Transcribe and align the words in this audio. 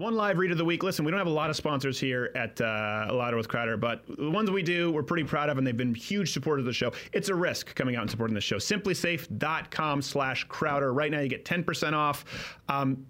One 0.00 0.14
live 0.14 0.38
read 0.38 0.50
of 0.50 0.56
the 0.56 0.64
week. 0.64 0.82
Listen, 0.82 1.04
we 1.04 1.10
don't 1.10 1.18
have 1.18 1.26
a 1.26 1.30
lot 1.30 1.50
of 1.50 1.56
sponsors 1.56 2.00
here 2.00 2.32
at 2.34 2.58
uh, 2.58 3.10
Louder 3.12 3.36
with 3.36 3.48
Crowder, 3.48 3.76
but 3.76 4.02
the 4.16 4.30
ones 4.30 4.50
we 4.50 4.62
do, 4.62 4.90
we're 4.90 5.02
pretty 5.02 5.24
proud 5.24 5.50
of, 5.50 5.58
and 5.58 5.66
they've 5.66 5.76
been 5.76 5.94
huge 5.94 6.32
supporters 6.32 6.62
of 6.62 6.66
the 6.68 6.72
show. 6.72 6.90
It's 7.12 7.28
a 7.28 7.34
risk 7.34 7.74
coming 7.74 7.96
out 7.96 8.00
and 8.00 8.10
supporting 8.10 8.34
the 8.34 8.40
show. 8.40 8.56
SimpliSafe.com 8.56 10.00
slash 10.00 10.44
Crowder. 10.44 10.94
Right 10.94 11.10
now, 11.10 11.20
you 11.20 11.28
get 11.28 11.44
10% 11.44 11.92
off. 11.92 12.24
Um, 12.70 13.04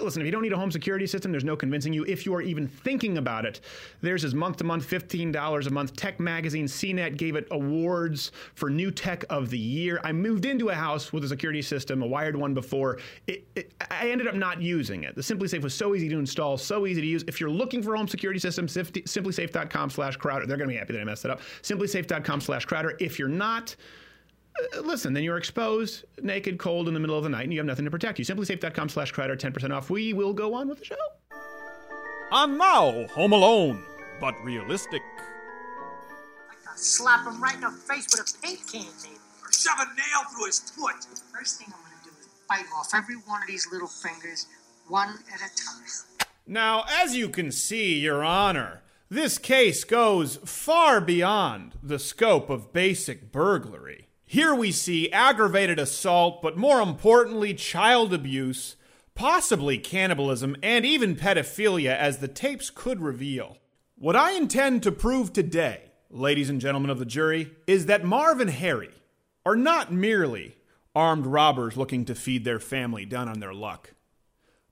listen, 0.00 0.22
if 0.22 0.26
you 0.26 0.30
don't 0.30 0.42
need 0.42 0.52
a 0.52 0.56
home 0.56 0.70
security 0.70 1.06
system, 1.06 1.32
there's 1.32 1.44
no 1.44 1.56
convincing 1.56 1.92
you. 1.92 2.04
If 2.04 2.24
you 2.24 2.34
are 2.34 2.42
even 2.42 2.68
thinking 2.68 3.18
about 3.18 3.44
it, 3.44 3.60
theirs 4.00 4.22
is 4.22 4.34
month 4.34 4.58
to 4.58 4.64
month, 4.64 4.88
$15 4.88 5.66
a 5.66 5.70
month. 5.70 5.96
Tech 5.96 6.20
Magazine, 6.20 6.66
CNET 6.66 7.16
gave 7.16 7.34
it 7.34 7.48
awards 7.50 8.30
for 8.54 8.70
new 8.70 8.90
tech 8.90 9.24
of 9.28 9.50
the 9.50 9.58
year. 9.58 10.00
I 10.04 10.12
moved 10.12 10.44
into 10.44 10.68
a 10.68 10.74
house 10.74 11.12
with 11.12 11.24
a 11.24 11.28
security 11.28 11.62
system, 11.62 12.02
a 12.02 12.06
wired 12.06 12.36
one 12.36 12.54
before. 12.54 12.98
It, 13.26 13.46
it, 13.56 13.72
I 13.90 14.10
ended 14.10 14.28
up 14.28 14.34
not 14.34 14.62
using 14.62 15.02
it. 15.04 15.16
The 15.16 15.22
SimpliSafe 15.22 15.62
was 15.62 15.74
so 15.74 15.94
easy 15.94 16.08
to 16.08 16.18
install, 16.18 16.56
so 16.56 16.86
easy 16.86 17.00
to 17.00 17.06
use. 17.06 17.24
If 17.26 17.40
you're 17.40 17.50
looking 17.50 17.82
for 17.82 17.94
a 17.94 17.98
home 17.98 18.08
security 18.08 18.38
system, 18.38 18.68
Sifty- 18.68 19.02
SimpliSafe.com 19.02 19.90
slash 19.90 20.16
Crowder. 20.16 20.46
They're 20.46 20.56
going 20.56 20.68
to 20.68 20.74
be 20.74 20.78
happy 20.78 20.92
that 20.92 21.00
I 21.00 21.04
messed 21.04 21.24
it 21.24 21.30
up. 21.30 21.40
SimpliSafe.com 21.62 22.40
slash 22.40 22.64
Crowder. 22.66 22.96
If 23.00 23.18
you're 23.18 23.28
not, 23.28 23.74
Uh, 24.58 24.80
listen, 24.80 25.12
then 25.12 25.22
you're 25.22 25.36
exposed, 25.36 26.04
naked, 26.22 26.58
cold 26.58 26.88
in 26.88 26.94
the 26.94 27.00
middle 27.00 27.16
of 27.16 27.22
the 27.24 27.30
night, 27.30 27.44
and 27.44 27.52
you 27.52 27.58
have 27.58 27.66
nothing 27.66 27.84
to 27.84 27.90
protect 27.90 28.18
you. 28.18 28.24
SimpliSafe.com 28.24 28.88
slash 28.88 29.12
Crowder, 29.12 29.36
10% 29.36 29.74
off. 29.74 29.90
We 29.90 30.12
will 30.12 30.32
go 30.32 30.54
on 30.54 30.68
with 30.68 30.78
the 30.78 30.84
show. 30.84 30.96
And 32.32 32.58
now, 32.58 33.06
Home 33.08 33.32
Alone, 33.32 33.82
but 34.20 34.34
realistic. 34.44 35.02
I 36.48 36.54
gotta 36.64 36.78
slap 36.78 37.26
him 37.26 37.42
right 37.42 37.54
in 37.54 37.62
the 37.62 37.70
face 37.70 38.06
with 38.10 38.20
a 38.20 38.46
paint 38.46 38.60
can, 38.70 38.86
maybe. 39.02 39.16
Or 39.42 39.52
shove 39.52 39.78
a 39.80 39.86
nail 39.96 40.24
through 40.32 40.46
his 40.46 40.60
foot. 40.60 40.94
First 41.32 41.58
thing 41.58 41.68
I'm 41.68 41.82
gonna 41.82 42.04
do 42.04 42.10
is 42.20 42.28
bite 42.48 42.66
off 42.76 42.90
every 42.94 43.16
one 43.16 43.42
of 43.42 43.48
these 43.48 43.66
little 43.72 43.88
fingers, 43.88 44.46
one 44.88 45.08
at 45.08 45.40
a 45.40 45.54
time. 45.56 46.26
Now, 46.46 46.84
as 46.88 47.16
you 47.16 47.28
can 47.28 47.50
see, 47.52 47.98
Your 47.98 48.22
Honor, 48.24 48.82
this 49.08 49.38
case 49.38 49.82
goes 49.82 50.36
far 50.44 51.00
beyond 51.00 51.74
the 51.82 51.98
scope 51.98 52.48
of 52.50 52.72
basic 52.72 53.32
burglary. 53.32 54.09
Here 54.30 54.54
we 54.54 54.70
see 54.70 55.10
aggravated 55.10 55.80
assault, 55.80 56.40
but 56.40 56.56
more 56.56 56.80
importantly, 56.80 57.52
child 57.52 58.14
abuse, 58.14 58.76
possibly 59.16 59.76
cannibalism, 59.76 60.54
and 60.62 60.86
even 60.86 61.16
pedophilia, 61.16 61.96
as 61.96 62.18
the 62.18 62.28
tapes 62.28 62.70
could 62.70 63.00
reveal. 63.00 63.56
What 63.96 64.14
I 64.14 64.34
intend 64.34 64.84
to 64.84 64.92
prove 64.92 65.32
today, 65.32 65.90
ladies 66.10 66.48
and 66.48 66.60
gentlemen 66.60 66.90
of 66.90 67.00
the 67.00 67.04
jury, 67.04 67.50
is 67.66 67.86
that 67.86 68.04
Marv 68.04 68.38
and 68.38 68.50
Harry 68.50 68.92
are 69.44 69.56
not 69.56 69.92
merely 69.92 70.54
armed 70.94 71.26
robbers 71.26 71.76
looking 71.76 72.04
to 72.04 72.14
feed 72.14 72.44
their 72.44 72.60
family 72.60 73.04
down 73.04 73.28
on 73.28 73.40
their 73.40 73.52
luck, 73.52 73.94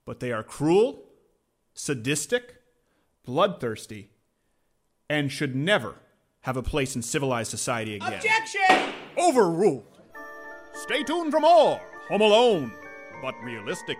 but 0.05 0.21
they 0.21 0.31
are 0.31 0.41
cruel 0.41 1.03
sadistic, 1.73 2.61
bloodthirsty, 3.25 4.11
and 5.09 5.29
should 5.29 5.53
never 5.53 5.95
have 6.43 6.55
a 6.55 6.63
place 6.63 6.95
in 6.95 7.01
civilized 7.01 7.51
society 7.51 7.97
again. 7.97 8.13
Objection! 8.13 8.88
Overruled. 9.19 9.83
Stay 10.73 11.03
tuned 11.03 11.31
for 11.31 11.39
more 11.41 11.81
Home 12.07 12.21
Alone, 12.21 12.71
but 13.21 13.35
realistic. 13.43 13.97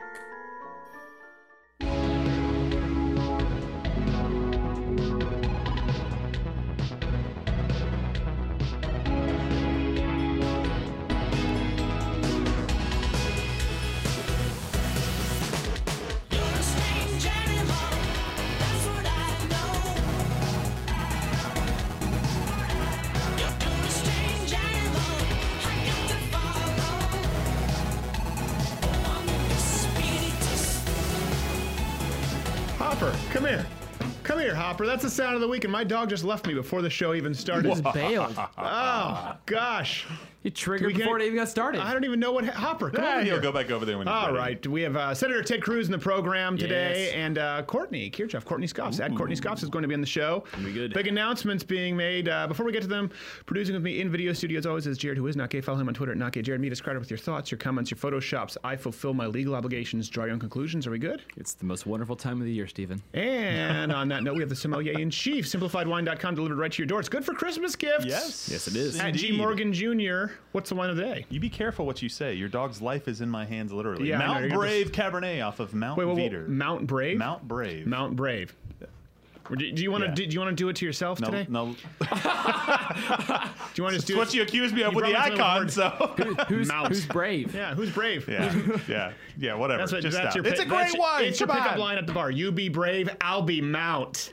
Hopper, 32.99 33.17
come 33.31 33.45
here. 33.45 33.65
Come 34.23 34.39
here, 34.39 34.53
Hopper. 34.53 34.85
That's 34.85 35.03
the 35.03 35.09
sound 35.09 35.33
of 35.35 35.39
the 35.39 35.47
week, 35.47 35.63
and 35.63 35.71
my 35.71 35.85
dog 35.85 36.09
just 36.09 36.25
left 36.25 36.45
me 36.45 36.53
before 36.53 36.81
the 36.81 36.89
show 36.89 37.13
even 37.13 37.33
started. 37.33 37.81
Bailed. 37.93 38.37
Oh, 38.57 39.37
gosh. 39.45 40.05
He 40.41 40.49
triggered 40.49 40.87
We 40.87 40.93
before 40.93 41.19
it 41.19 41.23
even 41.25 41.35
got 41.35 41.49
started. 41.49 41.81
I 41.81 41.91
don't 41.91 42.05
even 42.05 42.17
know 42.19 42.31
what. 42.31 42.45
Hopper, 42.45 42.89
come 42.89 43.03
Ah, 43.03 43.15
over 43.15 43.23
he'll 43.23 43.33
here. 43.33 43.41
go 43.41 43.51
back 43.51 43.69
over 43.71 43.83
there 43.85 43.97
when 43.97 44.07
he's 44.07 44.13
All 44.13 44.27
ready. 44.27 44.37
right, 44.37 44.67
we 44.67 44.81
have 44.83 44.95
uh, 44.95 45.13
Senator 45.13 45.43
Ted 45.43 45.61
Cruz 45.61 45.87
in 45.87 45.91
the 45.91 45.97
program 45.99 46.57
today, 46.57 47.07
Yes. 47.07 47.13
and 47.15 47.37
uh, 47.37 47.61
Courtney 47.63 48.09
Kirchoff, 48.09 48.45
Courtney 48.45 48.65
Scoffs. 48.67 49.01
At 49.01 49.13
Courtney 49.17 49.35
Scoffs 49.35 49.63
is 49.63 49.69
going 49.69 49.81
to 49.81 49.89
be 49.89 49.93
on 49.95 49.99
the 49.99 50.07
show. 50.07 50.45
be 50.63 50.71
good. 50.71 50.93
Big 50.93 51.07
announcements 51.07 51.63
being 51.65 51.97
made. 51.97 52.29
Uh, 52.29 52.47
before 52.47 52.65
we 52.65 52.71
get 52.71 52.81
to 52.83 52.87
them, 52.87 53.11
producing 53.47 53.73
with 53.75 53.83
me 53.83 53.99
in 53.99 54.09
video 54.09 54.31
studio 54.31 54.59
as 54.59 54.65
always 54.65 54.87
is 54.87 54.97
Jared, 54.97 55.17
who 55.17 55.27
is 55.27 55.35
not 55.35 55.49
gay. 55.49 55.59
Follow 55.59 55.77
him 55.79 55.89
on 55.89 55.93
Twitter 55.93 56.13
at 56.13 56.17
not 56.17 56.31
gay. 56.31 56.41
Jared, 56.41 56.61
meet 56.61 56.71
us 56.71 56.79
Crowder 56.79 56.99
with 56.99 57.11
your 57.11 57.17
thoughts, 57.17 57.51
your 57.51 57.57
comments, 57.57 57.91
your 57.91 57.97
photoshops. 57.97 58.55
I 58.63 58.77
fulfill 58.77 59.13
my 59.13 59.25
legal 59.27 59.55
obligations. 59.55 60.07
Draw 60.07 60.23
your 60.23 60.33
own 60.35 60.39
conclusions. 60.39 60.87
Are 60.87 60.91
we 60.91 60.99
good? 60.99 61.21
It's 61.35 61.53
the 61.53 61.65
most 61.65 61.85
wonderful 61.85 62.15
time 62.15 62.39
of 62.39 62.45
the 62.45 62.53
year, 62.53 62.65
Stephen. 62.67 63.01
And 63.13 63.91
on 63.91 64.07
that 64.07 64.23
note, 64.23 64.35
we 64.35 64.39
have 64.41 64.49
the 64.49 64.55
sommelier 64.55 64.97
in 64.97 65.09
chief, 65.09 65.45
simplifiedwine.com, 65.47 66.35
delivered 66.35 66.57
right 66.57 66.71
to 66.71 66.77
your 66.77 66.87
door. 66.87 67.01
It's 67.01 67.09
good 67.09 67.25
for 67.25 67.33
Christmas 67.33 67.75
gifts. 67.75 68.05
Yes. 68.05 68.47
Yes, 68.49 68.67
it 68.69 68.77
is. 68.77 68.97
At 68.99 69.15
G 69.15 69.35
Morgan 69.35 69.73
Jr., 69.73 70.28
what's 70.51 70.69
the 70.69 70.75
wine 70.75 70.89
of 70.89 70.95
the 70.95 71.03
day? 71.03 71.25
You 71.29 71.39
be 71.39 71.49
careful 71.49 71.85
what 71.85 72.01
you 72.01 72.09
say. 72.09 72.33
Your 72.33 72.49
dog's 72.49 72.81
life 72.81 73.07
is 73.07 73.21
in 73.21 73.29
my 73.29 73.45
hands, 73.45 73.71
literally. 73.71 74.09
Yeah, 74.09 74.17
Mount 74.17 74.51
Brave 74.51 74.91
Cabernet 74.91 75.45
off 75.45 75.59
of 75.59 75.73
Mount 75.73 75.97
Wait, 75.97 76.05
wait, 76.05 76.15
wait, 76.15 76.31
Veeder. 76.31 76.47
Mount 76.47 76.87
Brave? 76.87 77.17
Mount 77.17 77.47
Brave. 77.47 77.87
Mount 77.87 78.15
Brave. 78.15 78.55
Or 79.49 79.55
Do 79.55 79.71
do 79.71 79.81
you 79.81 79.91
want 79.91 80.03
to 80.03 80.09
Yeah. 80.09 80.15
do, 80.15 80.25
do 80.27 80.33
you 80.33 80.39
want 80.39 80.51
to 80.51 80.55
do 80.63 80.69
it 80.69 80.75
to 80.77 80.85
yourself 80.85 81.19
no, 81.19 81.27
today? 81.29 81.45
no. 81.49 81.75
Do 81.99 82.05
you 83.75 83.83
want 83.83 83.93
to 83.93 83.97
just 83.97 84.07
do 84.07 84.13
It's 84.13 84.17
what 84.17 84.27
it? 84.29 84.33
you 84.35 84.41
accused 84.43 84.73
me 84.75 84.81
of 84.83 84.91
You 84.93 84.97
with 84.97 85.05
the 85.05 85.11
brought 85.11 85.29
me 85.31 85.35
to 85.37 85.41
icon, 85.43 85.61
word. 85.61 85.71
so. 85.71 85.89
Who's, 86.47 86.71
who's 86.71 87.05
brave? 87.05 87.53
Yeah, 87.55 87.73
who's 87.75 87.91
brave? 87.91 88.27
yeah, 88.27 88.53
yeah, 88.87 89.11
yeah, 89.37 89.53
whatever. 89.55 89.79
That's 89.79 89.91
what. 89.91 90.01
Just 90.01 90.17
that's 90.17 90.33
stop. 90.33 90.43
your. 90.43 90.51
it's 90.53 90.59
a 90.61 90.65
great 90.65 90.77
that's 90.79 90.93
your- 90.93 91.01
wine. 91.01 91.25
It's 91.25 91.39
your 91.39 91.47
pickup 91.47 91.73
on. 91.73 91.79
line 91.79 91.97
at 91.97 92.07
the 92.07 92.13
bar. 92.13 92.31
You 92.31 92.51
be 92.51 92.69
brave, 92.69 93.09
I'll 93.21 93.41
be 93.41 93.61
Mount. 93.61 94.31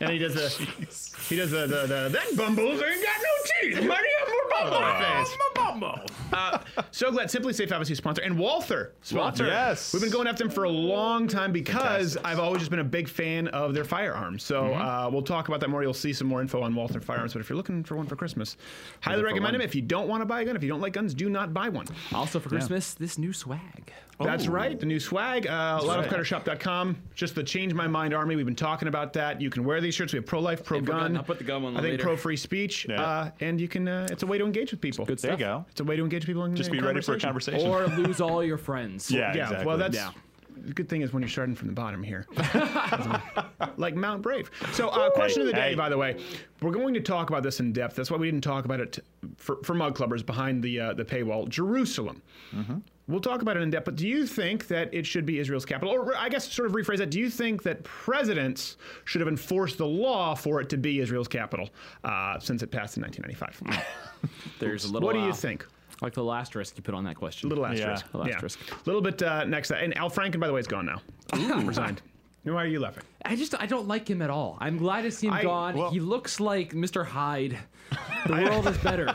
and 0.00 0.10
he 0.10 0.18
does 0.18 0.34
the. 0.34 0.48
He 1.28 1.36
does 1.36 1.50
the 1.50 1.60
the, 1.66 1.86
the 1.86 2.08
that 2.12 2.36
Bumbles 2.36 2.80
ain't 2.82 3.02
got 3.02 3.16
no 3.22 3.60
teeth. 3.60 3.86
Money 3.86 4.08
up 4.22 4.28
more 4.28 4.70
bumble 4.70 4.78
face. 4.98 6.08
Uh, 6.32 6.58
so 6.90 7.10
glad 7.10 7.28
SimpliSafe 7.28 7.70
obviously 7.72 7.94
sponsor 7.94 8.22
and 8.22 8.38
Walther 8.38 8.92
sponsor. 9.02 9.46
Yes. 9.46 9.92
we've 9.92 10.02
been 10.02 10.10
going 10.10 10.26
after 10.26 10.44
them 10.44 10.52
for 10.52 10.64
a 10.64 10.68
long 10.70 11.26
time 11.28 11.52
because 11.52 12.14
Fantastic. 12.14 12.26
I've 12.26 12.38
always 12.38 12.60
just 12.60 12.70
been 12.70 12.80
a 12.80 12.84
big 12.84 13.08
fan 13.08 13.48
of 13.48 13.74
their 13.74 13.84
firearms. 13.96 14.42
So 14.42 14.62
Mm-hmm. 14.62 14.80
uh, 14.80 15.10
we'll 15.10 15.22
talk 15.22 15.48
about 15.48 15.60
that 15.60 15.68
more. 15.68 15.82
You'll 15.82 15.92
see 16.06 16.12
some 16.14 16.26
more 16.26 16.40
info 16.40 16.62
on 16.62 16.74
Walther 16.74 17.00
firearms. 17.00 17.34
But 17.34 17.40
if 17.40 17.48
you're 17.50 17.56
looking 17.58 17.84
for 17.84 17.96
one 17.96 18.06
for 18.06 18.16
Christmas, 18.16 18.56
highly 19.02 19.22
recommend 19.22 19.44
one. 19.44 19.52
them. 19.52 19.60
If 19.60 19.74
you 19.74 19.82
don't 19.82 20.08
want 20.08 20.22
to 20.22 20.24
buy 20.26 20.40
a 20.40 20.44
gun, 20.46 20.56
if 20.56 20.62
you 20.62 20.68
don't 20.70 20.80
like 20.80 20.94
guns, 20.94 21.12
do 21.14 21.28
not 21.28 21.52
buy 21.52 21.68
one. 21.68 21.86
Also 22.14 22.40
for 22.40 22.48
Christmas, 22.48 22.94
this 22.94 23.18
new 23.18 23.32
swag. 23.34 23.92
That's 24.20 24.46
right. 24.46 24.78
The 24.78 24.86
new 24.86 25.00
swag, 25.00 25.46
uh, 25.48 25.50
right. 25.82 26.08
loudofcuttershop.com. 26.08 26.96
Just 27.14 27.34
the 27.34 27.42
Change 27.42 27.74
My 27.74 27.86
Mind 27.88 28.14
Army. 28.14 28.36
We've 28.36 28.46
been 28.46 28.54
talking 28.54 28.86
about 28.88 29.12
that. 29.14 29.40
You 29.40 29.50
can 29.50 29.64
wear 29.64 29.80
these 29.80 29.94
shirts. 29.94 30.12
We 30.12 30.18
have 30.18 30.26
pro 30.26 30.38
life, 30.40 30.64
pro 30.64 30.78
Hey, 30.78 30.84
pro 30.84 30.94
gun. 30.94 31.02
gun. 31.08 31.16
I'll 31.16 31.22
put 31.24 31.38
the 31.38 31.44
gun 31.44 31.62
one 31.64 31.76
I 31.76 31.80
think 31.80 31.92
later. 31.92 32.02
pro 32.04 32.16
free 32.16 32.36
speech. 32.36 32.86
Yeah. 32.88 33.02
Uh, 33.02 33.30
and 33.40 33.60
you 33.60 33.68
can. 33.68 33.88
Uh, 33.88 34.06
it's 34.10 34.22
a 34.22 34.26
way 34.26 34.38
to 34.38 34.44
engage 34.44 34.70
with 34.70 34.80
people. 34.80 35.04
Good 35.04 35.18
There 35.18 35.32
you 35.32 35.38
go. 35.38 35.64
It's 35.70 35.80
a 35.80 35.84
way 35.84 35.96
to 35.96 36.02
engage 36.02 36.24
people. 36.24 36.44
In, 36.44 36.54
Just 36.56 36.70
in 36.70 36.76
be 36.76 36.80
ready 36.82 37.00
for 37.02 37.14
a 37.14 37.20
conversation. 37.20 37.68
Or 37.68 37.86
lose 37.98 38.20
all 38.20 38.42
your 38.44 38.58
friends. 38.58 39.10
yeah, 39.10 39.34
Yeah. 39.34 39.42
exactly. 39.42 39.66
Well, 39.66 39.78
that's. 39.78 39.96
Yeah. 39.96 40.10
The 40.64 40.72
good 40.72 40.88
thing 40.88 41.02
is 41.02 41.12
when 41.12 41.22
you're 41.22 41.30
starting 41.30 41.54
from 41.54 41.68
the 41.68 41.74
bottom 41.74 42.02
here, 42.02 42.26
like 43.76 43.94
Mount 43.94 44.22
Brave. 44.22 44.50
So, 44.72 44.88
uh, 44.88 45.10
question 45.10 45.42
of 45.42 45.48
the 45.48 45.54
day, 45.54 45.70
hey. 45.70 45.74
by 45.74 45.88
the 45.88 45.98
way, 45.98 46.22
we're 46.60 46.70
going 46.70 46.94
to 46.94 47.00
talk 47.00 47.30
about 47.30 47.42
this 47.42 47.60
in 47.60 47.72
depth. 47.72 47.96
That's 47.96 48.10
why 48.10 48.16
we 48.16 48.28
didn't 48.28 48.44
talk 48.44 48.64
about 48.64 48.80
it 48.80 48.98
for, 49.36 49.58
for 49.64 49.74
mug 49.74 49.96
clubbers 49.96 50.24
behind 50.24 50.62
the 50.62 50.80
uh, 50.80 50.94
the 50.94 51.04
paywall. 51.04 51.48
Jerusalem. 51.48 52.22
We'll 53.08 53.20
talk 53.20 53.42
about 53.42 53.56
it 53.56 53.62
in 53.62 53.70
depth, 53.70 53.84
but 53.84 53.96
do 53.96 54.06
you 54.06 54.26
think 54.26 54.68
that 54.68 54.92
it 54.94 55.04
should 55.04 55.26
be 55.26 55.40
Israel's 55.40 55.64
capital? 55.64 55.92
Or 55.92 56.16
I 56.16 56.28
guess 56.28 56.50
sort 56.50 56.68
of 56.68 56.74
rephrase 56.74 56.98
that. 56.98 57.10
Do 57.10 57.18
you 57.18 57.28
think 57.28 57.64
that 57.64 57.82
presidents 57.82 58.76
should 59.04 59.20
have 59.20 59.28
enforced 59.28 59.78
the 59.78 59.86
law 59.86 60.34
for 60.34 60.60
it 60.60 60.68
to 60.68 60.76
be 60.76 61.00
Israel's 61.00 61.26
capital 61.26 61.70
uh, 62.04 62.38
since 62.38 62.62
it 62.62 62.70
passed 62.70 62.96
in 62.96 63.02
1995? 63.02 64.30
There's 64.60 64.84
a 64.84 64.92
little. 64.92 65.06
what 65.06 65.14
do 65.14 65.20
you 65.20 65.30
uh, 65.30 65.34
think? 65.34 65.66
Like 66.02 66.14
the 66.14 66.24
last 66.24 66.54
risk 66.54 66.76
you 66.76 66.82
put 66.82 66.94
on 66.94 67.04
that 67.04 67.16
question. 67.16 67.48
Little 67.48 67.64
asterisk. 67.64 68.12
Little 68.12 68.28
asterisk. 68.28 68.58
A 68.70 68.74
little 68.86 69.00
bit 69.00 69.22
uh, 69.22 69.44
next. 69.44 69.70
And 69.70 69.96
Al 69.96 70.10
Franken, 70.10 70.40
by 70.40 70.48
the 70.48 70.52
way, 70.52 70.60
is 70.60 70.66
gone 70.66 70.86
now. 70.86 71.00
Resigned. 71.62 72.02
Why 72.44 72.64
are 72.64 72.66
you 72.66 72.80
laughing? 72.80 73.04
I 73.24 73.36
just 73.36 73.54
I 73.60 73.66
don't 73.66 73.86
like 73.86 74.08
him 74.10 74.20
at 74.20 74.28
all. 74.28 74.58
I'm 74.60 74.76
glad 74.76 75.02
to 75.02 75.12
see 75.12 75.28
him 75.28 75.34
I- 75.34 75.42
gone. 75.42 75.76
well- 75.76 75.90
he 75.90 76.00
looks 76.00 76.40
like 76.40 76.72
Mr. 76.72 77.06
Hyde. 77.06 77.58
The 78.26 78.34
world 78.34 78.68
is 78.68 78.78
better 78.84 79.12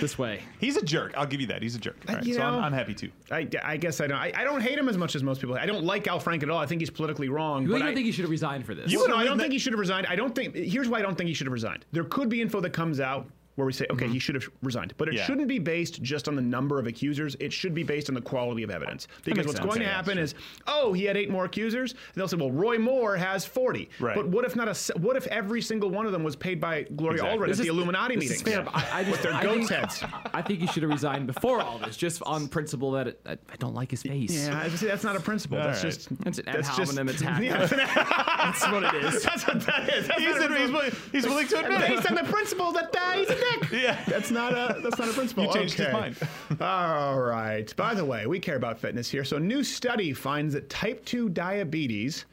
this 0.00 0.18
way. 0.18 0.42
He's 0.60 0.76
a 0.76 0.82
jerk. 0.82 1.14
I'll 1.16 1.26
give 1.26 1.40
you 1.40 1.46
that. 1.46 1.62
He's 1.62 1.74
a 1.74 1.78
jerk. 1.78 1.96
All 2.08 2.16
right, 2.16 2.24
you 2.24 2.34
so 2.34 2.42
I'm, 2.42 2.64
I'm 2.64 2.72
happy 2.74 2.92
too. 2.92 3.10
I, 3.30 3.48
I 3.64 3.78
guess 3.78 4.02
I 4.02 4.06
don't. 4.06 4.18
I, 4.18 4.32
I 4.36 4.44
don't 4.44 4.60
hate 4.60 4.78
him 4.78 4.86
as 4.88 4.98
much 4.98 5.16
as 5.16 5.22
most 5.22 5.40
people. 5.40 5.56
I 5.56 5.64
don't 5.64 5.82
like 5.82 6.06
Al 6.06 6.20
Franken 6.20 6.42
at 6.42 6.50
all. 6.50 6.58
I 6.58 6.66
think 6.66 6.82
he's 6.82 6.90
politically 6.90 7.30
wrong. 7.30 7.62
You 7.62 7.70
but 7.70 7.78
don't 7.78 7.88
I, 7.88 7.94
think 7.94 8.04
he 8.04 8.12
should 8.12 8.24
have 8.24 8.30
resigned 8.30 8.66
for 8.66 8.74
this? 8.74 8.94
Well, 8.94 9.08
no, 9.08 9.16
I 9.16 9.24
don't 9.24 9.38
been 9.38 9.44
think 9.44 9.54
he 9.54 9.58
should 9.58 9.72
have 9.72 9.80
resigned. 9.80 10.06
I 10.08 10.14
don't 10.14 10.34
think. 10.34 10.54
Here's 10.54 10.90
why 10.90 10.98
I 10.98 11.02
don't 11.02 11.16
think 11.16 11.28
he 11.28 11.34
should 11.34 11.46
have 11.46 11.54
resigned. 11.54 11.86
There 11.92 12.04
could 12.04 12.28
be 12.28 12.42
info 12.42 12.60
that 12.60 12.74
comes 12.74 13.00
out 13.00 13.26
where 13.60 13.66
we 13.66 13.72
say, 13.72 13.86
okay, 13.90 14.08
he 14.08 14.18
should 14.18 14.34
have 14.34 14.48
resigned. 14.62 14.94
But 14.96 15.08
it 15.08 15.14
Yeah. 15.14 15.26
shouldn't 15.26 15.48
be 15.48 15.58
based 15.58 16.02
just 16.02 16.26
on 16.28 16.34
the 16.34 16.42
number 16.42 16.78
of 16.78 16.86
accusers. 16.86 17.36
It 17.40 17.52
should 17.52 17.74
be 17.74 17.82
based 17.82 18.08
on 18.08 18.14
the 18.14 18.20
quality 18.20 18.62
of 18.62 18.70
evidence. 18.70 19.06
Because 19.24 19.46
what's 19.46 19.58
sense. 19.58 19.66
going 19.68 19.80
to 19.80 19.86
happen 19.86 20.14
sure. 20.14 20.24
is, 20.24 20.34
oh, 20.66 20.92
he 20.92 21.04
had 21.04 21.16
eight 21.16 21.30
more 21.30 21.44
accusers. 21.44 21.92
And 21.92 22.00
they'll 22.14 22.28
say, 22.28 22.36
well, 22.38 22.50
Roy 22.50 22.78
Moore 22.78 23.16
has 23.16 23.44
40. 23.44 23.88
Right. 24.00 24.16
But 24.16 24.28
what 24.28 24.44
if 24.44 24.56
not 24.56 24.68
a? 24.68 24.98
What 24.98 25.16
if 25.16 25.26
every 25.28 25.60
single 25.62 25.90
one 25.90 26.06
of 26.06 26.12
them 26.12 26.24
was 26.24 26.36
paid 26.36 26.60
by 26.60 26.82
Gloria 26.96 27.22
Exactly. 27.22 27.38
Allred 27.46 27.50
at 27.50 27.56
the 27.58 27.66
Illuminati 27.68 28.14
this 28.16 28.22
meetings? 28.24 28.40
is 28.40 28.54
fair, 28.54 28.62
but 28.62 28.74
I, 28.74 29.00
I 29.00 29.04
just, 29.04 29.10
with 29.12 29.22
their 29.22 29.34
I 29.34 29.42
goats 29.42 29.68
think, 29.68 29.70
heads. 29.70 30.04
I 30.32 30.42
think 30.42 30.60
he 30.60 30.66
should 30.68 30.82
have 30.82 30.90
resigned 30.92 31.26
before 31.26 31.60
all 31.60 31.78
this, 31.78 31.96
just 31.96 32.22
on 32.26 32.48
principle 32.48 32.92
that 32.92 33.08
it, 33.08 33.20
I, 33.26 33.32
I 33.32 33.56
don't 33.58 33.74
like 33.74 33.90
his 33.90 34.02
face. 34.02 34.32
Yeah, 34.48 34.58
I 34.58 34.68
see, 34.70 34.86
that's 34.86 35.04
not 35.04 35.16
a 35.16 35.20
principle. 35.20 35.58
All 35.58 35.64
that's 35.64 35.84
right. 35.84 35.92
just 35.92 36.08
It's 36.26 36.38
an 36.38 36.48
ad 36.48 36.56
that's 36.56 36.76
just 36.76 36.92
hominem 36.92 37.08
attack. 37.14 37.42
Yeah, 37.50 37.58
that's, 37.66 38.62
what 38.70 38.82
it 38.82 39.04
is. 39.04 39.22
that's 39.22 39.46
what 39.46 39.60
that 39.66 39.88
is. 39.92 40.06
That's 40.08 40.20
He's, 40.20 40.36
he's, 40.36 40.70
willing, 40.70 40.92
he's 41.12 41.26
willing 41.26 41.48
to 41.48 41.60
admit 41.60 41.80
based 41.88 42.10
on 42.10 42.14
the 42.16 42.24
principle 42.24 42.72
that 42.72 42.94
uh, 42.96 43.10
he's 43.12 43.28
a 43.30 43.34
dick. 43.60 43.70
Yeah. 43.82 44.02
That's 44.06 44.30
not 44.30 44.52
a 44.52 44.80
that's 44.80 44.98
not 44.98 45.08
a 45.08 45.12
principle. 45.12 45.44
You 45.44 45.52
changed 45.52 45.74
his 45.74 45.86
Okay. 45.86 45.92
mind. 45.92 46.16
All 46.60 47.20
right. 47.20 47.74
By 47.76 47.94
the 47.94 48.04
way, 48.04 48.26
we 48.26 48.38
care 48.40 48.56
about 48.56 48.78
fitness 48.78 49.08
here. 49.10 49.24
So, 49.24 49.36
a 49.36 49.40
new 49.40 49.62
study 49.64 50.12
finds 50.12 50.54
that 50.54 50.68
type 50.68 51.04
2 51.04 51.28
diabetes 51.30 52.26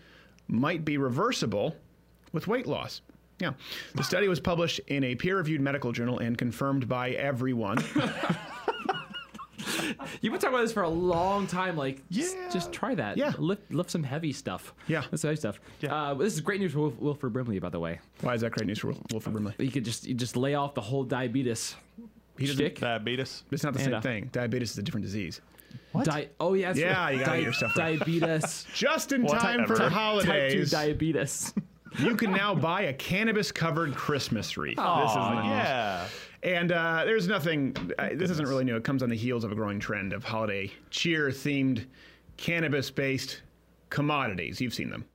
might 0.47 0.83
be 0.85 0.97
reversible 0.97 1.75
with 2.33 2.47
weight 2.47 2.67
loss. 2.67 3.01
Yeah. 3.39 3.51
The 3.95 4.03
study 4.03 4.27
was 4.27 4.39
published 4.39 4.79
in 4.87 5.03
a 5.03 5.15
peer 5.15 5.37
reviewed 5.37 5.61
medical 5.61 5.91
journal 5.91 6.19
and 6.19 6.37
confirmed 6.37 6.87
by 6.87 7.11
everyone. 7.11 7.77
You've 10.21 10.31
been 10.31 10.39
talking 10.39 10.50
about 10.50 10.62
this 10.62 10.71
for 10.74 10.83
a 10.83 10.89
long 10.89 11.48
time. 11.48 11.75
Like, 11.75 12.01
just, 12.09 12.36
Yeah. 12.36 12.50
just 12.50 12.71
try 12.71 12.94
that. 12.95 13.18
Yeah. 13.18 13.33
Lift, 13.38 13.71
lift 13.74 13.89
some 13.89 14.04
heavy 14.04 14.31
stuff. 14.31 14.74
Yeah. 14.88 15.00
Lift 15.12 15.19
some 15.19 15.30
heavy 15.30 15.38
stuff. 15.39 15.59
Yeah. 15.81 15.94
Uh, 15.95 16.13
this 16.13 16.33
is 16.33 16.42
great 16.42 16.59
news 16.59 16.74
for 16.74 16.80
Wilf, 16.80 17.00
Wilford 17.00 17.33
Brimley, 17.33 17.59
by 17.59 17.69
the 17.69 17.80
way. 17.80 18.00
Why 18.21 18.33
is 18.36 18.42
that 18.42 18.51
great 18.51 18.68
news 18.68 18.80
for 18.80 18.94
Wilford 19.12 19.33
Brimley? 19.33 19.54
You 19.57 19.71
could 19.71 19.86
just 19.86 20.06
you 20.06 20.13
just 20.13 20.38
lay 20.38 20.56
off 20.56 20.74
the 20.75 20.81
whole 20.81 21.04
diabetes. 21.04 21.75
He 22.38 22.45
doesn't- 22.45 22.56
shtick. 22.56 22.80
Diabetes. 22.80 23.44
It's 23.51 23.63
not 23.63 23.74
the 23.74 23.80
And, 23.80 23.86
same 23.86 23.94
uh, 23.95 24.01
thing. 24.01 24.30
Diabetes 24.31 24.71
is 24.71 24.77
a 24.77 24.83
different 24.83 25.06
disease. 25.06 25.42
Di- 26.04 26.27
oh 26.39 26.54
yeah, 26.54 26.68
that's 26.68 26.80
Yeah, 26.80 26.94
right. 27.04 27.12
you 27.18 27.19
gotta 27.25 27.38
get 27.38 27.44
your 27.44 27.54
stuff 27.54 27.75
right. 27.75 27.98
Diabetes. 27.98 28.68
Just 28.75 29.12
in 29.12 29.24
What 29.24 29.39
time 29.39 29.59
type- 29.59 29.68
for 29.68 29.74
type- 29.75 29.83
type 29.83 29.92
two 29.92 29.95
holidays, 29.95 30.71
diabetes. 30.71 31.54
you 31.98 32.15
can 32.15 32.31
now 32.31 32.54
buy 32.54 32.83
a 32.83 32.94
cannabis-covered 32.94 33.95
Christmas 33.95 34.56
wreath. 34.57 34.75
this 34.77 34.83
is 34.86 34.86
Oh, 35.18 35.30
the 35.31 35.36
news. 35.42 35.45
yeah. 35.45 36.06
And 36.43 36.71
uh, 36.71 37.03
there's 37.05 37.27
nothing. 37.27 37.75
Uh, 37.97 38.09
this 38.13 38.29
isn't 38.31 38.47
really 38.47 38.63
new. 38.63 38.75
It 38.75 38.83
comes 38.83 39.01
on 39.03 39.09
the 39.09 39.15
heels 39.15 39.43
of 39.43 39.51
a 39.51 39.55
growing 39.55 39.79
trend 39.79 40.13
of 40.13 40.23
holiday 40.23 40.71
cheer-themed, 40.91 41.85
cannabis-based 42.37 43.41
commodities. 43.89 44.61
You've 44.61 44.73
seen 44.73 44.89
them. 44.89 45.05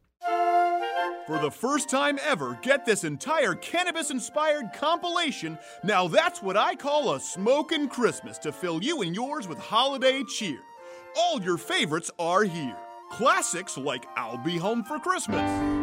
For 1.26 1.38
the 1.38 1.52
first 1.52 1.88
time 1.88 2.18
ever, 2.24 2.58
get 2.62 2.84
this 2.84 3.04
entire 3.04 3.54
cannabis 3.54 4.10
inspired 4.10 4.72
compilation. 4.74 5.56
Now 5.84 6.08
that's 6.08 6.42
what 6.42 6.56
I 6.56 6.74
call 6.74 7.14
a 7.14 7.20
smokin' 7.20 7.88
Christmas 7.88 8.38
to 8.38 8.50
fill 8.50 8.82
you 8.82 9.02
and 9.02 9.14
yours 9.14 9.46
with 9.46 9.58
holiday 9.58 10.24
cheer. 10.24 10.58
All 11.16 11.40
your 11.40 11.58
favorites 11.58 12.10
are 12.18 12.42
here. 12.42 12.76
Classics 13.12 13.78
like 13.78 14.04
I'll 14.16 14.38
Be 14.38 14.56
Home 14.56 14.82
for 14.82 14.98
Christmas. 14.98 15.81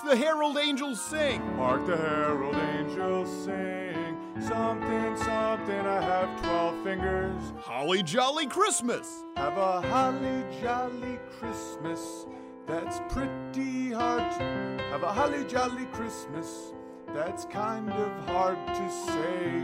Hark 0.00 0.18
the 0.18 0.24
herald 0.24 0.56
angels 0.56 0.98
sing. 0.98 1.42
Hark 1.56 1.86
the 1.86 1.94
herald 1.94 2.56
angels 2.56 3.28
sing. 3.44 4.16
Something, 4.40 5.14
something, 5.18 5.80
I 5.80 6.00
have 6.00 6.40
12 6.40 6.82
fingers. 6.84 7.42
Holly 7.60 8.02
jolly 8.02 8.46
Christmas. 8.46 9.24
Have 9.36 9.58
a 9.58 9.82
holly 9.82 10.42
jolly 10.62 11.18
Christmas. 11.38 12.24
That's 12.66 12.98
pretty 13.12 13.92
hard 13.92 14.22
to 14.38 14.82
have 14.90 15.02
a 15.02 15.12
holly 15.12 15.44
jolly 15.44 15.84
Christmas. 15.92 16.72
That's 17.12 17.44
kind 17.44 17.90
of 17.90 18.26
hard 18.26 18.56
to 18.68 18.90
say. 18.90 19.62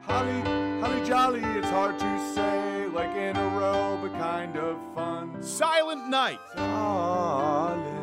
Holly, 0.00 0.40
holly 0.80 1.06
jolly, 1.06 1.42
it's 1.56 1.70
hard 1.70 1.96
to 1.96 2.34
say, 2.34 2.86
like 2.86 3.14
in 3.14 3.36
a 3.36 3.48
row, 3.50 4.00
but 4.02 4.12
kind 4.18 4.56
of 4.56 4.78
fun. 4.96 5.40
Silent 5.40 6.08
night. 6.08 6.40
Silent 6.56 7.97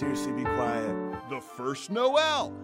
seriously, 0.00 0.32
be 0.32 0.44
quiet. 0.44 0.96
The 1.28 1.40
first 1.42 1.90
Noel. 1.90 2.54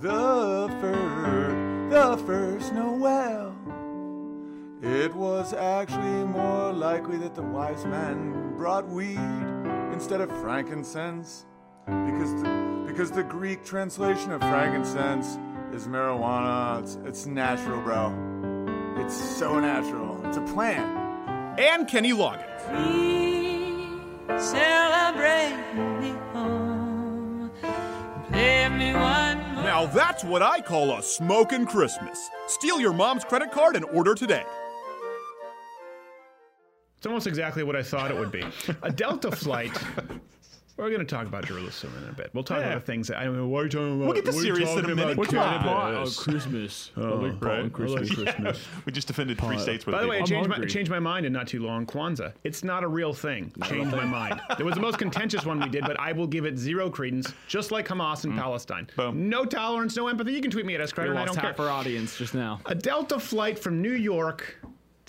The 0.00 0.68
first, 0.80 1.90
the 1.90 2.16
first 2.24 2.72
Noel. 2.72 3.52
It 4.80 5.12
was 5.12 5.52
actually 5.54 6.24
more 6.24 6.72
likely 6.72 7.16
that 7.16 7.34
the 7.34 7.42
wise 7.42 7.84
man 7.84 8.54
brought 8.56 8.88
weed 8.88 9.18
instead 9.92 10.20
of 10.20 10.30
frankincense, 10.40 11.46
because 11.86 12.32
the, 12.40 12.84
because 12.86 13.10
the 13.10 13.24
Greek 13.24 13.64
translation 13.64 14.30
of 14.30 14.40
frankincense 14.42 15.36
is 15.72 15.88
marijuana. 15.88 16.80
It's, 16.80 16.96
it's 17.04 17.26
natural, 17.26 17.80
bro. 17.80 18.14
It's 18.98 19.16
so 19.16 19.58
natural. 19.58 20.24
It's 20.26 20.36
a 20.36 20.42
plant. 20.42 21.58
And 21.58 21.88
Kenny 21.88 22.12
Loggins. 22.12 22.62
We 22.70 24.38
celebrate 24.38 25.93
Now 28.78 29.86
that's 29.86 30.24
what 30.24 30.42
I 30.42 30.60
call 30.60 30.96
a 30.98 31.02
smokin' 31.02 31.66
Christmas. 31.66 32.30
Steal 32.46 32.80
your 32.80 32.92
mom's 32.92 33.24
credit 33.24 33.50
card 33.50 33.76
and 33.76 33.84
order 33.86 34.14
today. 34.14 34.44
It's 36.96 37.06
almost 37.06 37.26
exactly 37.26 37.62
what 37.62 37.76
I 37.76 37.82
thought 37.82 38.10
it 38.10 38.16
would 38.16 38.32
be. 38.32 38.44
A 38.82 38.90
Delta 38.90 39.30
flight. 39.30 39.72
We're 40.76 40.88
going 40.88 41.00
to 41.00 41.06
talk 41.06 41.28
about 41.28 41.46
Jerusalem 41.46 41.94
in 42.02 42.08
a 42.08 42.12
bit. 42.12 42.30
We'll 42.34 42.42
talk 42.42 42.58
Yeah. 42.58 42.70
about 42.70 42.80
the 42.80 42.92
things 42.92 43.06
that 43.06 43.18
I 43.18 43.28
mean. 43.28 43.48
What 43.48 43.60
are 43.60 43.64
you 43.64 43.70
talking 43.70 43.94
about? 43.96 44.04
We'll 44.06 44.12
get 44.14 44.24
to 44.24 44.32
What 44.32 44.42
are 44.42 44.46
you 44.46 44.54
serious 44.54 44.70
in 44.72 44.78
a 44.78 44.80
talking 44.82 44.96
minute. 44.96 45.12
about 45.12 45.28
Come 45.28 45.38
on. 45.38 45.92
cannabis? 45.92 46.18
Christmas. 46.18 46.90
Oh, 47.04 47.30
right. 47.40 47.72
Christmas. 47.72 48.10
Christmas. 48.14 48.60
We 48.84 48.92
just 48.92 49.06
defended 49.06 49.38
three 49.38 49.58
states 49.58 49.86
with 49.86 49.94
By 49.94 50.02
the 50.02 50.08
way, 50.08 50.18
I 50.20 50.22
changed 50.22 50.48
my, 50.48 50.58
changed 50.64 50.90
my 50.90 50.98
mind 50.98 51.26
in 51.26 51.32
not 51.32 51.46
too 51.46 51.62
long. 51.62 51.86
Kwanzaa. 51.86 52.32
It's 52.42 52.64
not 52.64 52.82
a 52.82 52.88
real 52.88 53.12
thing. 53.12 53.52
Changed 53.64 53.92
my 53.92 54.04
mind. 54.04 54.40
It 54.58 54.64
was 54.64 54.74
the 54.74 54.80
most 54.80 54.98
contentious 54.98 55.44
one 55.46 55.60
we 55.60 55.68
did, 55.68 55.82
but 55.82 55.98
I 56.00 56.12
will 56.12 56.26
give 56.26 56.44
it 56.44 56.58
zero 56.58 56.90
credence, 56.90 57.32
just 57.46 57.70
like 57.70 57.86
Hamas 57.86 58.24
in 58.24 58.32
mm. 58.32 58.38
Palestine. 58.38 58.88
Boom. 58.96 59.28
No 59.28 59.44
tolerance, 59.44 59.96
no 59.96 60.08
empathy. 60.08 60.32
You 60.32 60.40
can 60.40 60.50
tweet 60.50 60.66
me 60.66 60.74
at 60.74 60.80
We 60.80 60.86
Escrider, 60.86 61.10
and 61.10 61.18
I 61.18 61.22
lost 61.24 61.34
don't 61.34 61.44
half 61.44 61.56
care. 61.56 61.66
our 61.66 61.70
audience 61.72 62.16
just 62.18 62.34
now. 62.34 62.60
A 62.66 62.74
Delta 62.74 63.20
flight 63.20 63.58
from 63.58 63.80
New 63.80 63.92
York 63.92 64.56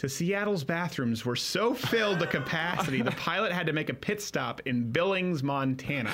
to 0.06 0.10
Seattle's 0.10 0.64
bathrooms 0.64 1.26
were 1.26 1.36
so 1.36 1.74
filled 1.74 2.20
to 2.20 2.28
capacity, 2.28 3.02
the 3.02 3.10
pilot 3.12 3.52
had 3.52 3.66
to 3.66 3.74
make 3.74 3.90
a 3.90 3.94
pit 3.94 4.22
stop 4.22 4.62
in 4.66 4.92
Billings, 4.92 5.42
Montana. 5.42 6.12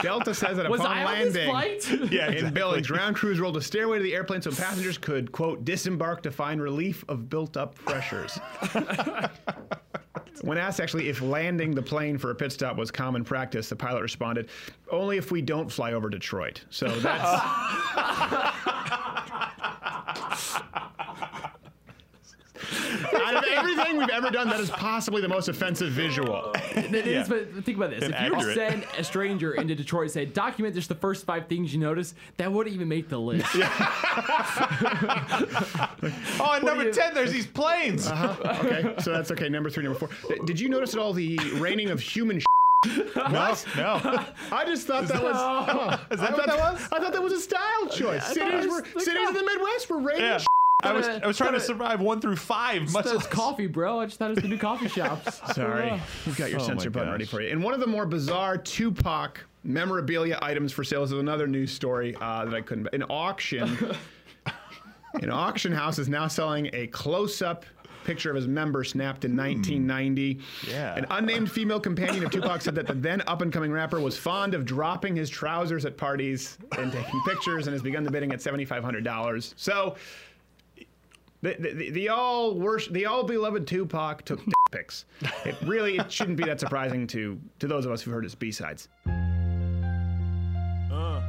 Delta 0.00 0.34
says 0.34 0.56
that 0.56 0.70
Was 0.70 0.80
upon 0.80 0.92
I 0.96 1.00
on 1.00 1.04
landing 1.04 1.50
flight? 1.50 1.90
Yeah, 2.10 2.30
in. 2.30 2.54
Billings, 2.54 2.86
ground 2.86 3.16
crews 3.16 3.38
rolled 3.38 3.58
a 3.58 3.60
stairway 3.60 3.98
to 3.98 4.02
the 4.02 4.14
airplane 4.14 4.40
so 4.40 4.50
passengers 4.50 4.96
could, 4.96 5.30
quote, 5.30 5.66
disembark 5.66 6.22
to 6.22 6.30
find 6.30 6.62
relief 6.62 7.04
of 7.08 7.28
built 7.28 7.58
up 7.58 7.74
pressures. 7.74 8.38
When 10.40 10.56
asked 10.58 10.80
actually 10.80 11.08
if 11.10 11.20
landing 11.20 11.74
the 11.74 11.82
plane 11.82 12.16
for 12.18 12.30
a 12.30 12.34
pit 12.34 12.52
stop 12.52 12.76
was 12.76 12.90
common 12.90 13.24
practice, 13.24 13.68
the 13.68 13.76
pilot 13.76 14.00
responded, 14.00 14.48
only 14.90 15.18
if 15.18 15.30
we 15.30 15.42
don't 15.42 15.70
fly 15.70 15.92
over 15.92 16.08
Detroit. 16.08 16.64
So 16.70 16.88
that's. 16.88 17.40
Out 23.14 23.36
of 23.36 23.44
everything 23.44 23.96
we've 23.96 24.03
ever 24.14 24.30
done, 24.30 24.48
that 24.48 24.60
is 24.60 24.70
possibly 24.70 25.20
the 25.20 25.28
most 25.28 25.48
offensive 25.48 25.90
visual. 25.92 26.52
It 26.74 26.94
is, 27.06 27.28
but 27.28 27.52
think 27.64 27.76
about 27.76 27.90
this. 27.90 28.04
if 28.04 28.20
you 28.22 28.32
were 28.34 28.54
send 28.54 28.86
a 28.96 29.04
stranger 29.04 29.54
into 29.54 29.74
Detroit 29.74 30.04
and 30.04 30.10
say, 30.12 30.24
document 30.24 30.74
just 30.74 30.88
the 30.88 30.94
first 30.94 31.24
five 31.26 31.46
things 31.48 31.72
you 31.74 31.80
notice, 31.80 32.14
that 32.36 32.50
wouldn't 32.52 32.74
even 32.74 32.88
make 32.88 33.08
the 33.08 33.18
list. 33.18 33.46
Oh, 36.40 36.52
and 36.54 36.64
number 36.64 36.84
you- 36.84 36.92
10, 36.92 37.14
there's 37.14 37.32
these 37.32 37.46
planes. 37.46 38.06
Uh-huh. 38.06 38.58
Okay, 38.64 38.94
so 39.00 39.12
that's 39.12 39.30
okay. 39.30 39.48
Number 39.48 39.70
three, 39.70 39.84
number 39.84 39.98
four. 39.98 40.08
Did 40.44 40.58
you 40.60 40.68
notice 40.68 40.94
at 40.94 41.00
all 41.00 41.12
the 41.12 41.38
raining 41.54 41.90
of 41.90 42.00
human? 42.00 42.40
No, 43.16 43.54
no. 43.76 44.24
I 44.52 44.64
just 44.66 44.86
thought 44.86 45.06
that 45.08 45.22
was. 45.22 45.34
oh, 45.38 45.98
Is 46.10 46.20
that 46.20 46.30
I 46.30 46.32
what 46.34 46.44
thought, 46.44 46.46
that 46.58 46.58
was? 46.74 46.88
I 46.92 46.98
thought 47.00 47.12
that 47.14 47.22
was 47.22 47.32
a 47.32 47.40
style 47.40 47.86
choice. 47.90 48.22
I 48.22 48.34
thought 48.34 48.34
cities 48.34 48.66
were 48.70 48.84
cities 49.00 49.28
in 49.28 49.34
the 49.34 49.42
Midwest 49.42 49.88
were 49.88 50.00
raining. 50.00 50.20
Yeah. 50.22 50.38
I 50.84 50.92
was, 50.92 51.06
I 51.06 51.26
was 51.26 51.36
trying 51.36 51.52
to 51.54 51.60
survive 51.60 52.00
one 52.00 52.20
through 52.20 52.36
five. 52.36 52.82
Much 52.92 53.04
That's 53.04 53.16
less- 53.16 53.26
coffee, 53.26 53.66
bro. 53.66 54.00
I 54.00 54.06
just 54.06 54.18
thought 54.18 54.30
it 54.30 54.34
was 54.36 54.42
the 54.42 54.48
new 54.48 54.58
coffee 54.58 54.88
shops. 54.88 55.40
Sorry, 55.54 56.00
we've 56.26 56.36
got 56.36 56.50
your 56.50 56.60
Oh 56.60 56.66
censor 56.66 56.90
button 56.90 57.08
gosh. 57.08 57.12
ready 57.14 57.24
for 57.24 57.40
you. 57.40 57.50
And 57.50 57.62
one 57.62 57.74
of 57.74 57.80
the 57.80 57.86
more 57.86 58.06
bizarre 58.06 58.56
Tupac 58.58 59.44
memorabilia 59.64 60.38
items 60.42 60.72
for 60.72 60.84
sale 60.84 61.02
is 61.02 61.12
another 61.12 61.46
news 61.46 61.72
story 61.72 62.14
uh, 62.20 62.44
that 62.44 62.54
I 62.54 62.60
couldn't. 62.60 62.88
An 62.92 63.04
auction. 63.08 63.76
An 65.22 65.30
auction 65.30 65.72
house 65.72 65.98
is 66.00 66.08
now 66.08 66.26
selling 66.26 66.68
a 66.72 66.88
close-up 66.88 67.64
picture 68.04 68.30
of 68.30 68.36
his 68.36 68.48
member 68.48 68.82
snapped 68.82 69.24
in 69.24 69.34
1990. 69.36 70.40
Yeah. 70.68 70.96
An 70.96 71.06
unnamed 71.10 71.50
female 71.50 71.78
companion 71.80 72.24
of 72.24 72.32
Tupac 72.32 72.60
said 72.62 72.74
that 72.74 72.86
the 72.88 72.92
then 72.94 73.22
up 73.28 73.40
and 73.40 73.52
coming 73.52 73.70
rapper 73.70 74.00
was 74.00 74.18
fond 74.18 74.54
of 74.54 74.64
dropping 74.64 75.14
his 75.16 75.30
trousers 75.30 75.84
at 75.86 75.96
parties 75.96 76.58
and 76.76 76.92
taking 76.92 77.20
pictures 77.22 77.68
and 77.68 77.72
has 77.74 77.80
begun 77.82 78.02
the 78.02 78.10
bidding 78.10 78.32
at 78.32 78.40
$7,500. 78.40 79.54
So. 79.56 79.94
The, 81.44 81.56
the, 81.58 81.90
the 81.90 82.08
all 82.08 82.54
worship, 82.54 82.94
the 82.94 83.04
all 83.04 83.22
beloved 83.22 83.66
Tupac 83.66 84.24
took 84.24 84.40
pics. 84.70 85.04
It 85.44 85.54
really 85.66 85.98
it 85.98 86.10
shouldn't 86.10 86.38
be 86.38 86.44
that 86.44 86.58
surprising 86.58 87.06
to 87.08 87.38
to 87.58 87.66
those 87.66 87.84
of 87.84 87.92
us 87.92 88.00
who've 88.00 88.14
heard 88.14 88.24
his 88.24 88.34
B 88.34 88.50
sides. 88.50 88.88
Uh, 89.06 89.12
uh. 90.90 91.20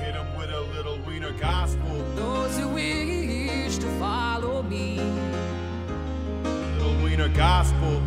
Hit 0.00 0.16
him 0.16 0.36
with 0.36 0.50
a 0.50 0.62
little 0.74 0.98
wiener 1.06 1.30
gospel. 1.38 2.04
Those 2.16 2.58
who 2.58 2.66
wish 2.70 3.78
to 3.78 3.86
follow 4.00 4.64
me, 4.64 4.98
Little 6.42 7.04
wiener 7.04 7.28
gospel. 7.28 8.02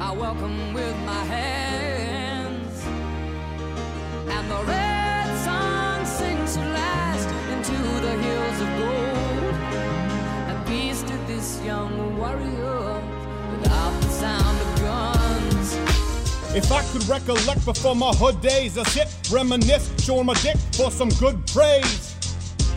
I 0.00 0.12
welcome 0.12 0.72
with 0.72 0.96
my 1.04 1.24
hands. 1.24 2.84
And 4.30 4.50
the 4.50 4.64
red 4.64 5.44
sun 5.44 6.06
sinks 6.06 6.56
at 6.56 6.72
last 6.72 7.28
into 7.60 7.82
the 8.00 8.12
hills 8.12 8.60
of 8.62 8.68
gold. 8.78 9.54
And 10.48 10.66
peace 10.66 11.02
to 11.02 11.14
this 11.26 11.62
young 11.62 12.16
warrior 12.16 13.02
without 13.52 14.00
the 14.00 14.08
sound 14.08 14.58
of 14.58 14.80
guns. 14.80 15.74
If 16.56 16.72
I 16.72 16.82
could 16.84 17.06
recollect 17.06 17.66
before 17.66 17.94
my 17.94 18.12
hood 18.12 18.40
days, 18.40 18.78
I 18.78 18.84
sit, 18.84 19.08
reminisce, 19.30 19.92
showing 20.02 20.24
my 20.24 20.34
dick 20.34 20.56
for 20.72 20.90
some 20.90 21.10
good 21.20 21.46
praise. 21.48 22.16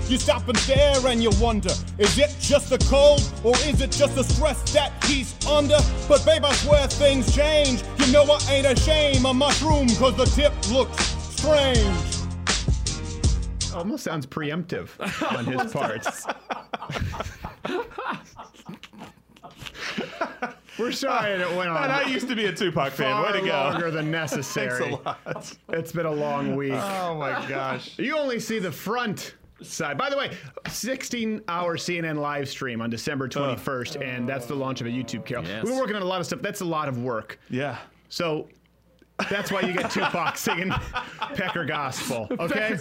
You 0.09 0.17
stop 0.17 0.49
and 0.49 0.57
stare 0.57 1.07
and 1.07 1.23
you 1.23 1.29
wonder, 1.39 1.73
is 1.97 2.19
it 2.19 2.35
just 2.41 2.69
the 2.69 2.77
cold 2.89 3.21
or 3.45 3.55
is 3.65 3.79
it 3.79 3.91
just 3.91 4.15
the 4.15 4.23
stress 4.25 4.61
that 4.73 4.91
he's 5.05 5.33
under? 5.47 5.79
But 6.09 6.25
babe, 6.25 6.43
I 6.43 6.53
swear 6.55 6.87
things 6.87 7.33
change. 7.33 7.83
You 7.99 8.11
know 8.11 8.25
I 8.25 8.37
ain't 8.51 8.67
ashamed 8.67 9.25
of 9.25 9.35
mushroom 9.37 9.87
cause 9.95 10.17
the 10.17 10.25
tip 10.25 10.53
looks 10.69 11.05
strange. 11.37 12.22
Almost 13.73 14.03
sounds 14.03 14.25
preemptive 14.25 14.89
on 15.37 15.45
his 15.45 15.71
part. 15.71 16.05
We're 20.79 20.91
sorry 20.91 21.33
it 21.33 21.55
went 21.55 21.69
on. 21.69 21.83
And 21.83 21.91
I 21.91 22.07
used 22.07 22.27
to 22.29 22.35
be 22.35 22.45
a 22.45 22.53
Tupac 22.53 22.93
fan. 22.93 23.21
Way 23.21 23.39
to 23.39 23.45
go. 23.45 23.51
longer 23.51 23.91
than 23.91 24.09
necessary. 24.09 24.79
Thanks 24.79 25.03
a 25.27 25.29
lot. 25.29 25.57
It's 25.69 25.91
been 25.91 26.07
a 26.07 26.11
long 26.11 26.55
week. 26.55 26.73
Oh 26.73 27.15
my 27.15 27.45
gosh. 27.47 27.97
You 27.99 28.17
only 28.17 28.39
see 28.39 28.57
the 28.59 28.71
front 28.71 29.35
side. 29.61 29.97
By 29.97 30.09
the 30.09 30.17
way, 30.17 30.31
16-hour 30.65 31.77
CNN 31.77 32.17
live 32.17 32.49
stream 32.49 32.81
on 32.81 32.89
December 32.89 33.29
21st, 33.29 34.01
and 34.03 34.27
that's 34.27 34.47
the 34.47 34.55
launch 34.55 34.81
of 34.81 34.87
a 34.87 34.89
YouTube 34.89 35.25
channel. 35.25 35.45
Yes. 35.45 35.63
We're 35.63 35.79
working 35.79 35.95
on 35.95 36.01
a 36.01 36.05
lot 36.05 36.19
of 36.19 36.25
stuff. 36.25 36.41
That's 36.41 36.61
a 36.61 36.65
lot 36.65 36.89
of 36.89 36.97
work. 37.03 37.39
Yeah. 37.49 37.77
So 38.09 38.49
that's 39.29 39.51
why 39.51 39.61
you 39.61 39.73
get 39.73 39.89
Tupac 39.91 40.37
singing 40.37 40.71
Pecker 41.35 41.65
Gospel. 41.65 42.27
Okay. 42.39 42.77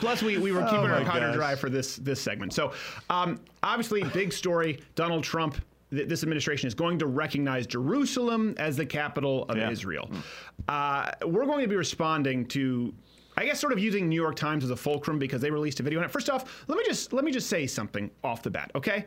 Plus, 0.00 0.22
we, 0.22 0.38
we 0.38 0.52
were 0.52 0.62
keeping 0.64 0.78
Oh 0.78 0.94
our 0.94 1.04
powder 1.04 1.26
gosh. 1.28 1.34
dry 1.36 1.54
for 1.54 1.68
this 1.70 1.96
this 1.96 2.20
segment. 2.20 2.52
So, 2.52 2.72
um, 3.10 3.40
obviously, 3.62 4.02
big 4.04 4.32
story. 4.32 4.80
Donald 4.94 5.22
Trump. 5.24 5.56
th- 5.90 6.08
This 6.08 6.22
administration 6.22 6.66
is 6.66 6.74
going 6.74 6.98
to 6.98 7.06
recognize 7.06 7.66
Jerusalem 7.66 8.54
as 8.58 8.76
the 8.76 8.86
capital 8.86 9.44
of 9.48 9.56
Yeah. 9.56 9.70
Israel. 9.70 10.10
Uh, 10.68 11.10
we're 11.26 11.46
going 11.46 11.62
to 11.62 11.68
be 11.68 11.76
responding 11.76 12.46
to, 12.46 12.92
I 13.36 13.44
guess, 13.44 13.60
sort 13.60 13.72
of 13.72 13.78
using 13.78 14.08
New 14.08 14.20
York 14.20 14.36
Times 14.36 14.64
as 14.64 14.70
a 14.70 14.76
fulcrum 14.76 15.18
because 15.18 15.40
they 15.40 15.50
released 15.50 15.80
a 15.80 15.82
video 15.82 15.98
on 16.00 16.04
it. 16.04 16.10
First 16.10 16.30
off, 16.30 16.64
let 16.68 16.78
me 16.78 16.84
just 16.84 17.12
let 17.12 17.24
me 17.24 17.30
just 17.30 17.48
say 17.48 17.66
something 17.66 18.10
off 18.24 18.42
the 18.42 18.50
bat, 18.50 18.70
okay? 18.74 19.06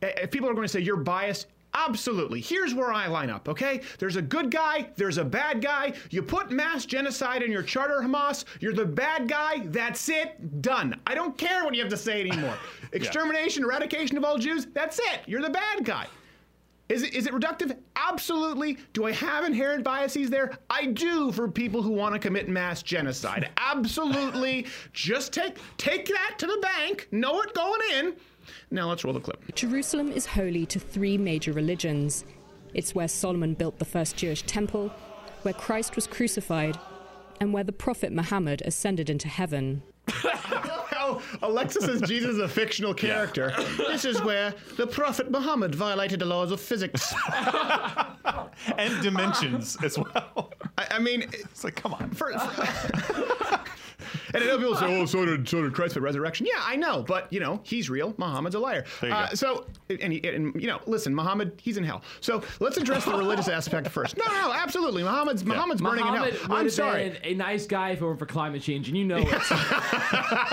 If 0.00 0.30
people 0.30 0.48
are 0.48 0.54
going 0.54 0.66
to 0.66 0.72
say 0.72 0.80
you're 0.80 0.96
biased, 0.96 1.46
absolutely. 1.74 2.40
Here's 2.40 2.74
where 2.74 2.92
I 2.92 3.06
line 3.06 3.30
up, 3.30 3.48
okay? 3.48 3.80
There's 3.98 4.16
a 4.16 4.22
good 4.22 4.50
guy, 4.50 4.90
there's 4.96 5.18
a 5.18 5.24
bad 5.24 5.60
guy. 5.62 5.92
You 6.10 6.22
put 6.22 6.50
mass 6.50 6.86
genocide 6.86 7.42
in 7.42 7.50
your 7.50 7.62
charter, 7.62 8.00
Hamas, 8.02 8.44
you're 8.60 8.72
the 8.72 8.84
bad 8.84 9.28
guy, 9.28 9.66
that's 9.66 10.08
it, 10.08 10.62
done. 10.62 10.98
I 11.06 11.14
don't 11.14 11.36
care 11.36 11.64
what 11.64 11.74
you 11.74 11.80
have 11.80 11.90
to 11.90 11.96
say 11.96 12.20
anymore. 12.20 12.56
Extermination, 12.92 13.64
eradication 13.64 14.16
of 14.16 14.24
all 14.24 14.38
Jews, 14.38 14.66
that's 14.72 14.98
it. 14.98 15.20
You're 15.26 15.42
the 15.42 15.50
bad 15.50 15.84
guy. 15.84 16.06
Is 16.92 17.02
it, 17.02 17.14
is 17.14 17.26
it 17.26 17.32
reductive? 17.32 17.74
Absolutely. 17.96 18.76
Do 18.92 19.06
I 19.06 19.12
have 19.12 19.44
inherent 19.44 19.82
biases 19.82 20.28
there? 20.28 20.58
I 20.68 20.86
do 20.86 21.32
for 21.32 21.48
people 21.48 21.80
who 21.80 21.90
want 21.90 22.12
to 22.14 22.18
commit 22.18 22.50
mass 22.50 22.82
genocide. 22.82 23.48
Absolutely. 23.56 24.66
Just 24.92 25.32
take 25.32 25.56
take 25.78 26.06
that 26.08 26.34
to 26.38 26.46
the 26.46 26.58
bank. 26.60 27.08
Know 27.10 27.40
it 27.40 27.54
going 27.54 27.80
in. 27.94 28.14
Now 28.70 28.88
let's 28.88 29.04
roll 29.04 29.14
the 29.14 29.20
clip. 29.20 29.54
Jerusalem 29.54 30.10
is 30.12 30.26
holy 30.26 30.66
to 30.66 30.78
three 30.78 31.18
major 31.18 31.52
religions. 31.52 32.24
It's 32.74 32.94
where 32.94 33.08
Solomon 33.08 33.54
built 33.54 33.78
the 33.78 33.84
first 33.84 34.16
Jewish 34.16 34.42
temple, 34.42 34.88
where 35.42 35.54
Christ 35.54 35.94
was 35.96 36.06
crucified, 36.06 36.78
and 37.40 37.52
where 37.52 37.64
the 37.64 37.72
prophet 37.72 38.12
Muhammad 38.12 38.62
ascended 38.64 39.10
into 39.10 39.28
heaven. 39.28 39.82
Alexis 41.42 41.84
says 41.84 42.00
Jesus 42.02 42.32
is 42.32 42.38
a 42.38 42.48
fictional 42.48 42.94
character. 42.94 43.52
This 43.76 44.04
is 44.04 44.22
where 44.22 44.54
the 44.76 44.86
Prophet 44.86 45.30
Muhammad 45.30 45.74
violated 45.74 46.20
the 46.20 46.24
laws 46.24 46.52
of 46.52 46.60
physics. 46.60 47.12
And 48.76 49.02
dimensions 49.02 49.76
as 49.82 49.98
well. 49.98 50.52
I, 50.78 50.86
I 50.92 50.98
mean, 50.98 51.22
It's 51.22 51.64
like, 51.64 51.74
come 51.74 51.94
on. 51.94 52.10
for, 52.10 52.32
and 54.34 54.42
I 54.42 54.46
know 54.46 54.58
people 54.58 54.76
say, 54.76 55.00
"Oh, 55.00 55.06
so 55.06 55.24
did 55.24 55.48
so 55.48 55.62
did 55.62 55.74
Christ 55.74 55.96
at 55.96 56.02
resurrection." 56.02 56.46
Yeah, 56.46 56.60
I 56.60 56.76
know, 56.76 57.02
but 57.02 57.32
you 57.32 57.40
know, 57.40 57.60
he's 57.62 57.88
real. 57.90 58.14
Muhammad's 58.18 58.54
a 58.54 58.58
liar. 58.58 58.84
There 59.00 59.10
you 59.10 59.16
uh, 59.16 59.28
go. 59.28 59.34
So, 59.34 59.66
and, 60.00 60.12
he- 60.12 60.26
and 60.28 60.54
you 60.60 60.68
know, 60.68 60.80
listen, 60.86 61.14
Muhammad, 61.14 61.60
he's 61.62 61.76
in 61.76 61.84
hell. 61.84 62.02
So 62.20 62.42
let's 62.60 62.76
address 62.76 63.04
the 63.04 63.12
religious 63.12 63.48
aspect 63.48 63.88
first. 63.88 64.16
No, 64.16 64.24
no, 64.26 64.52
absolutely, 64.52 65.02
Muhammad's 65.02 65.44
Muhammad's 65.44 65.80
burning 65.80 66.04
Muhammad 66.04 66.34
in 66.34 66.40
hell. 66.40 66.56
I'm 66.56 66.70
sorry. 66.70 67.10
been 67.10 67.18
a 67.24 67.34
nice 67.34 67.66
guy 67.66 67.90
if 67.90 68.00
it 68.00 68.04
weren't 68.04 68.18
for 68.18 68.26
climate 68.26 68.62
change, 68.62 68.88
and 68.88 68.96
you 68.96 69.04
know 69.04 69.18
it. 69.18 69.28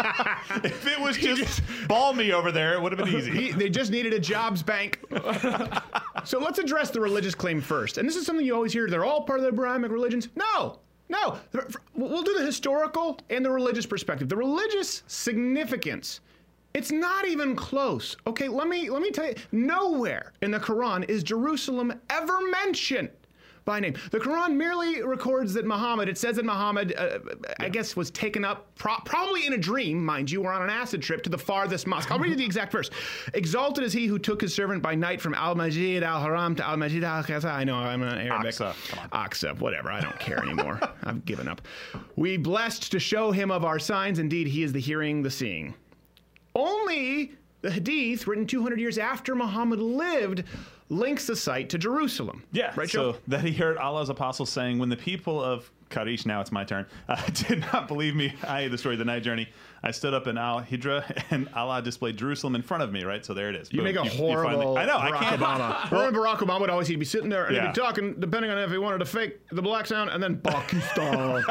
If 0.63 0.87
it 0.87 0.99
was 0.99 1.17
just 1.17 1.61
balmy 1.87 2.31
over 2.31 2.51
there, 2.51 2.73
it 2.73 2.81
would 2.81 2.91
have 2.91 3.05
been 3.05 3.15
easy. 3.15 3.31
He- 3.31 3.51
they 3.51 3.69
just 3.69 3.91
needed 3.91 4.13
a 4.13 4.19
jobs 4.19 4.63
bank. 4.63 4.99
so 6.23 6.39
let's 6.39 6.59
address 6.59 6.89
the 6.91 6.99
religious 6.99 7.35
claim 7.35 7.61
first. 7.61 7.97
And 7.97 8.07
this 8.07 8.15
is 8.15 8.25
something 8.25 8.45
you 8.45 8.55
always 8.55 8.73
hear. 8.73 8.89
They're 8.89 9.05
all 9.05 9.23
part 9.23 9.39
of 9.39 9.43
the 9.43 9.49
Abrahamic 9.51 9.91
religions. 9.91 10.29
No, 10.35 10.79
no. 11.23 11.39
We'll 11.95 12.23
do 12.23 12.37
the 12.37 12.45
historical 12.45 13.19
and 13.29 13.43
the 13.43 13.51
religious 13.51 13.85
perspective. 13.85 14.29
The 14.29 14.37
religious 14.37 15.03
significance. 15.07 16.21
It's 16.73 16.91
not 16.91 17.27
even 17.27 17.55
close. 17.55 18.15
Okay, 18.27 18.47
let 18.47 18.67
me 18.67 18.89
let 18.89 19.01
me 19.01 19.11
tell 19.11 19.27
you. 19.27 19.35
Nowhere 19.51 20.33
in 20.41 20.51
the 20.51 20.59
Quran 20.59 21.09
is 21.09 21.23
Jerusalem 21.23 21.93
ever 22.09 22.39
mentioned 22.51 23.09
by 23.65 23.79
name. 23.79 23.95
The 24.11 24.19
Quran 24.19 24.55
merely 24.55 25.01
records 25.03 25.53
that 25.53 25.65
Muhammad, 25.65 26.09
it 26.09 26.17
says 26.17 26.35
that 26.37 26.45
Muhammad, 26.45 26.93
uh, 26.97 27.19
I 27.59 27.69
guess, 27.69 27.95
was 27.95 28.11
taken 28.11 28.43
up, 28.45 28.73
pro- 28.75 28.97
probably 29.05 29.45
in 29.45 29.53
a 29.53 29.57
dream, 29.57 30.03
mind 30.03 30.31
you, 30.31 30.43
or 30.43 30.51
on 30.51 30.61
an 30.61 30.69
acid 30.69 31.01
trip 31.01 31.23
to 31.23 31.29
the 31.29 31.37
farthest 31.37 31.87
mosque. 31.87 32.11
I'll 32.11 32.19
read 32.19 32.31
you 32.31 32.35
the 32.35 32.45
exact 32.45 32.71
verse. 32.71 32.89
Exalted 33.33 33.83
is 33.83 33.93
he 33.93 34.07
who 34.07 34.19
took 34.19 34.41
his 34.41 34.53
servant 34.53 34.81
by 34.81 34.95
night 34.95 35.21
from 35.21 35.33
Al 35.33 35.55
Majid 35.55 36.03
al 36.03 36.21
Haram 36.21 36.55
to 36.55 36.67
Al 36.67 36.77
Majid 36.77 37.03
al 37.03 37.23
Qaza. 37.23 37.51
I 37.51 37.63
know 37.63 37.75
I'm 37.75 38.01
not 38.01 38.17
Arabic. 38.17 38.51
Aqsa, 38.51 38.73
come 38.89 38.99
on. 39.11 39.29
Aqsa, 39.29 39.59
whatever. 39.59 39.91
I 39.91 40.01
don't 40.01 40.19
care 40.19 40.41
anymore. 40.41 40.79
I've 41.03 41.25
given 41.25 41.47
up. 41.47 41.61
We 42.15 42.37
blessed 42.37 42.91
to 42.91 42.99
show 42.99 43.31
him 43.31 43.51
of 43.51 43.65
our 43.65 43.79
signs. 43.79 44.19
Indeed, 44.19 44.47
he 44.47 44.63
is 44.63 44.73
the 44.73 44.79
hearing, 44.79 45.21
the 45.21 45.31
seeing. 45.31 45.73
Only 46.55 47.33
the 47.61 47.71
Hadith, 47.71 48.27
written 48.27 48.47
200 48.47 48.79
years 48.79 48.97
after 48.97 49.35
Muhammad 49.35 49.79
lived, 49.79 50.43
links 50.89 51.27
the 51.27 51.35
site 51.35 51.69
to 51.69 51.77
Jerusalem. 51.77 52.43
Yeah. 52.51 52.73
Right, 52.75 52.89
so 52.89 53.17
that 53.27 53.41
he 53.41 53.51
heard 53.53 53.77
Allah's 53.77 54.09
apostles 54.09 54.49
saying, 54.49 54.79
when 54.79 54.89
the 54.89 54.97
people 54.97 55.41
of 55.43 55.69
Karish, 55.91 56.25
now 56.25 56.41
it's 56.41 56.51
my 56.51 56.63
turn, 56.63 56.85
uh, 57.09 57.21
did 57.33 57.59
not 57.73 57.87
believe 57.87 58.15
me, 58.15 58.33
i.e. 58.47 58.67
the 58.67 58.77
story 58.77 58.95
of 58.95 58.99
the 58.99 59.05
night 59.05 59.23
journey, 59.23 59.47
I 59.83 59.91
stood 59.91 60.13
up 60.13 60.27
in 60.27 60.37
Al 60.37 60.61
Hidra 60.61 61.23
and 61.31 61.47
Allah 61.55 61.81
displayed 61.81 62.17
Jerusalem 62.17 62.55
in 62.55 62.61
front 62.63 62.83
of 62.83 62.91
me, 62.91 63.03
right? 63.03 63.23
So 63.25 63.33
there 63.33 63.49
it 63.49 63.55
is. 63.55 63.71
You 63.71 63.77
Boom. 63.77 63.85
make 63.85 63.95
a 63.97 64.03
you 64.03 64.09
finally- 64.09 64.33
horrible 64.33 64.77
I 64.77 64.85
know, 64.85 64.97
Barack 64.97 65.13
I 65.13 65.19
can't. 65.29 65.41
Obama. 65.41 65.91
Remember 65.91 66.19
Barack 66.19 66.37
Obama 66.37 66.61
would 66.61 66.69
always 66.69 66.87
he'd 66.87 66.97
be 66.99 67.05
sitting 67.05 67.29
there 67.29 67.45
and 67.45 67.55
he'd 67.55 67.67
be 67.67 67.73
talking, 67.73 68.15
depending 68.19 68.49
on 68.51 68.57
if 68.57 68.71
he 68.71 68.77
wanted 68.77 68.97
to 68.99 69.05
fake 69.05 69.47
the 69.51 69.61
black 69.61 69.85
sound, 69.87 70.09
and 70.09 70.21
then 70.21 70.37
Pakistan. 70.41 71.43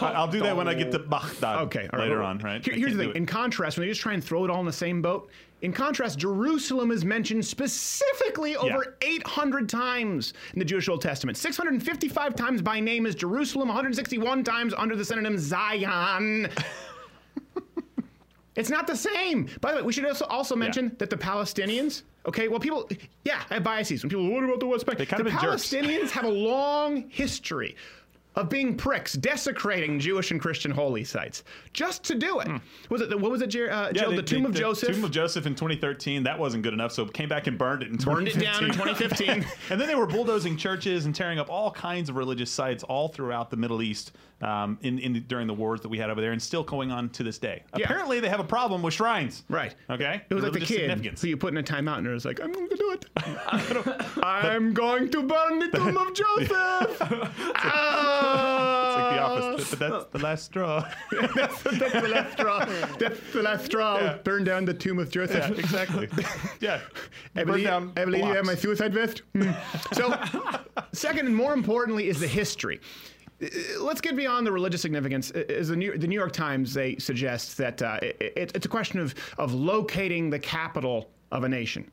I'll 0.00 0.28
do 0.28 0.40
that 0.40 0.56
when 0.56 0.68
I 0.68 0.74
get 0.74 0.92
to 0.92 0.98
Baghdad 0.98 1.58
Okay, 1.62 1.88
right. 1.92 2.00
later 2.02 2.18
well, 2.20 2.26
on, 2.28 2.38
right? 2.38 2.64
Here- 2.64 2.74
here's 2.74 2.92
the 2.96 3.04
thing. 3.04 3.16
In 3.16 3.26
contrast, 3.26 3.76
when 3.78 3.86
they 3.86 3.90
just 3.90 4.00
try 4.02 4.12
and 4.12 4.22
throw 4.22 4.44
it 4.44 4.50
all 4.50 4.60
in 4.60 4.66
the 4.66 4.72
same 4.72 5.00
boat, 5.02 5.30
in 5.62 5.72
contrast, 5.72 6.18
Jerusalem 6.18 6.90
is 6.90 7.04
mentioned 7.04 7.44
specifically 7.44 8.56
over 8.56 8.96
800 9.00 9.68
times 9.68 10.34
in 10.52 10.58
the 10.58 10.64
Jewish 10.64 10.88
Old 10.88 11.00
Testament. 11.00 11.38
655 11.38 12.34
times 12.36 12.62
by 12.62 12.78
name 12.78 13.06
is 13.06 13.14
Jerusalem, 13.14 13.68
161 13.68 14.44
times 14.44 14.74
under 14.74 14.94
the 14.96 15.04
synonym 15.04 15.38
Zion. 15.38 16.48
It's 18.56 18.70
not 18.70 18.86
the 18.86 18.96
same. 18.96 19.48
By 19.60 19.72
the 19.72 19.76
way, 19.76 19.82
we 19.82 19.92
should 19.92 20.06
also, 20.06 20.24
also 20.24 20.56
mention 20.56 20.96
that 20.98 21.10
the 21.10 21.16
Palestinians, 21.16 22.02
okay, 22.24 22.48
well, 22.48 22.58
people, 22.58 22.88
yeah, 23.24 23.42
I 23.50 23.54
have 23.54 23.64
biases. 23.64 24.02
When 24.02 24.08
people, 24.08 24.30
what 24.30 24.42
about 24.42 24.60
the 24.60 24.66
West 24.66 24.86
Bank? 24.86 24.98
They 24.98 25.04
kind 25.04 25.24
the 25.24 25.28
of. 25.28 25.36
Palestinians 25.36 26.10
have 26.10 26.24
a 26.24 26.30
long 26.30 27.08
history 27.10 27.76
of 28.36 28.48
being 28.50 28.76
pricks, 28.76 29.14
desecrating 29.14 29.98
Jewish 29.98 30.30
and 30.30 30.40
Christian 30.40 30.70
holy 30.70 31.04
sites, 31.04 31.42
just 31.72 32.04
to 32.04 32.14
do 32.14 32.40
it. 32.40 32.48
Was 32.90 33.00
it 33.00 33.08
the- 33.08 33.16
what 33.16 33.30
was 33.30 33.40
it, 33.40 33.46
Jer- 33.48 33.72
uh, 33.72 33.92
Joe? 33.92 34.10
they- 34.10 34.16
the 34.16 34.22
tomb 34.22 34.42
they- 34.42 34.48
of 34.50 34.54
Joseph. 34.54 34.94
Tomb 34.94 35.04
of 35.04 35.10
Joseph 35.10 35.46
in 35.46 35.54
2013. 35.54 36.22
That 36.24 36.38
wasn't 36.38 36.62
good 36.62 36.74
enough, 36.74 36.92
so 36.92 37.06
came 37.06 37.28
back 37.28 37.46
and 37.46 37.56
burned 37.56 37.82
it 37.82 37.88
in 37.88 37.96
Burned 37.96 38.28
it 38.28 38.38
down 38.38 38.62
in 38.64 38.70
2015. 38.72 39.44
and 39.70 39.80
then 39.80 39.88
they 39.88 39.94
were 39.94 40.06
bulldozing 40.06 40.56
churches 40.56 41.06
and 41.06 41.14
tearing 41.14 41.38
up 41.38 41.48
all 41.48 41.70
kinds 41.70 42.08
of 42.10 42.16
religious 42.16 42.50
sites 42.50 42.82
all 42.84 43.08
throughout 43.08 43.50
the 43.50 43.56
Middle 43.56 43.80
East 43.82 44.12
um, 44.42 44.78
in, 44.82 44.98
in 44.98 45.24
during 45.28 45.46
the 45.46 45.54
wars 45.54 45.80
that 45.80 45.88
we 45.88 45.98
had 45.98 46.10
over 46.10 46.20
there, 46.20 46.32
and 46.32 46.42
still 46.42 46.62
going 46.62 46.90
on 46.92 47.08
to 47.10 47.22
this 47.22 47.38
day. 47.38 47.62
Yeah. 47.76 47.84
Apparently, 47.84 48.20
they 48.20 48.28
have 48.28 48.40
a 48.40 48.44
problem 48.44 48.82
with 48.82 48.94
shrines. 48.94 49.44
Right. 49.48 49.74
Okay. 49.88 50.22
It 50.28 50.34
was 50.34 50.44
like 50.44 50.52
the 50.52 50.60
kid 50.60 50.90
who 51.18 51.28
you 51.28 51.36
put 51.36 51.52
in 51.52 51.58
a 51.58 51.62
timeout 51.62 51.98
and 51.98 52.06
it 52.06 52.10
was 52.10 52.24
like, 52.24 52.40
I'm 52.40 52.52
going 52.52 52.68
to 52.68 52.76
do 52.76 52.92
it. 52.92 53.06
I'm 54.22 54.74
going 54.74 55.10
to 55.10 55.22
burn 55.22 55.58
the 55.58 55.68
tomb 55.68 55.96
of 55.96 56.14
Joseph. 56.14 57.02
It's 58.96 59.02
like 59.02 59.14
the 59.14 59.20
Ah. 59.20 59.52
opposite, 59.52 59.78
but 59.78 59.90
that's 59.90 60.12
the 60.12 60.18
last 60.18 60.44
straw. 60.44 60.88
That's 61.34 61.62
the 61.62 62.08
last 62.08 62.32
straw. 62.32 62.64
That's 62.98 63.32
the 63.32 63.42
last 63.42 63.64
straw. 63.66 63.98
Yeah. 63.98 64.18
Burn 64.24 64.44
down 64.44 64.64
the 64.64 64.74
tomb 64.74 64.98
of 64.98 65.10
Joseph. 65.10 65.48
yeah, 65.50 65.58
exactly. 65.58 66.08
Yeah. 66.60 66.80
I 67.34 67.40
Burn 67.40 67.46
believe, 67.46 67.64
down 67.66 67.92
I 67.96 68.04
believe 68.04 68.24
you 68.24 68.32
have 68.34 68.44
my 68.46 68.54
suicide 68.54 68.94
vest. 68.94 69.22
Hmm. 69.34 69.50
So, 69.92 70.18
second 70.92 71.26
and 71.26 71.36
more 71.36 71.52
importantly 71.54 72.08
is 72.08 72.20
the 72.20 72.26
history. 72.28 72.80
Let's 73.78 74.00
get 74.00 74.16
beyond 74.16 74.46
the 74.46 74.52
religious 74.52 74.80
significance. 74.80 75.30
As 75.30 75.68
the 75.68 75.76
New, 75.76 75.98
the 75.98 76.06
New 76.06 76.14
York 76.18 76.32
Times, 76.32 76.72
they 76.72 76.96
suggest 76.96 77.58
that 77.58 77.82
uh, 77.82 77.98
it, 78.02 78.16
it- 78.36 78.52
it's 78.54 78.66
a 78.66 78.68
question 78.68 78.98
of, 78.98 79.14
of 79.38 79.52
locating 79.52 80.30
the 80.30 80.38
capital 80.38 81.10
of 81.32 81.44
a 81.44 81.48
nation. 81.48 81.90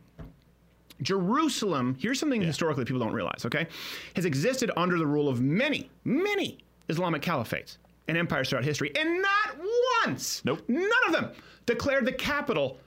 Jerusalem, 1.01 1.95
here's 1.99 2.19
something 2.19 2.41
historically 2.41 2.85
people 2.85 2.99
don't 2.99 3.13
realize, 3.13 3.45
okay, 3.45 3.67
has 4.15 4.25
existed 4.25 4.71
under 4.77 4.97
the 4.97 5.05
rule 5.05 5.27
of 5.27 5.41
many, 5.41 5.89
many 6.05 6.59
Islamic 6.87 7.21
caliphates 7.21 7.77
and 8.07 8.17
empires 8.17 8.49
throughout 8.49 8.63
history, 8.63 8.91
and 8.95 9.21
not 9.21 9.57
once, 10.05 10.41
Nope. 10.45 10.61
none 10.67 10.89
of 11.07 11.13
them 11.13 11.31
declared 11.65 12.05
the 12.05 12.11
capital 12.11 12.77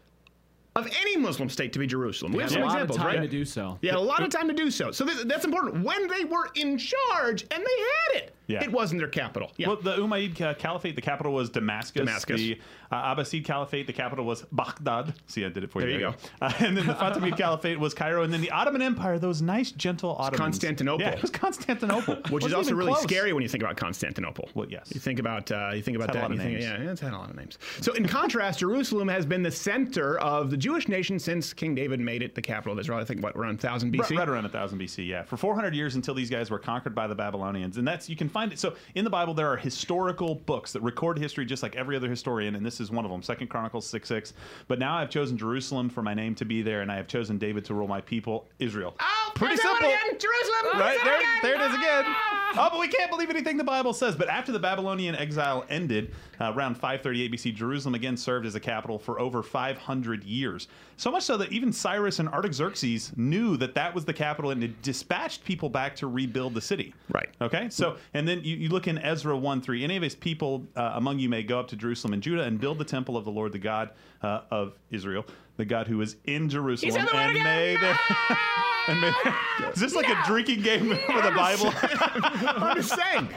of 0.77 0.87
any 1.01 1.17
Muslim 1.17 1.49
state 1.49 1.73
to 1.73 1.79
be 1.79 1.87
Jerusalem. 1.87 2.33
We 2.33 2.43
have 2.43 2.51
Had 2.51 2.55
some 2.55 2.63
a 2.63 2.67
lot 2.67 2.75
examples, 2.75 2.97
of 2.99 3.03
time 3.03 3.15
right? 3.17 3.23
to 3.23 3.29
do 3.29 3.45
so. 3.45 3.79
Yeah, 3.83 3.97
a 3.97 3.99
lot 3.99 4.23
of 4.23 4.29
time 4.31 4.47
to 4.49 4.55
do 4.55 4.71
so. 4.71 4.91
So 4.93 5.05
th- 5.07 5.25
that's 5.27 5.45
important. 5.45 5.83
When 5.85 6.07
they 6.09 6.25
were 6.25 6.51
in 6.55 6.77
charge 6.79 7.43
and 7.51 7.51
they 7.65 8.13
had 8.15 8.23
it, 8.23 8.35
Yeah. 8.47 8.63
it 8.63 8.71
wasn't 8.71 9.01
their 9.01 9.09
capital. 9.09 9.51
Yeah. 9.57 9.69
Well, 9.69 9.77
the 9.77 9.97
Umayyad 9.97 10.59
Caliphate, 10.59 10.95
the 10.95 11.03
capital 11.03 11.33
was 11.33 11.51
Damascus. 11.51 12.01
Damascus. 12.01 12.41
The 12.41 12.61
uh, 12.91 13.15
Abbasid 13.15 13.45
Caliphate, 13.45 13.87
the 13.87 13.93
capital 13.93 14.25
was 14.25 14.43
Baghdad. 14.53 15.15
See, 15.27 15.45
I 15.45 15.49
did 15.49 15.65
it 15.65 15.71
for 15.71 15.81
There 15.81 15.91
you. 15.91 15.95
you 15.97 16.01
go. 16.03 16.15
Uh, 16.41 16.53
and 16.61 16.77
then 16.77 16.87
the 16.87 16.95
Fatimid 16.95 17.37
Caliphate 17.37 17.79
was 17.79 17.95
Cairo. 17.95 18.23
And 18.23 18.33
then 18.33 18.41
the 18.41 18.51
Ottoman 18.51 18.83
Empire, 18.83 19.19
those 19.19 19.43
nice, 19.43 19.73
gentle 19.73 20.17
Ottomans. 20.17 20.39
Constantinople. 20.39 21.05
Yeah, 21.05 21.13
it 21.13 21.23
was 21.23 21.31
Constantinople. 21.31 22.17
which 22.31 22.45
is 22.45 22.53
also 22.53 22.75
really 22.75 22.93
close. 22.93 23.03
scary 23.03 23.33
when 23.33 23.43
you 23.43 23.49
think 23.49 23.63
about 23.65 23.77
Constantinople. 23.77 24.49
Well, 24.55 24.69
yes. 24.69 24.91
You 24.95 25.01
think 25.01 25.19
about 25.19 25.51
uh, 25.51 25.71
you 25.75 25.83
think 25.83 25.97
about 25.97 26.11
It's 26.11 26.17
had 26.17 26.25
a 26.27 26.29
that. 26.29 26.35
lot 26.37 26.39
and 26.39 26.41
of 26.41 26.47
you 26.53 26.67
think, 26.67 26.81
yeah, 26.85 26.91
it's 26.93 27.01
had 27.01 27.13
a 27.13 27.19
lot 27.19 27.31
of 27.31 27.37
names. 27.37 27.59
So, 27.81 27.93
in 27.95 28.07
contrast, 28.07 28.61
Jerusalem 28.61 29.09
has 29.09 29.27
been 29.27 29.43
the 29.43 29.51
center 29.51 30.19
of 30.21 30.51
the 30.51 30.57
Jewish 30.57 30.89
nation 30.89 31.19
since 31.19 31.53
King 31.53 31.75
David 31.75 32.01
made 32.01 32.23
it 32.23 32.35
the 32.35 32.43
capital 32.43 32.73
of 32.75 32.79
Israel. 32.79 32.99
I 32.99 33.05
think 33.05 33.23
what 33.23 33.35
around 33.37 33.63
1000 33.63 33.93
BC. 33.93 33.99
Right, 34.01 34.11
right 34.19 34.29
around 34.29 34.45
1000 34.45 34.79
BC, 34.79 35.07
yeah. 35.07 35.25
For 35.25 35.37
400 35.37 35.75
years 35.75 35.97
until 35.97 36.15
these 36.15 36.31
guys 36.31 36.51
were 36.51 36.59
conquered 36.59 36.95
by 36.95 37.07
the 37.07 37.15
Babylonians. 37.15 37.77
And 37.79 37.87
that's, 37.87 38.09
you 38.09 38.17
can 38.17 38.29
find 38.37 38.53
it. 38.53 38.59
So 38.59 38.75
in 38.95 39.03
the 39.03 39.09
Bible, 39.11 39.33
there 39.33 39.51
are 39.51 39.57
historical 39.57 40.35
books 40.35 40.73
that 40.73 40.83
record 40.83 41.19
history 41.19 41.47
just 41.47 41.63
like 41.63 41.75
every 41.75 41.97
other 41.97 42.11
historian, 42.11 42.55
and 42.55 42.67
this 42.67 42.81
is 42.81 42.91
one 42.91 43.07
of 43.07 43.11
them, 43.11 43.23
Second 43.23 43.47
Chronicles 43.49 43.87
6 43.87 44.07
6. 44.07 44.35
But 44.69 44.79
now 44.79 44.95
I've 44.99 45.09
chosen 45.09 45.39
Jerusalem 45.39 45.89
for 45.89 46.03
my 46.03 46.13
name 46.13 46.35
to 46.35 46.45
be 46.45 46.61
there, 46.61 46.83
and 46.83 46.93
I 46.93 46.97
have 46.97 47.07
chosen 47.07 47.39
David 47.39 47.65
to 47.65 47.75
rule 47.75 47.89
my 47.89 48.03
people, 48.03 48.47
Israel. 48.59 48.95
Oh, 49.01 49.33
Pretty 49.35 49.57
simple. 49.57 49.87
again, 49.87 50.19
Jerusalem. 50.19 50.79
Right 50.81 50.99
there, 51.03 51.19
that 51.19 51.41
there 51.43 51.55
it 51.55 51.57
again. 51.57 51.71
is 51.71 51.77
again. 51.79 52.05
Ah. 52.07 52.33
Oh, 52.59 52.69
but 52.71 52.81
we 52.81 52.89
can't 52.89 53.11
believe 53.11 53.31
anything 53.31 53.57
the 53.57 53.65
Bible 53.65 53.93
says. 53.95 54.15
But 54.17 54.29
after 54.29 54.53
the 54.53 54.59
Babylonian 54.59 55.15
exile 55.15 55.65
ended, 55.69 56.15
uh, 56.41 56.53
around 56.55 56.75
538 56.75 57.33
BC, 57.33 57.55
Jerusalem 57.55 57.95
again 57.95 58.17
served 58.17 58.47
as 58.47 58.55
a 58.55 58.61
capital 58.61 58.99
for 58.99 59.21
over 59.21 59.43
500 59.43 60.25
years. 60.25 60.69
So 60.97 61.11
much 61.11 61.25
so 61.25 61.37
that 61.37 61.53
even 61.53 61.73
Cyrus 61.73 62.19
and 62.19 62.29
Artaxerxes 62.29 63.13
knew 63.17 63.57
that 63.59 63.75
that 63.75 63.95
was 63.95 64.05
the 64.05 64.13
capital 64.13 64.51
and 64.51 64.63
had 64.63 64.81
dispatched 64.83 65.45
people 65.45 65.69
back 65.69 65.95
to 65.97 66.07
rebuild 66.07 66.55
the 66.55 66.61
city. 66.61 66.95
Right. 67.13 67.29
Okay. 67.41 67.69
So, 67.71 67.97
and 68.15 68.27
then 68.27 68.43
you, 68.43 68.57
you 68.57 68.69
look 68.69 68.89
in 68.89 68.99
Ezra 68.99 69.37
1 69.37 69.61
3. 69.61 69.85
Any 69.85 69.97
of 69.97 70.03
his 70.03 70.15
people 70.15 70.67
uh, 70.77 70.93
among 70.95 71.19
you 71.19 71.29
may 71.29 71.43
go 71.43 71.61
up 71.61 71.69
to 71.69 71.77
Jerusalem 71.77 72.15
and 72.15 72.23
Judah 72.23 72.45
and 72.45 72.61
build 72.61 72.79
the 72.79 72.85
temple 72.85 73.17
of 73.17 73.25
the 73.25 73.31
Lord, 73.31 73.53
the 73.53 73.59
God 73.59 73.91
uh, 74.23 74.43
of 74.51 74.75
Israel, 74.91 75.27
the 75.57 75.65
God 75.65 75.87
who 75.87 76.01
is 76.01 76.17
in 76.25 76.49
Jerusalem. 76.49 76.95
the 76.95 77.17
and 77.17 77.37
again. 77.37 77.79
Ah! 77.79 78.53
may 78.89 79.05
there. 79.25 79.35
and 79.65 79.75
is 79.75 79.81
this 79.81 79.95
like 79.95 80.09
a 80.09 80.23
drinking 80.27 80.63
game 80.63 80.89
for 80.91 81.23
the 81.23 81.33
Bible? 81.33 81.73
I'm 81.83 82.77
just 82.77 82.95
saying. 82.95 83.29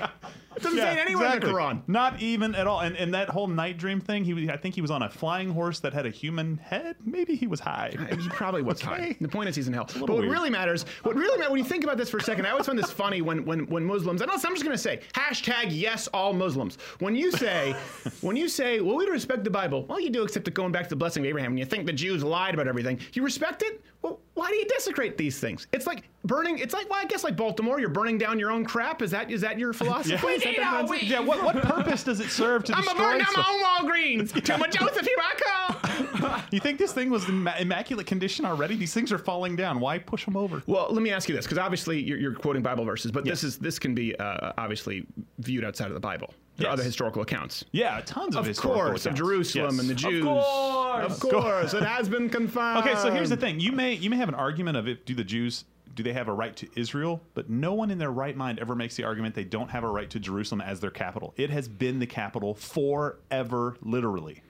It 0.55 0.63
doesn't 0.63 0.79
say 0.79 0.91
it 0.91 0.97
anywhere 0.97 1.27
exactly. 1.27 1.49
in 1.49 1.55
the 1.55 1.61
Quran. 1.61 1.81
Not 1.87 2.21
even 2.21 2.55
at 2.55 2.67
all. 2.67 2.81
And, 2.81 2.97
and 2.97 3.13
that 3.13 3.29
whole 3.29 3.47
night 3.47 3.77
dream 3.77 4.01
thing, 4.01 4.25
he 4.25 4.49
I 4.49 4.57
think 4.57 4.75
he 4.75 4.81
was 4.81 4.91
on 4.91 5.03
a 5.03 5.09
flying 5.09 5.49
horse 5.51 5.79
that 5.79 5.93
had 5.93 6.05
a 6.05 6.09
human 6.09 6.57
head. 6.57 6.97
Maybe 7.05 7.35
he 7.35 7.47
was 7.47 7.59
high. 7.59 7.95
He 8.19 8.27
probably 8.29 8.61
was 8.61 8.83
Okay. 8.83 8.87
high. 8.89 9.17
The 9.21 9.27
point 9.29 9.47
is 9.47 9.55
he's 9.55 9.67
in 9.67 9.73
hell. 9.73 9.85
But 9.85 10.01
what 10.01 10.19
weird. 10.19 10.31
really 10.31 10.49
matters, 10.49 10.85
what 11.03 11.15
really 11.15 11.37
matters, 11.37 11.51
when 11.51 11.59
you 11.59 11.65
think 11.65 11.83
about 11.83 11.97
this 11.97 12.09
for 12.09 12.17
a 12.17 12.21
second, 12.21 12.45
I 12.45 12.51
always 12.51 12.65
find 12.65 12.77
this 12.77 12.91
funny 12.91 13.21
when 13.21 13.45
when 13.45 13.67
when 13.67 13.85
Muslims, 13.85 14.21
and 14.21 14.29
also 14.29 14.47
I'm 14.47 14.53
just 14.53 14.65
going 14.65 14.75
to 14.75 14.81
say 14.81 14.99
hashtag 15.13 15.67
yes 15.69 16.07
all 16.13 16.33
Muslims. 16.33 16.77
When 16.99 17.15
you 17.15 17.31
say, 17.31 17.75
when 18.21 18.35
you 18.35 18.49
say, 18.49 18.81
well, 18.81 18.97
we 18.97 19.05
respect 19.05 19.43
the 19.43 19.49
Bible. 19.49 19.85
Well, 19.85 19.99
you 19.99 20.09
do, 20.09 20.23
except 20.23 20.51
going 20.53 20.71
back 20.71 20.83
to 20.83 20.89
the 20.89 20.95
blessing 20.95 21.23
of 21.23 21.29
Abraham, 21.29 21.51
and 21.51 21.59
you 21.59 21.65
think 21.65 21.85
the 21.85 21.93
Jews 21.93 22.08
lied 22.17 22.53
about 22.53 22.67
everything. 22.67 22.99
You 23.13 23.23
respect 23.23 23.61
it. 23.63 23.81
Well, 24.01 24.19
why 24.33 24.49
do 24.49 24.55
you 24.55 24.65
desecrate 24.65 25.17
these 25.17 25.39
things? 25.39 25.67
It's 25.73 25.85
like 25.85 26.03
burning. 26.23 26.57
It's 26.59 26.73
like 26.73 26.89
well, 26.89 26.99
I 27.01 27.05
guess 27.05 27.23
like 27.23 27.35
Baltimore, 27.35 27.79
you're 27.79 27.89
burning 27.89 28.17
down 28.17 28.39
your 28.39 28.51
own 28.51 28.63
crap. 28.65 29.01
Is 29.01 29.11
that 29.11 29.29
is 29.29 29.41
that 29.41 29.59
your 29.59 29.73
philosophy? 29.73 30.11
Yeah. 30.23 30.29
Is 30.31 30.43
that 30.43 30.55
the 30.55 30.61
concept? 30.61 31.03
yeah, 31.03 31.19
what, 31.19 31.43
what 31.43 31.61
purpose 31.61 32.03
does 32.03 32.19
it 32.19 32.29
serve 32.29 32.63
to 32.65 32.73
I'm 32.75 32.83
a 32.83 32.85
destroy 32.85 33.01
burn 33.03 33.17
down 33.19 33.27
stuff? 33.27 33.45
my 33.47 33.77
own 33.81 33.89
Walgreens. 33.89 34.43
Too 34.45 34.57
much 34.57 34.77
Joseph, 34.79 35.05
here 35.05 35.17
I 35.19 35.33
come. 35.35 36.43
You 36.51 36.59
think 36.59 36.79
this 36.79 36.93
thing 36.93 37.09
was 37.09 37.27
in 37.27 37.43
ma- 37.43 37.55
immaculate 37.59 38.07
condition 38.07 38.45
already? 38.45 38.75
These 38.75 38.93
things 38.93 39.11
are 39.11 39.17
falling 39.17 39.55
down. 39.55 39.79
Why 39.79 39.99
push 39.99 40.25
them 40.25 40.35
over? 40.37 40.63
Well, 40.65 40.87
let 40.89 41.01
me 41.01 41.11
ask 41.11 41.27
you 41.29 41.35
this, 41.35 41.45
because 41.45 41.57
obviously 41.57 42.01
you're, 42.01 42.17
you're 42.17 42.33
quoting 42.33 42.61
Bible 42.61 42.85
verses, 42.85 43.11
but 43.11 43.25
this 43.25 43.43
is 43.43 43.57
this 43.57 43.77
can 43.79 43.93
be 43.93 44.15
uh, 44.17 44.53
obviously 44.57 45.05
viewed 45.39 45.63
outside 45.63 45.87
of 45.87 45.93
the 45.93 45.99
Bible. 45.99 46.33
Are 46.59 46.63
Yes. 46.63 46.73
other 46.73 46.83
historical 46.83 47.21
accounts. 47.21 47.63
Yeah, 47.71 48.01
tons 48.05 48.35
of 48.35 48.41
Of 48.41 48.47
historical 48.47 48.81
course, 48.83 49.05
of 49.05 49.13
accounts. 49.13 49.19
Jerusalem 49.19 49.71
Yes. 49.75 49.79
and 49.79 49.89
the 49.89 49.93
Jews. 49.95 50.23
course. 50.23 51.05
of 51.11 51.19
course, 51.19 51.73
it 51.73 51.83
has 51.83 52.09
been 52.09 52.29
confirmed. 52.29 52.79
Okay, 52.85 52.95
so 52.95 53.11
here's 53.11 53.29
the 53.29 53.37
thing. 53.37 53.59
You 53.59 53.71
may 53.71 53.93
you 53.93 54.09
may 54.09 54.17
have 54.17 54.29
an 54.29 54.35
argument 54.35 54.77
of 54.77 54.87
if 54.87 55.05
do 55.05 55.15
the 55.15 55.23
Jews 55.23 55.65
do 55.95 56.03
they 56.03 56.13
have 56.13 56.27
a 56.29 56.33
right 56.33 56.55
to 56.55 56.67
Israel? 56.75 57.21
But 57.33 57.49
no 57.49 57.73
one 57.73 57.91
in 57.91 57.97
their 57.97 58.11
right 58.11 58.35
mind 58.37 58.59
ever 58.59 58.73
makes 58.75 58.95
the 58.95 59.03
argument 59.03 59.35
they 59.35 59.43
don't 59.43 59.69
have 59.69 59.83
a 59.83 59.89
right 59.89 60.09
to 60.11 60.19
Jerusalem 60.19 60.61
as 60.61 60.79
their 60.79 60.91
capital. 60.91 61.33
It 61.35 61.49
has 61.49 61.67
been 61.67 61.99
the 61.99 62.05
capital 62.07 62.53
forever, 62.53 63.75
literally. 63.81 64.41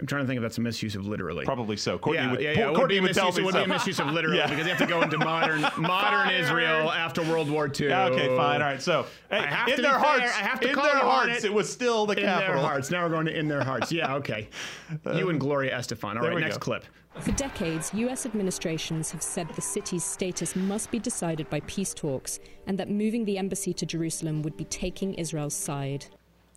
I'm 0.00 0.06
trying 0.06 0.22
to 0.22 0.26
think 0.26 0.38
if 0.38 0.42
that's 0.42 0.58
a 0.58 0.60
misuse 0.60 0.96
of 0.96 1.06
literally. 1.06 1.44
Probably 1.44 1.76
so. 1.76 1.98
Courtney 1.98 2.24
yeah, 2.24 2.30
would, 2.32 2.40
yeah, 2.40 2.50
yeah. 2.52 2.68
It 2.70 2.78
would 2.78 2.88
be 2.88 2.98
would 3.00 3.14
tell 3.14 3.26
misuse, 3.26 3.38
it 3.38 3.44
would 3.44 3.54
so. 3.54 3.64
be 3.64 3.70
a 3.70 3.74
misuse 3.74 4.00
of 4.00 4.08
literally 4.08 4.38
Yeah. 4.38 4.48
because 4.48 4.64
you 4.66 4.70
have 4.74 4.78
to 4.80 4.86
go 4.86 5.02
into 5.02 5.18
modern 5.18 5.60
modern 5.78 6.34
Israel 6.34 6.90
after 6.90 7.22
World 7.22 7.48
War 7.48 7.70
II. 7.80 7.88
Yeah, 7.88 8.06
okay, 8.06 8.26
fine. 8.36 8.60
All 8.60 8.68
right. 8.68 8.82
So, 8.82 9.06
hey, 9.30 9.38
in 9.72 9.82
their 9.82 9.92
fair, 9.92 9.98
hearts, 10.00 10.22
I 10.24 10.42
have 10.42 10.58
to 10.60 10.68
in 10.68 10.74
call 10.74 10.84
their 10.84 10.94
you 10.96 11.00
on 11.02 11.28
hearts, 11.28 11.44
it. 11.44 11.48
it. 11.48 11.54
was 11.54 11.70
still 11.72 12.06
the 12.06 12.14
In 12.14 12.24
capital. 12.24 12.54
their 12.54 12.62
hearts. 12.62 12.90
Now 12.90 13.04
we're 13.04 13.10
going 13.10 13.26
to 13.26 13.38
in 13.38 13.46
their 13.46 13.62
hearts. 13.62 13.92
Yeah, 13.92 14.14
okay. 14.16 14.48
You 15.14 15.30
and 15.30 15.38
Gloria 15.38 15.76
Estefan. 15.78 16.04
All 16.04 16.14
There 16.14 16.22
right, 16.24 16.34
we 16.34 16.40
next 16.40 16.56
go. 16.58 16.64
clip. 16.64 16.84
For 17.20 17.30
decades, 17.32 17.94
US 17.94 18.26
administrations 18.26 19.12
have 19.12 19.22
said 19.22 19.48
the 19.54 19.62
city's 19.62 20.02
status 20.02 20.56
must 20.56 20.90
be 20.90 20.98
decided 20.98 21.48
by 21.48 21.60
peace 21.60 21.94
talks 21.94 22.40
and 22.66 22.76
that 22.78 22.90
moving 22.90 23.24
the 23.24 23.38
embassy 23.38 23.72
to 23.74 23.86
Jerusalem 23.86 24.42
would 24.42 24.56
be 24.56 24.64
taking 24.64 25.14
Israel's 25.14 25.54
side. 25.54 26.06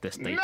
The 0.01 0.11
status. 0.11 0.39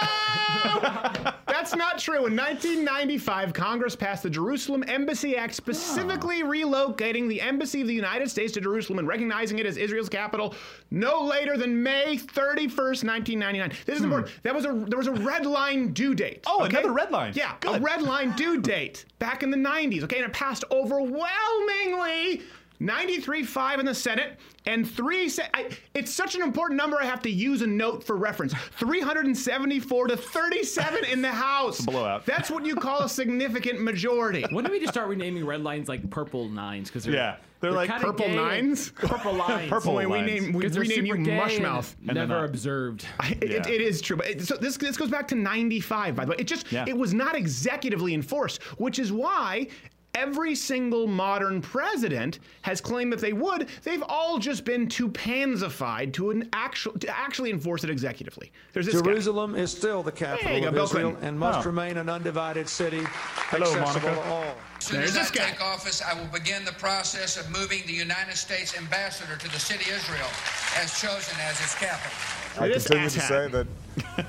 That's 1.46 1.74
not 1.74 1.98
true. 1.98 2.26
In 2.26 2.36
1995, 2.36 3.52
Congress 3.52 3.96
passed 3.96 4.22
the 4.22 4.30
Jerusalem 4.30 4.84
Embassy 4.86 5.36
Act, 5.36 5.54
specifically 5.54 6.42
ah. 6.42 6.46
relocating 6.46 7.28
the 7.28 7.40
embassy 7.40 7.80
of 7.80 7.88
the 7.88 7.94
United 7.94 8.30
States 8.30 8.52
to 8.52 8.60
Jerusalem 8.60 9.00
and 9.00 9.08
recognizing 9.08 9.58
it 9.58 9.66
as 9.66 9.76
Israel's 9.76 10.08
capital 10.08 10.54
no 10.90 11.20
later 11.20 11.56
than 11.56 11.82
May 11.82 12.16
31st, 12.16 13.04
1999. 13.04 13.72
This 13.84 13.96
is 13.96 13.98
hmm. 13.98 14.04
important. 14.04 14.42
That 14.44 14.54
was 14.54 14.64
a 14.64 14.84
there 14.88 14.98
was 14.98 15.08
a 15.08 15.12
red 15.12 15.46
line 15.46 15.92
due 15.92 16.14
date. 16.14 16.44
Oh, 16.46 16.64
okay? 16.64 16.78
another 16.78 16.92
red 16.92 17.10
line. 17.10 17.32
Yeah, 17.34 17.56
a 17.56 17.58
Good. 17.60 17.82
red 17.82 18.02
line 18.02 18.32
due 18.36 18.60
date 18.62 19.04
back 19.18 19.42
in 19.42 19.50
the 19.50 19.56
90s. 19.56 20.04
Okay, 20.04 20.18
and 20.18 20.26
it 20.26 20.32
passed 20.32 20.64
overwhelmingly. 20.70 22.42
93.5 22.80 23.80
in 23.80 23.86
the 23.86 23.94
Senate 23.94 24.38
and 24.66 24.88
three. 24.88 25.28
Se- 25.28 25.48
I, 25.54 25.68
it's 25.94 26.14
such 26.14 26.34
an 26.34 26.42
important 26.42 26.76
number. 26.78 26.96
I 27.00 27.04
have 27.04 27.22
to 27.22 27.30
use 27.30 27.62
a 27.62 27.66
note 27.66 28.04
for 28.04 28.16
reference. 28.16 28.54
374 28.78 30.08
to 30.08 30.16
37 30.16 31.04
in 31.06 31.20
the 31.22 31.28
House. 31.30 31.80
blowout. 31.80 32.24
That's 32.26 32.50
what 32.50 32.64
you 32.64 32.76
call 32.76 33.00
a 33.02 33.08
significant 33.08 33.80
majority. 33.82 34.44
When 34.50 34.64
do 34.64 34.70
we 34.70 34.78
just 34.80 34.92
start 34.92 35.08
renaming 35.08 35.44
red 35.44 35.62
lines 35.62 35.88
like 35.88 36.08
purple 36.10 36.48
nines? 36.48 36.88
Because 36.88 37.04
they're 37.04 37.14
Yeah, 37.14 37.36
they're 37.60 37.72
like 37.72 37.90
purple 37.90 38.28
nines? 38.28 38.90
Purple 38.90 39.32
lines. 39.34 39.68
Purple 39.70 39.92
Boy, 39.94 40.06
we 40.06 40.18
lines. 40.18 40.26
name 40.26 40.52
we 40.52 40.60
Because 40.60 40.72
they're 40.74 40.82
rename 40.82 41.06
you 41.06 41.14
super 41.14 41.24
gay 41.24 41.38
and 41.56 41.64
Mushmouth. 41.64 41.94
And 42.06 42.16
they're 42.16 42.26
Never 42.28 42.44
observed. 42.44 43.06
It, 43.24 43.42
it- 43.42 43.50
Yeah. 43.50 43.72
it 43.74 43.80
is 43.80 44.00
true, 44.00 44.16
but 44.16 44.26
it, 44.28 44.42
so 44.42 44.56
this 44.56 44.76
this 44.76 44.96
goes 44.96 45.10
back 45.10 45.26
to 45.28 45.34
'95. 45.34 46.14
By 46.14 46.24
the 46.24 46.30
way, 46.30 46.36
it 46.38 46.46
just 46.46 46.70
Yeah. 46.70 46.84
it 46.86 46.96
was 46.96 47.12
not 47.12 47.34
executively 47.34 48.12
enforced, 48.14 48.62
which 48.78 48.98
is 48.98 49.10
why 49.12 49.66
Every 50.14 50.54
single 50.56 51.06
modern 51.06 51.60
president 51.60 52.40
has 52.62 52.80
claimed 52.80 53.12
that 53.12 53.20
they 53.20 53.32
would. 53.32 53.68
They've 53.84 54.02
all 54.08 54.38
just 54.38 54.64
been 54.64 54.88
too 54.88 55.08
pansified 55.10 56.12
to 56.14 56.30
an 56.30 56.48
actual 56.52 56.92
to 56.94 57.16
actually 57.16 57.50
enforce 57.50 57.84
it 57.84 57.90
executively. 57.90 58.50
There's 58.72 58.86
this 58.86 58.96
guy. 59.00 59.02
Jerusalem 59.12 59.54
is 59.54 59.70
still 59.70 60.02
the 60.02 60.10
capital 60.10 60.60
go, 60.60 60.68
of 60.68 60.74
Bill 60.74 60.84
Israel 60.84 61.10
Clinton. 61.10 61.28
and 61.28 61.38
must 61.38 61.60
Oh. 61.60 61.70
remain 61.70 61.98
an 61.98 62.08
undivided 62.08 62.68
city 62.68 63.02
Hello, 63.04 63.66
accessible 63.72 64.08
Monica. 64.10 64.22
to 64.28 64.28
all. 64.34 64.54
As 64.78 64.84
soon 64.84 64.96
There's 65.00 65.16
as 65.16 65.30
I 65.30 65.34
guy. 65.34 65.50
take 65.50 65.60
office, 65.62 66.02
I 66.02 66.14
will 66.18 66.26
begin 66.28 66.64
the 66.64 66.72
process 66.72 67.36
of 67.36 67.48
moving 67.50 67.82
the 67.86 67.92
United 67.92 68.36
States 68.36 68.76
ambassador 68.76 69.36
to 69.36 69.48
the 69.52 69.58
city 69.60 69.90
Israel 69.90 70.28
as 70.76 70.98
chosen 71.00 71.36
as 71.42 71.60
its 71.60 71.74
capital. 71.76 72.12
I 72.60 72.68
This 72.68 72.86
continue 72.86 73.10
to 73.10 73.20
say 73.20 73.48
that 73.48 73.66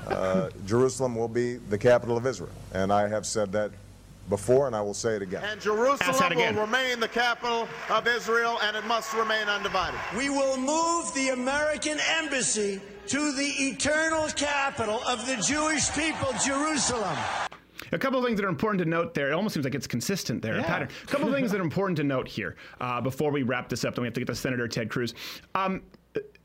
uh, 0.08 0.50
Jerusalem 0.66 1.16
will 1.16 1.28
be 1.28 1.56
the 1.56 1.78
capital 1.78 2.16
of 2.16 2.26
Israel, 2.26 2.50
and 2.74 2.92
I 2.92 3.08
have 3.08 3.26
said 3.26 3.50
that 3.52 3.70
before, 4.30 4.66
and 4.66 4.74
I 4.74 4.80
will 4.80 4.94
say 4.94 5.16
it 5.16 5.22
again. 5.22 5.42
And 5.44 5.60
Jerusalem 5.60 6.32
again. 6.32 6.54
will 6.54 6.62
remain 6.62 7.00
the 7.00 7.08
capital 7.08 7.68
of 7.90 8.06
Israel, 8.06 8.58
and 8.62 8.76
it 8.76 8.86
must 8.86 9.12
remain 9.12 9.48
undivided. 9.48 10.00
We 10.16 10.30
will 10.30 10.56
move 10.56 11.12
the 11.14 11.30
American 11.30 11.98
embassy 12.18 12.80
to 13.08 13.32
the 13.32 13.48
eternal 13.58 14.28
capital 14.28 15.00
of 15.06 15.26
the 15.26 15.36
Jewish 15.36 15.90
people, 15.92 16.32
Jerusalem. 16.44 17.18
A 17.92 17.98
couple 17.98 18.18
of 18.20 18.24
things 18.24 18.38
that 18.38 18.46
are 18.46 18.50
important 18.50 18.78
to 18.84 18.88
note 18.88 19.14
there. 19.14 19.30
It 19.30 19.34
almost 19.34 19.54
seems 19.54 19.64
like 19.64 19.74
it's 19.74 19.86
consistent 19.86 20.42
there, 20.42 20.58
a 20.58 20.62
pattern. 20.62 20.88
A 21.02 21.06
couple 21.06 21.28
of 21.28 21.34
things 21.34 21.50
that 21.50 21.60
are 21.60 21.64
important 21.64 21.96
to 21.96 22.04
note 22.04 22.28
here 22.28 22.56
uh, 22.80 23.00
before 23.00 23.32
we 23.32 23.42
wrap 23.42 23.68
this 23.68 23.84
up. 23.84 23.94
Then 23.96 24.02
we 24.02 24.06
have 24.06 24.14
to 24.14 24.20
get 24.20 24.28
to 24.28 24.34
Senator 24.34 24.68
Ted 24.68 24.90
Cruz. 24.90 25.14
Um, 25.54 25.82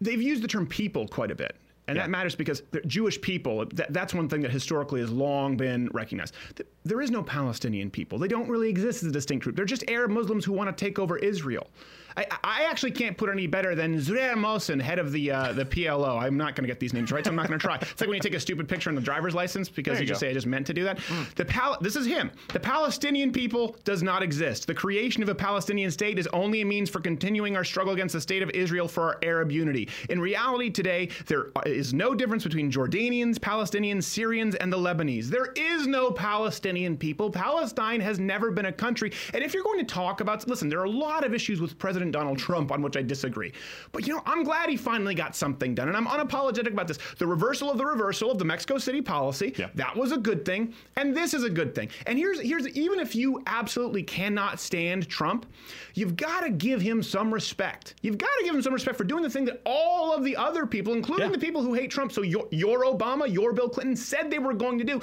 they've 0.01 0.21
used 0.21 0.41
the 0.41 0.47
term 0.47 0.65
people 0.65 1.07
quite 1.07 1.29
a 1.29 1.35
bit. 1.35 1.55
And 1.87 1.97
that 1.99 2.09
matters 2.09 2.35
because 2.35 2.63
Jewish 2.87 3.21
people, 3.21 3.65
that, 3.73 3.93
that's 3.93 4.13
one 4.13 4.27
thing 4.27 4.41
that 4.41 4.51
historically 4.51 5.01
has 5.01 5.11
long 5.11 5.55
been 5.55 5.87
recognized. 5.93 6.33
There 6.83 7.01
is 7.01 7.11
no 7.11 7.21
Palestinian 7.21 7.91
people. 7.91 8.17
They 8.17 8.27
don't 8.27 8.49
really 8.49 8.69
exist 8.69 9.03
as 9.03 9.09
a 9.09 9.11
distinct 9.11 9.43
group. 9.43 9.55
They're 9.55 9.65
just 9.65 9.83
Arab 9.87 10.11
Muslims 10.11 10.45
who 10.45 10.53
want 10.53 10.75
to 10.75 10.85
take 10.85 10.97
over 10.97 11.17
Israel. 11.17 11.67
I, 12.17 12.25
I 12.43 12.63
actually 12.63 12.91
can't 12.91 13.17
put 13.17 13.29
any 13.29 13.47
better 13.47 13.75
than 13.75 13.97
Zuhair 13.97 14.33
Mohsen, 14.33 14.81
head 14.81 14.99
of 14.99 15.11
the 15.11 15.31
uh, 15.31 15.53
the 15.53 15.65
PLO. 15.65 16.19
I'm 16.19 16.37
not 16.37 16.55
going 16.55 16.63
to 16.63 16.67
get 16.67 16.79
these 16.79 16.93
names 16.93 17.11
right, 17.11 17.23
so 17.23 17.29
I'm 17.29 17.35
not 17.35 17.47
going 17.47 17.59
to 17.59 17.63
try. 17.63 17.75
It's 17.75 17.99
like 17.99 18.09
when 18.09 18.15
you 18.15 18.21
take 18.21 18.33
a 18.33 18.39
stupid 18.39 18.69
picture 18.69 18.89
on 18.89 18.95
the 18.95 19.01
driver's 19.01 19.35
license 19.35 19.69
because 19.69 19.99
you 19.99 20.03
you 20.03 20.07
just 20.07 20.21
go. 20.21 20.27
say 20.27 20.31
I 20.31 20.33
just 20.33 20.47
meant 20.47 20.67
to 20.67 20.73
do 20.73 20.83
that. 20.83 20.99
The 21.35 21.45
Pal- 21.45 21.77
this 21.81 21.95
is 21.95 22.05
him. 22.05 22.31
The 22.53 22.59
Palestinian 22.59 23.31
people 23.31 23.75
does 23.83 24.03
not 24.03 24.23
exist. 24.23 24.67
The 24.67 24.73
creation 24.73 25.23
of 25.23 25.29
a 25.29 25.35
Palestinian 25.35 25.91
state 25.91 26.19
is 26.19 26.27
only 26.27 26.61
a 26.61 26.65
means 26.65 26.89
for 26.89 26.99
continuing 26.99 27.55
our 27.55 27.63
struggle 27.63 27.93
against 27.93 28.13
the 28.13 28.21
state 28.21 28.41
of 28.43 28.49
Israel 28.51 28.87
for 28.87 29.03
our 29.03 29.19
Arab 29.23 29.51
unity. 29.51 29.89
In 30.09 30.19
reality, 30.19 30.69
today 30.69 31.09
there 31.27 31.51
is 31.65 31.93
no 31.93 32.13
difference 32.15 32.43
between 32.43 32.71
Jordanians, 32.71 33.37
Palestinians, 33.37 34.03
Syrians, 34.03 34.55
and 34.55 34.71
the 34.71 34.77
Lebanese. 34.77 35.25
There 35.25 35.51
is 35.55 35.87
no 35.87 36.11
Palestinian 36.11 36.97
people. 36.97 37.29
Palestine 37.29 37.99
has 37.99 38.19
never 38.19 38.51
been 38.51 38.65
a 38.65 38.71
country. 38.71 39.11
And 39.33 39.43
if 39.43 39.53
you're 39.53 39.63
going 39.63 39.79
to 39.79 39.85
talk 39.85 40.21
about, 40.21 40.47
listen, 40.47 40.69
there 40.69 40.79
are 40.79 40.85
a 40.85 40.89
lot 40.89 41.25
of 41.25 41.33
issues 41.33 41.59
with 41.59 41.77
President 41.77 42.04
Donald 42.11 42.37
Trump 42.37 42.71
on 42.71 42.81
which 42.81 42.97
I 42.97 43.01
disagree. 43.01 43.51
But 43.91 44.07
you 44.07 44.13
know, 44.15 44.21
I'm 44.25 44.43
glad 44.43 44.69
he 44.69 44.77
finally 44.77 45.15
got 45.15 45.35
something 45.35 45.75
done, 45.75 45.87
and 45.87 45.97
I'm 45.97 46.07
unapologetic 46.07 46.71
about 46.71 46.87
this. 46.87 46.99
The 47.17 47.27
reversal 47.27 47.71
of 47.71 47.77
the 47.77 47.85
reversal 47.85 48.31
of 48.31 48.37
the 48.39 48.45
Mexico 48.45 48.77
City 48.77 49.01
policy. 49.01 49.53
Yeah. 49.57 49.69
That 49.75 49.95
was 49.95 50.11
a 50.11 50.17
good 50.17 50.45
thing, 50.45 50.73
and 50.97 51.15
this 51.15 51.33
is 51.33 51.43
a 51.43 51.49
good 51.49 51.73
thing. 51.75 51.89
And 52.07 52.17
here's 52.17 52.39
here's 52.39 52.67
even 52.69 52.99
if 52.99 53.15
you 53.15 53.41
absolutely 53.47 54.03
cannot 54.03 54.59
stand 54.59 55.07
Trump, 55.07 55.45
you've 55.93 56.15
got 56.15 56.41
to 56.41 56.49
give 56.49 56.81
him 56.81 57.01
some 57.03 57.33
respect. 57.33 57.95
You've 58.01 58.17
got 58.17 58.29
to 58.39 58.43
give 58.45 58.55
him 58.55 58.61
some 58.61 58.73
respect 58.73 58.97
for 58.97 59.03
doing 59.03 59.23
the 59.23 59.29
thing 59.29 59.45
that 59.45 59.61
all 59.65 60.13
of 60.13 60.23
the 60.23 60.35
other 60.35 60.65
people, 60.65 60.93
including 60.93 61.25
Yeah. 61.27 61.31
the 61.31 61.39
people 61.39 61.61
who 61.61 61.73
hate 61.73 61.91
Trump, 61.91 62.11
so 62.11 62.21
your, 62.21 62.47
your 62.51 62.83
Obama, 62.85 63.31
your 63.31 63.53
Bill 63.53 63.69
Clinton, 63.69 63.95
said 63.95 64.29
they 64.29 64.39
were 64.39 64.53
going 64.53 64.77
to 64.77 64.83
do. 64.83 65.01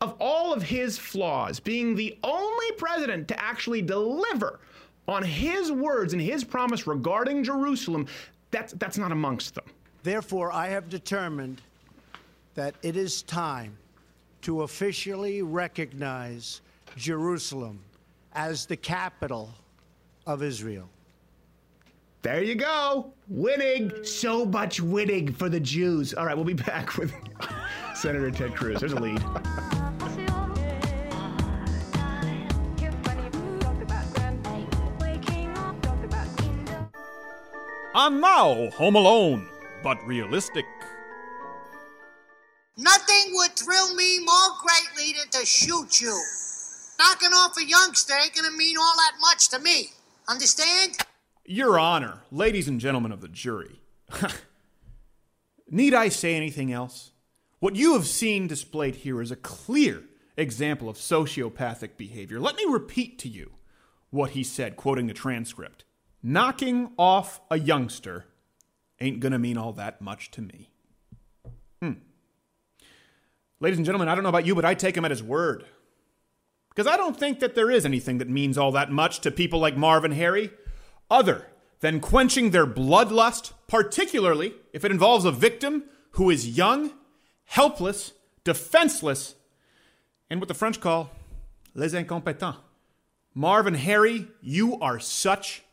Of 0.00 0.16
all 0.20 0.52
of 0.52 0.62
his 0.62 0.98
flaws, 0.98 1.60
being 1.60 1.94
the 1.94 2.18
only 2.24 2.72
president 2.76 3.26
to 3.28 3.40
actually 3.42 3.80
deliver 3.80 4.60
on 5.06 5.22
his 5.22 5.70
words 5.70 6.12
and 6.12 6.22
his 6.22 6.44
promise 6.44 6.86
regarding 6.86 7.44
Jerusalem, 7.44 8.06
that's 8.50 8.72
that's 8.74 8.98
not 8.98 9.12
amongst 9.12 9.54
them. 9.54 9.64
Therefore, 10.02 10.52
I 10.52 10.68
have 10.68 10.88
determined 10.88 11.60
that 12.54 12.74
it 12.82 12.96
is 12.96 13.22
time 13.22 13.76
to 14.42 14.62
officially 14.62 15.42
recognize 15.42 16.60
Jerusalem 16.96 17.80
as 18.34 18.66
the 18.66 18.76
capital 18.76 19.50
of 20.26 20.42
Israel. 20.42 20.88
There 22.22 22.42
you 22.42 22.54
go. 22.54 23.12
Winning. 23.28 23.92
So 24.04 24.46
much 24.46 24.80
winning 24.80 25.32
for 25.32 25.48
the 25.50 25.60
Jews. 25.60 26.14
All 26.14 26.24
right, 26.24 26.34
we'll 26.34 26.44
be 26.44 26.54
back 26.54 26.96
with 26.96 27.12
Senator 27.94 28.30
Ted 28.30 28.54
Cruz. 28.54 28.80
There's 28.80 28.92
a 28.92 29.00
lead. 29.00 29.22
And 38.04 38.20
now, 38.20 38.68
Home 38.72 38.96
Alone, 38.96 39.48
but 39.82 40.06
realistic. 40.06 40.66
Nothing 42.76 43.32
would 43.32 43.56
thrill 43.56 43.94
me 43.94 44.18
more 44.18 44.50
greatly 44.60 45.14
than 45.18 45.30
to 45.40 45.46
shoot 45.46 46.02
you. 46.02 46.22
Knocking 46.98 47.30
off 47.30 47.56
a 47.56 47.64
youngster 47.64 48.12
ain't 48.22 48.34
gonna 48.34 48.54
mean 48.58 48.76
all 48.76 48.92
that 48.96 49.12
much 49.22 49.48
to 49.48 49.58
me. 49.58 49.86
Understand? 50.28 50.98
Your 51.46 51.78
Honor, 51.78 52.18
ladies 52.30 52.68
and 52.68 52.78
gentlemen 52.78 53.10
of 53.10 53.22
the 53.22 53.28
jury. 53.28 53.80
Need 55.70 55.94
I 55.94 56.10
say 56.10 56.34
anything 56.34 56.74
else? 56.74 57.12
What 57.58 57.74
you 57.74 57.94
have 57.94 58.06
seen 58.06 58.46
displayed 58.46 58.96
here 58.96 59.22
is 59.22 59.30
a 59.30 59.36
clear 59.36 60.02
example 60.36 60.90
of 60.90 60.98
sociopathic 60.98 61.96
behavior. 61.96 62.38
Let 62.38 62.56
me 62.56 62.66
repeat 62.68 63.18
to 63.20 63.30
you 63.30 63.52
what 64.10 64.32
he 64.32 64.44
said, 64.44 64.76
quoting 64.76 65.06
the 65.06 65.14
transcript. 65.14 65.84
Knocking 66.26 66.90
off 66.96 67.42
a 67.50 67.58
youngster 67.58 68.24
ain't 68.98 69.20
gonna 69.20 69.38
mean 69.38 69.58
all 69.58 69.74
that 69.74 70.00
much 70.00 70.30
to 70.30 70.40
me. 70.40 70.70
Hmm. 71.82 71.92
Ladies 73.60 73.76
and 73.76 73.84
gentlemen, 73.84 74.08
I 74.08 74.14
don't 74.14 74.24
know 74.24 74.30
about 74.30 74.46
you, 74.46 74.54
but 74.54 74.64
I 74.64 74.72
take 74.72 74.96
him 74.96 75.04
at 75.04 75.10
his 75.10 75.22
word. 75.22 75.66
Because 76.70 76.90
I 76.90 76.96
don't 76.96 77.14
think 77.14 77.40
that 77.40 77.54
there 77.54 77.70
is 77.70 77.84
anything 77.84 78.16
that 78.18 78.30
means 78.30 78.56
all 78.56 78.72
that 78.72 78.90
much 78.90 79.20
to 79.20 79.30
people 79.30 79.58
like 79.58 79.76
Marv 79.76 80.02
and 80.02 80.14
Harry, 80.14 80.50
other 81.10 81.46
than 81.80 82.00
quenching 82.00 82.52
their 82.52 82.66
bloodlust, 82.66 83.52
particularly 83.68 84.54
if 84.72 84.82
it 84.82 84.90
involves 84.90 85.26
a 85.26 85.30
victim 85.30 85.84
who 86.12 86.30
is 86.30 86.56
young, 86.56 86.90
helpless, 87.44 88.12
defenseless, 88.44 89.34
and 90.30 90.40
what 90.40 90.48
the 90.48 90.54
French 90.54 90.80
call 90.80 91.10
les 91.74 91.92
incompetents. 91.92 92.56
Marv 93.34 93.66
and 93.66 93.76
Harry, 93.76 94.28
you 94.40 94.80
are 94.80 94.98
such 94.98 95.64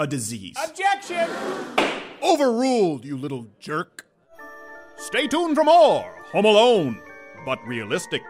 a 0.00 0.06
disease. 0.06 0.56
Objection! 0.64 1.28
Overruled, 2.22 3.04
you 3.04 3.16
little 3.16 3.48
jerk. 3.58 4.06
Stay 4.96 5.26
tuned 5.26 5.56
for 5.56 5.64
more 5.64 6.02
Home 6.32 6.44
Alone, 6.44 7.00
but 7.44 7.58
realistic. 7.66 8.22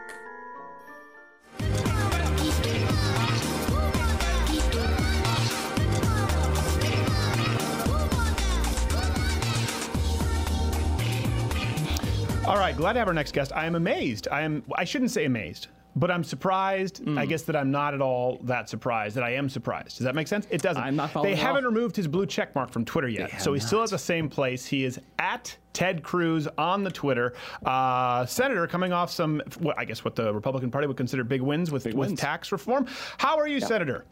All 12.46 12.57
right, 12.57 12.74
glad 12.74 12.94
to 12.94 12.98
have 13.00 13.09
our 13.09 13.14
next 13.14 13.33
guest. 13.33 13.52
I 13.54 13.66
am 13.66 13.74
amazed. 13.74 14.26
I 14.28 14.40
am. 14.40 14.64
I 14.74 14.85
shouldn't 14.85 15.11
say 15.11 15.26
amazed, 15.26 15.66
but 15.98 16.11
I'm 16.11 16.24
surprised. 16.24 17.06
I 17.16 17.26
guess 17.26 17.42
that 17.42 17.56
I'm 17.56 17.70
not 17.70 17.94
at 17.94 18.00
all 18.00 18.38
that 18.44 18.68
surprised. 18.68 19.16
That 19.16 19.24
I 19.24 19.34
am 19.34 19.48
surprised. 19.48 19.98
Does 19.98 20.04
that 20.04 20.14
make 20.14 20.28
sense? 20.28 20.46
It 20.50 20.62
doesn't. 20.62 20.82
I'm 20.82 20.96
not 20.96 21.11
following 21.11 21.34
They 21.34 21.40
at 21.40 21.46
haven't 21.46 21.64
removed 21.64 21.96
his 21.96 22.06
blue 22.06 22.26
check 22.26 22.54
mark 22.54 22.70
from 22.70 22.84
Twitter 22.84 23.08
yet, 23.08 23.40
so 23.40 23.52
he's 23.52 23.66
still 23.66 23.82
at 23.82 23.90
the 23.90 23.98
same 23.98 24.28
place. 24.28 24.66
He 24.66 24.84
is 24.84 25.00
at 25.18 25.56
Ted 25.72 26.02
Cruz 26.02 26.48
on 26.58 26.84
the 26.84 26.90
Twitter. 26.90 27.34
Uh, 27.64 28.26
Senator 28.26 28.66
coming 28.66 28.92
off 28.92 29.11
some, 29.11 29.42
what 29.61 29.78
I 29.78 29.84
guess, 29.84 30.04
what 30.04 30.16
the 30.16 30.32
Republican 30.32 30.70
Party 30.70 30.87
would 30.87 30.96
consider 30.96 31.24
big 31.24 31.40
wins 31.40 31.70
with 31.70 31.84
with 31.87 31.94
wins. 31.94 32.20
tax 32.20 32.52
reform. 32.52 32.87
How 33.18 33.37
are 33.38 33.48
you, 33.48 33.61
Senator? 33.61 34.04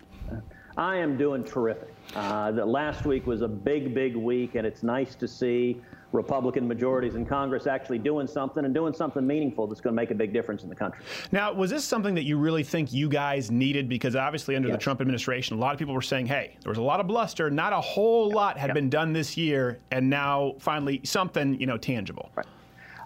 I 0.77 0.96
am 0.96 1.16
doing 1.16 1.42
terrific. 1.42 1.94
Uh, 2.14 2.53
the 2.53 2.64
last 2.64 3.07
week 3.07 3.27
was 3.27 3.42
a 3.42 3.49
big, 3.49 3.94
big 3.94 4.14
week, 4.14 4.55
and 4.55 4.66
it's 4.66 4.83
nice 4.83 5.14
to 5.16 5.27
see 5.27 5.81
Republican 6.12 6.66
majorities 6.66 7.14
in 7.14 7.27
Congress 7.27 7.66
actually 7.66 7.99
doing 7.99 8.27
something 8.27 8.64
and 8.64 8.73
doing 8.73 8.92
something 8.92 9.27
meaningful 9.27 9.66
that's 9.66 9.81
going 9.81 9.92
to 9.92 9.97
make 9.97 10.11
a 10.11 10.14
big 10.14 10.33
difference 10.33 10.62
in 10.62 10.69
the 10.69 10.75
country. 10.75 11.05
Now, 11.33 11.53
was 11.53 11.71
this 11.71 11.85
something 11.85 12.14
that 12.14 12.25
you 12.25 12.38
really 12.38 12.62
think 12.62 12.92
you 12.92 13.09
guys 13.09 13.51
needed? 13.51 13.88
Because 13.88 14.16
obviously, 14.16 14.57
under 14.57 14.71
the 14.71 14.79
Trump 14.79 15.01
administration, 15.01 15.57
a 15.57 15.61
lot 15.61 15.73
of 15.73 15.79
people 15.79 15.95
were 15.95 16.03
saying, 16.03 16.27
hey, 16.27 16.57
there 16.62 16.71
was 16.71 16.79
a 16.79 16.83
lot 16.83 17.01
of 17.01 17.07
bluster, 17.07 17.51
not 17.51 17.73
a 17.73 17.81
whole 17.81 18.31
lot 18.31 18.57
had 18.57 18.73
been 18.75 18.90
done 18.90 19.12
this 19.12 19.37
year, 19.37 19.79
and 19.90 20.09
now 20.09 20.55
finally 20.59 21.01
something, 21.05 21.59
you 21.61 21.66
know, 21.66 21.77
tangible. 21.77 22.31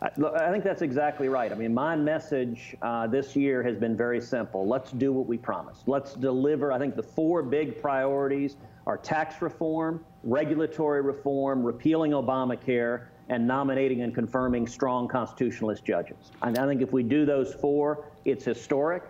I, 0.03 0.09
look, 0.17 0.35
I 0.35 0.51
think 0.51 0.65
that's 0.65 0.83
exactly 0.83 1.29
right. 1.29 1.53
I 1.53 1.55
mean, 1.55 1.75
my 1.75 1.95
message 1.95 2.75
uh, 2.81 3.07
this 3.07 3.37
year 3.37 3.63
has 3.63 3.77
been 3.77 3.97
very 3.97 4.21
simple. 4.21 4.67
Let's 4.67 4.93
do 4.93 5.13
what 5.13 5.27
we 5.27 5.37
promised. 5.37 5.87
Let's 5.89 6.15
deliver. 6.15 6.73
I 6.73 6.79
think 6.79 6.97
the 6.97 7.03
four 7.03 7.43
big 7.43 7.81
priorities 7.81 8.57
are 8.87 8.97
tax 8.97 9.43
reform, 9.43 10.05
regulatory 10.23 11.03
reform, 11.03 11.63
repealing 11.63 12.13
Obamacare, 12.13 13.07
and 13.29 13.47
nominating 13.47 14.03
and 14.03 14.15
confirming 14.15 14.67
strong 14.67 15.07
constitutionalist 15.07 15.85
judges. 15.85 16.33
And 16.43 16.59
I 16.59 16.67
think 16.67 16.83
if 16.83 16.93
we 16.93 17.03
do 17.03 17.25
those 17.25 17.55
four, 17.55 18.05
it's 18.25 18.45
historic. 18.45 19.05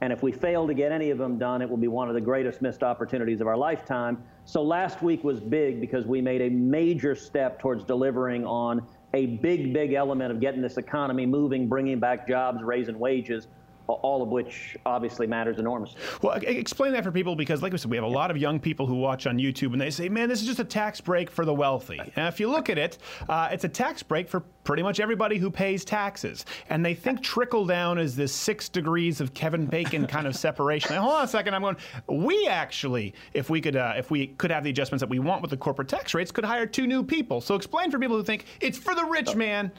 And 0.00 0.12
if 0.12 0.22
we 0.22 0.30
fail 0.30 0.66
to 0.66 0.74
get 0.74 0.92
any 0.92 1.10
of 1.10 1.18
them 1.18 1.38
done, 1.38 1.60
it 1.60 1.68
will 1.68 1.76
be 1.76 1.88
one 1.88 2.08
of 2.08 2.14
the 2.14 2.20
greatest 2.20 2.62
missed 2.62 2.82
opportunities 2.82 3.40
of 3.40 3.48
our 3.48 3.56
lifetime. 3.56 4.22
So 4.44 4.62
last 4.62 5.02
week 5.02 5.24
was 5.24 5.40
big 5.40 5.80
because 5.80 6.06
we 6.06 6.22
made 6.22 6.40
a 6.40 6.48
major 6.48 7.14
step 7.14 7.58
towards 7.58 7.84
delivering 7.84 8.46
on 8.46 8.86
a 9.12 9.26
big, 9.26 9.72
big 9.72 9.92
element 9.94 10.30
of 10.30 10.40
getting 10.40 10.62
this 10.62 10.76
economy 10.76 11.26
moving, 11.26 11.68
bringing 11.68 11.98
back 11.98 12.28
jobs, 12.28 12.62
raising 12.62 12.98
wages 12.98 13.48
all 13.94 14.22
of 14.22 14.28
which 14.28 14.76
obviously 14.84 15.26
matters 15.26 15.58
enormously. 15.58 16.00
Well, 16.22 16.38
explain 16.42 16.92
that 16.92 17.04
for 17.04 17.10
people 17.10 17.34
because, 17.34 17.62
like 17.62 17.72
we 17.72 17.78
said, 17.78 17.90
we 17.90 17.96
have 17.96 18.04
a 18.04 18.08
lot 18.08 18.30
of 18.30 18.36
young 18.36 18.60
people 18.60 18.86
who 18.86 18.96
watch 18.96 19.26
on 19.26 19.38
YouTube 19.38 19.72
and 19.72 19.80
they 19.80 19.90
say, 19.90 20.08
man, 20.08 20.28
this 20.28 20.40
is 20.40 20.46
just 20.46 20.60
a 20.60 20.64
tax 20.64 21.00
break 21.00 21.30
for 21.30 21.44
the 21.44 21.54
wealthy. 21.54 21.98
And 21.98 22.28
if 22.28 22.38
you 22.38 22.50
look 22.50 22.68
at 22.70 22.78
it, 22.78 22.98
uh, 23.28 23.48
it's 23.50 23.64
a 23.64 23.68
tax 23.68 24.02
break 24.02 24.28
for 24.28 24.40
pretty 24.64 24.82
much 24.82 25.00
everybody 25.00 25.38
who 25.38 25.50
pays 25.50 25.84
taxes. 25.84 26.44
And 26.68 26.84
they 26.84 26.94
think 26.94 27.22
trickle 27.22 27.64
down 27.64 27.98
is 27.98 28.14
this 28.14 28.34
six 28.34 28.68
degrees 28.68 29.20
of 29.20 29.32
Kevin 29.32 29.66
Bacon 29.66 30.06
kind 30.06 30.26
of 30.26 30.36
separation. 30.36 30.94
Now, 30.94 31.02
hold 31.02 31.14
on 31.14 31.24
a 31.24 31.28
second. 31.28 31.54
I'm 31.54 31.62
going, 31.62 31.76
we 32.06 32.46
actually, 32.46 33.14
if 33.32 33.48
we 33.48 33.60
could, 33.60 33.76
uh, 33.76 33.94
if 33.96 34.10
we 34.10 34.28
could 34.28 34.50
have 34.50 34.64
the 34.64 34.70
adjustments 34.70 35.00
that 35.00 35.08
we 35.08 35.18
want 35.18 35.40
with 35.40 35.50
the 35.50 35.56
corporate 35.56 35.88
tax 35.88 36.14
rates, 36.14 36.30
could 36.30 36.44
hire 36.44 36.66
two 36.66 36.86
new 36.86 37.02
people. 37.02 37.40
So 37.40 37.54
explain 37.54 37.90
for 37.90 37.98
people 37.98 38.16
who 38.16 38.22
think 38.22 38.44
it's 38.60 38.76
for 38.76 38.94
the 38.94 39.04
rich 39.04 39.34
man. 39.34 39.72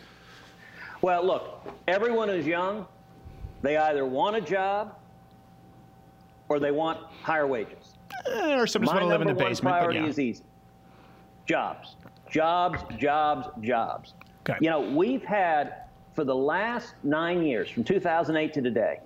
Well, 1.02 1.26
look, 1.26 1.66
everyone 1.88 2.30
is 2.30 2.46
young 2.46 2.88
they 3.62 3.78
either 3.78 4.06
want 4.06 4.36
a 4.36 4.42
job 4.42 4.96
or 6.48 6.60
they 6.60 6.72
want 6.72 7.00
higher 7.22 7.48
wages. 7.48 7.94
Eh, 8.28 8.56
or 8.56 8.68
some 8.68 8.82
just 8.82 8.94
My 8.94 9.02
want 9.02 9.04
to 9.04 9.08
live 9.08 9.22
in 9.22 9.28
the 9.28 9.34
basement. 9.34 9.76
but 9.76 9.80
priority 9.80 10.00
yeah. 10.00 10.06
is 10.08 10.20
easy. 10.20 10.44
Jobs, 11.46 11.96
jobs, 12.30 12.80
jobs, 12.98 13.48
jobs. 13.62 14.14
Okay. 14.48 14.58
You 14.62 14.70
know, 14.70 14.82
we've 14.82 15.24
had 15.24 15.84
for 16.14 16.24
the 16.24 16.36
last 16.36 16.96
nine 17.04 17.44
years, 17.44 17.70
from 17.70 17.84
2008 17.84 18.54
to 18.54 18.62
today, 18.62 19.00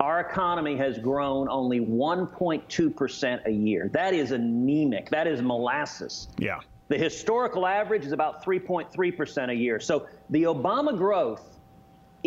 our 0.00 0.20
economy 0.20 0.76
has 0.76 0.98
grown 0.98 1.48
only 1.48 1.80
1.2% 1.80 3.46
a 3.46 3.50
year. 3.50 3.90
That 3.92 4.14
is 4.14 4.30
anemic. 4.32 5.10
That 5.10 5.26
is 5.26 5.42
molasses. 5.42 6.28
Yeah. 6.38 6.60
The 6.88 6.98
historical 6.98 7.66
average 7.66 8.04
is 8.04 8.12
about 8.12 8.44
3.3% 8.44 9.50
a 9.50 9.54
year. 9.54 9.80
So 9.80 10.06
the 10.30 10.44
Obama 10.44 10.96
growth 10.96 11.55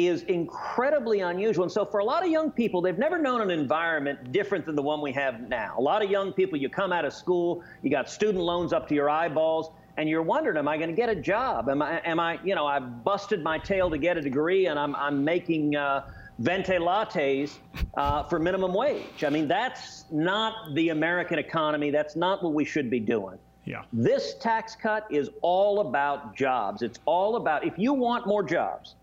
is 0.07 0.23
incredibly 0.23 1.21
unusual. 1.21 1.63
And 1.63 1.71
so 1.71 1.85
for 1.85 1.99
a 1.99 2.03
lot 2.03 2.23
of 2.23 2.29
young 2.29 2.51
people, 2.51 2.81
they've 2.81 2.97
never 2.97 3.17
known 3.17 3.41
an 3.41 3.49
environment 3.49 4.31
different 4.31 4.65
than 4.65 4.75
the 4.75 4.81
one 4.81 5.01
we 5.01 5.12
have 5.13 5.41
now. 5.49 5.75
A 5.77 5.81
lot 5.81 6.03
of 6.03 6.09
young 6.09 6.31
people, 6.31 6.57
you 6.57 6.69
come 6.69 6.91
out 6.93 7.05
of 7.05 7.13
school, 7.13 7.63
you 7.81 7.89
got 7.89 8.09
student 8.09 8.43
loans 8.43 8.71
up 8.73 8.88
to 8.89 8.95
your 8.95 9.09
eyeballs, 9.09 9.71
and 9.97 10.07
you're 10.07 10.23
wondering, 10.23 10.57
am 10.57 10.67
I 10.67 10.77
going 10.77 10.89
to 10.89 10.95
get 10.95 11.09
a 11.09 11.15
job? 11.15 11.69
Am 11.69 11.81
I, 11.81 11.99
am 12.05 12.19
I, 12.19 12.39
you 12.43 12.55
know, 12.55 12.65
I 12.65 12.79
busted 12.79 13.43
my 13.43 13.57
tail 13.57 13.89
to 13.89 13.97
get 13.97 14.17
a 14.17 14.21
degree 14.21 14.67
and 14.67 14.79
I'm, 14.79 14.95
I'm 14.95 15.25
making 15.25 15.75
uh, 15.75 16.09
venti 16.39 16.77
lattes 16.77 17.57
uh, 17.97 18.23
for 18.23 18.39
minimum 18.39 18.73
wage. 18.73 19.25
I 19.25 19.29
mean, 19.29 19.49
that's 19.49 20.05
not 20.09 20.73
the 20.73 20.89
American 20.89 21.38
economy. 21.38 21.91
That's 21.91 22.15
not 22.15 22.41
what 22.41 22.53
we 22.53 22.63
should 22.63 22.89
be 22.89 23.01
doing. 23.01 23.38
Yeah. 23.65 23.83
This 23.91 24.35
tax 24.35 24.75
cut 24.75 25.05
is 25.12 25.29
all 25.41 25.81
about 25.81 26.33
jobs. 26.33 26.81
It's 26.81 26.99
all 27.05 27.35
about, 27.35 27.65
if 27.65 27.77
you 27.77 27.93
want 27.93 28.25
more 28.25 28.41
jobs, 28.41 28.95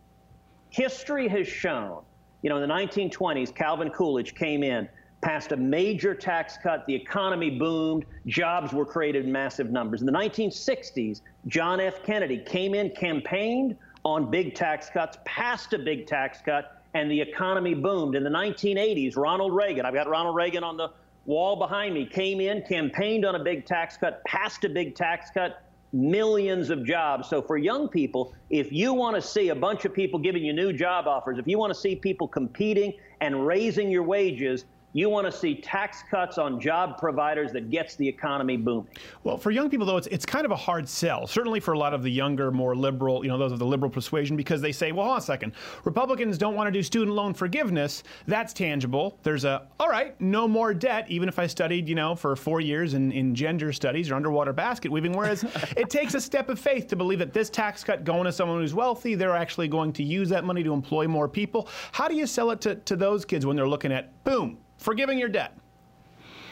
history 0.76 1.26
has 1.26 1.48
shown, 1.48 2.02
you 2.42 2.50
know, 2.50 2.62
in 2.62 2.68
the 2.68 2.74
1920s, 2.74 3.54
Calvin 3.54 3.90
Coolidge 3.90 4.34
came 4.34 4.62
in, 4.62 4.86
passed 5.22 5.52
a 5.52 5.56
major 5.56 6.14
tax 6.14 6.58
cut, 6.62 6.86
the 6.86 6.94
economy 6.94 7.48
boomed, 7.48 8.04
jobs 8.26 8.74
were 8.74 8.84
created 8.84 9.24
in 9.24 9.32
massive 9.32 9.70
numbers. 9.70 10.02
In 10.02 10.06
the 10.06 10.12
1960s, 10.12 11.22
John 11.46 11.80
F. 11.80 12.02
Kennedy 12.04 12.38
came 12.38 12.74
in, 12.74 12.90
campaigned 12.90 13.76
on 14.04 14.30
big 14.30 14.54
tax 14.54 14.90
cuts, 14.90 15.16
passed 15.24 15.72
a 15.72 15.78
big 15.78 16.06
tax 16.06 16.40
cut, 16.44 16.82
and 16.92 17.10
the 17.10 17.20
economy 17.20 17.72
boomed. 17.72 18.14
In 18.14 18.22
the 18.22 18.30
1980s, 18.30 19.16
Ronald 19.16 19.54
Reagan, 19.54 19.86
I've 19.86 19.94
got 19.94 20.08
Ronald 20.08 20.36
Reagan 20.36 20.62
on 20.62 20.76
the 20.76 20.90
wall 21.24 21.56
behind 21.56 21.94
me, 21.94 22.04
came 22.04 22.38
in, 22.40 22.62
campaigned 22.68 23.24
on 23.24 23.34
a 23.34 23.42
big 23.42 23.64
tax 23.64 23.96
cut, 23.96 24.22
passed 24.24 24.64
a 24.64 24.68
big 24.68 24.94
tax 24.94 25.30
cut, 25.32 25.62
millions 25.92 26.70
of 26.70 26.84
jobs. 26.84 27.28
So 27.28 27.40
for 27.40 27.56
young 27.56 27.88
people, 27.88 28.34
if 28.50 28.72
you 28.72 28.92
want 28.92 29.16
to 29.16 29.22
see 29.22 29.48
a 29.50 29.54
bunch 29.54 29.84
of 29.84 29.94
people 29.94 30.18
giving 30.18 30.44
you 30.44 30.52
new 30.52 30.72
job 30.72 31.06
offers, 31.06 31.38
if 31.38 31.46
you 31.46 31.58
want 31.58 31.72
to 31.72 31.78
see 31.78 31.96
people 31.96 32.28
competing 32.28 32.92
and 33.20 33.46
raising 33.46 33.90
your 33.90 34.02
wages, 34.02 34.64
you 34.96 35.10
want 35.10 35.30
to 35.30 35.32
see 35.32 35.54
tax 35.54 36.02
cuts 36.10 36.38
on 36.38 36.58
job 36.58 36.96
providers 36.96 37.52
that 37.52 37.68
gets 37.68 37.96
the 37.96 38.08
economy 38.08 38.56
booming. 38.56 38.88
Well, 39.24 39.36
for 39.36 39.50
young 39.50 39.68
people, 39.68 39.84
though, 39.84 39.98
it's, 39.98 40.06
it's 40.06 40.24
kind 40.24 40.46
of 40.46 40.52
a 40.52 40.56
hard 40.56 40.88
sell, 40.88 41.26
certainly 41.26 41.60
for 41.60 41.74
a 41.74 41.78
lot 41.78 41.92
of 41.92 42.02
the 42.02 42.08
younger, 42.08 42.50
more 42.50 42.74
liberal, 42.74 43.22
you 43.22 43.28
know, 43.28 43.36
those 43.36 43.52
of 43.52 43.58
the 43.58 43.66
liberal 43.66 43.90
persuasion, 43.90 44.38
because 44.38 44.62
they 44.62 44.72
say, 44.72 44.92
well, 44.92 45.04
hold 45.04 45.16
on 45.16 45.18
a 45.18 45.22
second. 45.22 45.52
Republicans 45.84 46.38
don't 46.38 46.54
want 46.54 46.66
to 46.66 46.70
do 46.70 46.82
student 46.82 47.14
loan 47.14 47.34
forgiveness. 47.34 48.04
That's 48.26 48.54
tangible. 48.54 49.18
There's 49.22 49.44
a, 49.44 49.68
all 49.78 49.90
right, 49.90 50.18
no 50.18 50.48
more 50.48 50.72
debt, 50.72 51.04
even 51.10 51.28
if 51.28 51.38
I 51.38 51.46
studied, 51.46 51.90
you 51.90 51.94
know, 51.94 52.14
for 52.14 52.34
four 52.34 52.62
years 52.62 52.94
in, 52.94 53.12
in 53.12 53.34
gender 53.34 53.74
studies 53.74 54.10
or 54.10 54.14
underwater 54.14 54.54
basket 54.54 54.90
weaving. 54.90 55.12
Whereas 55.12 55.44
it 55.76 55.90
takes 55.90 56.14
a 56.14 56.20
step 56.22 56.48
of 56.48 56.58
faith 56.58 56.86
to 56.86 56.96
believe 56.96 57.18
that 57.18 57.34
this 57.34 57.50
tax 57.50 57.84
cut 57.84 58.04
going 58.04 58.24
to 58.24 58.32
someone 58.32 58.62
who's 58.62 58.72
wealthy, 58.72 59.14
they're 59.14 59.36
actually 59.36 59.68
going 59.68 59.92
to 59.92 60.02
use 60.02 60.30
that 60.30 60.44
money 60.44 60.64
to 60.64 60.72
employ 60.72 61.06
more 61.06 61.28
people. 61.28 61.68
How 61.92 62.08
do 62.08 62.14
you 62.14 62.26
sell 62.26 62.50
it 62.50 62.62
to, 62.62 62.76
to 62.76 62.96
those 62.96 63.26
kids 63.26 63.44
when 63.44 63.56
they're 63.56 63.68
looking 63.68 63.92
at, 63.92 64.24
boom, 64.24 64.56
forgiving 64.86 65.18
your 65.18 65.28
debt? 65.28 65.52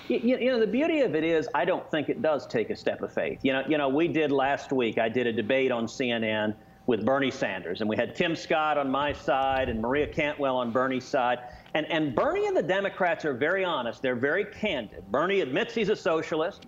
You, 0.09 0.19
you, 0.19 0.51
know, 0.51 0.59
the 0.59 0.67
beauty 0.67 1.01
of 1.01 1.15
it 1.15 1.23
is, 1.23 1.49
I 1.55 1.65
don't 1.65 1.89
think 1.89 2.09
it 2.09 2.21
does 2.21 2.47
take 2.47 2.69
a 2.69 2.77
step 2.77 3.01
of 3.01 3.13
faith. 3.13 3.39
You 3.43 3.53
know, 3.53 3.63
you 3.69 3.79
know, 3.79 3.89
we 3.89 4.09
did 4.09 4.33
last 4.33 4.73
week. 4.73 4.99
I 4.99 5.09
did 5.09 5.29
a 5.29 5.33
debate 5.33 5.71
on 5.71 5.87
CNN 5.87 6.55
with 6.87 7.07
Bernie 7.07 7.31
Sanders, 7.31 7.81
and 7.81 7.89
we 7.89 7.97
had 7.97 8.15
Tim 8.15 8.37
Scott 8.37 8.77
on 8.77 8.91
my 8.91 9.13
side 9.13 9.69
and 9.71 9.81
Maria 9.81 10.07
Cantwell 10.07 10.57
on 10.57 10.73
Bernie's 10.73 11.05
side. 11.05 11.39
And 11.75 11.87
and 11.91 12.15
Bernie 12.15 12.47
and 12.47 12.57
the 12.57 12.63
Democrats 12.63 13.25
are 13.25 13.33
very 13.33 13.65
honest. 13.65 14.03
They're 14.03 14.17
very 14.17 14.45
candid. 14.45 15.11
Bernie 15.11 15.41
admits 15.41 15.73
he's 15.75 15.89
a 15.89 15.97
socialist, 15.97 16.67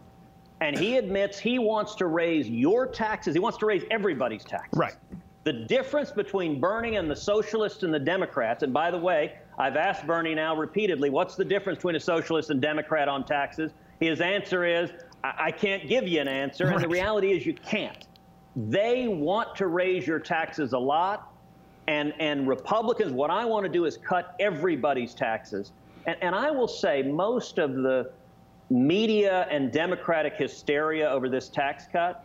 and 0.61 0.79
he 0.79 0.97
admits 0.97 1.39
he 1.39 1.59
wants 1.59 1.97
to 1.97 2.07
raise 2.07 2.49
your 2.49 2.87
taxes. 2.87 3.35
He 3.35 3.41
wants 3.41 3.59
to 3.59 3.67
raise 3.67 3.83
everybody's 3.91 4.45
taxes. 4.45 4.79
Right. 4.79 4.95
The 5.45 5.53
difference 5.53 6.11
between 6.11 6.59
Bernie 6.59 6.97
and 6.97 7.11
the 7.11 7.17
socialists 7.17 7.83
and 7.83 7.93
the 7.93 8.01
Democrats, 8.01 8.63
and 8.63 8.73
by 8.73 8.91
the 8.91 8.99
way, 8.99 9.35
I've 9.59 9.77
asked 9.77 10.07
Bernie 10.07 10.35
now 10.35 10.57
repeatedly, 10.57 11.11
what's 11.11 11.35
the 11.35 11.45
difference 11.45 11.79
between 11.79 11.97
a 11.97 12.01
socialist 12.01 12.51
and 12.51 12.61
Democrat 12.61 13.09
on 13.09 13.25
taxes? 13.25 13.73
His 14.01 14.21
answer 14.21 14.65
is, 14.65 14.91
I, 15.25 15.35
I 15.47 15.51
can't 15.51 15.89
give 15.89 16.07
you 16.07 16.21
an 16.21 16.29
answer. 16.29 16.67
And 16.69 16.83
the 16.83 16.89
reality 16.89 17.33
is, 17.33 17.47
you 17.47 17.55
can't. 17.55 18.07
They 18.55 19.09
want 19.09 19.55
to 19.57 19.67
raise 19.67 20.07
your 20.07 20.19
taxes 20.19 20.73
a 20.73 20.79
lot. 20.79 21.33
And, 21.89 22.13
and 22.19 22.49
Republicans, 22.49 23.13
what 23.13 23.31
I 23.31 23.45
want 23.45 23.65
to 23.65 23.73
do 23.73 23.85
is 23.85 23.97
cut 23.97 24.35
everybody's 24.41 25.15
taxes. 25.15 25.73
And, 26.07 26.17
and 26.21 26.35
I 26.35 26.51
will 26.51 26.69
say, 26.69 27.03
most 27.03 27.59
of 27.59 27.75
the 27.75 28.11
media 28.69 29.47
and 29.51 29.73
Democratic 29.73 30.35
hysteria 30.35 31.09
over 31.09 31.29
this 31.29 31.49
tax 31.49 31.85
cut 31.91 32.25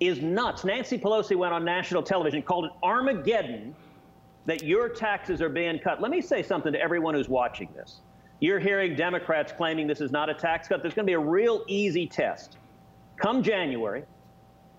is 0.00 0.20
nuts. 0.20 0.64
Nancy 0.64 0.98
Pelosi 0.98 1.36
went 1.36 1.54
on 1.54 1.64
national 1.64 2.02
television, 2.02 2.42
called 2.42 2.66
it 2.66 2.72
Armageddon 2.82 3.74
that 4.46 4.62
your 4.62 4.88
taxes 4.88 5.40
are 5.40 5.48
being 5.48 5.78
cut. 5.78 6.00
Let 6.00 6.10
me 6.10 6.20
say 6.20 6.42
something 6.42 6.72
to 6.72 6.80
everyone 6.80 7.14
who's 7.14 7.28
watching 7.28 7.68
this. 7.74 8.00
You're 8.40 8.58
hearing 8.58 8.94
Democrats 8.94 9.52
claiming 9.56 9.86
this 9.86 10.00
is 10.00 10.10
not 10.10 10.28
a 10.28 10.34
tax 10.34 10.68
cut. 10.68 10.82
There's 10.82 10.94
going 10.94 11.06
to 11.06 11.10
be 11.10 11.14
a 11.14 11.18
real 11.18 11.64
easy 11.66 12.06
test. 12.06 12.58
Come 13.16 13.42
January, 13.42 14.04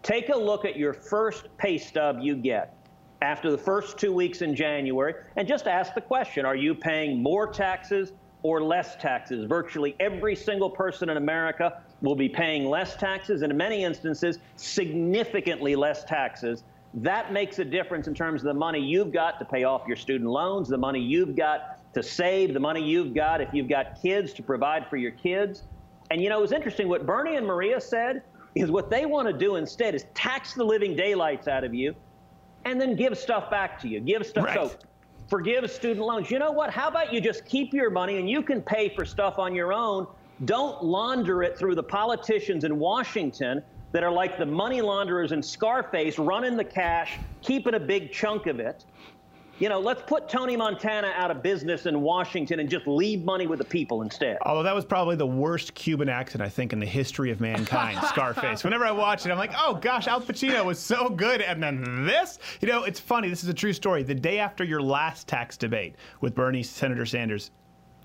take 0.04 0.30
a 0.30 0.36
look 0.36 0.66
at 0.66 0.76
your 0.76 0.94
first 0.94 1.48
pay 1.58 1.78
stub 1.78 2.20
you 2.22 2.36
get 2.36 2.76
after 3.22 3.50
the 3.50 3.58
first 3.58 3.98
two 3.98 4.14
weeks 4.14 4.42
in 4.42 4.56
January 4.56 5.16
and 5.36 5.48
just 5.48 5.68
ask 5.68 5.96
the 5.96 6.02
question 6.02 6.46
Are 6.46 6.56
you 6.56 6.76
paying 6.76 7.24
more 7.24 7.48
taxes 7.48 8.12
or 8.44 8.62
less 8.62 8.98
taxes? 8.98 9.46
Virtually 9.46 9.96
every 10.00 10.36
single 10.36 10.70
person 10.70 11.10
in 11.10 11.18
America 11.18 11.82
will 12.02 12.16
be 12.16 12.30
paying 12.30 12.66
less 12.70 12.96
taxes, 12.96 13.42
and 13.42 13.52
in 13.52 13.58
many 13.58 13.84
instances, 13.84 14.38
significantly 14.58 15.76
less 15.76 16.04
taxes. 16.04 16.64
That 16.96 17.34
makes 17.34 17.60
a 17.60 17.66
difference 17.66 18.08
in 18.08 18.14
terms 18.14 18.42
of 18.42 18.46
the 18.46 18.54
money 18.54 18.80
you've 18.80 19.12
got 19.12 19.38
to 19.40 19.46
pay 19.46 19.66
off 19.66 19.82
your 19.86 19.98
student 19.98 20.30
loans, 20.30 20.70
the 20.70 20.78
money 20.78 21.02
you've 21.02 21.36
got 21.36 21.94
to 21.94 22.02
save, 22.02 22.54
the 22.54 22.60
money 22.60 22.82
you've 22.82 23.14
got 23.14 23.42
if 23.42 23.54
you've 23.54 23.68
got 23.68 24.02
kids 24.02 24.34
to 24.34 24.44
provide 24.44 24.88
for 24.90 24.96
your 24.96 25.12
kids. 25.12 25.64
And 26.10 26.22
you 26.22 26.30
know, 26.30 26.38
it 26.38 26.42
was 26.42 26.52
interesting 26.54 26.88
what 26.88 27.06
Bernie 27.06 27.36
and 27.36 27.46
Maria 27.46 27.82
said 27.82 28.24
is 28.56 28.72
what 28.72 28.90
they 28.90 29.06
want 29.06 29.28
to 29.28 29.34
do 29.34 29.58
instead 29.58 29.94
is 29.94 30.06
tax 30.14 30.54
the 30.54 30.64
living 30.64 30.96
daylights 30.96 31.48
out 31.50 31.66
of 31.66 31.74
you 31.74 31.94
and 32.64 32.80
then 32.80 32.96
give 32.96 33.18
stuff 33.18 33.50
back 33.50 33.80
to 33.82 33.88
you. 33.90 34.00
Give 34.00 34.26
stuff. 34.26 34.46
Right. 34.46 34.56
So 34.56 34.72
forgive 35.28 35.70
student 35.70 36.06
loans. 36.06 36.32
You 36.32 36.40
know 36.40 36.52
what? 36.52 36.70
How 36.70 36.88
about 36.88 37.12
you 37.12 37.20
just 37.20 37.46
keep 37.46 37.74
your 37.74 37.90
money 37.90 38.18
and 38.20 38.30
you 38.30 38.42
can 38.42 38.62
pay 38.62 38.90
for 38.90 39.04
stuff 39.04 39.38
on 39.38 39.54
your 39.54 39.74
own? 39.74 40.08
Don't 40.46 40.84
launder 40.84 41.44
it 41.44 41.58
through 41.58 41.76
the 41.76 41.84
politicians 41.84 42.64
in 42.64 42.80
Washington 42.80 43.62
that 43.96 44.04
are 44.04 44.12
like 44.12 44.38
the 44.38 44.46
money 44.46 44.82
launderers 44.82 45.32
in 45.32 45.42
Scarface, 45.42 46.20
running 46.20 46.58
the 46.58 46.66
cash, 46.66 47.18
keeping 47.42 47.76
a 47.76 47.80
big 47.80 48.12
chunk 48.12 48.46
of 48.46 48.60
it. 48.60 48.84
You 49.58 49.70
know, 49.70 49.80
let's 49.80 50.02
put 50.06 50.28
Tony 50.28 50.58
Montana 50.58 51.14
out 51.16 51.32
of 51.32 51.42
business 51.42 51.86
in 51.86 52.02
Washington 52.02 52.60
and 52.60 52.70
just 52.70 52.88
leave 52.88 53.24
money 53.24 53.48
with 53.48 53.60
the 53.60 53.64
people 53.64 54.02
instead. 54.02 54.38
Although 54.42 54.64
that 54.64 54.76
was 54.76 54.84
probably 54.84 55.16
the 55.16 55.26
worst 55.26 55.76
Cuban 55.76 56.10
accent, 56.10 56.42
I 56.42 56.50
think, 56.50 56.74
in 56.74 56.82
the 56.82 56.86
history 56.86 57.32
of 57.32 57.40
mankind, 57.40 57.98
Scarface. 58.10 58.66
Whenever 58.66 58.86
I 58.86 58.92
watch 58.92 59.26
it, 59.26 59.32
I'm 59.32 59.38
like, 59.38 59.54
oh 59.58 59.76
gosh, 59.76 60.08
Al 60.08 60.20
Pacino 60.20 60.66
was 60.66 60.78
so 60.78 61.08
good. 61.08 61.40
And 61.40 61.64
then 61.64 62.06
this, 62.06 62.40
you 62.60 62.68
know, 62.68 62.84
it's 62.84 63.00
funny. 63.00 63.30
This 63.30 63.44
is 63.44 63.50
a 63.50 63.54
true 63.54 63.72
story. 63.72 64.04
The 64.04 64.14
day 64.14 64.40
after 64.40 64.66
your 64.66 64.82
last 64.82 65.26
tax 65.26 65.56
debate 65.56 65.96
with 66.20 66.36
Bernie 66.36 66.64
Senator 66.64 67.06
Sanders, 67.06 67.52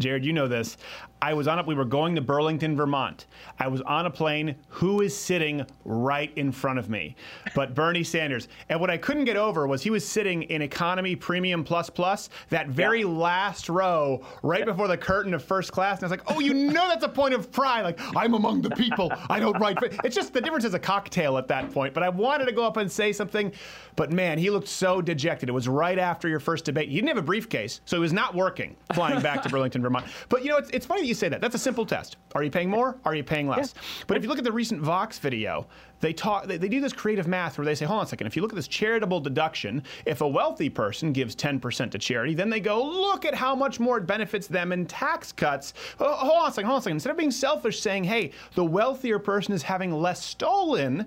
Jared, 0.00 0.24
you 0.24 0.32
know 0.32 0.48
this. 0.48 0.78
I 1.22 1.34
was 1.34 1.46
on 1.46 1.58
it. 1.58 1.66
We 1.66 1.74
were 1.74 1.84
going 1.84 2.14
to 2.14 2.22
Burlington, 2.22 2.74
Vermont. 2.74 3.26
I 3.58 3.68
was 3.68 3.82
on 3.82 4.06
a 4.06 4.10
plane. 4.10 4.56
Who 4.68 5.02
is 5.02 5.14
sitting 5.14 5.66
right 5.84 6.32
in 6.36 6.50
front 6.50 6.78
of 6.78 6.88
me? 6.88 7.14
But 7.54 7.74
Bernie 7.80 8.02
Sanders. 8.02 8.48
And 8.70 8.80
what 8.80 8.88
I 8.88 8.96
couldn't 8.96 9.26
get 9.26 9.36
over 9.36 9.66
was 9.66 9.82
he 9.82 9.90
was 9.90 10.06
sitting 10.06 10.44
in 10.44 10.62
economy 10.62 11.14
premium 11.14 11.62
plus 11.62 11.90
plus, 11.90 12.30
that 12.48 12.68
very 12.68 13.04
last 13.04 13.68
row, 13.68 14.24
right 14.42 14.64
before 14.64 14.88
the 14.88 14.96
curtain 14.96 15.34
of 15.34 15.44
first 15.44 15.72
class. 15.72 15.98
And 15.98 16.04
I 16.04 16.06
was 16.06 16.10
like, 16.12 16.34
oh, 16.34 16.40
you 16.40 16.54
know 16.54 16.88
that's 16.88 17.04
a 17.04 17.08
point 17.08 17.34
of 17.34 17.52
pride. 17.52 17.82
Like 17.82 18.00
I'm 18.16 18.32
among 18.32 18.62
the 18.62 18.70
people. 18.70 19.12
I 19.28 19.38
don't 19.40 19.58
write. 19.60 19.76
It's 20.02 20.16
just 20.16 20.32
the 20.32 20.40
difference 20.40 20.64
is 20.64 20.72
a 20.72 20.78
cocktail 20.78 21.36
at 21.36 21.48
that 21.48 21.70
point. 21.70 21.92
But 21.92 22.02
I 22.02 22.08
wanted 22.08 22.46
to 22.46 22.52
go 22.52 22.64
up 22.64 22.78
and 22.78 22.90
say 22.90 23.12
something. 23.12 23.52
But 23.94 24.10
man, 24.10 24.38
he 24.38 24.48
looked 24.48 24.68
so 24.68 25.02
dejected. 25.02 25.50
It 25.50 25.52
was 25.52 25.68
right 25.68 25.98
after 25.98 26.28
your 26.28 26.40
first 26.40 26.64
debate. 26.64 26.88
He 26.88 26.94
didn't 26.94 27.08
have 27.08 27.18
a 27.18 27.22
briefcase, 27.22 27.82
so 27.84 27.98
he 27.98 28.00
was 28.00 28.14
not 28.14 28.34
working 28.34 28.74
flying 28.94 29.20
back 29.20 29.42
to 29.42 29.48
Burlington, 29.50 29.82
Vermont. 29.82 29.89
But 30.28 30.42
you 30.44 30.50
know, 30.50 30.56
it's, 30.56 30.70
it's 30.70 30.86
funny 30.86 31.02
that 31.02 31.06
you 31.06 31.14
say 31.14 31.28
that. 31.28 31.40
That's 31.40 31.54
a 31.54 31.58
simple 31.58 31.84
test. 31.84 32.16
Are 32.34 32.42
you 32.42 32.50
paying 32.50 32.70
more? 32.70 32.96
Are 33.04 33.14
you 33.14 33.24
paying 33.24 33.48
less? 33.48 33.74
But 34.06 34.16
if 34.16 34.22
you 34.22 34.28
look 34.28 34.38
at 34.38 34.44
the 34.44 34.52
recent 34.52 34.80
Vox 34.80 35.18
video, 35.18 35.66
they 36.00 36.12
talk. 36.12 36.46
They, 36.46 36.56
they 36.56 36.68
do 36.68 36.80
this 36.80 36.92
creative 36.92 37.26
math 37.26 37.58
where 37.58 37.64
they 37.64 37.74
say, 37.74 37.84
hold 37.84 37.98
on 38.00 38.06
a 38.06 38.08
second. 38.08 38.26
If 38.26 38.36
you 38.36 38.42
look 38.42 38.52
at 38.52 38.56
this 38.56 38.68
charitable 38.68 39.20
deduction, 39.20 39.82
if 40.06 40.20
a 40.20 40.28
wealthy 40.28 40.70
person 40.70 41.12
gives 41.12 41.36
10% 41.36 41.90
to 41.90 41.98
charity, 41.98 42.34
then 42.34 42.50
they 42.50 42.60
go, 42.60 42.82
look 42.82 43.24
at 43.24 43.34
how 43.34 43.54
much 43.54 43.80
more 43.80 43.98
it 43.98 44.06
benefits 44.06 44.46
them 44.46 44.72
in 44.72 44.86
tax 44.86 45.32
cuts. 45.32 45.74
Oh, 45.98 46.12
hold 46.14 46.42
on 46.42 46.50
a 46.50 46.52
second. 46.52 46.66
Hold 46.66 46.76
on 46.76 46.80
a 46.80 46.82
second. 46.82 46.96
Instead 46.96 47.10
of 47.10 47.16
being 47.16 47.30
selfish, 47.30 47.80
saying, 47.80 48.04
hey, 48.04 48.32
the 48.54 48.64
wealthier 48.64 49.18
person 49.18 49.52
is 49.52 49.62
having 49.62 49.92
less 49.92 50.24
stolen 50.24 51.06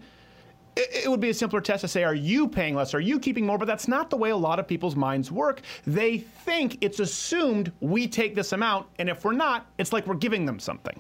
it 0.76 1.10
would 1.10 1.20
be 1.20 1.30
a 1.30 1.34
simpler 1.34 1.62
test 1.62 1.82
to 1.82 1.88
say, 1.88 2.04
are 2.04 2.16
you 2.16 2.48
paying 2.48 2.76
less? 2.76 2.94
Are 2.94 3.00
you 3.00 3.20
keeping 3.20 3.46
more? 3.46 3.58
But 3.58 3.68
that's 3.68 3.88
not 3.88 4.10
the 4.10 4.18
way 4.18 4.32
a 4.32 4.38
lot 4.38 4.60
of 4.60 4.68
people's 4.68 4.96
minds 4.96 5.32
work. 5.32 5.62
They 5.86 6.18
think 6.18 6.78
it's 6.82 7.00
assumed 7.00 7.72
we 7.80 8.08
take 8.08 8.36
this 8.36 8.54
amount, 8.54 8.88
and 9.00 9.10
if 9.10 9.24
we're 9.24 9.34
not, 9.34 9.68
it's 9.78 9.94
like 9.94 10.08
we're 10.08 10.16
giving 10.16 10.46
them 10.46 10.60
something. 10.60 11.00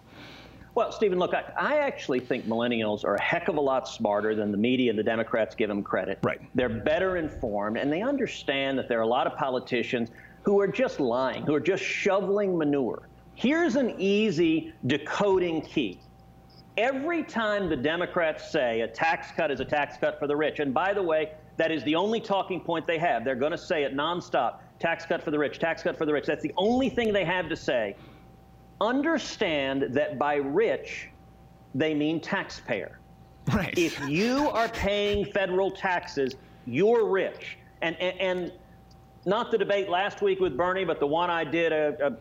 Well, 0.75 0.91
Stephen, 0.91 1.19
look, 1.19 1.35
I, 1.35 1.43
I, 1.55 1.77
actually 1.77 2.19
think 2.19 2.45
millennials 2.45 3.03
are 3.03 3.13
a 3.13 3.21
heck 3.21 3.47
of 3.47 3.57
a 3.57 3.61
lot 3.61 3.87
smarter 3.87 4.33
than 4.33 4.51
the 4.51 4.57
media 4.57 4.89
and 4.89 4.97
the 4.97 5.03
Democrats 5.03 5.53
give 5.53 5.69
them 5.69 5.83
credit. 5.83 6.17
Right. 6.23 6.41
They're 6.55 6.67
better 6.67 7.17
informed, 7.17 7.77
and 7.77 7.93
they 7.93 8.01
understand 8.01 8.79
that 8.79 8.89
there 8.89 8.97
are 8.97 9.03
a 9.03 9.07
lot 9.07 9.27
of 9.27 9.37
politicians 9.37 10.09
who 10.41 10.59
are 10.59 10.67
just 10.67 10.99
lying, 10.99 11.43
who 11.43 11.53
are 11.53 11.59
just 11.59 11.83
shoveling 11.83 12.57
manure. 12.57 13.07
Here's 13.35 13.75
an 13.75 13.93
easy 13.99 14.73
decoding 14.87 15.61
key 15.61 15.99
every 16.77 17.23
time 17.23 17.69
the 17.69 17.75
Democrats 17.75 18.51
say 18.51 18.81
a 18.81 18.87
tax 18.87 19.31
cut 19.35 19.51
is 19.51 19.59
a 19.59 19.65
tax 19.65 19.97
cut 19.97 20.19
for 20.19 20.27
the 20.27 20.35
rich, 20.35 20.59
and 20.59 20.73
by 20.73 20.93
the 20.93 21.03
way, 21.03 21.31
that 21.57 21.71
is 21.71 21.83
the 21.83 21.95
only 21.95 22.19
talking 22.19 22.59
point 22.59 22.87
they 22.87 22.97
have. 22.97 23.23
They're 23.23 23.35
going 23.35 23.51
to 23.51 23.57
say 23.57 23.83
it 23.83 23.95
nonstop 23.95 24.55
tax 24.79 25.05
cut 25.05 25.21
for 25.21 25.31
the 25.31 25.37
rich, 25.37 25.59
tax 25.59 25.83
cut 25.83 25.97
for 25.97 26.05
the 26.05 26.13
rich. 26.13 26.25
That's 26.25 26.41
the 26.41 26.53
only 26.57 26.89
thing 26.89 27.13
they 27.13 27.25
have 27.25 27.47
to 27.49 27.55
say. 27.55 27.95
Understand 28.81 29.93
that 29.93 30.17
by 30.17 30.35
rich, 30.35 31.09
they 31.75 31.93
mean 31.93 32.19
taxpayer. 32.19 32.99
Right. 33.53 33.77
If 33.77 33.99
you 34.07 34.49
are 34.49 34.69
paying 34.69 35.25
federal 35.25 35.69
taxes, 35.69 36.35
you're 36.65 37.05
rich. 37.05 37.57
And, 37.81 37.95
and, 37.97 38.19
and 38.19 38.51
not 39.25 39.51
the 39.51 39.57
debate 39.57 39.89
last 39.89 40.21
week 40.21 40.39
with 40.39 40.57
Bernie, 40.57 40.85
but 40.85 40.99
the 40.99 41.07
one 41.07 41.29
I 41.29 41.43
did 41.43 41.71
a, 41.71 42.17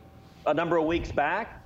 a, 0.47 0.51
a 0.51 0.55
number 0.55 0.77
of 0.77 0.85
weeks 0.85 1.11
back 1.11 1.62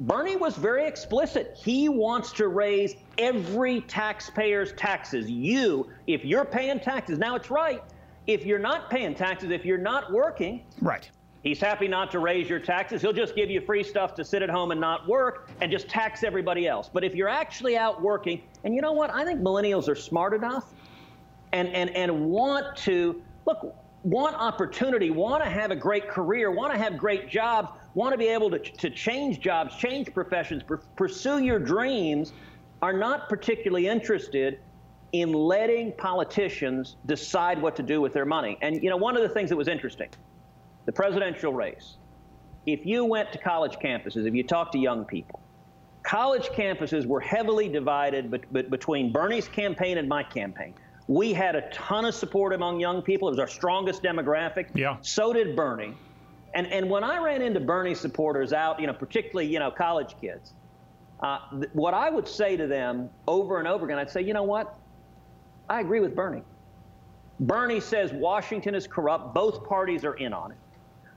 Bernie 0.00 0.36
was 0.36 0.56
very 0.56 0.86
explicit. 0.86 1.58
He 1.60 1.88
wants 1.88 2.32
to 2.32 2.48
raise 2.48 2.94
every 3.18 3.80
taxpayer's 3.82 4.72
taxes. 4.74 5.28
You, 5.28 5.90
if 6.06 6.24
you're 6.24 6.44
paying 6.44 6.78
taxes, 6.78 7.18
now 7.18 7.34
it's 7.34 7.50
right. 7.50 7.82
If 8.26 8.46
you're 8.46 8.60
not 8.60 8.90
paying 8.90 9.14
taxes, 9.14 9.50
if 9.50 9.64
you're 9.64 9.78
not 9.78 10.12
working, 10.12 10.62
right. 10.80 11.10
He's 11.42 11.60
happy 11.60 11.86
not 11.86 12.10
to 12.10 12.18
raise 12.18 12.48
your 12.48 12.58
taxes. 12.58 13.00
He'll 13.00 13.12
just 13.12 13.36
give 13.36 13.48
you 13.48 13.60
free 13.60 13.84
stuff 13.84 14.14
to 14.16 14.24
sit 14.24 14.42
at 14.42 14.50
home 14.50 14.72
and 14.72 14.80
not 14.80 15.06
work 15.06 15.48
and 15.60 15.70
just 15.70 15.88
tax 15.88 16.24
everybody 16.24 16.66
else. 16.66 16.90
But 16.92 17.04
if 17.04 17.14
you're 17.14 17.28
actually 17.28 17.76
out 17.76 18.02
working, 18.02 18.42
and 18.64 18.74
you 18.74 18.82
know 18.82 18.92
what? 18.92 19.10
I 19.10 19.24
think 19.24 19.40
millennials 19.40 19.88
are 19.88 19.94
smart 19.94 20.34
enough 20.34 20.74
and, 21.52 21.68
and, 21.68 21.90
and 21.90 22.26
want 22.26 22.76
to 22.78 23.22
look, 23.46 23.74
want 24.02 24.34
opportunity, 24.34 25.10
want 25.10 25.42
to 25.42 25.48
have 25.48 25.70
a 25.70 25.76
great 25.76 26.08
career, 26.08 26.50
want 26.50 26.72
to 26.72 26.78
have 26.78 26.98
great 26.98 27.28
jobs, 27.28 27.70
want 27.98 28.12
to 28.12 28.18
be 28.18 28.28
able 28.28 28.48
to, 28.48 28.60
to 28.60 28.88
change 28.88 29.40
jobs, 29.40 29.74
change 29.76 30.14
professions, 30.14 30.62
pr- 30.62 30.76
pursue 30.96 31.40
your 31.40 31.58
dreams, 31.58 32.32
are 32.80 32.92
not 32.92 33.28
particularly 33.28 33.88
interested 33.88 34.60
in 35.12 35.32
letting 35.32 35.92
politicians 35.98 36.96
decide 37.06 37.60
what 37.60 37.74
to 37.74 37.82
do 37.82 38.00
with 38.00 38.12
their 38.12 38.24
money. 38.24 38.56
And, 38.62 38.80
you 38.82 38.88
know, 38.88 38.96
one 38.96 39.16
of 39.16 39.22
the 39.22 39.28
things 39.28 39.50
that 39.50 39.56
was 39.56 39.66
interesting, 39.66 40.10
the 40.86 40.92
presidential 40.92 41.52
race, 41.52 41.96
if 42.66 42.86
you 42.86 43.04
went 43.04 43.32
to 43.32 43.38
college 43.38 43.76
campuses, 43.82 44.28
if 44.28 44.34
you 44.34 44.44
talked 44.44 44.72
to 44.72 44.78
young 44.78 45.04
people, 45.04 45.40
college 46.06 46.50
campuses 46.50 47.04
were 47.04 47.20
heavily 47.20 47.68
divided 47.68 48.30
be- 48.30 48.42
be- 48.52 48.62
between 48.62 49.12
Bernie's 49.12 49.48
campaign 49.48 49.98
and 49.98 50.08
my 50.08 50.22
campaign. 50.22 50.74
We 51.08 51.32
had 51.32 51.56
a 51.56 51.68
ton 51.70 52.04
of 52.04 52.14
support 52.14 52.52
among 52.52 52.78
young 52.78 53.02
people. 53.02 53.26
It 53.26 53.32
was 53.32 53.40
our 53.40 53.48
strongest 53.48 54.04
demographic. 54.04 54.66
Yeah. 54.74 54.98
So 55.00 55.32
did 55.32 55.56
Bernie. 55.56 55.94
And, 56.54 56.66
and 56.68 56.88
when 56.88 57.04
I 57.04 57.18
ran 57.18 57.42
into 57.42 57.60
Bernie 57.60 57.94
supporters 57.94 58.52
out, 58.52 58.80
you 58.80 58.86
know, 58.86 58.92
particularly, 58.92 59.50
you 59.52 59.58
know, 59.58 59.70
college 59.70 60.14
kids, 60.20 60.52
uh, 61.20 61.38
th- 61.50 61.70
what 61.72 61.94
I 61.94 62.10
would 62.10 62.26
say 62.26 62.56
to 62.56 62.66
them 62.66 63.10
over 63.26 63.58
and 63.58 63.68
over 63.68 63.84
again, 63.84 63.98
I'd 63.98 64.10
say, 64.10 64.22
you 64.22 64.32
know 64.32 64.44
what? 64.44 64.78
I 65.68 65.80
agree 65.80 66.00
with 66.00 66.14
Bernie. 66.14 66.42
Bernie 67.40 67.80
says 67.80 68.12
Washington 68.12 68.74
is 68.74 68.86
corrupt. 68.86 69.34
Both 69.34 69.64
parties 69.64 70.04
are 70.04 70.14
in 70.14 70.32
on 70.32 70.52
it. 70.52 70.56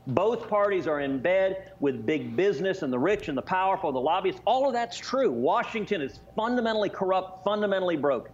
Both 0.08 0.50
parties 0.50 0.88
are 0.88 1.00
in 1.00 1.20
bed 1.20 1.72
with 1.80 2.06
big 2.06 2.36
business 2.36 2.82
and 2.82 2.92
the 2.92 3.00
rich 3.00 3.28
and 3.28 3.38
the 3.38 3.42
powerful, 3.42 3.92
the 3.92 4.00
lobbyists. 4.00 4.42
All 4.46 4.68
of 4.68 4.74
that's 4.74 4.98
true. 4.98 5.32
Washington 5.32 6.02
is 6.02 6.20
fundamentally 6.36 6.90
corrupt, 6.90 7.44
fundamentally 7.44 7.98
broken. 7.98 8.34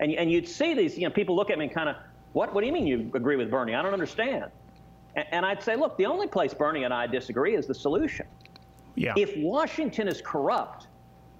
And, 0.00 0.12
and 0.12 0.30
you'd 0.30 0.46
see 0.46 0.74
these, 0.74 0.96
you 0.96 1.04
know, 1.04 1.10
people 1.10 1.34
look 1.34 1.50
at 1.50 1.58
me 1.58 1.66
and 1.66 1.74
kind 1.74 1.88
of, 1.88 1.96
what, 2.34 2.52
what 2.52 2.60
do 2.60 2.66
you 2.66 2.72
mean 2.72 2.86
you 2.86 3.10
agree 3.14 3.36
with 3.36 3.50
Bernie? 3.50 3.74
I 3.74 3.82
don't 3.82 3.94
understand. 3.94 4.50
And 5.16 5.46
I'd 5.46 5.62
say, 5.62 5.76
look, 5.76 5.96
the 5.96 6.06
only 6.06 6.26
place 6.26 6.52
Bernie 6.52 6.84
and 6.84 6.92
I 6.92 7.06
disagree 7.06 7.56
is 7.56 7.66
the 7.66 7.74
solution. 7.74 8.26
Yeah. 8.94 9.14
If 9.16 9.36
Washington 9.38 10.08
is 10.08 10.20
corrupt, 10.20 10.88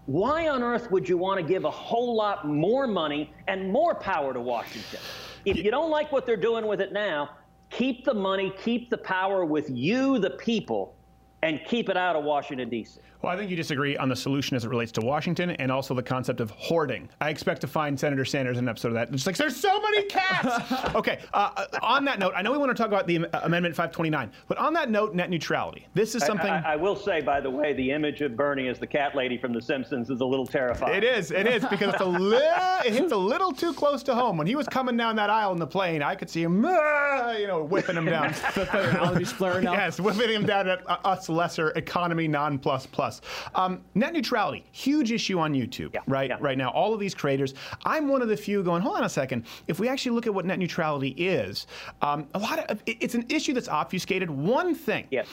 why 0.07 0.49
on 0.49 0.63
earth 0.63 0.91
would 0.91 1.09
you 1.09 1.19
want 1.19 1.41
to 1.41 1.47
give 1.47 1.65
a 1.65 1.71
whole 1.71 2.15
lot 2.15 2.47
more 2.49 2.87
money 2.87 3.33
and 3.49 3.71
more 3.71 3.95
power 3.95 4.33
to 4.33 4.41
Washington? 4.41 5.01
If 5.45 5.59
you 5.59 5.71
don't 5.71 5.91
like 5.91 6.11
what 6.11 6.27
they're 6.27 6.37
doing 6.37 6.67
with 6.67 6.81
it 6.81 6.93
now, 6.93 7.31
keep 7.71 8.05
the 8.05 8.15
money, 8.15 8.53
keep 8.63 8.89
the 8.89 8.99
power 8.99 9.45
with 9.45 9.69
you, 9.69 10.19
the 10.19 10.31
people, 10.31 10.95
and 11.43 11.61
keep 11.67 11.89
it 11.89 11.97
out 11.97 12.17
of 12.17 12.25
Washington, 12.25 12.69
D.C. 12.69 13.01
Well, 13.27 13.35
I 13.35 13.39
think 13.39 13.51
you 13.51 13.57
disagree 13.57 13.97
on 13.97 14.09
the 14.09 14.15
solution 14.15 14.57
as 14.57 14.65
it 14.65 14.69
relates 14.69 14.93
to 14.93 15.01
Washington 15.01 15.51
and 15.51 15.73
also 15.73 15.95
the 15.95 16.03
concept 16.05 16.41
of 16.41 16.51
hoarding. 16.51 17.09
I 17.21 17.31
expect 17.31 17.61
to 17.63 17.67
find 17.67 17.99
Senator 17.99 18.25
Sanders 18.25 18.57
in 18.57 18.67
an 18.67 18.69
episode 18.69 18.89
of 18.89 18.95
that. 18.95 19.13
It's 19.13 19.27
like, 19.27 19.37
there's 19.37 19.57
so 19.57 19.81
many 19.81 20.05
cats. 20.05 20.95
okay, 20.95 21.19
uh, 21.35 21.65
on 21.83 22.05
that 22.05 22.21
note, 22.21 22.35
I 22.37 22.43
know 22.43 22.53
we 22.53 22.59
want 22.59 22.71
to 22.71 22.81
talk 22.81 22.87
about 22.87 23.09
the 23.09 23.27
uh, 23.27 23.41
Amendment 23.43 23.75
529, 23.75 24.31
but 24.47 24.59
on 24.59 24.73
that 24.75 24.93
note, 24.93 25.17
net 25.17 25.29
neutrality. 25.29 25.89
This 25.93 26.15
is 26.15 26.25
something. 26.25 26.47
I, 26.47 26.61
I, 26.61 26.73
I, 26.75 26.77
will 26.77 26.95
say, 26.95 27.21
by 27.21 27.41
the 27.41 27.51
way, 27.51 27.73
the 27.73 27.91
image 27.91 28.21
of 28.21 28.37
Bernie 28.37 28.69
as 28.69 28.79
the 28.79 28.87
cat 28.87 29.17
lady 29.17 29.37
from 29.37 29.53
The 29.53 29.61
Simpsons 29.61 30.09
is 30.09 30.21
a 30.21 30.25
little 30.25 30.47
terrifying. 30.47 30.95
It 30.95 31.03
is, 31.03 31.33
it 31.33 31.49
is, 31.49 31.65
because 31.67 31.95
it's 31.95 32.03
a 32.03 32.05
little, 32.07 32.39
it 32.85 32.93
hits 32.93 33.11
a 33.11 33.17
little 33.17 33.51
too 33.51 33.73
close 33.73 34.05
to 34.05 34.15
home. 34.15 34.37
When 34.37 34.47
he 34.47 34.55
was 34.55 34.69
coming 34.69 34.97
down 34.97 35.17
that 35.17 35.31
aisle 35.31 35.51
in 35.51 35.59
the 35.59 35.67
plane, 35.67 36.01
I 36.01 36.15
could 36.15 36.31
see 36.31 36.45
him, 36.45 36.65
uh, 36.65 37.35
you 37.37 37.49
know, 37.49 37.65
whipping 37.65 37.97
him 37.97 38.05
down. 38.05 38.29
the 38.55 38.67
allergies 39.01 39.33
flaring 39.33 39.67
up. 39.67 39.75
Yes, 39.75 39.99
whipping 39.99 40.31
him 40.31 40.47
down 40.47 40.69
at 40.69 40.89
uh, 40.89 40.99
us 41.05 41.29
lesser 41.29 41.71
economy 41.71 42.29
non 42.29 42.57
plus 42.57 42.87
plus. 42.87 43.16
Um, 43.55 43.83
net 43.95 44.13
neutrality, 44.13 44.65
huge 44.73 45.13
issue 45.13 45.39
on 45.39 45.53
YouTube, 45.53 45.95
yeah, 45.95 46.01
right? 46.07 46.31
Yeah. 46.31 46.39
Right 46.41 46.59
now, 46.59 46.71
all 46.71 46.95
of 46.95 47.01
these 47.01 47.15
creators. 47.15 47.55
I'm 47.85 48.09
one 48.09 48.23
of 48.23 48.29
the 48.29 48.37
few 48.37 48.63
going. 48.63 48.83
Hold 48.83 48.99
on 48.99 49.05
a 49.05 49.09
second. 49.09 49.47
If 49.67 49.79
we 49.81 49.89
actually 49.89 50.13
look 50.13 50.27
at 50.27 50.35
what 50.35 50.45
net 50.45 50.59
neutrality 50.59 51.11
is, 51.11 51.67
um, 52.03 52.27
a 52.35 52.39
lot 52.39 52.59
of 52.71 52.83
it's 52.87 53.15
an 53.15 53.27
issue 53.29 53.53
that's 53.53 53.69
obfuscated. 53.69 54.31
One 54.31 54.75
thing. 54.75 55.07
Yes. 55.11 55.27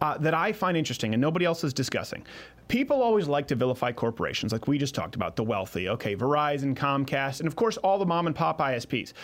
Uh, 0.00 0.16
that 0.18 0.32
I 0.32 0.52
find 0.52 0.76
interesting 0.76 1.12
and 1.12 1.20
nobody 1.20 1.44
else 1.44 1.64
is 1.64 1.72
discussing. 1.72 2.24
People 2.68 3.02
always 3.02 3.26
like 3.26 3.48
to 3.48 3.54
vilify 3.54 3.92
corporations, 3.92 4.52
like 4.52 4.68
we 4.68 4.76
just 4.76 4.94
talked 4.94 5.14
about, 5.14 5.36
the 5.36 5.42
wealthy. 5.42 5.88
Okay, 5.88 6.14
Verizon, 6.14 6.74
Comcast, 6.76 7.40
and 7.40 7.46
of 7.48 7.56
course 7.56 7.78
all 7.78 7.98
the 7.98 8.04
mom 8.04 8.26
and 8.26 8.36
pop 8.36 8.58
ISPs. 8.60 9.14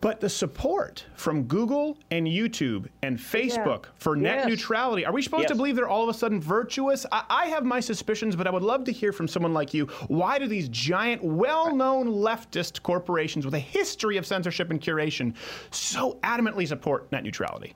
But 0.00 0.20
the 0.20 0.28
support 0.28 1.04
from 1.16 1.44
Google 1.44 1.98
and 2.12 2.26
YouTube 2.28 2.86
and 3.02 3.18
Facebook 3.18 3.84
Yeah. 3.86 3.90
for 3.96 4.14
net 4.14 4.36
Yes. 4.40 4.48
neutrality, 4.48 5.04
are 5.04 5.12
we 5.12 5.20
supposed 5.20 5.48
to 5.48 5.56
believe 5.56 5.74
they're 5.74 5.88
all 5.88 6.04
of 6.08 6.14
a 6.14 6.16
sudden 6.16 6.40
virtuous? 6.40 7.04
I, 7.10 7.24
I 7.28 7.46
have 7.46 7.64
my 7.64 7.80
suspicions, 7.80 8.36
but 8.36 8.46
I 8.46 8.50
would 8.50 8.62
love 8.62 8.84
to 8.84 8.92
hear 8.92 9.10
from 9.12 9.26
someone 9.26 9.52
like 9.54 9.74
you. 9.74 9.86
Why 10.06 10.38
do 10.38 10.46
these 10.46 10.68
giant, 10.68 11.24
well 11.24 11.74
known 11.74 12.06
leftist 12.06 12.82
corporations 12.82 13.44
with 13.44 13.54
a 13.54 13.58
history 13.58 14.16
of 14.16 14.26
censorship 14.26 14.70
and 14.70 14.80
curation 14.80 15.34
so 15.72 16.18
adamantly 16.22 16.68
support 16.68 17.10
net 17.10 17.24
neutrality? 17.24 17.74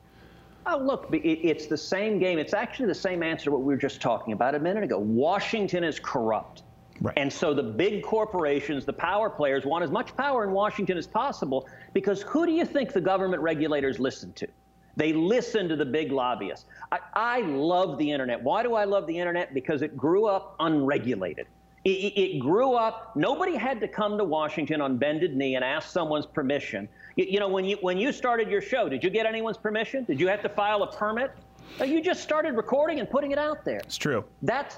Oh, 0.73 0.79
look, 0.79 1.09
it's 1.13 1.67
the 1.67 1.77
same 1.77 2.21
game. 2.21 2.39
It's 2.39 2.55
actually 2.55 2.87
the 2.87 2.95
same 2.95 3.25
answer 3.25 3.47
to 3.47 3.51
what 3.51 3.63
we 3.63 3.75
were 3.75 3.81
just 3.81 4.01
talking 4.01 4.33
about 4.33 4.55
a 4.55 4.59
minute 4.61 4.85
ago. 4.85 4.99
Washington 5.01 5.83
is 5.83 5.99
corrupt. 5.99 6.63
Right. 7.01 7.15
And 7.17 7.33
so 7.33 7.53
the 7.53 7.63
big 7.63 8.05
corporations, 8.05 8.85
the 8.85 8.93
power 8.93 9.29
players, 9.29 9.65
want 9.65 9.83
as 9.83 9.91
much 9.91 10.17
power 10.17 10.45
in 10.45 10.53
Washington 10.53 10.97
as 10.97 11.09
possible 11.09 11.69
because 11.93 12.23
who 12.23 12.47
do 12.47 12.53
you 12.53 12.65
think 12.65 12.93
the 12.93 13.01
government 13.01 13.43
regulators 13.43 13.99
listen 13.99 14.33
to? 14.35 14.47
They 14.95 15.13
listen 15.13 15.69
to 15.69 15.77
the 15.77 15.85
big 15.85 16.13
lobbyists. 16.13 16.67
I, 16.93 16.99
I 17.15 17.41
love 17.41 17.99
the 17.99 18.09
internet. 18.09 18.41
Why 18.41 18.63
do 18.63 18.75
I 18.75 18.85
love 18.85 19.09
the 19.09 19.19
internet? 19.19 19.53
Because 19.55 19.83
it 19.83 19.97
grew 19.97 20.27
up 20.27 20.55
unregulated. 20.61 21.47
It, 21.83 21.89
it, 21.89 22.39
grew 22.41 22.75
up. 22.75 23.17
Nobody 23.17 23.57
had 23.57 23.81
to 23.81 23.89
come 23.89 24.19
to 24.19 24.25
Washington 24.25 24.83
on 24.83 24.99
bended 24.99 25.35
knee 25.35 25.55
and 25.55 25.65
ask 25.65 25.91
someone's 25.91 26.27
permission. 26.27 26.87
You, 27.17 27.25
you 27.27 27.41
know, 27.41 27.49
when 27.49 27.65
you 27.65 27.79
when 27.81 27.97
you 27.97 28.13
started 28.13 28.51
your 28.51 28.61
show, 28.61 28.89
did 28.91 29.03
you 29.03 29.09
get 29.09 29.25
anyone's 29.25 29.57
permission? 29.57 30.05
Did 30.05 30.21
you 30.21 30.29
have 30.29 30.43
to 30.43 30.51
file 30.51 30.83
a 30.83 30.93
permit? 30.93 31.33
No, 31.79 31.87
you 31.87 32.03
just 32.03 32.23
started 32.23 32.55
recording 32.55 33.01
and 33.01 33.09
putting 33.09 33.31
it 33.31 33.39
out 33.39 33.65
there. 33.65 33.79
It's 33.79 33.97
true. 33.97 34.25
That's 34.43 34.77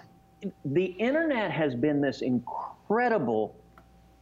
the 0.64 0.84
internet 0.84 1.50
has 1.50 1.74
been 1.74 2.00
this 2.00 2.22
incredible 2.22 3.56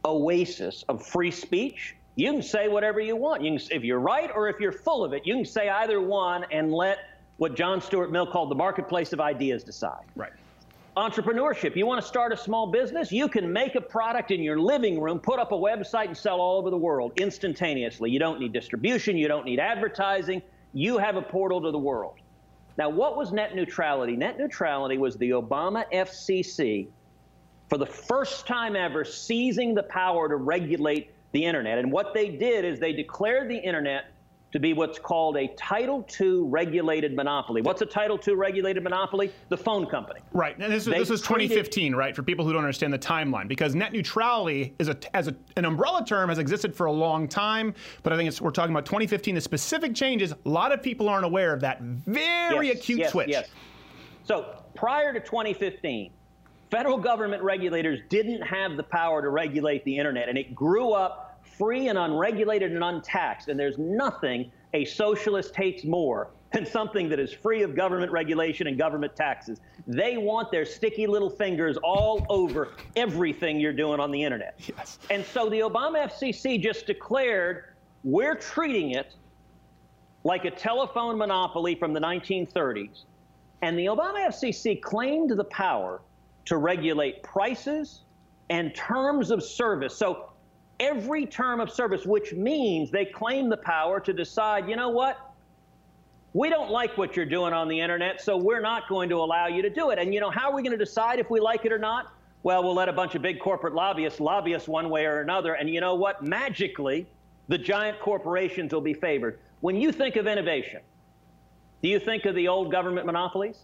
oasis 0.05 0.83
of 0.89 1.05
free 1.05 1.31
speech. 1.31 1.95
You 2.15 2.31
can 2.31 2.41
say 2.41 2.67
whatever 2.67 2.99
you 2.99 3.15
want. 3.15 3.43
You 3.43 3.57
can, 3.57 3.67
if 3.71 3.83
you're 3.83 3.99
right 3.99 4.29
or 4.33 4.49
if 4.49 4.59
you're 4.59 4.71
full 4.71 5.03
of 5.03 5.13
it, 5.13 5.25
you 5.25 5.35
can 5.35 5.45
say 5.45 5.69
either 5.69 6.01
one 6.01 6.45
and 6.51 6.73
let 6.73 6.97
what 7.37 7.55
John 7.55 7.81
Stuart 7.81 8.11
Mill 8.11 8.25
called 8.25 8.51
the 8.51 8.55
marketplace 8.55 9.13
of 9.13 9.19
ideas 9.19 9.63
decide. 9.63 10.05
Right. 10.15 10.31
Entrepreneurship. 10.97 11.77
You 11.77 11.85
want 11.85 12.01
to 12.01 12.07
start 12.07 12.33
a 12.33 12.37
small 12.37 12.67
business? 12.67 13.13
You 13.13 13.29
can 13.29 13.51
make 13.51 13.75
a 13.75 13.81
product 13.81 14.29
in 14.29 14.41
your 14.41 14.59
living 14.59 14.99
room, 14.99 15.19
put 15.19 15.39
up 15.39 15.53
a 15.53 15.55
website, 15.55 16.07
and 16.07 16.17
sell 16.17 16.41
all 16.41 16.57
over 16.57 16.69
the 16.69 16.77
world 16.77 17.13
instantaneously. 17.15 18.11
You 18.11 18.19
don't 18.19 18.41
need 18.41 18.51
distribution. 18.51 19.15
You 19.15 19.29
don't 19.29 19.45
need 19.45 19.59
advertising. 19.59 20.41
You 20.73 20.97
have 20.97 21.15
a 21.15 21.21
portal 21.21 21.61
to 21.61 21.71
the 21.71 21.79
world. 21.79 22.15
Now, 22.77 22.89
what 22.89 23.15
was 23.15 23.31
net 23.31 23.55
neutrality? 23.55 24.17
Net 24.17 24.37
neutrality 24.37 24.97
was 24.97 25.15
the 25.15 25.29
Obama 25.29 25.85
FCC, 25.93 26.87
for 27.69 27.77
the 27.77 27.85
first 27.85 28.45
time 28.45 28.75
ever, 28.75 29.05
seizing 29.05 29.73
the 29.73 29.83
power 29.83 30.27
to 30.27 30.35
regulate 30.35 31.11
the 31.31 31.45
internet. 31.45 31.77
And 31.77 31.89
what 31.89 32.13
they 32.13 32.27
did 32.27 32.65
is 32.65 32.79
they 32.79 32.91
declared 32.91 33.49
the 33.49 33.57
internet 33.57 34.11
to 34.51 34.59
be 34.59 34.73
what's 34.73 34.99
called 34.99 35.37
a 35.37 35.47
Title 35.55 36.05
II 36.19 36.41
regulated 36.43 37.15
monopoly. 37.15 37.61
What's 37.61 37.81
a 37.81 37.85
Title 37.85 38.19
II 38.25 38.35
regulated 38.35 38.83
monopoly? 38.83 39.31
The 39.49 39.57
phone 39.57 39.85
company. 39.87 40.19
Right. 40.33 40.57
And 40.59 40.71
this, 40.71 40.85
this 40.85 41.09
is 41.09 41.21
treated- 41.21 41.49
2015, 41.49 41.95
right? 41.95 42.15
For 42.15 42.23
people 42.23 42.45
who 42.45 42.51
don't 42.51 42.61
understand 42.61 42.91
the 42.91 42.99
timeline, 42.99 43.47
because 43.47 43.75
net 43.75 43.93
neutrality 43.93 44.73
is 44.79 44.89
a 44.89 44.97
as 45.15 45.27
a, 45.27 45.35
an 45.55 45.65
umbrella 45.65 46.05
term 46.05 46.29
has 46.29 46.37
existed 46.37 46.75
for 46.75 46.87
a 46.87 46.91
long 46.91 47.27
time, 47.27 47.73
but 48.03 48.11
I 48.11 48.17
think 48.17 48.27
it's 48.27 48.41
we're 48.41 48.51
talking 48.51 48.71
about 48.71 48.85
2015. 48.85 49.35
The 49.35 49.41
specific 49.41 49.95
changes. 49.95 50.33
A 50.33 50.49
lot 50.49 50.71
of 50.71 50.83
people 50.83 51.07
aren't 51.07 51.25
aware 51.25 51.53
of 51.53 51.61
that 51.61 51.81
very 51.81 52.67
Yes, 52.67 52.77
acute 52.77 52.99
yes, 52.99 53.11
switch. 53.11 53.29
Yes. 53.29 53.49
So 54.23 54.55
prior 54.75 55.13
to 55.13 55.19
2015, 55.19 56.11
federal 56.69 56.97
government 56.97 57.41
regulators 57.41 57.99
didn't 58.09 58.41
have 58.41 58.77
the 58.77 58.83
power 58.83 59.21
to 59.21 59.29
regulate 59.29 59.83
the 59.85 59.97
internet, 59.97 60.29
and 60.29 60.37
it 60.37 60.53
grew 60.53 60.91
up 60.91 61.30
free 61.61 61.89
and 61.89 61.97
unregulated 61.99 62.71
and 62.71 62.83
untaxed. 62.83 63.47
And 63.47 63.59
there's 63.59 63.77
nothing 63.77 64.51
a 64.73 64.83
socialist 64.83 65.55
hates 65.55 65.85
more 65.85 66.31
than 66.53 66.65
something 66.65 67.07
that 67.09 67.19
is 67.19 67.31
free 67.31 67.61
of 67.61 67.75
government 67.75 68.11
regulation 68.11 68.65
and 68.65 68.79
government 68.79 69.15
taxes. 69.15 69.59
They 69.85 70.17
want 70.17 70.49
their 70.49 70.65
sticky 70.65 71.05
little 71.05 71.29
fingers 71.29 71.77
all 71.83 72.25
over 72.29 72.69
everything 72.95 73.59
you're 73.59 73.73
doing 73.73 73.99
on 73.99 74.09
the 74.09 74.23
internet. 74.23 74.59
Yes. 74.75 74.97
And 75.11 75.23
so 75.23 75.49
the 75.51 75.59
Obama 75.59 76.09
FCC 76.09 76.59
just 76.59 76.87
declared 76.87 77.65
we're 78.03 78.35
treating 78.35 78.91
it 78.91 79.13
like 80.23 80.45
a 80.45 80.51
telephone 80.51 81.15
monopoly 81.15 81.75
from 81.75 81.93
the 81.93 81.99
1930s. 81.99 83.03
And 83.61 83.77
the 83.77 83.85
Obama 83.85 84.29
FCC 84.29 84.81
claimed 84.81 85.29
the 85.29 85.43
power 85.43 86.01
to 86.45 86.57
regulate 86.57 87.21
prices 87.21 88.01
and 88.49 88.73
terms 88.73 89.29
of 89.29 89.43
service. 89.43 89.95
So 89.95 90.30
every 90.81 91.25
term 91.25 91.61
of 91.61 91.71
service, 91.71 92.05
which 92.05 92.33
means 92.33 92.91
they 92.91 93.05
claim 93.05 93.47
the 93.47 93.57
power 93.57 93.99
to 94.01 94.11
decide, 94.11 94.67
you 94.67 94.75
know 94.75 94.89
what? 94.89 95.31
We 96.33 96.49
don't 96.49 96.71
like 96.71 96.97
what 96.97 97.15
you're 97.15 97.25
doing 97.25 97.53
on 97.53 97.67
the 97.67 97.79
internet, 97.79 98.19
so 98.19 98.35
we're 98.35 98.61
not 98.61 98.89
going 98.89 99.09
to 99.09 99.17
allow 99.17 99.47
you 99.47 99.61
to 99.61 99.69
do 99.69 99.91
it. 99.91 99.99
And 99.99 100.13
you 100.13 100.19
know, 100.19 100.31
how 100.31 100.49
are 100.49 100.55
we 100.55 100.63
going 100.63 100.77
to 100.77 100.83
decide 100.83 101.19
if 101.19 101.29
we 101.29 101.39
like 101.39 101.65
it 101.65 101.71
or 101.71 101.77
not? 101.77 102.11
Well, 102.43 102.63
we'll 102.63 102.73
let 102.73 102.89
a 102.89 102.93
bunch 102.93 103.13
of 103.13 103.21
big 103.21 103.39
corporate 103.39 103.75
lobbyists 103.75 104.19
lobby 104.19 104.55
us 104.55 104.67
one 104.67 104.89
way 104.89 105.05
or 105.05 105.21
another. 105.21 105.53
And 105.53 105.69
you 105.69 105.79
know 105.79 105.93
what? 105.93 106.23
Magically, 106.23 107.05
the 107.47 107.57
giant 107.57 107.99
corporations 107.99 108.73
will 108.73 108.81
be 108.81 108.93
favored. 108.93 109.39
When 109.59 109.75
you 109.75 109.91
think 109.91 110.15
of 110.15 110.25
innovation, 110.25 110.81
do 111.83 111.89
you 111.89 111.99
think 111.99 112.25
of 112.25 112.33
the 112.33 112.47
old 112.47 112.71
government 112.71 113.05
monopolies? 113.05 113.59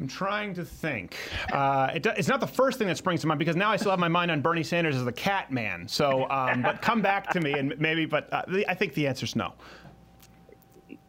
I'm 0.00 0.08
trying 0.08 0.54
to 0.54 0.64
think. 0.64 1.14
Uh, 1.52 1.90
it, 1.94 2.06
it's 2.06 2.26
not 2.26 2.40
the 2.40 2.46
first 2.46 2.78
thing 2.78 2.88
that 2.88 2.96
springs 2.96 3.20
to 3.20 3.26
mind 3.26 3.38
because 3.38 3.54
now 3.54 3.70
I 3.70 3.76
still 3.76 3.90
have 3.90 4.00
my 4.00 4.08
mind 4.08 4.30
on 4.30 4.40
Bernie 4.40 4.62
Sanders 4.62 4.96
as 4.96 5.04
the 5.04 5.12
cat 5.12 5.52
man. 5.52 5.86
So, 5.86 6.26
um, 6.30 6.62
but 6.62 6.80
come 6.80 7.02
back 7.02 7.28
to 7.32 7.40
me 7.40 7.52
and 7.52 7.78
maybe. 7.78 8.06
But 8.06 8.32
uh, 8.32 8.42
I 8.66 8.72
think 8.72 8.94
the 8.94 9.06
answer's 9.06 9.36
no. 9.36 9.52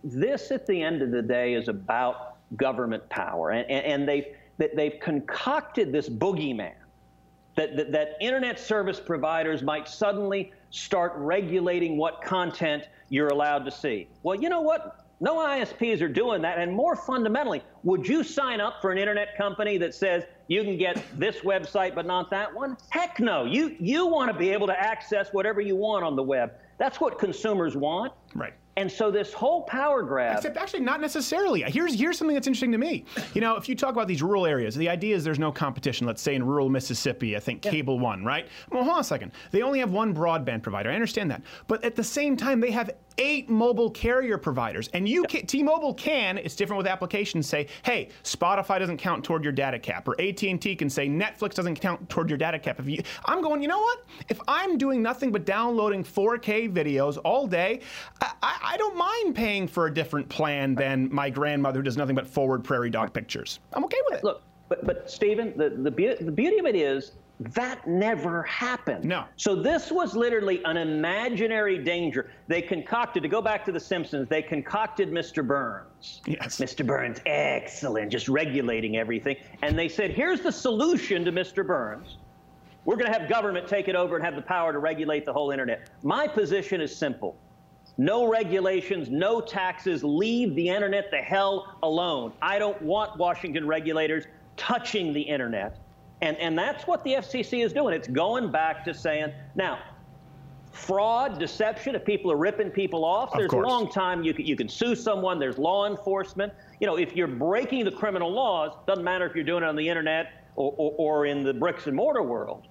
this 0.03 0.51
at 0.51 0.67
the 0.67 0.81
end 0.81 1.01
of 1.01 1.11
the 1.11 1.21
day 1.21 1.53
is 1.53 1.69
about 1.69 2.35
government 2.57 3.07
power 3.07 3.51
and, 3.51 3.69
and, 3.71 3.85
and 3.85 4.09
they've 4.09 4.25
they've 4.75 4.99
concocted 5.01 5.93
this 5.93 6.09
boogeyman 6.09 6.73
that, 7.55 7.77
that 7.77 7.93
that 7.93 8.17
internet 8.19 8.59
service 8.59 8.99
providers 8.99 9.63
might 9.63 9.87
suddenly 9.87 10.51
start 10.69 11.13
regulating 11.15 11.97
what 11.97 12.21
content 12.21 12.89
you're 13.07 13.29
allowed 13.29 13.63
to 13.63 13.71
see 13.71 14.09
well 14.23 14.35
you 14.35 14.49
know 14.49 14.59
what 14.59 15.05
no 15.21 15.37
isps 15.37 16.01
are 16.01 16.09
doing 16.09 16.41
that 16.41 16.57
and 16.57 16.73
more 16.73 16.93
fundamentally 16.93 17.63
would 17.83 18.07
you 18.07 18.23
sign 18.23 18.61
up 18.61 18.81
for 18.81 18.91
an 18.91 18.97
internet 18.97 19.35
company 19.37 19.77
that 19.77 19.93
says 19.93 20.23
you 20.47 20.63
can 20.63 20.77
get 20.77 21.03
this 21.17 21.37
website 21.37 21.95
but 21.95 22.05
not 22.05 22.29
that 22.29 22.53
one 22.53 22.77
heck 22.89 23.19
no 23.19 23.45
you 23.45 23.75
you 23.79 24.05
want 24.05 24.31
to 24.31 24.37
be 24.37 24.49
able 24.49 24.67
to 24.67 24.79
access 24.79 25.29
whatever 25.31 25.61
you 25.61 25.75
want 25.75 26.03
on 26.03 26.15
the 26.15 26.23
web 26.23 26.53
that's 26.77 26.99
what 26.99 27.17
consumers 27.19 27.75
want 27.75 28.11
Right. 28.33 28.53
and 28.77 28.89
so 28.91 29.11
this 29.11 29.33
whole 29.33 29.63
power 29.63 30.01
grab 30.03 30.37
Except 30.37 30.57
actually 30.57 30.79
not 30.79 31.01
necessarily. 31.01 31.61
Here's 31.63 31.93
here's 31.93 32.17
something 32.17 32.33
that's 32.33 32.47
interesting 32.47 32.71
to 32.71 32.77
me. 32.77 33.03
You 33.33 33.41
know, 33.41 33.57
if 33.57 33.67
you 33.67 33.75
talk 33.75 33.91
about 33.91 34.07
these 34.07 34.23
rural 34.23 34.45
areas, 34.47 34.73
the 34.75 34.87
idea 34.87 35.15
is 35.15 35.23
there's 35.25 35.37
no 35.37 35.51
competition. 35.51 36.07
Let's 36.07 36.21
say 36.21 36.33
in 36.33 36.43
rural 36.43 36.69
Mississippi, 36.69 37.35
I 37.35 37.39
think 37.41 37.61
Cable 37.61 37.99
One, 37.99 38.23
right? 38.23 38.47
Well, 38.71 38.83
hold 38.83 38.95
on 38.95 39.01
a 39.01 39.03
second. 39.03 39.33
They 39.51 39.61
only 39.63 39.79
have 39.79 39.91
one 39.91 40.15
broadband 40.15 40.63
provider. 40.63 40.89
I 40.89 40.95
understand 40.95 41.29
that, 41.31 41.41
but 41.67 41.83
at 41.83 41.95
the 41.97 42.03
same 42.03 42.37
time, 42.37 42.61
they 42.61 42.71
have 42.71 42.89
eight 43.17 43.49
mobile 43.49 43.89
carrier 43.89 44.37
providers, 44.37 44.89
and 44.93 45.07
you 45.07 45.23
can, 45.23 45.45
T-Mobile 45.45 45.93
can. 45.93 46.37
It's 46.37 46.55
different 46.55 46.77
with 46.77 46.87
applications. 46.87 47.47
Say, 47.47 47.67
hey, 47.83 48.09
Spotify 48.23 48.79
doesn't 48.79 48.97
count 48.97 49.23
toward 49.23 49.43
your 49.43 49.53
data 49.53 49.79
cap, 49.79 50.07
or 50.07 50.19
AT&T 50.19 50.75
can 50.75 50.89
say 50.89 51.07
Netflix 51.07 51.53
doesn't 51.53 51.75
count 51.75 52.07
toward 52.09 52.29
your 52.29 52.37
data 52.37 52.59
cap. 52.59 52.79
If 52.79 52.87
you, 52.87 53.01
I'm 53.25 53.41
going, 53.41 53.61
you 53.61 53.67
know 53.67 53.79
what? 53.79 54.05
If 54.29 54.39
I'm 54.47 54.77
doing 54.77 55.01
nothing 55.01 55.31
but 55.31 55.45
downloading 55.45 56.03
4K 56.03 56.71
videos 56.71 57.17
all 57.23 57.47
day, 57.47 57.81
I, 58.21 58.31
I, 58.41 58.57
I 58.63 58.77
don't 58.77 58.95
mind 58.95 59.35
paying 59.35 59.67
for 59.67 59.87
a 59.87 59.93
different 59.93 60.29
plan 60.29 60.75
than 60.75 61.13
my 61.13 61.29
grandmother 61.29 61.79
who 61.79 61.83
does 61.83 61.97
nothing 61.97 62.15
but 62.15 62.27
forward 62.27 62.63
prairie 62.63 62.89
dog 62.89 63.13
pictures. 63.13 63.59
I'm 63.73 63.83
okay 63.85 63.97
with 64.09 64.19
it. 64.19 64.23
Look, 64.23 64.43
but 64.69 64.85
but 64.85 65.09
Stephen, 65.09 65.53
the 65.57 65.69
the, 65.69 65.91
beau- 65.91 66.15
the 66.19 66.31
beauty 66.31 66.57
of 66.59 66.65
it 66.65 66.75
is 66.75 67.13
that 67.49 67.87
never 67.87 68.43
happened. 68.43 69.03
No. 69.03 69.25
So 69.35 69.55
this 69.55 69.91
was 69.91 70.15
literally 70.15 70.63
an 70.63 70.77
imaginary 70.77 71.77
danger. 71.77 72.29
They 72.47 72.61
concocted 72.61 73.23
to 73.23 73.29
go 73.29 73.41
back 73.41 73.65
to 73.65 73.71
the 73.71 73.79
Simpsons. 73.79 74.29
They 74.29 74.43
concocted 74.43 75.09
Mr. 75.09 75.45
Burns. 75.45 76.21
Yes. 76.27 76.59
Mr. 76.59 76.85
Burns, 76.85 77.19
excellent, 77.25 78.11
just 78.11 78.29
regulating 78.29 78.97
everything. 78.97 79.37
And 79.63 79.77
they 79.77 79.89
said, 79.89 80.11
here's 80.11 80.41
the 80.41 80.51
solution 80.51 81.25
to 81.25 81.31
Mr. 81.31 81.65
Burns. 81.65 82.17
We're 82.85 82.95
going 82.95 83.11
to 83.11 83.17
have 83.17 83.29
government 83.29 83.67
take 83.67 83.87
it 83.87 83.95
over 83.95 84.15
and 84.15 84.25
have 84.25 84.35
the 84.35 84.41
power 84.41 84.71
to 84.71 84.79
regulate 84.79 85.25
the 85.25 85.33
whole 85.33 85.51
internet. 85.51 85.89
My 86.03 86.27
position 86.27 86.79
is 86.79 86.95
simple. 86.95 87.37
No 87.97 88.27
regulations, 88.27 89.09
no 89.09 89.41
taxes. 89.41 90.03
Leave 90.03 90.55
the 90.55 90.69
internet 90.69 91.11
the 91.11 91.17
hell 91.17 91.77
alone. 91.83 92.33
I 92.41 92.59
don't 92.59 92.81
want 92.81 93.17
Washington 93.17 93.67
regulators 93.67 94.25
touching 94.57 95.13
the 95.13 95.21
internet. 95.21 95.77
And, 96.21 96.37
and 96.37 96.57
that's 96.57 96.85
what 96.85 97.03
the 97.03 97.13
FCC 97.13 97.65
is 97.65 97.73
doing. 97.73 97.95
It's 97.95 98.07
going 98.07 98.51
back 98.51 98.85
to 98.85 98.93
saying, 98.93 99.33
now, 99.55 99.79
fraud, 100.71 101.39
deception, 101.39 101.95
if 101.95 102.05
people 102.05 102.31
are 102.31 102.37
ripping 102.37 102.69
people 102.69 103.03
off, 103.03 103.33
Of 103.33 103.39
there's 103.39 103.53
a 103.53 103.57
long 103.57 103.91
time 103.91 104.23
you 104.23 104.33
can, 104.33 104.45
you 104.45 104.55
can 104.55 104.69
sue 104.69 104.95
someone. 104.95 105.39
There's 105.39 105.57
law 105.57 105.87
enforcement. 105.87 106.53
You 106.79 106.87
know, 106.87 106.97
if 106.97 107.15
you're 107.15 107.27
breaking 107.27 107.85
the 107.85 107.91
criminal 107.91 108.31
laws, 108.31 108.71
doesn't 108.85 109.03
matter 109.03 109.25
if 109.25 109.35
you're 109.35 109.43
doing 109.43 109.63
it 109.63 109.67
on 109.67 109.75
the 109.75 109.87
internet 109.87 110.43
or, 110.55 110.73
or, 110.77 110.93
or 110.97 111.25
in 111.25 111.43
the 111.43 111.53
bricks 111.53 111.87
and 111.87 111.95
mortar 111.95 112.21
world. 112.21 112.67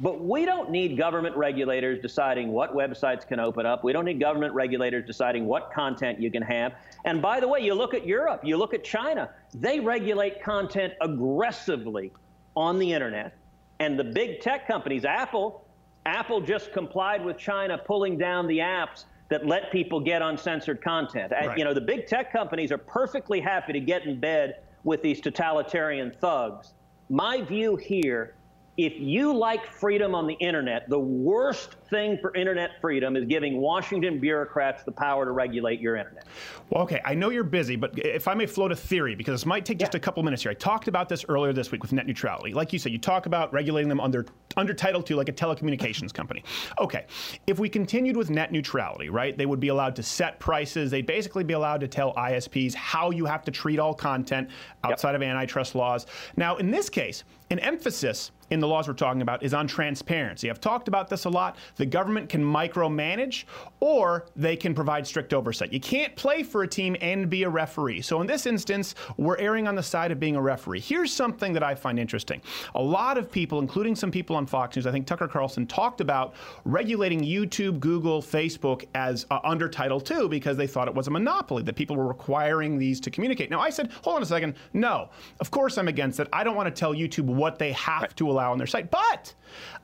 But 0.00 0.24
we 0.24 0.44
don't 0.44 0.70
need 0.70 0.96
government 0.96 1.36
regulators 1.36 2.00
deciding 2.02 2.50
what 2.50 2.74
websites 2.74 3.26
can 3.26 3.38
open 3.38 3.64
up. 3.64 3.84
We 3.84 3.92
don't 3.92 4.04
need 4.04 4.18
government 4.18 4.52
regulators 4.52 5.06
deciding 5.06 5.46
what 5.46 5.70
content 5.72 6.20
you 6.20 6.32
can 6.32 6.42
have. 6.42 6.74
And 7.04 7.22
by 7.22 7.38
the 7.38 7.46
way, 7.46 7.60
you 7.60 7.74
look 7.74 7.94
at 7.94 8.04
Europe, 8.04 8.40
you 8.44 8.56
look 8.56 8.74
at 8.74 8.82
China, 8.82 9.30
they 9.54 9.78
regulate 9.78 10.42
content 10.42 10.94
aggressively 11.00 12.10
on 12.56 12.78
the 12.78 12.92
internet. 12.92 13.36
And 13.80 13.98
the 13.98 14.04
big 14.04 14.40
tech 14.40 14.66
companies, 14.66 15.04
Apple, 15.04 15.64
Apple 16.06 16.40
just 16.40 16.72
complied 16.72 17.24
with 17.24 17.38
China 17.38 17.78
pulling 17.78 18.18
down 18.18 18.46
the 18.46 18.58
apps 18.58 19.04
that 19.30 19.46
let 19.46 19.72
people 19.72 20.00
get 20.00 20.22
uncensored 20.22 20.82
content. 20.82 21.32
And, 21.36 21.48
Right. 21.48 21.58
You 21.58 21.64
know, 21.64 21.74
the 21.74 21.80
big 21.80 22.06
tech 22.06 22.32
companies 22.32 22.70
are 22.70 22.78
perfectly 22.78 23.40
happy 23.40 23.72
to 23.72 23.80
get 23.80 24.04
in 24.04 24.20
bed 24.20 24.60
with 24.84 25.02
these 25.02 25.20
totalitarian 25.20 26.12
thugs. 26.12 26.74
My 27.08 27.40
view 27.40 27.76
here 27.76 28.34
if 28.76 28.94
you 28.98 29.36
like 29.36 29.66
freedom 29.66 30.14
on 30.14 30.26
the 30.26 30.34
internet, 30.34 30.88
the 30.88 30.98
worst 30.98 31.76
thing 31.94 32.18
for 32.20 32.34
internet 32.34 32.72
freedom 32.80 33.14
is 33.16 33.24
giving 33.24 33.60
Washington 33.60 34.18
bureaucrats 34.18 34.82
the 34.82 34.90
power 34.90 35.24
to 35.24 35.30
regulate 35.30 35.80
your 35.80 35.94
internet. 35.94 36.26
Well, 36.70 36.82
okay, 36.82 37.00
I 37.04 37.14
know 37.14 37.30
you're 37.30 37.44
busy, 37.44 37.76
but 37.76 37.96
if 37.96 38.26
I 38.26 38.34
may 38.34 38.46
float 38.46 38.72
a 38.72 38.76
theory, 38.76 39.14
because 39.14 39.32
this 39.32 39.46
might 39.46 39.64
take 39.64 39.78
just 39.78 39.94
a 39.94 40.00
couple 40.00 40.20
minutes 40.24 40.42
here. 40.42 40.50
I 40.50 40.54
talked 40.54 40.88
about 40.88 41.08
this 41.08 41.24
earlier 41.28 41.52
this 41.52 41.70
week 41.70 41.82
with 41.82 41.92
net 41.92 42.06
neutrality. 42.06 42.52
Like 42.52 42.72
you 42.72 42.80
said, 42.80 42.90
you 42.90 42.98
talk 42.98 43.26
about 43.26 43.52
regulating 43.52 43.88
them 43.88 44.00
under 44.00 44.26
under 44.56 44.74
Title 44.74 45.04
II, 45.08 45.16
like 45.16 45.28
a 45.28 45.32
telecommunications 45.32 46.12
company. 46.12 46.42
Okay, 46.80 47.06
if 47.46 47.58
we 47.58 47.68
continued 47.68 48.16
with 48.16 48.30
net 48.30 48.50
neutrality, 48.50 49.08
right, 49.08 49.36
they 49.36 49.46
would 49.46 49.60
be 49.60 49.68
allowed 49.68 49.94
to 49.96 50.02
set 50.02 50.38
prices. 50.40 50.90
They'd 50.90 51.06
basically 51.06 51.44
be 51.44 51.54
allowed 51.54 51.80
to 51.80 51.88
tell 51.88 52.14
ISPs 52.14 52.74
how 52.74 53.10
you 53.10 53.24
have 53.24 53.44
to 53.44 53.50
treat 53.50 53.78
all 53.78 53.94
content 53.94 54.50
outside 54.82 55.14
of 55.14 55.22
antitrust 55.22 55.74
laws. 55.74 56.06
Now, 56.36 56.56
in 56.56 56.70
this 56.70 56.88
case, 56.88 57.24
an 57.50 57.58
emphasis 57.58 58.30
in 58.50 58.60
the 58.60 58.68
laws 58.68 58.88
we're 58.88 58.94
talking 58.94 59.22
about 59.22 59.42
is 59.42 59.54
on 59.54 59.66
transparency. 59.66 60.50
I've 60.50 60.60
talked 60.60 60.88
about 60.88 61.08
this 61.08 61.24
a 61.24 61.30
lot. 61.30 61.56
The 61.76 61.83
government 61.86 62.28
can 62.28 62.44
micromanage 62.44 63.44
or 63.80 64.26
they 64.36 64.56
can 64.56 64.74
provide 64.74 65.06
strict 65.06 65.34
oversight. 65.34 65.72
You 65.72 65.80
can't 65.80 66.14
play 66.16 66.42
for 66.42 66.62
a 66.62 66.68
team 66.68 66.96
and 67.00 67.28
be 67.28 67.42
a 67.42 67.48
referee. 67.48 68.02
So 68.02 68.20
in 68.20 68.26
this 68.26 68.46
instance, 68.46 68.94
we're 69.16 69.36
erring 69.38 69.68
on 69.68 69.74
the 69.74 69.82
side 69.82 70.10
of 70.10 70.20
being 70.20 70.36
a 70.36 70.40
referee. 70.40 70.80
Here's 70.80 71.12
something 71.12 71.52
that 71.52 71.62
I 71.62 71.74
find 71.74 71.98
interesting. 71.98 72.40
A 72.74 72.82
lot 72.82 73.18
of 73.18 73.30
people, 73.30 73.58
including 73.58 73.94
some 73.94 74.10
people 74.10 74.36
on 74.36 74.46
Fox 74.46 74.76
News, 74.76 74.86
I 74.86 74.92
think 74.92 75.06
Tucker 75.06 75.28
Carlson 75.28 75.66
talked 75.66 76.00
about 76.00 76.34
regulating 76.64 77.20
YouTube, 77.20 77.80
Google, 77.80 78.22
Facebook 78.22 78.86
as 78.94 79.26
uh, 79.30 79.40
under 79.44 79.68
Title 79.68 80.02
II 80.10 80.28
because 80.28 80.56
they 80.56 80.66
thought 80.66 80.88
it 80.88 80.94
was 80.94 81.08
a 81.08 81.10
monopoly, 81.10 81.62
that 81.62 81.76
people 81.76 81.96
were 81.96 82.06
requiring 82.06 82.78
these 82.78 83.00
to 83.00 83.10
communicate. 83.10 83.50
Now 83.50 83.60
I 83.60 83.70
said, 83.70 83.90
hold 84.02 84.16
on 84.16 84.22
a 84.22 84.26
second. 84.26 84.54
No, 84.72 85.10
of 85.40 85.50
course 85.50 85.78
I'm 85.78 85.88
against 85.88 86.20
it. 86.20 86.28
I 86.32 86.44
don't 86.44 86.56
want 86.56 86.74
to 86.74 86.78
tell 86.78 86.94
YouTube 86.94 87.26
what 87.26 87.58
they 87.58 87.72
have 87.72 88.14
to 88.16 88.30
allow 88.30 88.52
on 88.52 88.58
their 88.58 88.66
site. 88.66 88.90
But 88.90 89.34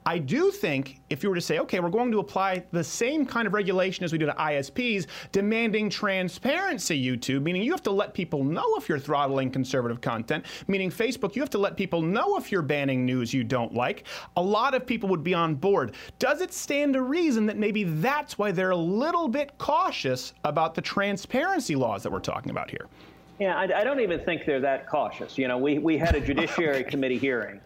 I 0.06 0.18
do 0.18 0.50
think 0.50 1.00
if 1.10 1.22
you 1.22 1.28
were 1.28 1.34
to 1.34 1.40
say, 1.40 1.58
okay, 1.60 1.80
we're 1.80 1.90
going 1.90 2.10
to 2.12 2.18
apply 2.18 2.64
the 2.72 2.82
same 2.82 3.26
kind 3.26 3.46
of 3.46 3.52
regulation 3.52 4.04
as 4.04 4.12
we 4.12 4.18
do 4.18 4.26
to 4.26 4.32
ISPs, 4.32 5.06
demanding 5.32 5.90
transparency, 5.90 7.00
YouTube, 7.02 7.42
meaning 7.42 7.62
you 7.62 7.70
have 7.72 7.82
to 7.82 7.90
let 7.90 8.14
people 8.14 8.44
know 8.44 8.64
if 8.76 8.88
you're 8.88 8.98
throttling 8.98 9.50
conservative 9.50 10.00
content, 10.00 10.46
meaning 10.68 10.90
Facebook, 10.90 11.36
you 11.36 11.42
have 11.42 11.50
to 11.50 11.58
let 11.58 11.76
people 11.76 12.02
know 12.02 12.36
if 12.36 12.50
you're 12.50 12.62
banning 12.62 13.04
news 13.04 13.34
you 13.34 13.44
don't 13.44 13.74
like. 13.74 14.06
A 14.36 14.42
lot 14.42 14.74
of 14.74 14.86
people 14.86 15.08
would 15.08 15.24
be 15.24 15.34
on 15.34 15.54
board. 15.54 15.94
Does 16.18 16.40
it 16.40 16.52
stand 16.52 16.94
to 16.94 17.02
reason 17.02 17.46
that 17.46 17.56
maybe 17.56 17.84
that's 17.84 18.38
why 18.38 18.52
they're 18.52 18.70
a 18.70 18.76
little 18.76 19.28
bit 19.28 19.56
cautious 19.58 20.32
about 20.44 20.74
the 20.74 20.82
transparency 20.82 21.76
laws 21.76 22.02
that 22.02 22.12
we're 22.12 22.20
talking 22.20 22.50
about 22.50 22.70
here? 22.70 22.86
Yeah, 23.38 23.56
I, 23.56 23.80
I, 23.80 23.84
don't 23.84 24.00
even 24.00 24.20
think 24.20 24.44
they're 24.44 24.60
that 24.60 24.86
cautious. 24.86 25.38
You 25.38 25.48
know, 25.48 25.56
we, 25.56 25.78
we 25.78 25.96
had 25.96 26.14
a 26.14 26.20
Judiciary 26.26 26.84
Committee 26.84 27.16
hearing 27.16 27.60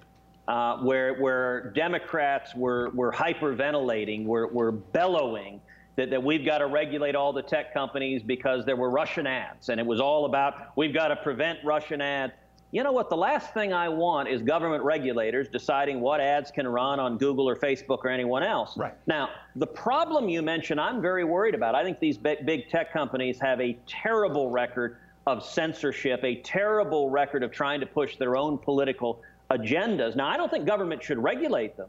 uh, 0.49 0.79
where, 0.79 1.15
where 1.15 1.73
Democrats 1.75 2.55
were, 2.55 2.91
were 2.91 3.13
hyperventilating, 3.13 4.25
were, 4.25 4.47
were 4.49 4.73
bellowing 4.73 5.61
that, 5.97 6.11
that 6.11 6.23
we've 6.23 6.45
got 6.45 6.59
to 6.59 6.67
regulate 6.67 7.15
all 7.15 7.33
the 7.33 7.43
tech 7.43 7.73
companies 7.73 8.23
because 8.23 8.65
there 8.65 8.77
were 8.77 8.91
Russian 8.91 9.27
ads. 9.27 9.69
And 9.69 9.81
it 9.81 9.87
was 9.87 10.01
all 10.01 10.27
about 10.27 10.77
we've 10.77 10.95
got 10.95 11.09
to 11.09 11.17
prevent 11.17 11.59
Russian 11.65 12.01
ads. 12.01 12.33
You 12.73 12.83
know 12.83 12.91
what? 12.91 13.09
The 13.09 13.17
last 13.17 13.55
thing 13.55 13.73
I 13.73 13.89
want 13.89 14.29
is 14.29 14.43
government 14.43 14.83
regulators 14.83 15.47
deciding 15.49 16.01
what 16.01 16.21
ads 16.21 16.51
can 16.51 16.67
run 16.67 16.99
on 16.99 17.19
Google 17.19 17.49
or 17.49 17.55
Facebook 17.55 17.99
or 17.99 18.09
anyone 18.09 18.43
else. 18.43 18.77
Right. 18.77 18.95
Now, 19.07 19.31
the 19.55 19.67
problem 19.67 20.29
you 20.29 20.43
mentioned, 20.43 20.81
I'm 20.81 21.01
very 21.01 21.23
worried 21.23 21.55
about. 21.55 21.77
I 21.77 21.85
think 21.85 22.01
these 22.01 22.19
big, 22.19 22.45
big 22.45 22.69
tech 22.69 22.93
companies 22.93 23.39
have 23.41 23.61
a 23.61 23.79
terrible 23.87 24.51
record 24.51 24.97
of 25.27 25.45
censorship, 25.45 26.25
a 26.25 26.37
terrible 26.43 27.11
record 27.11 27.45
of 27.45 27.53
trying 27.53 27.79
to 27.79 27.87
push 27.87 28.17
their 28.17 28.37
own 28.37 28.59
political 28.59 29.23
agendas. 29.57 30.17
Now, 30.17 30.29
I 30.29 30.37
don't 30.37 30.51
think 30.51 30.67
government 30.67 31.03
should 31.03 31.19
regulate 31.19 31.77
them, 31.77 31.89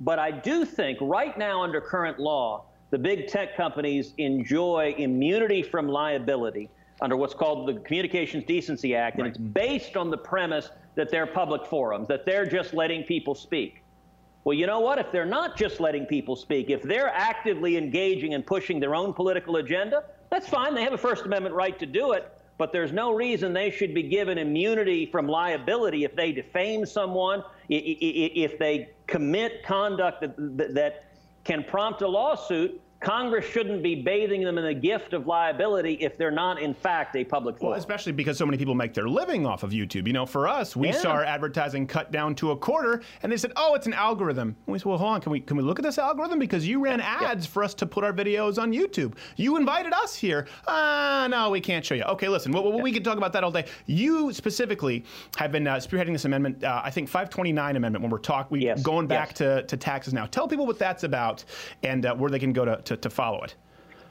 but 0.00 0.18
I 0.18 0.30
do 0.30 0.64
think 0.64 0.98
right 1.00 1.36
now, 1.36 1.62
under 1.62 1.80
current 1.80 2.18
law, 2.18 2.64
the 2.90 2.98
big 2.98 3.26
tech 3.26 3.56
companies 3.56 4.14
enjoy 4.18 4.94
immunity 4.98 5.62
from 5.62 5.88
liability 5.88 6.70
under 7.00 7.16
what's 7.16 7.34
called 7.34 7.68
the 7.68 7.80
Communications 7.80 8.44
Decency 8.44 8.94
Act, 8.94 9.18
and 9.18 9.26
it's 9.26 9.38
based 9.38 9.96
on 9.96 10.10
the 10.10 10.16
premise 10.16 10.70
that 10.94 11.10
they're 11.10 11.26
public 11.26 11.66
forums, 11.66 12.06
that 12.08 12.24
they're 12.24 12.46
just 12.46 12.72
letting 12.72 13.02
people 13.02 13.34
speak. 13.34 13.82
Well, 14.44 14.54
you 14.54 14.66
know 14.66 14.80
what? 14.80 14.98
If 14.98 15.10
they're 15.10 15.24
not 15.24 15.56
just 15.56 15.80
letting 15.80 16.06
people 16.06 16.36
speak, 16.36 16.70
if 16.70 16.82
they're 16.82 17.08
actively 17.08 17.76
engaging 17.76 18.34
and 18.34 18.46
pushing 18.46 18.78
their 18.78 18.94
own 18.94 19.12
political 19.12 19.56
agenda, 19.56 20.04
that's 20.30 20.48
fine. 20.48 20.74
They 20.74 20.82
have 20.82 20.92
a 20.92 20.98
First 20.98 21.24
Amendment 21.24 21.54
right 21.54 21.78
to 21.78 21.86
do 21.86 22.12
it 22.12 22.30
but 22.58 22.72
there's 22.72 22.92
no 22.92 23.14
reason 23.14 23.52
they 23.52 23.70
should 23.70 23.94
be 23.94 24.02
given 24.02 24.38
immunity 24.38 25.06
from 25.06 25.26
liability 25.26 26.04
if 26.04 26.14
they 26.14 26.32
defame 26.32 26.86
someone, 26.86 27.42
if 27.68 28.58
they 28.58 28.90
commit 29.06 29.64
conduct 29.64 30.20
that, 30.20 30.74
that 30.74 31.04
can 31.44 31.64
prompt 31.64 32.02
a 32.02 32.08
lawsuit 32.08 32.80
Congress 33.04 33.44
shouldn't 33.44 33.82
be 33.82 33.94
bathing 33.94 34.42
them 34.42 34.56
in 34.56 34.64
the 34.64 34.74
gift 34.74 35.12
of 35.12 35.26
liability 35.26 35.94
if 36.00 36.16
they're 36.16 36.30
not, 36.30 36.60
in 36.60 36.72
fact, 36.72 37.14
a 37.16 37.24
public 37.24 37.58
forum. 37.58 37.72
Well, 37.72 37.78
especially 37.78 38.12
because 38.12 38.38
so 38.38 38.46
many 38.46 38.56
people 38.56 38.74
make 38.74 38.94
their 38.94 39.08
living 39.08 39.46
off 39.46 39.62
of 39.62 39.70
YouTube. 39.70 40.06
You 40.06 40.14
know, 40.14 40.24
for 40.26 40.48
us, 40.48 40.74
we 40.74 40.88
Yeah. 40.88 40.92
saw 40.94 41.10
our 41.10 41.24
advertising 41.24 41.86
cut 41.86 42.10
down 42.10 42.34
to 42.36 42.50
a 42.52 42.56
quarter, 42.56 43.02
and 43.22 43.30
they 43.30 43.36
said, 43.36 43.52
"Oh, 43.56 43.74
it's 43.74 43.86
an 43.86 43.92
algorithm." 43.92 44.56
And 44.66 44.72
we 44.72 44.78
said, 44.78 44.86
"Well, 44.86 44.98
hold 44.98 45.12
on, 45.14 45.20
can 45.20 45.32
we 45.32 45.40
can 45.40 45.56
we 45.56 45.62
look 45.62 45.78
at 45.78 45.84
this 45.84 45.98
algorithm 45.98 46.38
because 46.38 46.66
you 46.66 46.80
ran 46.80 47.00
ads 47.00 47.46
for 47.46 47.62
us 47.62 47.74
to 47.74 47.86
put 47.86 48.04
our 48.04 48.12
videos 48.12 48.60
on 48.60 48.72
YouTube? 48.72 49.14
You 49.36 49.56
invited 49.56 49.92
us 49.92 50.14
here. 50.14 50.46
Ah, 50.66 51.26
no, 51.30 51.50
we 51.50 51.60
can't 51.60 51.84
show 51.84 51.94
you. 51.94 52.04
Okay, 52.04 52.28
listen, 52.28 52.52
well, 52.52 52.64
well, 52.64 52.80
we 52.80 52.90
could 52.92 53.04
talk 53.04 53.18
about 53.18 53.32
that 53.34 53.44
all 53.44 53.50
day. 53.50 53.66
You 53.86 54.32
specifically 54.32 55.04
have 55.36 55.52
been 55.52 55.66
uh, 55.66 55.76
spearheading 55.76 56.12
this 56.12 56.24
amendment, 56.24 56.64
uh, 56.64 56.80
I 56.82 56.90
think 56.90 57.08
529 57.08 57.76
amendment 57.76 58.02
when 58.02 58.10
we're 58.10 58.18
talking, 58.18 58.48
we 58.50 58.72
going 58.82 59.06
back 59.06 59.34
to, 59.34 59.62
to 59.64 59.76
taxes 59.76 60.14
now. 60.14 60.26
Tell 60.26 60.48
people 60.48 60.66
what 60.66 60.78
that's 60.78 61.04
about 61.04 61.44
and 61.82 62.06
uh, 62.06 62.14
where 62.14 62.30
they 62.30 62.38
can 62.38 62.52
go 62.52 62.64
to, 62.64 62.76
to, 62.82 62.93
to 63.02 63.10
follow 63.10 63.42
it. 63.42 63.54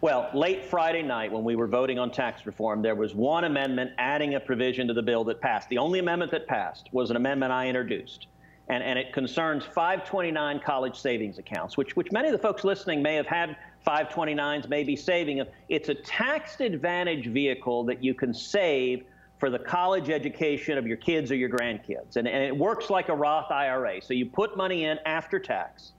Well, 0.03 0.29
late 0.33 0.65
Friday 0.65 1.01
night 1.01 1.31
when 1.31 1.45
we 1.45 1.55
were 1.55 1.65
voting 1.65 1.97
on 1.97 2.11
tax 2.11 2.45
reform, 2.45 2.81
there 2.81 2.93
was 2.93 3.15
one 3.15 3.45
amendment 3.45 3.91
adding 3.97 4.35
a 4.35 4.39
provision 4.39 4.85
to 4.89 4.93
the 4.93 5.01
bill 5.01 5.23
that 5.23 5.39
passed. 5.39 5.69
The 5.69 5.77
only 5.77 5.99
amendment 5.99 6.29
that 6.31 6.45
passed 6.45 6.89
was 6.91 7.09
an 7.09 7.15
amendment 7.15 7.53
I 7.53 7.67
introduced. 7.67 8.27
And, 8.67 8.83
and 8.83 8.99
it 8.99 9.13
concerns 9.13 9.63
529 9.63 10.59
college 10.59 10.97
savings 10.97 11.37
accounts, 11.37 11.77
which, 11.77 11.95
which 11.95 12.11
many 12.11 12.27
of 12.27 12.33
the 12.33 12.37
folks 12.37 12.65
listening 12.65 13.01
may 13.01 13.15
have 13.15 13.27
had 13.27 13.55
529s, 13.87 14.67
may 14.67 14.83
be 14.83 14.97
saving. 14.97 15.41
It's 15.69 15.87
a 15.87 15.95
tax 15.95 16.59
advantage 16.59 17.27
vehicle 17.27 17.85
that 17.85 18.03
you 18.03 18.13
can 18.13 18.33
save 18.33 19.05
for 19.39 19.49
the 19.49 19.59
college 19.59 20.09
education 20.09 20.77
of 20.77 20.87
your 20.87 20.97
kids 20.97 21.31
or 21.31 21.35
your 21.35 21.49
grandkids. 21.49 22.17
And, 22.17 22.27
and 22.27 22.43
it 22.43 22.55
works 22.55 22.89
like 22.89 23.09
a 23.09 23.15
Roth 23.15 23.51
IRA. 23.51 24.01
So 24.01 24.13
you 24.13 24.25
put 24.25 24.55
money 24.57 24.85
in 24.85 24.99
after 25.05 25.39
tax 25.39 25.93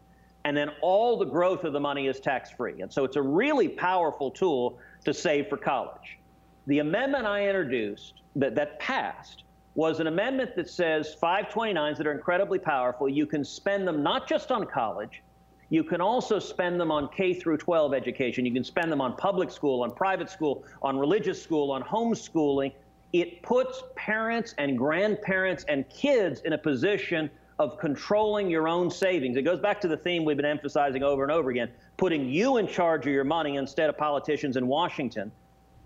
and 0.44 0.56
then 0.56 0.70
all 0.82 1.16
the 1.16 1.24
growth 1.24 1.64
of 1.64 1.72
the 1.72 1.80
money 1.80 2.06
is 2.06 2.20
tax 2.20 2.50
free. 2.50 2.82
And 2.82 2.92
so 2.92 3.04
it's 3.04 3.16
a 3.16 3.22
really 3.22 3.68
powerful 3.68 4.30
tool 4.30 4.78
to 5.04 5.14
save 5.14 5.48
for 5.48 5.56
college. 5.56 6.18
The 6.66 6.80
amendment 6.80 7.26
I 7.26 7.46
introduced 7.48 8.22
that, 8.36 8.54
that 8.54 8.78
passed 8.78 9.44
was 9.74 10.00
an 10.00 10.06
amendment 10.06 10.54
that 10.56 10.70
says 10.70 11.16
529s 11.20 11.96
that 11.96 12.06
are 12.06 12.12
incredibly 12.12 12.58
powerful, 12.58 13.08
you 13.08 13.26
can 13.26 13.44
spend 13.44 13.88
them 13.88 14.02
not 14.02 14.28
just 14.28 14.52
on 14.52 14.66
college, 14.66 15.22
you 15.70 15.82
can 15.82 16.00
also 16.00 16.38
spend 16.38 16.80
them 16.80 16.90
on 16.90 17.08
K 17.08 17.34
through 17.34 17.56
12 17.56 17.94
education. 17.94 18.46
You 18.46 18.52
can 18.52 18.64
spend 18.64 18.92
them 18.92 19.00
on 19.00 19.16
public 19.16 19.50
school, 19.50 19.82
on 19.82 19.90
private 19.90 20.30
school, 20.30 20.64
on 20.82 20.96
religious 20.98 21.42
school, 21.42 21.72
on 21.72 21.82
homeschooling. 21.82 22.72
It 23.12 23.42
puts 23.42 23.82
parents 23.96 24.54
and 24.58 24.76
grandparents 24.76 25.64
and 25.64 25.88
kids 25.88 26.42
in 26.42 26.52
a 26.52 26.58
position 26.58 27.30
of 27.58 27.78
controlling 27.78 28.50
your 28.50 28.68
own 28.68 28.90
savings. 28.90 29.36
It 29.36 29.42
goes 29.42 29.60
back 29.60 29.80
to 29.82 29.88
the 29.88 29.96
theme 29.96 30.24
we've 30.24 30.36
been 30.36 30.44
emphasizing 30.44 31.02
over 31.02 31.22
and 31.22 31.30
over 31.30 31.50
again, 31.50 31.70
putting 31.96 32.28
you 32.28 32.56
in 32.56 32.66
charge 32.66 33.06
of 33.06 33.12
your 33.12 33.24
money 33.24 33.56
instead 33.56 33.88
of 33.88 33.96
politicians 33.96 34.56
in 34.56 34.66
Washington. 34.66 35.30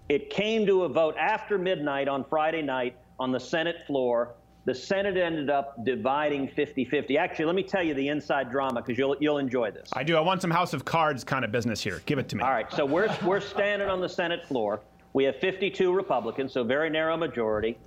It 0.09 0.31
came 0.31 0.65
to 0.67 0.85
a 0.85 0.89
vote 0.89 1.17
after 1.19 1.59
midnight 1.59 2.09
on 2.09 2.25
Friday 2.25 2.63
night 2.63 2.97
on 3.21 3.33
the 3.33 3.41
Senate 3.41 3.87
floor. 3.87 4.35
The 4.65 4.75
Senate 4.75 5.17
ended 5.19 5.51
up 5.51 5.85
dividing 5.85 6.49
50 6.49 6.87
50. 6.87 7.19
Actually, 7.19 7.45
let 7.45 7.55
me 7.55 7.63
tell 7.63 7.83
you 7.83 7.93
the 7.93 8.09
inside 8.09 8.51
drama 8.51 8.81
because 8.81 8.99
you'll, 8.99 9.17
you'll 9.21 9.39
enjoy 9.39 9.71
this. 9.71 9.91
I 9.93 10.03
do. 10.03 10.17
I 10.17 10.21
want 10.21 10.41
some 10.41 10.51
House 10.51 10.73
of 10.73 10.85
Cards 10.85 11.25
kind 11.25 11.45
of 11.45 11.53
business 11.53 11.83
here. 11.83 12.03
Give 12.07 12.19
it 12.19 12.29
to 12.31 12.37
me. 12.37 12.43
All 12.43 12.51
right, 12.51 12.71
so 12.73 12.87
we're, 12.87 13.15
we're 13.25 13.41
standing 13.41 13.89
on 13.89 14.01
the 14.01 14.09
Senate 14.09 14.47
floor. 14.47 14.81
We 15.13 15.25
have 15.25 15.37
52 15.37 15.93
Republicans, 15.93 16.53
so 16.53 16.65
very 16.65 16.91
narrow 16.91 17.17
majority. 17.17 17.79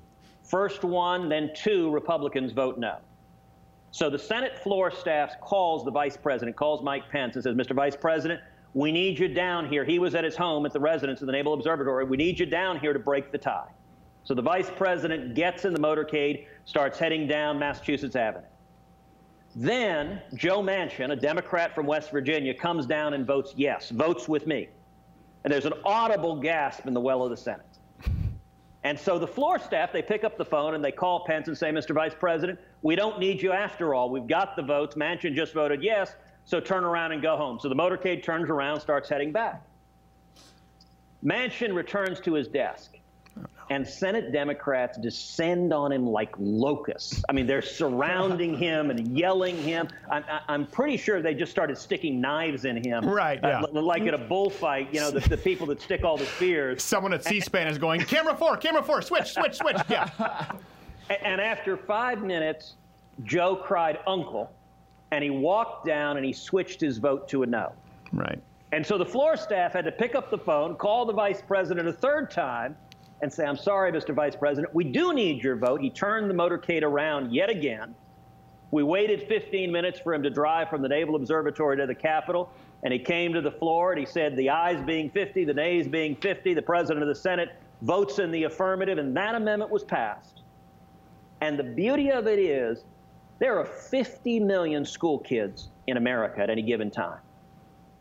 First 0.43 0.83
one, 0.83 1.29
then 1.29 1.51
two 1.55 1.89
Republicans 1.91 2.51
vote 2.51 2.77
no. 2.77 2.97
So 3.91 4.09
the 4.09 4.19
Senate 4.19 4.57
floor 4.57 4.89
staff 4.89 5.39
calls 5.41 5.83
the 5.83 5.91
vice 5.91 6.15
president, 6.15 6.55
calls 6.55 6.81
Mike 6.81 7.09
Pence, 7.09 7.35
and 7.35 7.43
says, 7.43 7.55
Mr. 7.55 7.75
Vice 7.75 7.95
President, 7.95 8.39
we 8.73 8.91
need 8.91 9.19
you 9.19 9.27
down 9.27 9.67
here. 9.67 9.83
He 9.83 9.99
was 9.99 10.15
at 10.15 10.23
his 10.23 10.37
home 10.37 10.65
at 10.65 10.71
the 10.71 10.79
residence 10.79 11.19
of 11.19 11.27
the 11.27 11.33
Naval 11.33 11.53
Observatory. 11.53 12.05
We 12.05 12.15
need 12.15 12.39
you 12.39 12.45
down 12.45 12.79
here 12.79 12.93
to 12.93 12.99
break 12.99 13.33
the 13.33 13.37
tie. 13.37 13.67
So 14.23 14.33
the 14.33 14.41
vice 14.41 14.69
president 14.69 15.35
gets 15.35 15.65
in 15.65 15.73
the 15.73 15.79
motorcade, 15.79 16.45
starts 16.63 16.97
heading 16.97 17.27
down 17.27 17.59
Massachusetts 17.59 18.15
Avenue. 18.15 18.45
Then 19.55 20.21
Joe 20.35 20.61
Manchin, 20.61 21.11
a 21.11 21.15
Democrat 21.15 21.75
from 21.75 21.85
West 21.85 22.11
Virginia, 22.11 22.53
comes 22.53 22.85
down 22.85 23.13
and 23.13 23.27
votes 23.27 23.53
yes, 23.57 23.89
votes 23.89 24.29
with 24.29 24.47
me. 24.47 24.69
And 25.43 25.51
there's 25.51 25.65
an 25.65 25.73
audible 25.83 26.39
gasp 26.39 26.87
in 26.87 26.93
the 26.93 27.01
well 27.01 27.23
of 27.23 27.31
the 27.31 27.35
Senate. 27.35 27.65
And 28.83 28.99
so 28.99 29.19
the 29.19 29.27
floor 29.27 29.59
staff, 29.59 29.91
they 29.93 30.01
pick 30.01 30.23
up 30.23 30.37
the 30.37 30.45
phone 30.45 30.73
and 30.73 30.83
they 30.83 30.91
call 30.91 31.23
Pence 31.25 31.47
and 31.47 31.57
say, 31.57 31.69
Mr. 31.69 31.93
Vice 31.93 32.15
President, 32.17 32.59
we 32.81 32.95
don't 32.95 33.19
need 33.19 33.41
you 33.41 33.51
after 33.51 33.93
all. 33.93 34.09
We've 34.09 34.27
got 34.27 34.55
the 34.55 34.63
votes. 34.63 34.95
Manchin 34.95 35.35
just 35.35 35.53
voted 35.53 35.83
yes, 35.83 36.15
so 36.45 36.59
turn 36.59 36.83
around 36.83 37.11
and 37.11 37.21
go 37.21 37.37
home. 37.37 37.59
So 37.59 37.69
the 37.69 37.75
motorcade 37.75 38.23
turns 38.23 38.49
around, 38.49 38.79
starts 38.79 39.07
heading 39.07 39.31
back. 39.31 39.61
Manchin 41.23 41.75
returns 41.75 42.19
to 42.21 42.33
his 42.33 42.47
desk, 42.47 42.97
and 43.71 43.87
Senate 43.87 44.33
Democrats 44.33 44.97
descend 44.97 45.71
on 45.71 45.93
him 45.93 46.05
like 46.05 46.35
locusts. 46.37 47.23
I 47.29 47.31
mean, 47.31 47.47
they're 47.47 47.61
surrounding 47.61 48.57
him 48.57 48.89
and 48.91 49.17
yelling 49.17 49.55
him. 49.55 49.87
I'm, 50.09 50.25
I'm 50.49 50.67
pretty 50.67 50.97
sure 50.97 51.21
they 51.21 51.33
just 51.33 51.53
started 51.53 51.77
sticking 51.77 52.19
knives 52.19 52.65
in 52.65 52.83
him. 52.83 53.05
Right, 53.05 53.39
yeah. 53.41 53.61
Uh, 53.61 53.81
like 53.81 54.01
at 54.03 54.13
a 54.13 54.17
bullfight, 54.17 54.93
you 54.93 54.99
know, 54.99 55.09
the, 55.09 55.21
the 55.21 55.37
people 55.37 55.65
that 55.67 55.81
stick 55.81 56.03
all 56.03 56.17
the 56.17 56.25
spears. 56.25 56.83
Someone 56.83 57.13
at 57.13 57.23
C-SPAN 57.23 57.67
is 57.69 57.77
going, 57.77 58.01
camera 58.01 58.35
four, 58.35 58.57
camera 58.57 58.83
four, 58.83 59.01
switch, 59.01 59.31
switch, 59.31 59.55
switch. 59.55 59.77
Yeah. 59.89 60.09
A- 61.09 61.25
And 61.25 61.39
after 61.39 61.77
five 61.77 62.21
minutes, 62.23 62.73
Joe 63.23 63.55
cried 63.55 63.99
uncle, 64.05 64.51
and 65.11 65.23
he 65.23 65.29
walked 65.29 65.85
down 65.85 66.17
and 66.17 66.25
he 66.25 66.33
switched 66.33 66.81
his 66.81 66.97
vote 66.97 67.29
to 67.29 67.43
a 67.43 67.45
no. 67.45 67.71
Right. 68.11 68.39
And 68.73 68.85
so 68.85 68.97
the 68.97 69.05
floor 69.05 69.37
staff 69.37 69.71
had 69.71 69.85
to 69.85 69.91
pick 69.93 70.13
up 70.13 70.29
the 70.29 70.37
phone, 70.37 70.75
call 70.75 71.05
the 71.05 71.13
vice 71.13 71.41
president 71.41 71.87
a 71.87 71.93
third 71.93 72.31
time, 72.31 72.75
and 73.21 73.31
say, 73.31 73.45
I'm 73.45 73.57
sorry, 73.57 73.91
Mr. 73.91 74.13
Vice 74.13 74.35
President, 74.35 74.73
we 74.73 74.83
do 74.83 75.13
need 75.13 75.43
your 75.43 75.55
vote. 75.55 75.81
He 75.81 75.89
turned 75.89 76.29
the 76.29 76.33
motorcade 76.33 76.83
around 76.83 77.33
yet 77.33 77.49
again. 77.49 77.93
We 78.71 78.83
waited 78.83 79.27
15 79.27 79.71
minutes 79.71 79.99
for 79.99 80.13
him 80.13 80.23
to 80.23 80.29
drive 80.29 80.69
from 80.69 80.81
the 80.81 80.89
Naval 80.89 81.15
Observatory 81.15 81.77
to 81.77 81.85
the 81.85 81.95
Capitol, 81.95 82.49
and 82.83 82.93
he 82.93 82.99
came 82.99 83.33
to 83.33 83.41
the 83.41 83.51
floor 83.51 83.91
and 83.91 83.99
he 83.99 84.05
said, 84.05 84.35
the 84.37 84.49
ayes 84.49 84.81
being 84.85 85.09
50, 85.09 85.45
the 85.45 85.53
nays 85.53 85.87
being 85.87 86.15
50, 86.15 86.53
the 86.53 86.61
president 86.61 87.03
of 87.03 87.09
the 87.09 87.15
Senate 87.15 87.49
votes 87.81 88.19
in 88.19 88.31
the 88.31 88.43
affirmative, 88.43 88.97
and 88.97 89.15
that 89.17 89.35
amendment 89.35 89.71
was 89.71 89.83
passed. 89.83 90.41
And 91.41 91.59
the 91.59 91.63
beauty 91.63 92.11
of 92.11 92.27
it 92.27 92.39
is, 92.39 92.85
there 93.39 93.57
are 93.57 93.65
50 93.65 94.39
million 94.39 94.85
school 94.85 95.17
kids 95.19 95.69
in 95.87 95.97
America 95.97 96.39
at 96.39 96.49
any 96.49 96.61
given 96.61 96.89
time. 96.91 97.19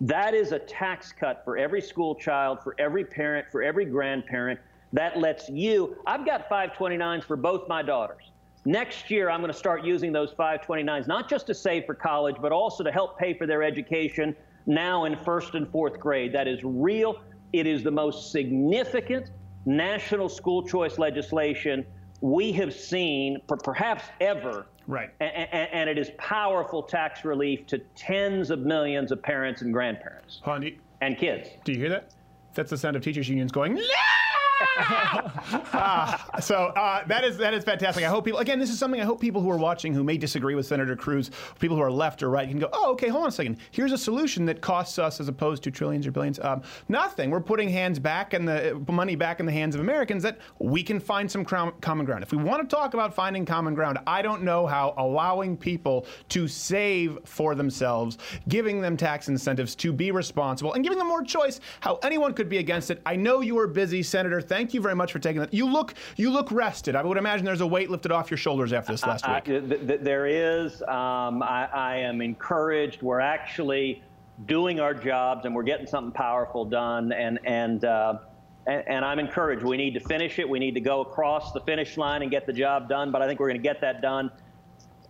That 0.03 0.35
is 0.35 0.53
a 0.53 0.59
tax 0.59 1.13
cut 1.13 1.43
for 1.45 1.59
every 1.59 1.81
school 1.81 2.15
child, 2.15 2.63
for 2.63 2.75
every 2.79 3.05
parent, 3.05 3.47
for 3.51 3.63
every 3.63 3.85
grandparent. 3.85 4.61
That 4.93 5.19
lets 5.19 5.49
you, 5.49 5.97
I've 6.07 6.27
got 6.27 6.49
529s 6.49 7.25
for 7.25 7.37
both 7.37 7.69
my 7.69 7.83
daughters. 7.83 8.31
Next 8.65 9.11
year, 9.11 9.31
I'm 9.31 9.41
going 9.41 9.53
to 9.53 9.59
start 9.59 9.85
using 9.85 10.13
those 10.13 10.33
529s, 10.35 11.07
not 11.07 11.29
just 11.31 11.47
to 11.47 11.55
save 11.55 11.87
for 11.87 11.95
college, 11.95 12.37
but 12.43 12.53
also 12.53 12.85
to 12.85 12.93
help 12.93 13.19
pay 13.19 13.33
for 13.33 13.47
their 13.47 13.63
education 13.63 14.37
now 14.67 15.05
in 15.05 15.17
first 15.25 15.55
and 15.55 15.67
fourth 15.71 15.99
grade. 15.99 16.33
That 16.35 16.47
is 16.47 16.61
real. 16.63 17.21
It 17.53 17.67
is 17.67 17.83
the 17.83 17.91
most 17.91 18.33
significant 18.33 19.31
national 19.65 20.29
school 20.29 20.67
choice 20.67 20.99
legislation 20.99 21.87
we 22.21 22.53
have 22.53 22.75
seen, 22.75 23.39
per- 23.47 23.57
perhaps 23.57 24.05
ever. 24.21 24.67
Right. 24.87 25.11
And 25.21 25.89
it 25.89 25.97
is 25.97 26.11
powerful 26.19 26.83
tax 26.83 27.25
relief 27.25 27.67
to 27.69 27.79
tens 27.97 28.51
of 28.51 28.59
millions 28.61 29.13
of 29.13 29.23
parents 29.23 29.63
and 29.63 29.73
grandparents 29.73 30.41
Hold 30.43 30.57
on, 30.57 30.61
do 30.63 30.67
you, 30.69 30.79
and 31.01 31.17
kids. 31.17 31.49
do 31.65 31.73
you 31.73 31.79
hear 31.79 31.89
that? 31.91 32.11
That's 32.55 32.71
the 32.71 32.77
sound 32.77 32.97
of 32.97 33.03
teachers 33.03 33.29
unions 33.29 33.53
going, 33.53 33.75
no! 33.75 33.81
Ah, 35.73 36.39
so 36.41 36.67
uh, 36.77 37.07
that 37.07 37.25
is 37.25 37.37
that 37.39 37.55
is 37.55 37.65
fantastic. 37.65 38.05
I 38.05 38.09
hope 38.09 38.25
people 38.25 38.41
again. 38.41 38.59
This 38.59 38.71
is 38.71 38.79
something 38.79 39.01
I 39.01 39.05
hope 39.05 39.21
people 39.21 39.41
who 39.41 39.51
are 39.51 39.57
watching 39.57 39.95
who 39.95 40.05
may 40.05 40.17
disagree 40.17 40.55
with 40.55 40.67
Senator 40.67 40.95
Cruz, 40.97 41.31
people 41.59 41.77
who 41.77 41.83
are 41.83 41.91
left 41.91 42.23
or 42.23 42.31
right, 42.31 42.49
can 42.49 42.59
go. 42.59 42.69
Oh, 42.73 42.93
okay. 42.93 43.09
Hold 43.09 43.25
on 43.25 43.29
a 43.29 43.33
second. 43.33 43.59
Here's 43.71 43.93
a 43.93 43.99
solution 43.99 44.45
that 44.47 44.61
costs 44.61 44.99
us 44.99 45.21
as 45.21 45.29
opposed 45.29 45.63
to 45.65 45.71
trillions 45.71 46.07
or 46.07 46.13
billions. 46.13 46.39
Um, 46.41 46.63
nothing. 46.89 47.31
We're 47.31 47.41
putting 47.41 47.69
hands 47.69 47.99
back 47.99 48.35
and 48.35 48.47
the 48.47 48.77
uh, 48.77 48.93
money 48.93 49.17
back 49.17 49.41
in 49.41 49.47
the 49.47 49.53
hands 49.53 49.75
of 49.75 49.81
Americans 49.81 50.23
that 50.23 50.39
we 50.59 50.83
can 50.83 51.01
find 51.01 51.31
some 51.31 51.45
crown, 51.45 51.73
common 51.81 52.05
ground. 52.07 52.23
If 52.23 52.33
we 52.33 52.39
want 52.39 52.69
to 52.69 52.77
talk 52.77 52.95
about 52.95 53.15
finding 53.15 53.45
common 53.45 53.75
ground, 53.75 53.99
I 54.07 54.23
don't 54.23 54.43
know 54.43 54.67
how 54.67 54.95
allowing 54.99 55.57
people 55.57 56.07
to 56.31 56.47
save 56.47 57.19
for 57.25 57.55
themselves, 57.55 58.19
giving 58.49 58.81
them 58.81 58.97
tax 58.97 59.29
incentives 59.29 59.75
to 59.77 59.93
be 59.93 60.11
responsible, 60.11 60.75
and 60.75 60.85
giving 60.85 60.99
them 60.99 61.09
more 61.09 61.23
choice, 61.23 61.61
how 61.81 61.99
anyone 62.03 62.35
could 62.35 62.49
be 62.49 62.59
against 62.59 62.91
it. 62.91 63.01
I 63.07 63.17
know 63.17 63.41
you 63.41 63.59
are 63.59 63.67
busy, 63.67 64.03
Senator. 64.03 64.41
Thank 64.51 64.75
you 64.75 64.81
very 64.81 64.97
much 64.97 65.13
for 65.13 65.21
taking 65.21 65.41
that. 65.43 65.55
You 65.55 65.65
look 65.65 65.95
you 66.17 66.29
look 66.29 66.51
rested. 66.51 66.97
I 66.97 67.05
would 67.05 67.17
imagine 67.17 67.47
there's 67.47 67.61
a 67.61 67.67
weight 67.67 67.89
lifted 67.89 68.11
off 68.11 68.33
your 68.33 68.37
shoulders 68.37 68.73
after 68.73 68.91
this 68.93 69.07
last 69.07 69.25
I- 69.25 69.35
week. 69.37 69.49
I- 69.49 69.61
th- 69.61 69.87
th- 69.87 70.01
there 70.01 70.27
is. 70.27 70.83
Um, 70.83 71.41
I, 71.41 71.69
I 71.73 71.97
am 71.99 72.21
encouraged. 72.21 73.01
We're 73.01 73.21
actually 73.21 74.03
doing 74.47 74.81
our 74.81 74.93
jobs 74.93 75.45
and 75.45 75.55
we're 75.55 75.63
getting 75.63 75.87
something 75.87 76.11
powerful 76.11 76.65
done. 76.65 77.13
And 77.13 77.39
and, 77.45 77.85
uh, 77.85 78.19
and 78.67 78.83
and 78.89 79.05
I'm 79.05 79.21
encouraged. 79.21 79.63
We 79.63 79.77
need 79.77 79.95
to 79.95 80.01
finish 80.01 80.41
it. 80.41 80.49
We 80.49 80.59
need 80.59 80.75
to 80.75 80.81
go 80.81 81.01
across 81.01 81.53
the 81.53 81.61
finish 81.61 81.97
line 81.97 82.23
and 82.23 82.31
get 82.31 82.45
the 82.45 82.53
job 82.53 82.89
done. 82.89 83.13
But 83.13 83.23
I 83.23 83.29
think 83.29 83.39
we're 83.39 83.51
going 83.51 83.63
to 83.63 83.69
get 83.69 83.81
that 83.83 84.03
done. 84.03 84.33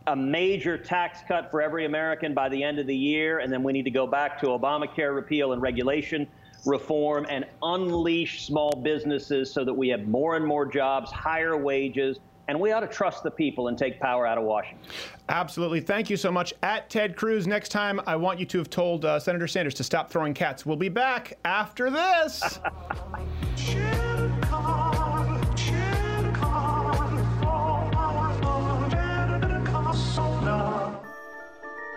A 0.07 0.15
major 0.17 0.77
tax 0.77 1.21
cut 1.27 1.51
for 1.51 1.63
every 1.63 1.87
American 1.87 2.35
by 2.35 2.51
the 2.51 2.63
end 2.63 2.79
of 2.79 2.87
the 2.87 2.97
year, 2.97 3.39
and 3.39 3.51
then 3.51 3.63
we 3.63 3.73
need 3.73 3.85
to 3.85 3.91
go 3.91 4.07
back 4.07 4.39
to 4.41 4.49
Obamacare 4.49 5.15
repeal 5.15 5.53
and 5.55 5.63
regulation 5.63 6.27
reform 6.67 7.27
and 7.29 7.45
unleash 7.63 8.47
small 8.47 8.73
businesses 8.83 9.51
so 9.53 9.65
that 9.65 9.75
we 9.75 9.89
have 9.89 10.07
more 10.07 10.37
and 10.37 10.47
more 10.47 10.67
jobs, 10.67 11.11
higher 11.11 11.57
wages, 11.57 12.19
and 12.49 12.59
we 12.59 12.73
ought 12.73 12.81
to 12.81 12.89
trust 12.89 13.23
the 13.23 13.31
people 13.31 13.69
and 13.69 13.79
take 13.79 14.01
power 14.01 14.27
out 14.27 14.37
of 14.37 14.45
Washington. 14.45 14.85
Absolutely. 15.29 15.81
Thank 15.81 16.11
you 16.11 16.17
so 16.17 16.33
much. 16.33 16.53
At 16.63 16.91
Ted 16.91 17.17
Cruz, 17.17 17.47
next 17.47 17.69
time 17.69 18.01
I 18.07 18.17
want 18.17 18.41
you 18.41 18.47
to 18.47 18.59
have 18.59 18.69
told 18.69 19.05
uh, 19.05 19.21
Senator 19.21 19.47
Sanders 19.47 19.75
to 19.75 19.85
stop 19.85 20.11
throwing 20.11 20.35
cats. 20.35 20.67
We'll 20.67 20.77
be 20.77 20.89
back 20.89 21.39
after 21.45 21.91
this. 21.91 22.59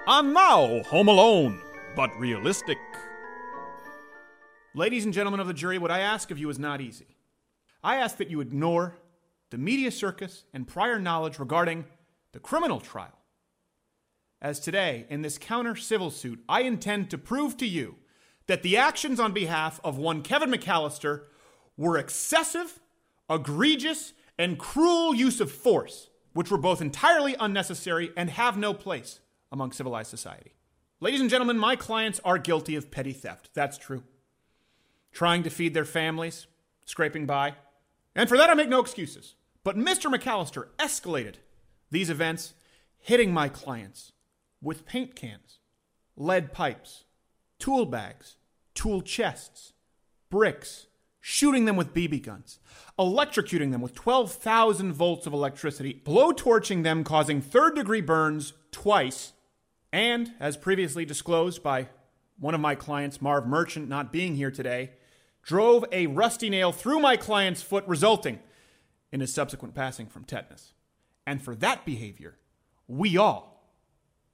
And 0.05 0.33
now, 0.33 0.83
Home 0.83 1.07
Alone, 1.07 1.61
but 1.95 2.15
realistic. 2.19 2.77
Ladies 4.75 5.05
and 5.05 5.13
gentlemen 5.13 5.39
of 5.39 5.45
the 5.45 5.53
jury, 5.53 5.77
what 5.77 5.91
I 5.91 5.99
ask 5.99 6.31
of 6.31 6.39
you 6.39 6.49
is 6.49 6.57
not 6.57 6.81
easy. 6.81 7.15
I 7.83 7.97
ask 7.97 8.17
that 8.17 8.31
you 8.31 8.41
ignore 8.41 8.95
the 9.51 9.59
media 9.59 9.91
circus 9.91 10.45
and 10.51 10.67
prior 10.67 10.97
knowledge 10.97 11.37
regarding 11.37 11.85
the 12.31 12.39
criminal 12.39 12.79
trial. 12.79 13.19
As 14.41 14.59
today, 14.59 15.05
in 15.11 15.21
this 15.21 15.37
counter 15.37 15.75
civil 15.75 16.09
suit, 16.09 16.43
I 16.49 16.61
intend 16.61 17.11
to 17.11 17.19
prove 17.19 17.55
to 17.57 17.67
you 17.67 17.97
that 18.47 18.63
the 18.63 18.75
actions 18.75 19.19
on 19.19 19.31
behalf 19.31 19.79
of 19.83 19.99
one 19.99 20.23
Kevin 20.23 20.49
McAllister 20.49 21.25
were 21.77 21.99
excessive, 21.99 22.79
egregious, 23.29 24.13
and 24.39 24.57
cruel 24.57 25.13
use 25.13 25.39
of 25.39 25.51
force, 25.51 26.09
which 26.33 26.49
were 26.49 26.57
both 26.57 26.81
entirely 26.81 27.35
unnecessary 27.39 28.11
and 28.17 28.31
have 28.31 28.57
no 28.57 28.73
place 28.73 29.19
among 29.51 29.71
civilized 29.71 30.09
society. 30.09 30.55
Ladies 30.99 31.21
and 31.21 31.29
gentlemen, 31.29 31.59
my 31.59 31.75
clients 31.75 32.19
are 32.25 32.39
guilty 32.39 32.75
of 32.75 32.89
petty 32.89 33.13
theft. 33.13 33.51
That's 33.53 33.77
true. 33.77 34.03
Trying 35.13 35.43
to 35.43 35.49
feed 35.49 35.73
their 35.73 35.85
families, 35.85 36.47
scraping 36.85 37.25
by. 37.25 37.55
And 38.15 38.27
for 38.27 38.37
that, 38.37 38.49
I 38.49 38.53
make 38.55 38.69
no 38.69 38.81
excuses. 38.81 39.35
But 39.63 39.77
Mr. 39.77 40.13
McAllister 40.13 40.67
escalated 40.77 41.35
these 41.89 42.09
events, 42.09 42.53
hitting 42.97 43.31
my 43.31 43.47
clients 43.47 44.11
with 44.61 44.85
paint 44.85 45.15
cans, 45.15 45.59
lead 46.17 46.51
pipes, 46.51 47.05
tool 47.59 47.85
bags, 47.85 48.35
tool 48.73 49.01
chests, 49.01 49.73
bricks, 50.29 50.87
shooting 51.21 51.65
them 51.65 51.75
with 51.77 51.93
BB 51.93 52.23
guns, 52.23 52.59
electrocuting 52.99 53.71
them 53.71 53.81
with 53.81 53.95
12,000 53.95 54.91
volts 54.91 55.25
of 55.25 55.33
electricity, 55.33 56.01
blowtorching 56.05 56.83
them, 56.83 57.03
causing 57.03 57.39
third 57.39 57.75
degree 57.75 58.01
burns 58.01 58.53
twice, 58.71 59.31
and, 59.93 60.33
as 60.39 60.57
previously 60.57 61.05
disclosed 61.05 61.63
by 61.63 61.87
one 62.39 62.53
of 62.53 62.59
my 62.59 62.75
clients, 62.75 63.21
Marv 63.21 63.47
Merchant, 63.47 63.87
not 63.87 64.11
being 64.11 64.35
here 64.35 64.51
today, 64.51 64.91
drove 65.43 65.85
a 65.91 66.07
rusty 66.07 66.49
nail 66.49 66.71
through 66.71 66.99
my 66.99 67.17
client's 67.17 67.61
foot, 67.61 67.83
resulting 67.85 68.39
in 69.11 69.19
his 69.19 69.33
subsequent 69.33 69.75
passing 69.75 70.07
from 70.07 70.23
tetanus. 70.23 70.73
And 71.27 71.41
for 71.41 71.55
that 71.57 71.85
behavior, 71.85 72.37
we 72.87 73.17
all 73.17 73.71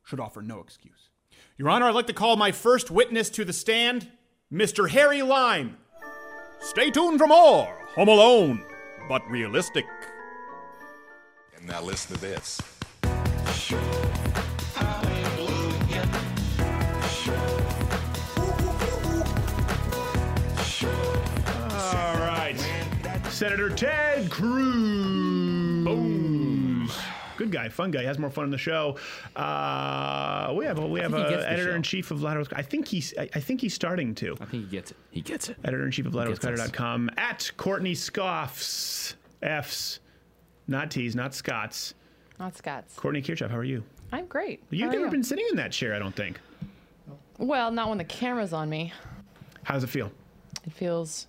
should 0.03 0.19
offer 0.19 0.41
no 0.41 0.59
excuse. 0.59 1.09
Your 1.57 1.69
Honor, 1.69 1.87
I'd 1.87 1.95
like 1.95 2.07
to 2.07 2.13
call 2.13 2.35
my 2.35 2.51
first 2.51 2.89
witness 2.89 3.29
to 3.31 3.43
the 3.43 3.53
stand, 3.53 4.09
Mr. 4.51 4.89
Harry 4.89 5.21
Lime. 5.21 5.77
Stay 6.61 6.89
tuned 6.89 7.19
for 7.19 7.27
more 7.27 7.65
Home 7.95 8.07
Alone, 8.07 8.63
but 9.07 9.27
realistic. 9.29 9.85
And 11.55 11.67
now 11.67 11.81
listen 11.81 12.15
to 12.15 12.21
this. 12.21 12.61
All 13.03 14.08
Senator 23.39 23.69
Ted 23.69 24.29
Cruz. 24.29 25.85
Boom. 25.85 26.91
Good 27.37 27.53
guy, 27.53 27.69
fun 27.69 27.89
guy. 27.89 28.03
Has 28.03 28.19
more 28.19 28.29
fun 28.29 28.43
in 28.43 28.51
the 28.51 28.57
show. 28.57 28.97
Uh, 29.33 30.53
we 30.57 30.65
have 30.65 30.77
a, 30.77 30.85
we 30.85 30.99
have 30.99 31.13
think 31.13 31.29
a 31.29 31.49
editor 31.49 31.73
in 31.73 31.81
chief 31.81 32.11
of 32.11 32.21
Louder. 32.21 32.43
I 32.53 32.61
think 32.61 32.89
he's 32.89 33.13
I, 33.17 33.29
I 33.33 33.39
think 33.39 33.61
he's 33.61 33.73
starting 33.73 34.13
to. 34.15 34.33
I 34.41 34.45
think 34.45 34.65
he 34.65 34.69
gets 34.69 34.91
it. 34.91 34.97
He 35.11 35.21
gets 35.21 35.47
it. 35.47 35.55
Editor 35.63 35.85
in 35.85 35.91
chief 35.91 36.05
of 36.05 36.11
gets 36.11 36.31
us. 36.31 36.39
LouderWithCrowder.com 36.39 37.11
at 37.15 37.49
Courtney 37.55 37.93
Scoffs. 37.93 39.15
F's, 39.41 40.01
not 40.67 40.91
T's, 40.91 41.15
not 41.15 41.33
Scott's. 41.33 41.93
Not 42.39 42.57
Scott's. 42.57 42.93
Courtney 42.95 43.21
Kirchoff, 43.21 43.51
how 43.51 43.55
are 43.55 43.63
you? 43.63 43.85
I'm 44.11 44.25
great. 44.25 44.61
You've 44.69 44.81
How 44.81 44.87
are 44.89 44.91
never 44.91 45.05
you? 45.05 45.11
been 45.11 45.23
sitting 45.23 45.45
in 45.49 45.55
that 45.55 45.71
chair, 45.71 45.93
I 45.93 45.99
don't 45.99 46.13
think. 46.13 46.41
Well, 47.37 47.71
not 47.71 47.87
when 47.87 47.99
the 47.99 48.03
camera's 48.03 48.51
on 48.51 48.69
me. 48.69 48.91
How 49.63 49.75
does 49.75 49.85
it 49.85 49.89
feel? 49.89 50.11
It 50.65 50.73
feels 50.73 51.27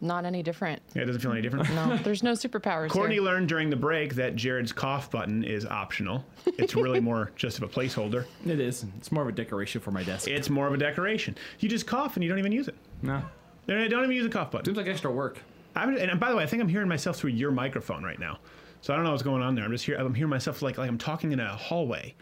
not 0.00 0.24
any 0.24 0.42
different. 0.42 0.82
Yeah, 0.94 1.02
it 1.02 1.06
doesn't 1.06 1.20
feel 1.20 1.32
any 1.32 1.42
different. 1.42 1.68
No, 1.70 1.96
there's 1.98 2.22
no 2.22 2.32
superpowers 2.32 2.90
Courtney 2.90 3.16
here. 3.16 3.22
learned 3.24 3.48
during 3.48 3.70
the 3.70 3.76
break 3.76 4.14
that 4.14 4.36
Jared's 4.36 4.72
cough 4.72 5.10
button 5.10 5.44
is 5.44 5.66
optional. 5.66 6.24
It's 6.46 6.74
really 6.74 7.00
more 7.00 7.32
just 7.36 7.58
of 7.58 7.64
a 7.64 7.68
placeholder. 7.68 8.24
It 8.46 8.60
is. 8.60 8.84
It's 8.98 9.10
more 9.12 9.22
of 9.22 9.28
a 9.28 9.32
decoration 9.32 9.80
for 9.80 9.90
my 9.90 10.02
desk. 10.02 10.28
It's 10.28 10.50
more 10.50 10.66
of 10.66 10.74
a 10.74 10.78
decoration. 10.78 11.36
You 11.60 11.68
just 11.68 11.86
cough 11.86 12.16
and 12.16 12.22
you 12.22 12.28
don't 12.28 12.38
even 12.38 12.52
use 12.52 12.68
it. 12.68 12.76
No. 13.02 13.22
Don't 13.66 13.80
even 13.92 14.12
use 14.12 14.24
a 14.26 14.30
cough 14.30 14.50
button. 14.50 14.64
Seems 14.64 14.78
like 14.78 14.86
extra 14.86 15.10
work. 15.10 15.38
I'm, 15.76 15.96
and 15.96 16.18
by 16.18 16.30
the 16.30 16.36
way, 16.36 16.42
I 16.42 16.46
think 16.46 16.62
I'm 16.62 16.68
hearing 16.68 16.88
myself 16.88 17.16
through 17.16 17.30
your 17.30 17.50
microphone 17.50 18.02
right 18.02 18.18
now. 18.18 18.38
So 18.80 18.92
I 18.92 18.96
don't 18.96 19.04
know 19.04 19.10
what's 19.10 19.22
going 19.22 19.42
on 19.42 19.54
there. 19.54 19.64
I'm 19.64 19.72
just 19.72 19.84
here. 19.84 19.96
I'm 19.96 20.14
hearing 20.14 20.30
myself 20.30 20.62
like 20.62 20.78
like 20.78 20.88
I'm 20.88 20.98
talking 20.98 21.32
in 21.32 21.40
a 21.40 21.56
hallway. 21.56 22.14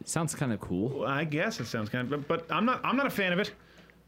It 0.00 0.08
sounds 0.08 0.34
kind 0.34 0.52
of 0.52 0.60
cool. 0.60 0.88
Well, 1.00 1.08
I 1.08 1.24
guess 1.24 1.60
it 1.60 1.66
sounds 1.66 1.88
kind 1.88 2.10
of, 2.12 2.26
but, 2.26 2.46
but 2.48 2.54
I'm 2.54 2.64
not. 2.64 2.80
I'm 2.84 2.96
not 2.96 3.06
a 3.06 3.10
fan 3.10 3.32
of 3.32 3.38
it. 3.38 3.52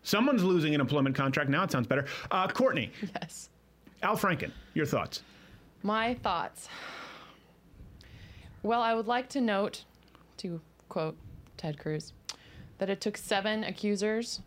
Someone's 0.05 0.45
losing 0.45 0.75
an 0.75 0.81
employment 0.81 1.17
contract 1.17 1.51
now. 1.51 1.65
It 1.65 1.73
sounds 1.73 1.87
better. 1.89 2.05
Uh, 2.31 2.47
Courtney. 2.47 2.93
Yes. 3.21 3.49
Al 4.03 4.17
Franken, 4.19 4.53
your 4.75 4.85
thoughts? 4.87 5.23
My 5.83 6.15
thoughts. 6.15 6.69
Well, 8.63 8.83
I 8.83 8.95
would 8.95 9.07
like 9.07 9.29
to 9.31 9.41
note, 9.41 9.85
to 10.39 10.61
quote 10.89 11.17
Ted 11.57 11.79
Cruz, 11.79 12.13
that 12.79 12.91
it 12.91 13.01
took 13.01 13.17
seven 13.17 13.65
accusers 13.65 14.41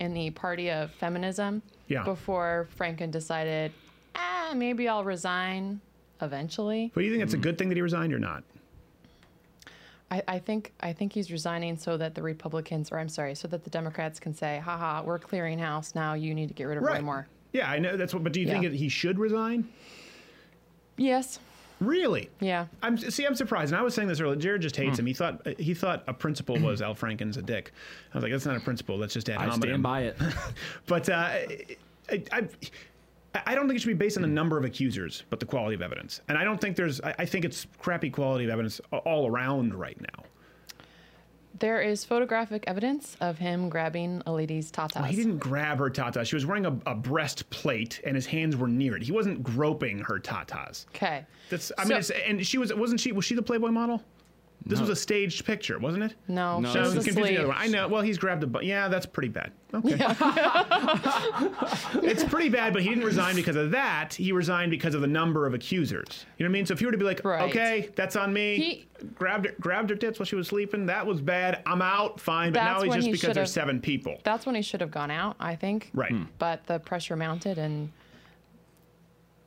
in 0.00 0.12
the 0.14 0.30
party 0.30 0.70
of 0.70 0.90
feminism 0.92 1.62
Yeah. 1.88 2.04
before 2.04 2.68
Franken 2.78 3.10
decided, 3.10 3.72
ah, 4.14 4.52
maybe 4.54 4.86
I'll 4.88 5.04
resign 5.04 5.80
eventually. 6.20 6.90
But 6.94 7.00
do 7.00 7.06
you 7.06 7.12
think 7.12 7.22
it's 7.24 7.34
a 7.34 7.38
good 7.38 7.56
thing 7.56 7.68
that 7.70 7.76
he 7.76 7.82
resigned 7.82 8.12
or 8.12 8.18
not? 8.18 8.44
I, 10.10 10.22
I 10.26 10.38
think 10.38 10.72
I 10.80 10.92
think 10.92 11.12
he's 11.12 11.30
resigning 11.30 11.76
so 11.76 11.96
that 11.96 12.14
the 12.14 12.22
Republicans, 12.22 12.90
or 12.90 12.98
I'm 12.98 13.08
sorry, 13.08 13.34
so 13.34 13.46
that 13.48 13.64
the 13.64 13.70
Democrats 13.70 14.18
can 14.18 14.34
say, 14.34 14.58
haha, 14.58 15.02
we're 15.02 15.18
clearing 15.18 15.58
house 15.58 15.94
now. 15.94 16.14
You 16.14 16.34
need 16.34 16.48
to 16.48 16.54
get 16.54 16.64
rid 16.64 16.78
of 16.78 16.84
Roy 16.84 17.00
Moore. 17.00 17.28
Yeah, 17.52 17.70
I 17.70 17.78
know 17.78 17.96
that's 17.96 18.12
what. 18.14 18.22
But 18.24 18.32
do 18.32 18.40
you 18.40 18.46
think 18.46 18.64
Yeah. 18.64 18.70
that 18.70 18.76
he 18.76 18.88
should 18.88 19.18
resign? 19.18 19.68
Yes. 20.96 21.38
Really? 21.80 22.28
Yeah. 22.40 22.66
I'm 22.82 22.98
see. 22.98 23.24
I'm 23.24 23.34
surprised, 23.34 23.72
and 23.72 23.80
I 23.80 23.82
was 23.82 23.94
saying 23.94 24.08
this 24.08 24.20
earlier. 24.20 24.36
Jared 24.36 24.60
just 24.60 24.76
hates 24.76 24.98
him. 24.98 25.06
He 25.06 25.14
thought 25.14 25.46
he 25.58 25.72
thought 25.72 26.04
a 26.06 26.12
principal 26.12 26.58
was 26.58 26.82
Al 26.82 26.94
Franken's 26.94 27.38
a 27.38 27.42
dick. 27.42 27.72
I 28.12 28.18
was 28.18 28.22
like, 28.22 28.32
that's 28.32 28.44
not 28.44 28.56
a 28.56 28.60
principal. 28.60 28.98
That's 28.98 29.14
just 29.14 29.30
ad 29.30 29.40
I 29.40 29.54
stand 29.56 29.82
by 29.82 30.02
it. 30.02 30.16
But 30.86 31.08
uh, 31.08 31.14
I, 31.14 32.22
I, 32.32 32.48
I 33.34 33.54
don't 33.54 33.68
think 33.68 33.76
it 33.76 33.82
should 33.82 33.88
be 33.88 33.94
based 33.94 34.16
on 34.16 34.22
the 34.22 34.28
hmm. 34.28 34.34
number 34.34 34.58
of 34.58 34.64
accusers, 34.64 35.24
but 35.30 35.40
the 35.40 35.46
quality 35.46 35.74
of 35.74 35.82
evidence. 35.82 36.20
And 36.28 36.36
I 36.36 36.44
don't 36.44 36.60
think 36.60 36.76
there's. 36.76 37.00
I, 37.00 37.14
I 37.20 37.26
think 37.26 37.44
it's 37.44 37.66
crappy 37.78 38.10
quality 38.10 38.44
of 38.44 38.50
evidence 38.50 38.80
all 38.92 39.26
around 39.26 39.74
right 39.74 40.00
now. 40.00 40.24
There 41.58 41.82
is 41.82 42.04
photographic 42.04 42.64
evidence 42.66 43.16
of 43.20 43.36
him 43.36 43.68
grabbing 43.68 44.22
a 44.24 44.32
lady's 44.32 44.72
tatas. 44.72 44.94
Well, 44.94 45.04
he 45.04 45.16
didn't 45.16 45.38
grab 45.38 45.78
her 45.78 45.90
tatas. 45.90 46.26
She 46.26 46.34
was 46.34 46.46
wearing 46.46 46.64
a, 46.64 46.76
a 46.86 46.94
breastplate, 46.94 48.00
and 48.04 48.16
his 48.16 48.24
hands 48.24 48.56
were 48.56 48.68
near 48.68 48.96
it. 48.96 49.02
He 49.02 49.12
wasn't 49.12 49.42
groping 49.42 49.98
her 50.00 50.18
tatas. 50.18 50.86
Okay. 50.88 51.24
That's. 51.50 51.70
I 51.76 51.84
So- 51.84 51.88
mean, 51.88 51.98
it's, 51.98 52.10
and 52.10 52.46
she 52.46 52.58
was. 52.58 52.72
Wasn't 52.74 53.00
she? 53.00 53.12
Was 53.12 53.24
she 53.24 53.34
the 53.34 53.42
Playboy 53.42 53.70
model? 53.70 54.02
This 54.66 54.78
No. 54.78 54.82
was 54.86 54.90
a 54.90 54.96
staged 54.96 55.46
picture, 55.46 55.78
wasn't 55.78 56.04
it? 56.04 56.14
No, 56.28 56.60
No. 56.60 56.68
she 56.68 56.74
No, 56.74 56.80
was 56.82 56.90
I'm 56.90 56.96
confusing 57.02 57.24
the 57.34 57.38
other 57.38 57.48
one. 57.48 57.56
I 57.58 57.66
know. 57.66 57.88
Well, 57.88 58.02
he's 58.02 58.18
grabbed 58.18 58.44
a. 58.44 58.46
bu- 58.46 58.62
Yeah, 58.64 58.88
that's 58.88 59.06
pretty 59.06 59.30
bad. 59.30 59.52
Okay. 59.72 59.94
it's 62.02 62.24
pretty 62.24 62.48
bad, 62.48 62.72
but 62.72 62.82
he 62.82 62.88
didn't 62.88 63.04
resign 63.04 63.36
because 63.36 63.56
of 63.56 63.70
that. 63.70 64.14
He 64.14 64.32
resigned 64.32 64.70
because 64.70 64.94
of 64.94 65.00
the 65.00 65.06
number 65.06 65.46
of 65.46 65.54
accusers. 65.54 66.26
You 66.38 66.44
know 66.44 66.50
what 66.50 66.50
I 66.50 66.58
mean? 66.58 66.66
So 66.66 66.74
if 66.74 66.80
you 66.80 66.88
were 66.88 66.92
to 66.92 66.98
be 66.98 67.04
like, 67.04 67.24
Right. 67.24 67.48
okay, 67.50 67.88
that's 67.94 68.16
on 68.16 68.32
me. 68.32 68.56
He- 68.56 68.86
grabbed 69.14 69.46
her, 69.46 69.54
grabbed 69.60 69.88
her 69.90 69.96
tits 69.96 70.18
while 70.18 70.26
she 70.26 70.36
was 70.36 70.48
sleeping. 70.48 70.86
That 70.86 71.06
was 71.06 71.22
bad. 71.22 71.62
I'm 71.64 71.80
out. 71.80 72.20
Fine. 72.20 72.52
But 72.52 72.64
now 72.64 72.82
he's 72.82 72.94
just 72.94 73.06
he 73.06 73.12
because 73.12 73.34
there's 73.34 73.52
seven 73.52 73.80
people. 73.80 74.18
That's 74.24 74.44
when 74.44 74.54
he 74.54 74.60
should 74.62 74.80
have 74.82 74.90
gone 74.90 75.10
out, 75.10 75.36
I 75.40 75.56
think. 75.56 75.90
Right. 75.94 76.12
Hmm. 76.12 76.24
But 76.38 76.66
the 76.66 76.80
pressure 76.80 77.16
mounted, 77.16 77.56
and 77.56 77.90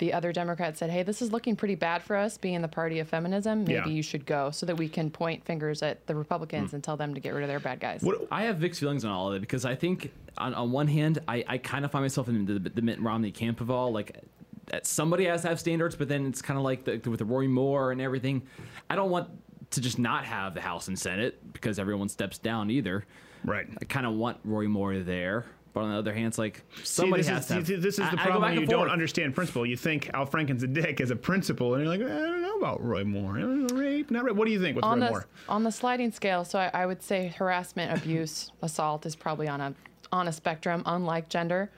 the 0.04 0.12
other 0.12 0.34
Democrats 0.34 0.80
said, 0.80 0.90
"Hey, 0.90 1.02
this 1.04 1.22
is 1.22 1.32
looking 1.32 1.56
pretty 1.56 1.76
bad 1.76 2.04
for 2.04 2.18
us, 2.18 2.38
being 2.38 2.62
the 2.62 2.68
party 2.68 3.00
of 3.00 3.08
feminism. 3.08 3.60
Maybe 3.60 3.74
Yeah. 3.74 3.88
you 3.88 4.04
should 4.04 4.26
go, 4.26 4.52
so 4.52 4.66
that 4.66 4.76
we 4.76 4.90
can 4.90 5.10
point 5.10 5.46
fingers 5.46 5.82
at 5.82 6.06
the 6.08 6.14
Republicans 6.16 6.72
Hmm. 6.72 6.76
and 6.76 6.84
tell 6.84 6.98
them 6.98 7.14
to 7.14 7.22
get 7.22 7.34
rid 7.34 7.42
of 7.44 7.48
their 7.48 7.62
bad 7.62 7.80
guys." 7.80 8.06
I 8.30 8.44
have 8.44 8.60
mixed 8.60 8.82
feelings 8.82 9.06
on 9.06 9.12
all 9.12 9.30
of 9.30 9.36
it 9.36 9.40
because 9.40 9.64
I 9.64 9.76
think, 9.76 10.12
on, 10.38 10.54
on 10.56 10.74
one 10.74 10.88
hand, 10.90 11.20
I, 11.26 11.46
I 11.48 11.58
kind 11.58 11.86
of 11.86 11.92
find 11.92 12.04
myself 12.04 12.28
in 12.28 12.46
the, 12.46 12.60
the 12.60 12.82
Mitt 12.82 13.00
Romney 13.02 13.32
camp 13.32 13.62
of 13.62 13.72
all. 13.72 13.94
Like, 13.94 14.18
that 14.66 14.86
somebody 14.86 15.24
has 15.26 15.44
to 15.44 15.48
have 15.48 15.60
standards, 15.62 15.96
but 15.96 16.10
then 16.10 16.26
it's 16.26 16.42
kind 16.42 16.58
of 16.58 16.66
like 16.66 16.84
the, 16.84 16.98
with 17.10 17.20
the 17.20 17.26
Roy 17.26 17.48
Moore 17.48 17.94
and 17.94 18.02
everything. 18.02 18.42
I 18.90 18.98
don't 18.98 19.10
want 19.10 19.30
to 19.72 19.80
just 19.82 20.00
not 20.00 20.26
have 20.26 20.54
the 20.54 20.62
House 20.62 20.90
and 20.90 21.00
Senate 21.00 21.54
because 21.54 21.80
everyone 21.80 22.10
steps 22.10 22.38
down 22.40 22.70
either. 22.70 23.06
Right. 23.46 23.68
I 23.82 23.86
kind 23.86 24.06
of 24.06 24.14
want 24.16 24.38
Roy 24.44 24.68
Moore 24.68 25.00
there. 25.00 25.46
But 25.74 25.82
on 25.82 25.92
the 25.92 25.98
other 25.98 26.14
hand, 26.14 26.28
it's 26.28 26.38
like 26.38 26.62
somebody 26.84 27.24
see, 27.24 27.30
this 27.32 27.36
has 27.36 27.42
is, 27.44 27.48
to. 27.48 27.54
have- 27.56 27.68
see, 27.68 27.76
this 27.78 27.94
is 28.00 28.10
the 28.12 28.20
I 28.20 28.24
problem 28.26 28.42
back 28.42 28.42
when 28.42 28.54
you 28.54 28.60
and 28.62 28.70
don't 28.70 28.80
forth. 28.82 28.92
understand 28.92 29.34
principle. 29.34 29.66
You 29.66 29.76
think 29.76 30.12
Al 30.14 30.28
Franken's 30.28 30.62
a 30.62 30.68
dick 30.68 31.02
as 31.02 31.10
a 31.10 31.16
principal, 31.16 31.74
and 31.74 31.84
you're 31.84 31.92
like, 31.98 32.02
I 32.06 32.16
don't 32.16 32.42
know 32.44 32.58
about 32.60 32.84
Roy 32.84 33.04
Moore. 33.04 33.38
I 33.38 33.42
don't 33.42 33.66
know, 33.68 33.76
rape, 33.76 34.12
not 34.12 34.24
rape. 34.24 34.36
What 34.36 34.46
do 34.46 34.52
you 34.52 34.62
think 34.62 34.76
with 34.76 34.86
on 34.86 35.00
Roy 35.00 35.06
the 35.06 35.12
Moore? 35.12 35.26
on 35.50 35.64
the 35.64 35.72
sliding 35.72 36.12
scale, 36.12 36.46
so 36.46 36.60
I, 36.60 36.70
I 36.74 36.86
would 36.86 37.02
say 37.02 37.34
harassment, 37.38 37.98
abuse, 37.98 38.52
assault 38.62 39.06
is 39.08 39.16
probably 39.16 39.48
on 39.48 39.62
a 39.62 39.74
on 40.12 40.28
a 40.28 40.32
spectrum, 40.32 40.84
unlike 40.86 41.28
gender. 41.28 41.72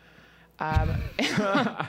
Um, 0.59 0.95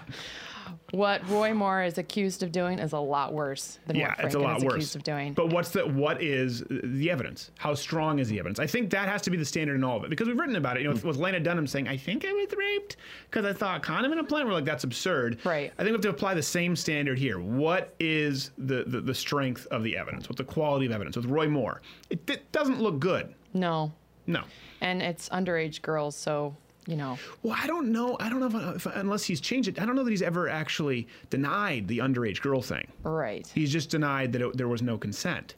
what 0.90 1.28
Roy 1.28 1.52
Moore 1.54 1.82
is 1.82 1.98
accused 1.98 2.42
of 2.42 2.52
doing 2.52 2.78
is 2.78 2.92
a 2.92 2.98
lot 2.98 3.32
worse 3.32 3.78
than 3.86 3.96
yeah, 3.96 4.08
what 4.08 4.18
Franken 4.18 4.24
it's 4.26 4.34
a 4.34 4.38
lot 4.38 4.56
is 4.58 4.64
worse. 4.64 4.72
accused 4.74 4.96
of 4.96 5.02
doing. 5.04 5.32
But 5.34 5.52
what's 5.52 5.70
the 5.70 5.86
what 5.86 6.22
is 6.22 6.62
the 6.68 7.10
evidence? 7.10 7.50
How 7.58 7.74
strong 7.74 8.18
is 8.18 8.28
the 8.28 8.38
evidence? 8.38 8.58
I 8.58 8.66
think 8.66 8.90
that 8.90 9.08
has 9.08 9.22
to 9.22 9.30
be 9.30 9.36
the 9.36 9.44
standard 9.44 9.74
in 9.76 9.84
all 9.84 9.96
of 9.96 10.04
it 10.04 10.10
because 10.10 10.28
we've 10.28 10.38
written 10.38 10.56
about 10.56 10.76
it. 10.76 10.80
You 10.82 10.88
know, 10.88 10.94
with, 10.94 11.04
with 11.04 11.16
Lena 11.16 11.40
Dunham 11.40 11.66
saying, 11.66 11.88
"I 11.88 11.96
think 11.96 12.24
I 12.24 12.32
was 12.32 12.48
raped 12.56 12.96
because 13.30 13.44
I 13.44 13.52
thought 13.52 13.82
condom 13.82 14.12
in 14.12 14.18
a 14.18 14.24
plant." 14.24 14.46
We're 14.46 14.54
like, 14.54 14.64
that's 14.64 14.84
absurd. 14.84 15.38
Right. 15.44 15.72
I 15.78 15.82
think 15.82 15.88
we 15.88 15.92
have 15.92 16.00
to 16.02 16.08
apply 16.10 16.34
the 16.34 16.42
same 16.42 16.76
standard 16.76 17.18
here. 17.18 17.38
What 17.40 17.94
is 18.00 18.50
the 18.58 18.84
the, 18.86 19.00
the 19.00 19.14
strength 19.14 19.66
of 19.70 19.82
the 19.82 19.96
evidence? 19.96 20.28
What's 20.28 20.38
the 20.38 20.44
quality 20.44 20.86
of 20.86 20.92
evidence? 20.92 21.16
With 21.16 21.26
Roy 21.26 21.48
Moore, 21.48 21.82
it, 22.10 22.28
it 22.30 22.50
doesn't 22.52 22.80
look 22.80 22.98
good. 22.98 23.34
no, 23.54 23.92
No. 24.26 24.42
and 24.80 25.02
it's 25.02 25.28
underage 25.30 25.82
girls, 25.82 26.16
so 26.16 26.56
you 26.87 26.97
know. 26.97 27.18
Well, 27.43 27.57
I 27.59 27.66
don't 27.66 27.93
know. 27.93 28.16
I 28.20 28.28
don't 28.28 28.41
know 28.41 28.70
if, 28.70 28.87
if 28.87 28.97
unless 28.97 29.24
he's 29.24 29.41
changed 29.41 29.68
it. 29.68 29.80
I 29.80 29.87
don't 29.87 29.97
know 29.97 30.05
that 30.05 30.11
he's 30.11 30.22
ever 30.22 30.49
actually 30.49 31.09
denied 31.30 31.89
the 31.89 31.99
underage 31.99 32.41
girl 32.41 32.62
thing. 32.62 32.87
Right. 33.03 33.47
He's 33.55 33.72
just 33.72 33.91
denied 33.91 34.32
that 34.32 34.43
it, 34.43 34.57
there 34.57 34.68
was 34.68 34.82
no 34.82 34.97
consent. 34.97 35.55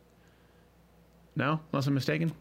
No, 1.37 1.61
unless 1.72 1.87
I'm 1.87 1.95
mistaken. 1.95 2.33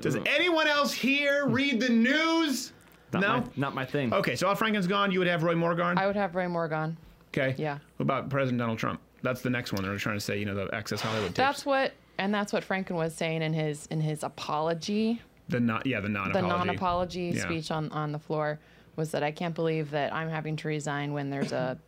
Does 0.00 0.16
anyone 0.26 0.66
else 0.66 0.92
here 0.92 1.46
read 1.46 1.80
the 1.80 1.88
news? 1.88 2.72
not 3.12 3.20
no. 3.20 3.28
my, 3.28 3.44
not 3.56 3.74
my 3.74 3.84
thing. 3.84 4.12
Okay, 4.12 4.36
so 4.36 4.48
Al 4.48 4.56
Franken's 4.56 4.86
gone. 4.86 5.10
You 5.10 5.20
would 5.20 5.28
have 5.28 5.42
Roy 5.42 5.54
Moore 5.54 5.74
gone. 5.74 5.98
I 5.98 6.06
would 6.06 6.16
have 6.16 6.34
Roy 6.34 6.48
Moore 6.48 6.68
gone. 6.68 6.96
Okay. 7.28 7.54
Yeah. 7.58 7.78
What 7.96 8.04
about 8.04 8.30
President 8.30 8.58
Donald 8.58 8.78
Trump? 8.78 9.00
That's 9.22 9.40
the 9.40 9.50
next 9.50 9.72
one. 9.72 9.82
They're 9.82 9.96
trying 9.96 10.16
to 10.16 10.20
say, 10.20 10.38
you 10.38 10.44
know, 10.44 10.54
the 10.54 10.74
Access 10.74 11.00
Hollywood 11.00 11.28
tapes. 11.28 11.36
That's 11.36 11.66
what, 11.66 11.92
and 12.18 12.32
that's 12.32 12.52
what 12.52 12.66
Franken 12.66 12.92
was 12.92 13.14
saying 13.14 13.42
in 13.42 13.52
his 13.52 13.86
in 13.86 14.00
his 14.00 14.22
apology, 14.22 15.20
the 15.48 15.60
not. 15.60 15.86
Yeah, 15.86 16.00
the 16.00 16.08
the 16.08 16.12
non-apology. 16.14 16.48
non-apology 16.48 17.32
Yeah. 17.36 17.42
speech 17.42 17.70
on 17.70 17.90
on 17.90 18.12
the 18.12 18.18
floor, 18.18 18.58
was 18.96 19.10
that 19.12 19.22
I 19.22 19.30
can't 19.30 19.54
believe 19.54 19.90
that 19.90 20.14
I'm 20.14 20.28
having 20.28 20.56
to 20.56 20.68
resign 20.68 21.12
when 21.12 21.30
there's 21.30 21.52
a 21.52 21.78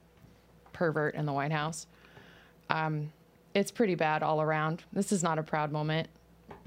pervert 0.72 1.14
in 1.14 1.26
the 1.26 1.32
White 1.32 1.52
House. 1.52 1.86
Um, 2.68 3.12
it's 3.54 3.70
pretty 3.70 3.94
bad 3.94 4.22
all 4.22 4.42
around. 4.42 4.84
This 4.92 5.12
is 5.12 5.22
not 5.22 5.38
a 5.38 5.42
proud 5.42 5.72
moment 5.72 6.09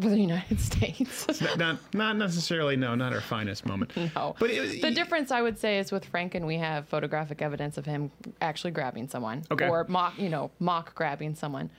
for 0.02 0.10
the 0.10 0.18
United 0.30 0.60
States. 0.60 1.42
Not, 1.42 1.58
not, 1.58 1.78
not 1.94 2.16
necessarily. 2.18 2.76
No, 2.78 2.96
not 2.96 3.14
our 3.14 3.22
finest 3.22 3.66
moment. 3.66 3.96
no. 4.16 4.36
But 4.40 4.50
it, 4.50 4.82
the 4.82 4.92
difference 4.92 5.30
I 5.30 5.42
would 5.42 5.60
say 5.60 5.78
is 5.78 5.92
with 5.92 6.10
Franken, 6.12 6.46
we 6.48 6.56
have 6.58 6.88
photographic 6.88 7.42
evidence 7.42 7.78
of 7.78 7.86
him 7.86 8.10
actually 8.42 8.72
grabbing 8.72 9.08
someone, 9.10 9.44
Okay. 9.52 9.68
or 9.68 9.86
mock, 9.90 10.18
you 10.18 10.30
know, 10.30 10.52
mock 10.60 10.96
grabbing 10.96 11.36
someone. 11.36 11.70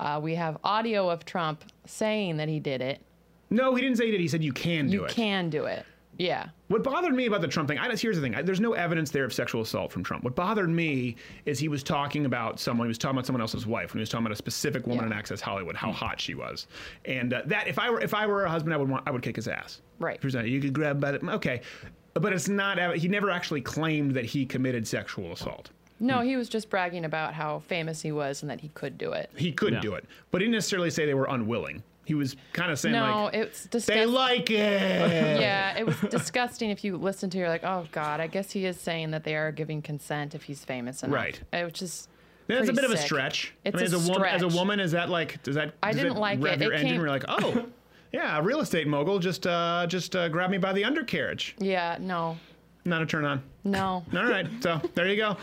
Uh, 0.00 0.20
we 0.22 0.36
have 0.36 0.56
audio 0.62 1.10
of 1.10 1.24
Trump 1.24 1.64
saying 1.84 2.36
that 2.38 2.48
he 2.48 2.60
did 2.60 2.80
it. 2.80 3.00
No, 3.50 3.74
he 3.74 3.82
didn't 3.82 3.96
say 3.98 4.10
that. 4.10 4.20
He 4.20 4.28
said 4.28 4.42
you 4.44 4.52
can 4.52 4.86
do 4.86 4.92
You 4.92 5.04
it. 5.04 5.10
You 5.10 5.14
can 5.14 5.50
do 5.50 5.64
it. 5.66 5.84
Yeah. 6.18 6.48
What 6.66 6.82
bothered 6.82 7.14
me 7.14 7.26
about 7.26 7.42
the 7.42 7.46
Trump 7.48 7.68
thing, 7.68 7.78
I, 7.78 7.88
just 7.88 8.02
here's 8.02 8.16
the 8.16 8.22
thing: 8.22 8.34
I, 8.34 8.42
there's 8.42 8.58
no 8.60 8.72
evidence 8.72 9.10
there 9.12 9.24
of 9.24 9.32
sexual 9.32 9.60
assault 9.62 9.92
from 9.92 10.02
Trump. 10.02 10.24
What 10.24 10.34
bothered 10.34 10.68
me 10.68 11.14
is 11.46 11.60
he 11.60 11.68
was 11.68 11.84
talking 11.84 12.26
about 12.26 12.58
someone. 12.58 12.86
He 12.86 12.88
was 12.88 12.98
talking 12.98 13.16
about 13.16 13.26
someone 13.26 13.40
else's 13.40 13.66
wife 13.68 13.92
when 13.92 13.98
he 13.98 14.02
was 14.02 14.08
talking 14.08 14.26
about 14.26 14.32
a 14.32 14.36
specific 14.36 14.84
woman 14.86 15.04
Yeah. 15.04 15.12
in 15.12 15.18
Access 15.18 15.40
Hollywood, 15.40 15.76
how 15.76 15.92
hot 15.92 16.20
she 16.20 16.34
was, 16.34 16.66
and 17.04 17.32
uh, 17.32 17.42
that 17.46 17.68
if 17.68 17.78
I 17.78 17.88
were 17.88 18.00
if 18.00 18.14
I 18.14 18.26
were 18.26 18.44
a 18.44 18.50
husband, 18.50 18.74
I 18.74 18.78
would 18.78 18.88
want 18.88 19.04
I 19.06 19.12
would 19.12 19.22
kick 19.22 19.36
his 19.36 19.46
ass. 19.46 19.80
Right. 20.00 20.18
If 20.20 20.32
he 20.32 20.48
you 20.50 20.60
could 20.60 20.72
grab 20.72 21.00
by 21.00 21.12
the 21.12 21.30
okay, 21.34 21.60
but 22.14 22.32
it's 22.32 22.48
not. 22.48 22.96
He 22.96 23.06
never 23.06 23.30
actually 23.30 23.60
claimed 23.60 24.12
that 24.16 24.24
he 24.24 24.44
committed 24.44 24.88
sexual 24.88 25.30
assault. 25.32 25.70
No, 26.00 26.20
he 26.20 26.34
was 26.36 26.48
just 26.48 26.68
bragging 26.68 27.04
about 27.04 27.32
how 27.34 27.60
famous 27.60 28.02
he 28.02 28.10
was 28.12 28.42
and 28.42 28.50
that 28.50 28.60
he 28.60 28.68
could 28.70 28.98
do 28.98 29.12
it. 29.12 29.30
He 29.36 29.52
could 29.52 29.72
Yeah. 29.74 29.80
do 29.80 29.94
it, 29.94 30.04
but 30.32 30.40
he 30.40 30.46
didn't 30.46 30.54
necessarily 30.54 30.90
say 30.90 31.06
they 31.06 31.14
were 31.14 31.26
unwilling. 31.30 31.82
He 32.08 32.14
was 32.14 32.36
kind 32.54 32.72
of 32.72 32.78
saying 32.78 32.94
no, 32.94 33.24
like 33.24 33.34
it's 33.34 33.64
they 33.84 34.06
like 34.06 34.48
it. 34.50 35.40
yeah, 35.42 35.76
it 35.76 35.84
was 35.84 35.94
disgusting. 36.10 36.70
If 36.70 36.82
you 36.82 36.96
listen 36.96 37.28
to, 37.28 37.36
it, 37.36 37.40
you're 37.42 37.50
like, 37.50 37.64
oh 37.64 37.84
god, 37.92 38.18
I 38.18 38.28
guess 38.28 38.50
he 38.50 38.64
is 38.64 38.80
saying 38.80 39.10
that 39.10 39.24
they 39.24 39.36
are 39.36 39.52
giving 39.52 39.82
consent 39.82 40.34
if 40.34 40.44
he's 40.44 40.64
famous 40.64 41.02
enough. 41.02 41.14
Right. 41.14 41.40
Was 41.52 41.72
just. 41.74 42.08
That's 42.46 42.70
a 42.70 42.72
bit 42.72 42.84
of 42.84 42.92
a 42.92 42.96
stretch. 42.96 43.52
It's 43.62 43.74
I 43.74 43.84
mean, 43.84 43.92
a 43.92 43.96
as 43.98 44.08
a 44.08 44.10
woman, 44.10 44.28
as 44.30 44.40
a 44.42 44.48
woman, 44.48 44.80
is 44.80 44.92
that 44.92 45.10
like 45.10 45.42
does 45.42 45.56
that? 45.56 45.74
I 45.82 45.92
does 45.92 46.00
didn't 46.00 46.16
like 46.16 46.42
rev 46.42 46.62
it. 46.62 46.64
Your 46.64 46.72
It 46.72 46.76
engine. 46.76 46.88
came- 46.92 47.00
you're 47.02 47.10
like, 47.10 47.24
oh, 47.28 47.66
yeah, 48.14 48.38
a 48.38 48.42
real 48.42 48.60
estate 48.60 48.86
mogul 48.88 49.18
just 49.18 49.46
uh, 49.46 49.84
just 49.86 50.16
uh, 50.16 50.30
grabbed 50.30 50.52
me 50.52 50.56
by 50.56 50.72
the 50.72 50.84
undercarriage. 50.84 51.56
Yeah, 51.58 51.98
no, 52.00 52.38
Not 52.86 53.02
a 53.02 53.06
turn 53.06 53.26
on. 53.26 53.42
no. 53.64 54.02
All 54.16 54.24
right, 54.24 54.46
so 54.62 54.80
there 54.94 55.08
you 55.08 55.16
go. 55.16 55.36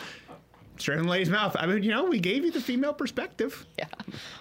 Straight 0.78 0.98
from 0.98 1.06
the 1.06 1.12
lady's 1.12 1.30
mouth. 1.30 1.56
I 1.58 1.66
mean, 1.66 1.84
you 1.84 1.92
know, 1.92 2.04
we 2.06 2.20
gave 2.20 2.44
you 2.44 2.52
the 2.52 2.60
female 2.62 2.94
perspective. 2.94 3.66
Yeah. 3.80 3.86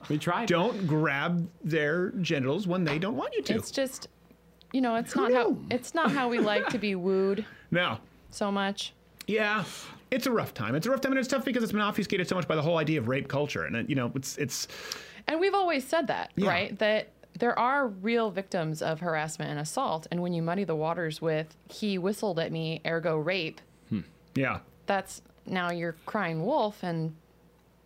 We 0.09 0.19
tried. 0.19 0.49
Don't 0.49 0.87
grab 0.87 1.49
their 1.63 2.11
genitals 2.21 2.67
when 2.67 2.85
they 2.85 2.99
don't 2.99 3.17
want 3.17 3.35
you 3.35 3.43
to. 3.43 3.55
It's 3.55 3.71
just, 3.71 4.09
you 4.73 4.81
know, 4.81 4.97
it's 4.97 5.15
not 5.15 5.33
how 5.33 5.57
it's 5.71 5.95
not 5.95 6.11
how 6.13 6.29
we 6.29 6.39
like 6.39 6.69
to 6.69 6.79
be 6.79 6.95
wooed 7.07 7.45
no. 7.71 7.99
so 8.31 8.51
much. 8.51 8.93
Yeah, 9.27 9.65
it's 10.11 10.27
a 10.27 10.31
rough 10.33 10.53
time. 10.55 10.75
It's 10.75 10.87
a 10.87 10.91
rough 10.91 11.01
time, 11.01 11.13
and 11.13 11.19
it's 11.19 11.29
tough 11.29 11.45
because 11.45 11.63
it's 11.63 11.73
been 11.73 11.81
obfuscated 11.81 12.29
so 12.29 12.35
much 12.35 12.47
by 12.49 12.57
the 12.57 12.63
whole 12.63 12.77
idea 12.79 12.99
of 13.01 13.09
rape 13.09 13.29
culture, 13.29 13.65
and 13.65 13.77
uh, 13.77 13.83
you 13.87 13.95
know, 13.95 14.11
it's 14.15 14.37
it's 14.37 14.69
And 15.29 15.41
we've 15.41 15.55
always 15.55 15.87
said 15.87 16.09
that, 16.09 16.33
Yeah. 16.37 16.49
right? 16.49 16.79
That 16.79 17.09
there 17.39 17.59
are 17.59 17.89
real 17.89 18.31
victims 18.31 18.83
of 18.83 19.01
harassment 19.01 19.51
and 19.51 19.59
assault, 19.61 20.07
and 20.11 20.21
when 20.21 20.33
you 20.35 20.43
muddy 20.43 20.65
the 20.65 20.77
waters 20.77 21.23
with 21.23 21.57
"he 21.71 21.97
whistled 21.97 22.39
at 22.39 22.53
me, 22.53 22.81
ergo 22.87 23.17
rape," 23.17 23.61
yeah. 24.35 24.59
that's 24.87 25.23
now 25.47 25.71
you're 25.71 25.97
crying 26.07 26.45
wolf, 26.45 26.83
and 26.83 27.15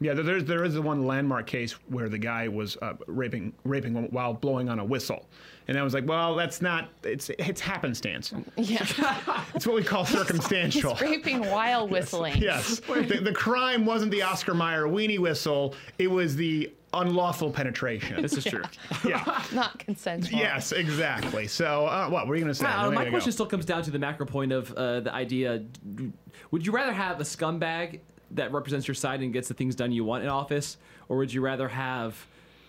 Yeah, 0.01 0.15
there's 0.15 0.45
there 0.45 0.65
is 0.65 0.75
the 0.75 0.83
one 0.83 1.07
landmark 1.07 1.47
case 1.47 1.73
where 1.89 2.09
the 2.09 2.19
guy 2.19 2.49
was 2.49 2.77
uh, 2.83 2.95
raping 3.07 3.53
raping 3.65 3.95
while 4.11 4.33
blowing 4.35 4.69
on 4.69 4.79
a 4.79 4.85
whistle, 4.85 5.29
and 5.67 5.77
I 5.79 5.83
was 5.83 5.93
like, 5.95 6.07
well, 6.07 6.35
that's 6.37 6.63
not 6.63 6.89
it's 7.03 7.31
it's 7.31 7.61
happenstance. 7.61 8.33
yeah, 8.57 8.87
It's 9.55 9.67
what 9.67 9.77
we 9.77 9.83
call 9.83 10.05
circumstantial. 10.05 10.97
raping 11.01 11.41
while 11.51 11.89
whistling. 11.95 12.37
Yes, 12.37 12.81
the, 12.81 13.21
the 13.23 13.33
crime 13.33 13.85
wasn't 13.87 14.13
the 14.13 14.23
Oscar 14.23 14.55
Mayer 14.55 14.85
weenie 14.87 15.19
whistle; 15.19 15.75
it 15.99 16.09
was 16.11 16.37
the 16.37 16.73
unlawful 16.95 17.51
penetration. 17.51 18.23
This 18.23 18.35
is 18.35 18.45
true. 18.45 18.63
Yeah. 19.07 19.43
not 19.53 19.79
consensual. 19.79 20.39
Yes, 20.39 20.73
exactly. 20.73 21.47
So, 21.47 21.87
uh, 21.87 22.09
what 22.09 22.27
were 22.27 22.35
you 22.37 22.43
going 22.43 22.53
to 22.53 22.59
say? 22.59 22.67
Uh, 22.67 22.85
Let 22.85 22.91
me 22.91 22.97
my 22.97 23.05
go. 23.05 23.11
question 23.11 23.33
still 23.33 23.47
comes 23.47 23.65
down 23.65 23.83
to 23.83 23.91
the 23.91 23.99
macro 23.99 24.27
point 24.27 24.53
of 24.53 24.73
uh, 24.73 25.01
the 25.01 25.13
idea: 25.13 25.63
Would 26.51 26.67
you 26.67 26.73
rather 26.73 26.93
have 26.93 27.21
a 27.21 27.25
scumbag 27.25 28.01
that 28.33 28.53
represents 28.53 28.87
your 28.87 28.95
side 28.95 29.21
and 29.21 29.33
gets 29.33 29.49
the 29.49 29.55
things 29.55 29.75
done 29.75 29.93
you 29.93 30.05
want 30.05 30.23
in 30.23 30.29
office, 30.29 30.77
or 31.09 31.17
would 31.19 31.33
you 31.33 31.41
rather 31.41 31.69
have, 31.69 32.27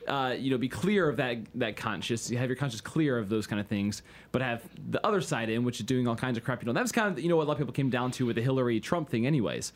uh, 0.07 0.33
you 0.37 0.51
know, 0.51 0.57
be 0.57 0.69
clear 0.69 1.09
of 1.09 1.17
that 1.17 1.37
that 1.55 1.75
conscience, 1.75 2.29
You 2.29 2.37
have 2.37 2.49
your 2.49 2.55
conscience 2.55 2.81
clear 2.81 3.17
of 3.17 3.29
those 3.29 3.47
kind 3.47 3.59
of 3.59 3.67
things, 3.67 4.01
but 4.31 4.41
have 4.41 4.63
the 4.89 5.05
other 5.05 5.21
side 5.21 5.49
in, 5.49 5.63
which 5.63 5.79
is 5.79 5.85
doing 5.85 6.07
all 6.07 6.15
kinds 6.15 6.37
of 6.37 6.43
crap 6.43 6.61
you 6.61 6.67
know? 6.67 6.73
That 6.73 6.81
was 6.83 6.91
kind 6.91 7.11
of 7.17 7.19
you 7.23 7.29
know 7.29 7.37
what 7.37 7.43
a 7.43 7.47
lot 7.47 7.53
of 7.53 7.59
people 7.59 7.73
came 7.73 7.89
down 7.89 8.11
to 8.11 8.25
with 8.25 8.35
the 8.35 8.41
Hillary 8.41 8.79
Trump 8.79 9.09
thing, 9.09 9.25
anyways. 9.25 9.73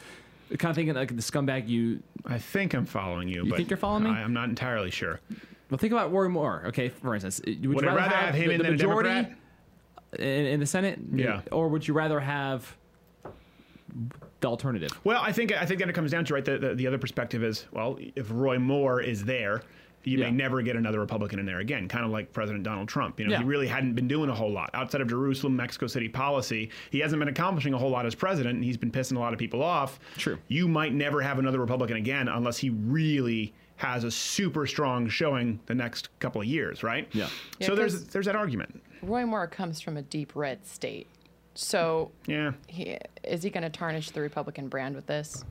Kind 0.58 0.70
of 0.72 0.76
thinking 0.76 0.96
like 0.96 1.16
the 1.16 1.22
scumbag 1.22 1.68
you. 1.68 2.02
I 2.26 2.38
think 2.38 2.74
I'm 2.74 2.86
following 2.86 3.28
you. 3.28 3.44
You 3.44 3.50
but 3.50 3.58
think 3.58 3.70
you're 3.70 3.78
following 3.78 4.04
me? 4.04 4.10
I, 4.12 4.22
I'm 4.24 4.34
not 4.34 4.50
entirely 4.50 4.92
sure. 4.92 5.20
Well, 5.70 5.78
think 5.78 5.94
about 5.94 6.12
Roy 6.12 6.28
Moore. 6.30 6.64
Okay, 6.68 6.90
for 6.90 7.16
instance, 7.16 7.42
would, 7.46 7.66
Would 7.66 7.82
you 7.82 7.88
rather, 7.88 7.98
rather 7.98 8.16
have, 8.16 8.36
him 8.36 8.48
the, 8.50 8.54
in 8.54 8.62
the 8.62 8.72
majority 8.72 9.10
Democrat? 9.10 9.38
in, 10.20 10.46
in 10.46 10.60
the 10.60 10.66
Senate? 10.66 11.00
Yeah. 11.12 11.42
Or 11.52 11.68
would 11.68 11.88
you 11.88 11.94
rather 11.94 12.20
have 12.20 12.76
the 14.42 14.48
alternative? 14.48 14.92
Well, 15.04 15.22
I 15.22 15.32
think 15.32 15.52
I 15.52 15.66
think 15.66 15.80
that 15.80 15.90
it 15.90 15.94
comes 15.94 16.12
down 16.12 16.26
to 16.26 16.34
right. 16.34 16.46
The, 16.46 16.58
the, 16.58 16.76
the 16.76 16.88
other 16.88 16.98
perspective 16.98 17.44
is 17.44 17.66
well, 17.72 17.98
if 18.16 18.28
Roy 18.30 18.60
Moore 18.60 19.02
is 19.02 19.24
there, 19.26 19.64
you 20.04 20.18
Yeah. 20.18 20.26
may 20.26 20.32
never 20.32 20.62
get 20.62 20.76
another 20.76 21.00
Republican 21.00 21.40
in 21.40 21.46
there 21.46 21.60
again. 21.60 21.88
Kind 21.88 22.06
of 22.06 22.12
like 22.12 22.34
President 22.34 22.64
Donald 22.64 22.88
Trump. 22.88 23.20
You 23.20 23.28
know, 23.28 23.32
Yeah. 23.34 23.40
he 23.40 23.46
really 23.46 23.68
hadn't 23.68 23.94
been 23.94 24.08
doing 24.08 24.30
a 24.30 24.36
whole 24.36 24.52
lot 24.52 24.70
outside 24.74 25.02
of 25.02 25.08
Jerusalem, 25.08 25.56
Mexico 25.56 25.88
City 25.88 26.10
policy. 26.10 26.70
He 26.92 27.00
hasn't 27.00 27.20
been 27.20 27.30
accomplishing 27.30 27.74
a 27.74 27.78
whole 27.78 27.90
lot 27.90 28.06
as 28.06 28.16
president, 28.16 28.56
and 28.56 28.64
he's 28.64 28.78
been 28.78 28.92
pissing 28.92 29.16
a 29.18 29.20
lot 29.20 29.34
of 29.34 29.40
people 29.40 29.64
off. 29.64 30.00
True. 30.18 30.38
You 30.48 30.68
might 30.68 30.94
never 30.94 31.22
have 31.22 31.40
another 31.40 31.60
Republican 31.60 31.98
again 31.98 32.28
unless 32.28 32.58
he 32.58 32.70
really 32.70 33.54
has 33.78 34.04
a 34.04 34.12
super 34.12 34.68
strong 34.68 35.08
showing 35.10 35.60
the 35.66 35.76
next 35.76 36.10
couple 36.20 36.40
of 36.42 36.48
years, 36.48 36.84
right? 36.84 37.08
Yeah. 37.14 37.28
Yeah, 37.60 37.68
so 37.68 37.76
there's 37.76 38.06
there's 38.06 38.26
that 38.28 38.36
argument. 38.36 38.82
Roy 39.02 39.26
Moore 39.26 39.48
comes 39.48 39.82
from 39.82 39.98
a 39.98 40.02
deep 40.02 40.34
red 40.36 40.66
state, 40.66 41.08
so 41.56 42.12
Yeah. 42.28 42.52
he, 42.68 42.98
is 43.24 43.44
he 43.44 43.50
going 43.50 43.64
to 43.64 43.70
tarnish 43.70 44.12
the 44.12 44.22
Republican 44.22 44.68
brand 44.70 44.96
with 44.96 45.08
this? 45.08 45.44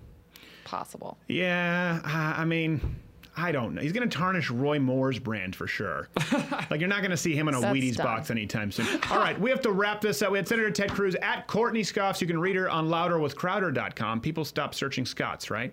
Possible. 0.64 1.18
Yeah, 1.28 2.00
I 2.04 2.44
mean, 2.44 2.96
I 3.36 3.50
don't 3.50 3.74
know. 3.74 3.80
He's 3.80 3.92
going 3.92 4.08
to 4.08 4.14
tarnish 4.14 4.50
Roy 4.50 4.78
Moore's 4.78 5.18
brand 5.18 5.56
for 5.56 5.66
sure. 5.66 6.08
like 6.70 6.80
you're 6.80 6.88
not 6.88 6.98
going 7.00 7.12
to 7.12 7.16
see 7.16 7.34
him 7.34 7.48
in 7.48 7.54
a 7.54 7.60
That's 7.60 7.74
Wheaties 7.74 7.96
dumb. 7.96 8.06
box 8.06 8.30
anytime 8.30 8.70
soon. 8.70 8.86
All 9.10 9.18
right, 9.18 9.40
we 9.40 9.48
have 9.50 9.62
to 9.62 9.72
wrap 9.72 10.00
this 10.02 10.20
up. 10.20 10.32
We 10.32 10.38
had 10.38 10.46
Senator 10.46 10.70
Ted 10.70 10.90
Cruz 10.92 11.14
at 11.22 11.46
Courtney 11.46 11.80
Scoffs. 11.82 12.20
You 12.20 12.26
can 12.26 12.38
read 12.38 12.56
her 12.56 12.68
on 12.68 12.88
louderwithcrowder.com. 12.88 14.20
People 14.20 14.44
stop 14.44 14.74
searching 14.74 15.06
Scots, 15.06 15.50
right? 15.50 15.72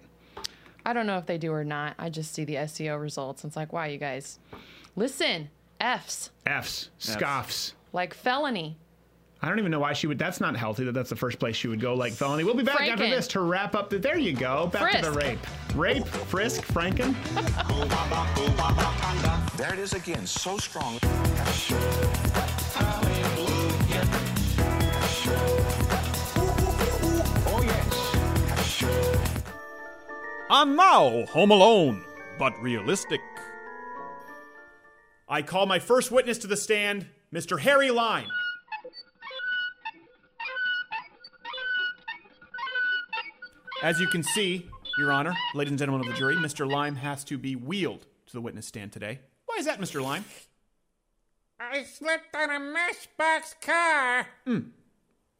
I 0.85 0.93
don't 0.93 1.05
know 1.05 1.17
if 1.17 1.25
they 1.25 1.37
do 1.37 1.51
or 1.51 1.65
not. 1.65 1.95
I 1.99 2.09
just 2.09 2.33
see 2.33 2.45
the 2.45 2.55
SEO 2.55 2.99
results. 2.99 3.43
It's 3.43 3.55
like, 3.57 3.73
wow, 3.73 3.83
you 3.83 3.97
guys, 3.97 4.39
listen, 4.95 5.49
F's 5.81 6.31
F's, 6.45 6.89
scoffs. 6.97 7.73
like 7.93 8.13
felony. 8.13 8.77
I 9.41 9.47
don't 9.47 9.57
even 9.59 9.71
know 9.71 9.79
why 9.79 9.93
she 9.93 10.05
would. 10.07 10.19
That's 10.19 10.41
not 10.41 10.57
healthy. 10.57 10.83
That 10.83 10.93
that's 10.93 11.09
the 11.09 11.15
first 11.15 11.39
place 11.39 11.55
she 11.55 11.69
would 11.69 11.79
go, 11.79 11.93
like 11.93 12.11
felony. 12.11 12.43
We'll 12.43 12.55
be 12.55 12.63
back 12.63 12.81
after 12.81 13.07
this 13.07 13.25
to 13.29 13.39
wrap 13.39 13.73
up. 13.73 13.89
The, 13.89 13.97
there 13.97 14.17
you 14.17 14.33
go. 14.33 14.67
Back 14.67 15.01
to 15.01 15.09
the 15.09 15.11
rape, 15.11 15.39
rape, 15.75 16.05
frisk, 16.05 16.63
Franken. 16.63 17.15
There 19.59 19.73
it 19.73 19.79
is 19.79 19.91
again, 19.93 20.25
so 20.25 20.57
strong. 20.57 20.99
Oh, 21.03 21.19
I'm 30.49 30.77
now, 30.77 31.25
Home 31.25 31.51
Alone, 31.51 32.01
but 32.37 32.57
realistic. 32.61 33.19
I 35.27 35.41
call 35.41 35.65
my 35.65 35.79
first 35.79 36.09
witness 36.09 36.37
to 36.39 36.47
the 36.47 36.55
stand, 36.55 37.05
Mr. 37.33 37.59
Harry 37.59 37.91
Lime. 37.91 38.29
As 43.81 43.99
you 43.99 44.07
can 44.07 44.23
see, 44.23 44.65
Your 44.97 45.11
Honor, 45.11 45.33
ladies 45.53 45.71
and 45.71 45.79
gentlemen 45.79 46.05
of 46.05 46.13
the 46.13 46.19
jury, 46.19 46.35
Mr. 46.35 46.69
Lime 46.69 46.97
has 46.97 47.23
to 47.25 47.37
be 47.37 47.55
wheeled 47.55 48.05
to 48.27 48.33
the 48.33 48.41
witness 48.41 48.65
stand 48.65 48.91
today. 48.91 49.19
Why 49.45 49.55
is 49.57 49.65
that, 49.65 49.79
Mr. 49.79 50.03
Lime? 50.03 50.25
I 51.59 51.83
slipped 51.83 52.35
on 52.35 52.49
a 52.49 52.59
matchbox 52.59 53.55
car. 53.61 54.27
Hmm. 54.45 54.59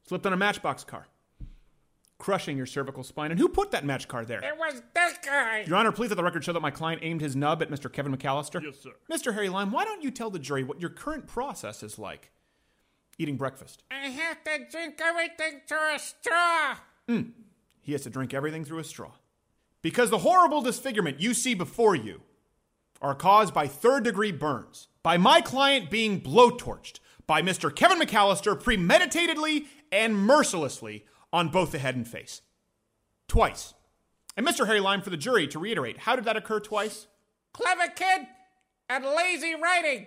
Slipped 0.07 0.25
on 0.25 0.31
a 0.31 0.37
matchbox 0.37 0.85
car, 0.85 1.07
crushing 2.17 2.55
your 2.55 2.65
cervical 2.65 3.03
spine. 3.03 3.31
And 3.31 3.39
who 3.39 3.49
put 3.49 3.71
that 3.71 3.83
match 3.85 4.07
car 4.07 4.23
there? 4.23 4.39
It 4.39 4.57
was 4.57 4.81
this 4.95 5.17
guy. 5.23 5.65
Your 5.67 5.75
Honor, 5.75 5.91
please 5.91 6.09
let 6.09 6.15
the 6.15 6.23
record 6.23 6.43
show 6.45 6.53
that 6.53 6.61
my 6.61 6.71
client 6.71 7.01
aimed 7.03 7.19
his 7.19 7.35
nub 7.35 7.61
at 7.61 7.69
Mr. 7.69 7.91
Kevin 7.91 8.15
McAllister. 8.15 8.63
Yes, 8.63 8.79
sir. 8.81 8.91
Mr. 9.11 9.33
Harry 9.33 9.49
Lime, 9.49 9.71
why 9.71 9.83
don't 9.83 10.01
you 10.01 10.11
tell 10.11 10.29
the 10.29 10.39
jury 10.39 10.63
what 10.63 10.79
your 10.79 10.89
current 10.89 11.27
process 11.27 11.83
is 11.83 11.99
like? 11.99 12.31
Eating 13.17 13.35
breakfast. 13.35 13.83
I 13.91 14.07
have 14.07 14.41
to 14.45 14.65
drink 14.71 14.99
everything 15.03 15.61
through 15.67 15.95
a 15.95 15.99
straw. 15.99 16.75
He 17.89 17.93
has 17.93 18.03
to 18.03 18.11
drink 18.11 18.35
everything 18.35 18.63
through 18.65 18.77
a 18.77 18.83
straw. 18.83 19.13
Because 19.81 20.11
the 20.11 20.19
horrible 20.19 20.61
disfigurement 20.61 21.19
you 21.19 21.33
see 21.33 21.55
before 21.55 21.95
you 21.95 22.21
are 23.01 23.15
caused 23.15 23.51
by 23.51 23.65
third 23.65 24.03
degree 24.03 24.31
burns, 24.31 24.89
by 25.01 25.17
my 25.17 25.41
client 25.41 25.89
being 25.89 26.21
blowtorched, 26.21 26.99
by 27.25 27.41
Mr. 27.41 27.75
Kevin 27.75 27.99
McAllister 27.99 28.61
premeditatedly 28.61 29.65
and 29.91 30.15
mercilessly 30.15 31.05
on 31.33 31.49
both 31.49 31.71
the 31.71 31.79
head 31.79 31.95
and 31.95 32.07
face. 32.07 32.43
Twice. 33.27 33.73
And 34.37 34.45
Mr. 34.45 34.67
Harry 34.67 34.81
Lime 34.81 35.01
for 35.01 35.09
the 35.09 35.17
jury 35.17 35.47
to 35.47 35.57
reiterate, 35.57 35.97
how 35.97 36.15
did 36.15 36.25
that 36.25 36.37
occur 36.37 36.59
twice? 36.59 37.07
Clever 37.53 37.87
kid 37.95 38.27
and 38.87 39.03
lazy 39.03 39.55
writing. 39.55 40.05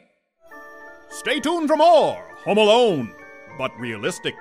Stay 1.11 1.41
tuned 1.41 1.67
for 1.67 1.77
more 1.77 2.23
Home 2.45 2.59
Alone, 2.59 3.13
but 3.59 3.77
realistic. 3.77 4.37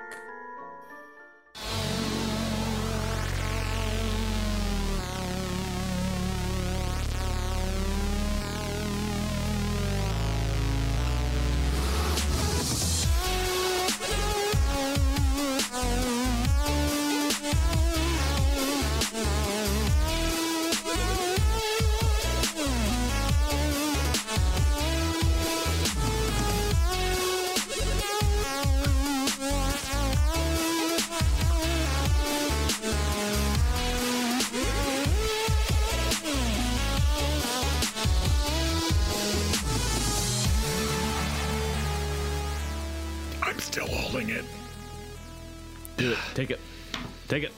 Take 47.32 47.44
it. 47.44 47.52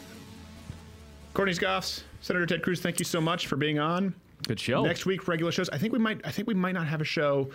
Courtney 1.32 1.52
Scoffs, 1.52 2.04
Senator 2.20 2.46
Ted 2.46 2.62
Cruz, 2.62 2.80
thank 2.80 3.00
you 3.00 3.04
so 3.04 3.20
much 3.20 3.48
for 3.48 3.56
being 3.56 3.80
on. 3.80 4.14
Good 4.46 4.60
show. 4.60 4.84
Next 4.84 5.04
week, 5.04 5.26
regular 5.26 5.50
shows. 5.50 5.68
I 5.70 5.78
think 5.78 5.92
we 5.92 5.98
might. 5.98 6.20
I 6.24 6.30
think 6.30 6.46
we 6.46 6.54
might 6.54 6.74
not 6.74 6.86
have 6.86 7.00
a 7.00 7.04
show 7.04 7.50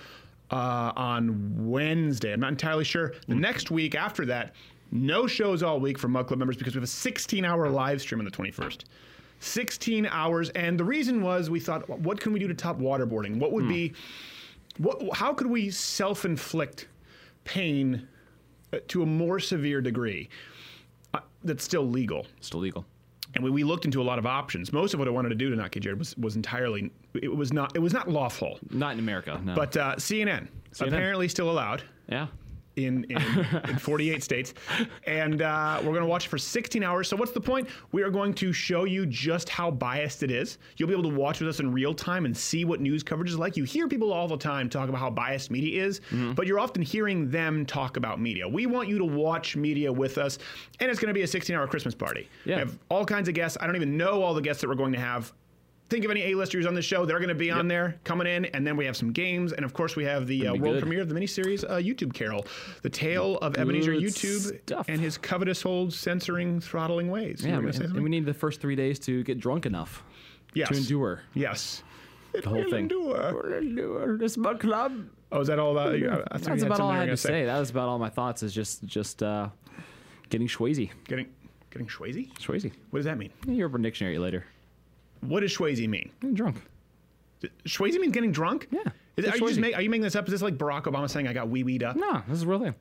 uh, 0.51 0.91
on 0.97 1.69
Wednesday. 1.69 2.33
I'm 2.33 2.41
not 2.41 2.49
entirely 2.49 2.83
sure. 2.83 3.13
The 3.29 3.35
next 3.35 3.71
week 3.71 3.95
after 3.95 4.25
that, 4.25 4.53
no 4.91 5.27
shows 5.27 5.63
all 5.63 5.79
week 5.79 5.97
for 5.97 6.09
Mug 6.09 6.27
Club 6.27 6.39
members 6.39 6.57
because 6.57 6.75
we 6.75 6.79
have 6.79 6.89
a 6.89 6.91
16-hour 6.91 7.69
live 7.69 8.01
stream 8.01 8.19
on 8.19 8.25
the 8.25 8.31
21st. 8.31 8.83
16 9.39 10.05
hours, 10.07 10.49
and 10.49 10.77
the 10.77 10.83
reason 10.83 11.21
was 11.21 11.49
we 11.49 11.61
thought, 11.61 11.87
what 11.87 12.19
can 12.19 12.33
we 12.33 12.39
do 12.39 12.49
to 12.49 12.53
top 12.53 12.79
waterboarding? 12.79 13.37
What 13.37 13.53
would 13.53 13.69
be, 13.69 13.93
what? 14.77 15.01
How 15.13 15.33
could 15.33 15.47
we 15.47 15.71
self-inflict 15.71 16.89
pain 17.45 18.09
uh, 18.73 18.79
to 18.89 19.03
a 19.03 19.05
more 19.05 19.39
severe 19.39 19.79
degree 19.79 20.27
that's 21.43 21.63
still 21.63 21.87
legal? 21.87 22.25
Still 22.41 22.59
legal. 22.59 22.85
And 23.35 23.43
we, 23.43 23.51
we 23.51 23.63
looked 23.63 23.85
into 23.85 24.01
a 24.01 24.03
lot 24.03 24.17
of 24.17 24.25
options. 24.25 24.73
Most 24.73 24.93
of 24.93 24.99
what 24.99 25.07
I 25.07 25.11
wanted 25.11 25.29
to 25.29 25.35
do 25.35 25.49
to 25.51 25.55
not 25.55 25.71
get 25.71 25.83
Jared 25.83 25.99
was, 25.99 26.17
was 26.17 26.35
entirely 26.35 26.91
it 27.13 27.33
was 27.33 27.53
not 27.53 27.75
it 27.75 27.79
was 27.79 27.93
not 27.93 28.09
lawful. 28.09 28.59
Not 28.71 28.93
in 28.93 28.99
America, 28.99 29.39
no. 29.43 29.55
But 29.55 29.77
uh, 29.77 29.95
CNN, 29.95 30.47
CNN. 30.73 30.87
apparently 30.87 31.27
still 31.27 31.49
allowed. 31.49 31.83
Yeah. 32.07 32.27
In, 32.85 33.03
in, 33.05 33.17
in 33.69 33.77
48 33.79 34.23
states. 34.23 34.53
And 35.05 35.41
uh, 35.41 35.77
we're 35.83 35.89
going 35.91 36.01
to 36.01 36.05
watch 36.05 36.25
it 36.25 36.29
for 36.29 36.37
16 36.37 36.83
hours. 36.83 37.07
So, 37.07 37.15
what's 37.17 37.31
the 37.31 37.41
point? 37.41 37.67
We 37.91 38.03
are 38.03 38.09
going 38.09 38.33
to 38.35 38.53
show 38.53 38.83
you 38.85 39.05
just 39.05 39.49
how 39.49 39.71
biased 39.71 40.23
it 40.23 40.31
is. 40.31 40.57
You'll 40.77 40.87
be 40.87 40.93
able 40.93 41.09
to 41.09 41.15
watch 41.15 41.39
with 41.39 41.49
us 41.49 41.59
in 41.59 41.71
real 41.71 41.93
time 41.93 42.25
and 42.25 42.35
see 42.35 42.65
what 42.65 42.79
news 42.81 43.03
coverage 43.03 43.29
is 43.29 43.37
like. 43.37 43.57
You 43.57 43.63
hear 43.63 43.87
people 43.87 44.13
all 44.13 44.27
the 44.27 44.37
time 44.37 44.69
talk 44.69 44.89
about 44.89 44.99
how 44.99 45.09
biased 45.09 45.51
media 45.51 45.83
is, 45.85 45.99
Mm-hmm. 45.99 46.33
but 46.33 46.47
you're 46.47 46.59
often 46.59 46.81
hearing 46.81 47.29
them 47.29 47.65
talk 47.65 47.97
about 47.97 48.19
media. 48.19 48.47
We 48.47 48.65
want 48.65 48.87
you 48.89 48.97
to 48.99 49.05
watch 49.05 49.55
media 49.55 49.91
with 49.91 50.17
us, 50.17 50.37
and 50.79 50.89
it's 50.89 50.99
going 50.99 51.07
to 51.09 51.13
be 51.13 51.23
a 51.23 51.27
16 51.27 51.55
hour 51.55 51.67
Christmas 51.67 51.93
party. 51.95 52.27
Yeah. 52.45 52.55
We 52.55 52.59
have 52.61 52.77
all 52.89 53.05
kinds 53.05 53.27
of 53.27 53.33
guests. 53.35 53.57
I 53.59 53.65
don't 53.67 53.75
even 53.75 53.97
know 53.97 54.21
all 54.23 54.33
the 54.33 54.41
guests 54.41 54.61
that 54.61 54.67
we're 54.67 54.75
going 54.75 54.93
to 54.93 54.99
have 54.99 55.33
think 55.89 56.05
of 56.05 56.11
any 56.11 56.21
A-listers 56.31 56.65
on 56.65 56.73
the 56.75 56.81
show. 56.81 57.05
They're 57.05 57.19
going 57.19 57.29
to 57.29 57.35
be 57.35 57.51
on 57.51 57.67
there 57.67 57.99
coming 58.03 58.27
in, 58.27 58.45
and 58.45 58.65
then 58.65 58.77
we 58.77 58.85
have 58.85 58.95
some 58.95 59.11
games, 59.11 59.53
and 59.53 59.65
of 59.65 59.73
course 59.73 59.95
we 59.95 60.03
have 60.05 60.27
the 60.27 60.47
uh, 60.47 60.53
world 60.55 60.75
good. 60.75 60.81
premiere 60.81 61.01
of 61.01 61.09
the 61.09 61.15
miniseries 61.15 61.63
uh, 61.63 61.75
YouTube 61.77 62.13
Carol, 62.13 62.45
the 62.81 62.89
tale 62.89 63.37
of 63.39 63.57
Ebenezer 63.57 63.93
YouTube 63.93 64.59
stuff. 64.63 64.85
and 64.87 65.01
his 65.01 65.17
covetous 65.17 65.65
old 65.65 65.93
censoring, 65.93 66.59
throttling 66.59 67.09
ways. 67.09 67.43
You 67.43 67.51
Yeah, 67.51 67.57
and, 67.57 67.75
and 67.81 68.03
we 68.03 68.09
need 68.09 68.25
the 68.25 68.33
first 68.33 68.61
three 68.61 68.75
days 68.75 68.99
to 68.99 69.23
get 69.23 69.39
drunk 69.39 69.65
enough 69.65 70.03
Yes. 70.53 70.69
to 70.69 70.75
endure 70.77 71.21
Yes. 71.33 71.83
the 72.33 72.47
whole 72.49 72.63
thing. 72.69 72.83
Endure. 72.89 73.57
Endure 73.57 74.17
this 74.17 74.37
mug 74.37 74.59
club. 74.59 75.07
Oh, 75.31 75.41
is 75.41 75.47
that 75.47 75.59
all 75.59 75.71
about? 75.71 75.97
you? 75.99 76.09
I- 76.09 76.15
you 76.17 76.23
That's 76.43 76.63
about 76.63 76.79
all 76.79 76.89
I 76.89 76.97
had 76.97 77.09
to 77.09 77.17
say. 77.17 77.45
That 77.45 77.59
was 77.59 77.69
about 77.69 77.87
all 77.89 77.99
my 77.99 78.09
thoughts. 78.09 78.41
Is 78.41 78.53
just 78.53 78.83
just 78.85 79.21
uh, 79.21 79.49
getting 80.29 80.47
Schwazy. 80.47 80.89
Getting 81.07 81.27
getting 81.69 81.87
Schwazy? 81.87 82.31
Schwazy. 82.39 82.71
What 82.89 82.99
does 82.99 83.05
that 83.05 83.17
mean? 83.19 83.31
Your 83.47 83.67
Urban 83.67 83.81
Dictionary 83.83 84.17
later. 84.17 84.45
What 85.21 85.41
does 85.41 85.55
Schwazy 85.55 85.87
mean? 85.87 86.11
Getting 86.21 86.35
drunk. 86.35 86.57
Schwazy 87.65 87.99
means 87.99 88.13
getting 88.13 88.31
drunk? 88.31 88.67
Yeah. 88.71 88.79
Is 89.17 89.25
are 89.25 89.37
you 89.37 89.47
just 89.47 89.59
make, 89.59 89.75
are 89.75 89.81
you 89.81 89.89
making 89.89 90.03
this 90.03 90.15
up? 90.15 90.25
Is 90.27 90.31
this 90.31 90.41
like 90.41 90.57
Barack 90.57 90.83
Obama 90.83 91.09
saying 91.09 91.27
I 91.27 91.33
got 91.33 91.49
wee 91.49 91.63
weed 91.63 91.83
up? 91.83 91.95
No, 91.95 92.21
this 92.27 92.37
is 92.37 92.43
a 92.43 92.47
real 92.47 92.59
thing. 92.59 92.75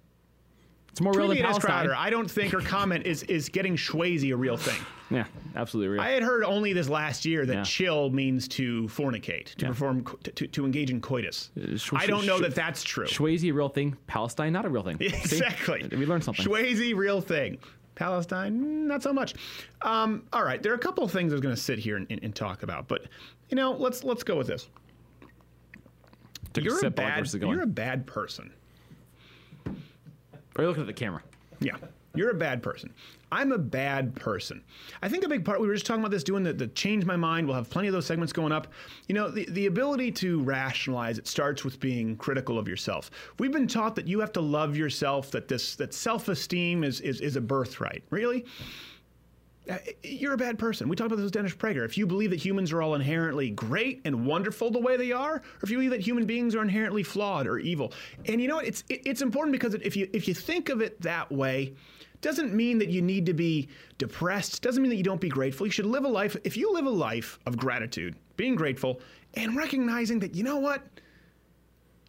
It's 0.91 1.01
more 1.01 1.13
real 1.13 1.29
than 1.29 1.37
me 1.37 1.43
at 1.43 1.47
S. 1.49 1.59
Palestine. 1.59 1.71
Crowder. 1.71 1.95
I 1.97 2.11
don't 2.11 2.31
think 2.31 2.53
her 2.53 2.61
comment 2.61 3.07
is 3.07 3.23
is 3.25 3.49
getting 3.49 3.77
Schwazy 3.77 4.33
a 4.33 4.37
real 4.37 4.57
thing. 4.57 4.81
Yeah, 5.11 5.25
absolutely 5.57 5.89
real. 5.95 6.03
I 6.03 6.11
had 6.11 6.23
heard 6.23 6.45
only 6.45 6.75
this 6.75 6.87
last 6.91 7.25
year 7.25 7.47
that 7.47 7.55
Yeah. 7.55 7.63
chill 7.63 8.11
means 8.11 8.47
to 8.49 8.83
fornicate, 8.89 9.55
to 9.55 9.63
Yeah. 9.65 9.69
perform, 9.69 10.05
to, 10.25 10.33
to, 10.33 10.47
to 10.49 10.67
engage 10.67 10.91
in 10.91 11.01
coitus. 11.01 11.51
Uh, 11.59 11.79
sh- 11.79 11.93
I 11.95 12.05
don't 12.07 12.25
sh- 12.25 12.27
know 12.27 12.37
sh- 12.37 12.43
that 12.43 12.55
that's 12.55 12.83
true. 12.83 13.07
Schwazy, 13.07 13.49
a 13.49 13.53
real 13.55 13.71
thing. 13.71 13.97
Palestine, 14.07 14.53
not 14.53 14.67
a 14.67 14.69
real 14.69 14.83
thing. 14.83 14.99
See? 15.01 15.07
Exactly. 15.07 15.89
We 15.93 16.05
learned 16.05 16.25
something. 16.25 16.45
Schwazy, 16.45 16.95
real 16.95 17.23
thing. 17.23 17.57
Palestine, 17.99 18.87
not 18.87 19.03
so 19.03 19.13
much. 19.13 19.35
Um, 19.83 20.23
all 20.33 20.45
right, 20.45 20.63
there 20.63 20.71
are 20.73 20.77
a 20.77 20.79
couple 20.79 21.03
of 21.03 21.11
things 21.11 21.33
I 21.33 21.35
was 21.35 21.41
going 21.41 21.55
to 21.55 21.61
sit 21.61 21.81
here 21.81 21.97
and, 21.97 22.07
and, 22.11 22.23
and 22.23 22.35
talk 22.35 22.63
about, 22.63 22.87
but 22.87 23.07
you 23.51 23.57
know, 23.57 23.73
let's 23.73 24.05
let's 24.05 24.23
go 24.23 24.37
with 24.37 24.47
this. 24.47 24.69
Took 26.53 26.65
you're 26.65 26.79
a 26.79 26.83
while 26.83 26.91
bad 26.91 27.15
Chris 27.19 27.35
is 27.35 27.41
going. 27.41 27.53
you're 27.53 27.65
a 27.65 27.67
bad 27.67 28.07
person. 28.07 28.53
Are 29.67 30.63
you 30.63 30.69
looking 30.69 30.83
at 30.83 30.87
the 30.87 30.93
camera? 30.93 31.23
Yeah, 31.61 31.77
you're 32.15 32.31
a 32.31 32.35
bad 32.35 32.63
person. 32.63 32.93
I'm 33.31 33.53
a 33.53 33.59
bad 33.59 34.15
person. 34.17 34.65
I 35.03 35.09
think 35.09 35.25
a 35.25 35.29
big 35.29 35.45
part, 35.45 35.61
we 35.61 35.69
were 35.69 35.75
just 35.75 35.85
talking 35.85 36.01
about 36.01 36.11
this, 36.11 36.25
doing 36.25 36.43
the, 36.43 36.53
the 36.53 36.69
change 36.69 37.05
my 37.05 37.17
mind. 37.17 37.47
We'll 37.47 37.57
have 37.57 37.69
plenty 37.69 37.89
of 37.89 37.95
those 37.95 38.07
segments 38.07 38.33
going 38.33 38.53
up. 38.53 38.69
You 39.07 39.15
know, 39.15 39.31
the, 39.31 39.45
the 39.51 39.67
ability 39.67 40.13
to 40.13 40.43
rationalize, 40.43 41.19
it 41.19 41.27
starts 41.27 41.65
with 41.65 41.79
being 41.79 42.17
critical 42.17 42.59
of 42.59 42.67
yourself. 42.67 43.11
We've 43.39 43.53
been 43.53 43.69
taught 43.69 43.95
that 43.97 44.07
you 44.07 44.21
have 44.21 44.33
to 44.33 44.41
love 44.41 44.77
yourself, 44.77 45.31
that 45.33 45.47
this 45.47 45.77
that 45.77 45.93
self-esteem 45.93 46.85
is, 46.85 47.01
is, 47.03 47.21
is 47.21 47.37
a 47.37 47.41
birthright. 47.43 48.03
Really? 48.09 48.47
Uh, 49.69 49.77
You're 50.03 50.33
a 50.33 50.39
bad 50.39 50.59
person. 50.59 50.89
We 50.89 50.97
talked 50.97 51.09
about 51.09 51.17
this 51.17 51.25
with 51.25 51.35
Dennis 51.35 51.53
Prager. 51.53 51.85
If 51.85 51.99
you 51.99 52.07
believe 52.07 52.31
that 52.31 52.43
humans 52.43 52.73
are 52.73 52.81
all 52.81 52.95
inherently 52.95 53.51
great 53.51 54.01
and 54.07 54.25
wonderful 54.25 54.71
the 54.71 54.81
way 54.81 54.97
they 54.97 55.13
are, 55.13 55.35
or 55.35 55.43
if 55.63 55.69
you 55.69 55.77
believe 55.77 55.91
that 55.91 56.01
human 56.01 56.25
beings 56.25 56.55
are 56.55 56.63
inherently 56.63 57.03
flawed 57.03 57.47
or 57.47 57.59
evil, 57.59 57.93
and 58.25 58.41
you 58.41 58.49
know 58.49 58.57
what? 58.57 58.65
It's 58.65 58.83
it, 58.89 59.03
it's 59.05 59.21
important 59.21 59.53
because 59.53 59.75
if 59.75 59.95
you 59.95 60.09
if 60.15 60.27
you 60.27 60.33
think 60.33 60.71
of 60.71 60.81
it 60.81 60.99
that 61.03 61.31
way, 61.31 61.75
doesn't 62.21 62.53
mean 62.53 62.79
that 62.79 62.89
you 62.89 63.03
need 63.03 63.27
to 63.27 63.35
be 63.35 63.69
depressed. 63.99 64.63
Doesn't 64.63 64.83
mean 64.83 64.91
that 64.91 64.97
you 64.97 65.05
don't 65.05 65.21
be 65.21 65.29
grateful. 65.29 65.67
You 65.67 65.71
should 65.73 65.87
live 65.87 66.05
a 66.05 66.09
life. 66.09 66.37
If 66.45 66.57
you 66.57 66.73
live 66.73 66.87
a 66.87 66.91
life 66.91 67.39
of 67.47 67.57
gratitude, 67.57 68.17
being 68.37 68.55
grateful, 68.55 69.01
and 69.35 69.57
recognizing 69.57 70.19
that 70.21 70.35
you 70.35 70.43
know 70.43 70.59
what, 70.59 70.83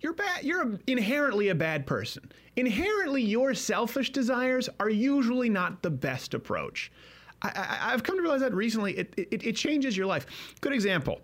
you're 0.02 0.14
bad. 0.14 0.44
You're 0.44 0.80
inherently 0.88 1.50
a 1.50 1.56
bad 1.56 1.86
person. 1.86 2.32
Inherently, 2.56 3.22
your 3.22 3.54
selfish 3.54 4.12
desires 4.12 4.70
are 4.80 4.90
usually 4.90 5.50
not 5.50 5.82
the 5.82 5.90
best 5.90 6.34
approach. 6.34 6.92
I, 7.42 7.78
I've 7.82 8.04
come 8.04 8.16
to 8.18 8.22
realize 8.22 8.42
that 8.42 8.54
recently. 8.54 8.98
It, 8.98 9.14
it, 9.18 9.44
it 9.44 9.56
changes 9.56 9.96
your 9.96 10.08
life. 10.08 10.26
Good 10.62 10.74
example. 10.74 11.22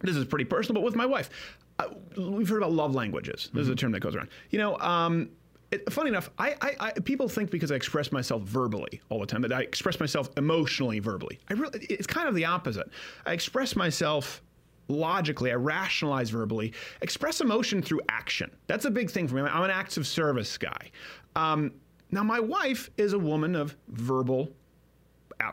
This 0.00 0.16
is 0.16 0.24
pretty 0.24 0.44
personal, 0.44 0.80
but 0.80 0.84
with 0.84 0.96
my 0.96 1.06
wife, 1.06 1.30
uh, 1.78 1.88
we've 2.16 2.48
heard 2.48 2.58
about 2.58 2.72
love 2.72 2.94
languages. 2.94 3.50
This 3.52 3.62
is 3.62 3.68
a 3.68 3.76
term 3.76 3.92
that 3.92 4.00
goes 4.00 4.14
around. 4.14 4.28
You 4.50 4.58
know, 4.58 4.78
um, 4.78 5.30
it, 5.70 5.92
funny 5.92 6.08
enough, 6.08 6.30
I, 6.38 6.54
I, 6.60 6.76
I 6.80 6.90
people 6.92 7.28
think 7.28 7.50
because 7.50 7.70
I 7.70 7.74
express 7.74 8.10
myself 8.10 8.42
verbally 8.42 9.00
all 9.10 9.20
the 9.20 9.26
time 9.26 9.42
that 9.42 9.52
I 9.52 9.60
express 9.60 10.00
myself 10.00 10.30
emotionally 10.36 10.98
verbally. 10.98 11.38
I 11.50 11.54
really, 11.54 11.80
it's 11.90 12.06
kind 12.06 12.28
of 12.28 12.34
the 12.34 12.46
opposite. 12.46 12.90
I 13.26 13.32
express 13.32 13.76
myself 13.76 14.42
logically, 14.88 15.52
I 15.52 15.56
rationalize 15.56 16.30
verbally, 16.30 16.72
express 17.02 17.40
emotion 17.42 17.82
through 17.82 18.00
action. 18.08 18.50
That's 18.66 18.86
a 18.86 18.90
big 18.90 19.10
thing 19.10 19.28
for 19.28 19.34
me. 19.34 19.42
I'm 19.42 19.62
an 19.62 19.70
acts 19.70 19.98
of 19.98 20.06
service 20.06 20.56
guy. 20.56 20.90
Um, 21.36 21.72
now, 22.10 22.22
my 22.22 22.40
wife 22.40 22.88
is 22.96 23.12
a 23.12 23.18
woman 23.18 23.54
of 23.54 23.76
verbal 23.88 24.50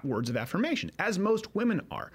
words 0.03 0.29
of 0.29 0.37
affirmation, 0.37 0.91
as 0.99 1.19
most 1.19 1.53
women 1.53 1.81
are. 1.91 2.11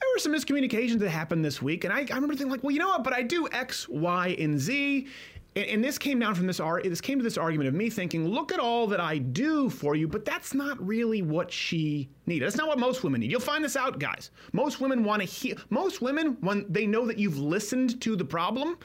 There 0.00 0.10
were 0.14 0.18
some 0.18 0.32
miscommunications 0.32 0.98
that 0.98 1.10
happened 1.10 1.44
this 1.44 1.62
week, 1.62 1.84
and 1.84 1.92
I, 1.92 1.98
I 1.98 2.14
remember 2.14 2.34
thinking 2.34 2.50
like, 2.50 2.64
well, 2.64 2.72
you 2.72 2.80
know 2.80 2.88
what? 2.88 3.04
But 3.04 3.12
I 3.12 3.22
do 3.22 3.48
X, 3.52 3.88
Y, 3.88 4.36
and 4.38 4.58
Z. 4.58 5.06
And, 5.54 5.66
and 5.66 5.84
this 5.84 5.98
came 5.98 6.18
down 6.18 6.34
from 6.34 6.46
this 6.46 6.60
ar- 6.60 6.82
this 6.82 7.00
came 7.00 7.18
to 7.18 7.24
this 7.24 7.38
argument 7.38 7.68
of 7.68 7.74
me 7.74 7.90
thinking, 7.90 8.28
look 8.28 8.52
at 8.52 8.60
all 8.60 8.86
that 8.88 9.00
I 9.00 9.18
do 9.18 9.68
for 9.68 9.94
you, 9.94 10.08
but 10.08 10.24
that's 10.24 10.54
not 10.54 10.84
really 10.84 11.22
what 11.22 11.52
she 11.52 12.08
needed. 12.26 12.46
That's 12.46 12.56
not 12.56 12.68
what 12.68 12.78
most 12.78 13.04
women 13.04 13.20
need. 13.20 13.30
You'll 13.30 13.40
find 13.40 13.64
this 13.64 13.76
out, 13.76 13.98
guys. 13.98 14.30
Most 14.52 14.80
women 14.80 15.04
want 15.04 15.20
to 15.22 15.26
hear. 15.26 15.56
Most 15.70 16.00
women, 16.00 16.36
when 16.40 16.66
they 16.68 16.86
know 16.86 17.06
that 17.06 17.18
you've 17.18 17.38
listened 17.38 18.00
to 18.02 18.16
the 18.16 18.24
problem, 18.24 18.78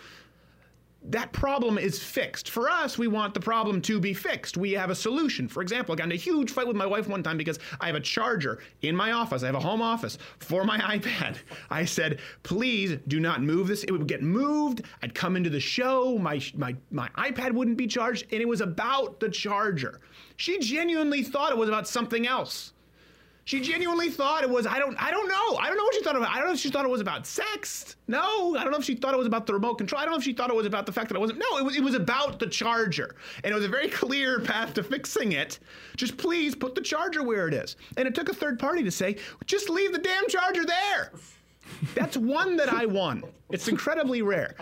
that 1.03 1.31
problem 1.31 1.77
is 1.77 2.01
fixed. 2.01 2.49
For 2.49 2.69
us, 2.69 2.97
we 2.97 3.07
want 3.07 3.33
the 3.33 3.39
problem 3.39 3.81
to 3.83 3.99
be 3.99 4.13
fixed. 4.13 4.57
We 4.57 4.73
have 4.73 4.89
a 4.89 4.95
solution. 4.95 5.47
For 5.47 5.61
example, 5.61 5.93
I 5.93 5.95
got 5.95 6.05
in 6.05 6.11
a 6.11 6.15
huge 6.15 6.51
fight 6.51 6.67
with 6.67 6.75
my 6.75 6.85
wife 6.85 7.07
one 7.07 7.23
time 7.23 7.37
because 7.37 7.59
I 7.79 7.87
have 7.87 7.95
a 7.95 8.01
charger 8.01 8.59
in 8.81 8.95
my 8.95 9.11
office. 9.13 9.43
I 9.43 9.45
have 9.45 9.55
a 9.55 9.59
home 9.59 9.81
office 9.81 10.17
for 10.39 10.63
my 10.63 10.77
iPad. 10.97 11.37
I 11.69 11.85
said, 11.85 12.19
please 12.43 12.97
do 13.07 13.19
not 13.19 13.41
move 13.41 13.67
this. 13.67 13.83
It 13.83 13.91
would 13.91 14.07
get 14.07 14.21
moved. 14.21 14.83
I'd 15.01 15.15
come 15.15 15.37
into 15.37 15.49
the 15.49 15.59
show. 15.59 16.17
My, 16.17 16.41
my, 16.55 16.75
my 16.91 17.09
iPad 17.17 17.53
wouldn't 17.53 17.77
be 17.77 17.87
charged. 17.87 18.25
And 18.31 18.41
it 18.41 18.47
was 18.47 18.61
about 18.61 19.19
the 19.19 19.29
charger. 19.29 20.01
She 20.35 20.59
genuinely 20.59 21.23
thought 21.23 21.51
it 21.51 21.57
was 21.57 21.69
about 21.69 21.87
something 21.87 22.27
else. 22.27 22.73
She 23.47 23.61
genuinely 23.61 24.09
thought 24.09 24.43
it 24.43 24.49
was. 24.49 24.67
I 24.67 24.77
don't. 24.77 25.01
I 25.01 25.09
don't 25.09 25.29
know. 25.29 25.57
I 25.57 25.67
don't 25.67 25.77
know 25.77 25.85
what 25.85 25.95
she 25.95 26.03
thought 26.03 26.17
about. 26.17 26.31
I 26.31 26.35
don't 26.39 26.47
know 26.47 26.53
if 26.53 26.59
she 26.59 26.69
thought 26.69 26.83
it 26.83 26.91
was 26.91 26.99
about 26.99 27.25
sex. 27.25 27.95
No. 28.09 28.57
I 28.57 28.63
don't 28.63 28.73
know 28.73 28.77
if 28.77 28.83
she 28.83 28.93
thought 28.93 29.13
it 29.13 29.17
was 29.17 29.25
about 29.25 29.47
the 29.47 29.53
remote 29.53 29.75
control. 29.75 30.01
I 30.01 30.03
don't 30.03 30.11
know 30.11 30.17
if 30.17 30.23
she 30.25 30.33
thought 30.33 30.49
it 30.49 30.55
was 30.55 30.65
about 30.65 30.85
the 30.85 30.91
fact 30.91 31.07
that 31.07 31.15
it 31.15 31.21
wasn't. 31.21 31.39
No. 31.39 31.57
It 31.57 31.63
was. 31.63 31.77
It 31.77 31.81
was 31.81 31.93
about 31.93 32.39
the 32.39 32.47
charger, 32.47 33.15
and 33.45 33.53
it 33.53 33.55
was 33.55 33.63
a 33.63 33.69
very 33.69 33.87
clear 34.01 34.41
path 34.41 34.73
to 34.73 34.83
fixing 34.83 35.31
it. 35.31 35.59
Just 35.95 36.17
please 36.17 36.55
put 36.55 36.75
the 36.75 36.81
charger 36.81 37.23
where 37.23 37.47
it 37.47 37.53
is. 37.53 37.77
And 37.95 38.05
it 38.05 38.13
took 38.13 38.27
a 38.27 38.33
third 38.33 38.59
party 38.59 38.83
to 38.83 38.91
say, 38.91 39.15
just 39.45 39.69
leave 39.69 39.93
the 39.93 39.99
damn 39.99 40.27
charger 40.27 40.65
there. 40.65 41.13
That's 41.95 42.17
one 42.17 42.57
that 42.57 42.67
I 42.67 42.85
won. 42.85 43.23
It's 43.49 43.69
incredibly 43.69 44.21
rare. 44.23 44.57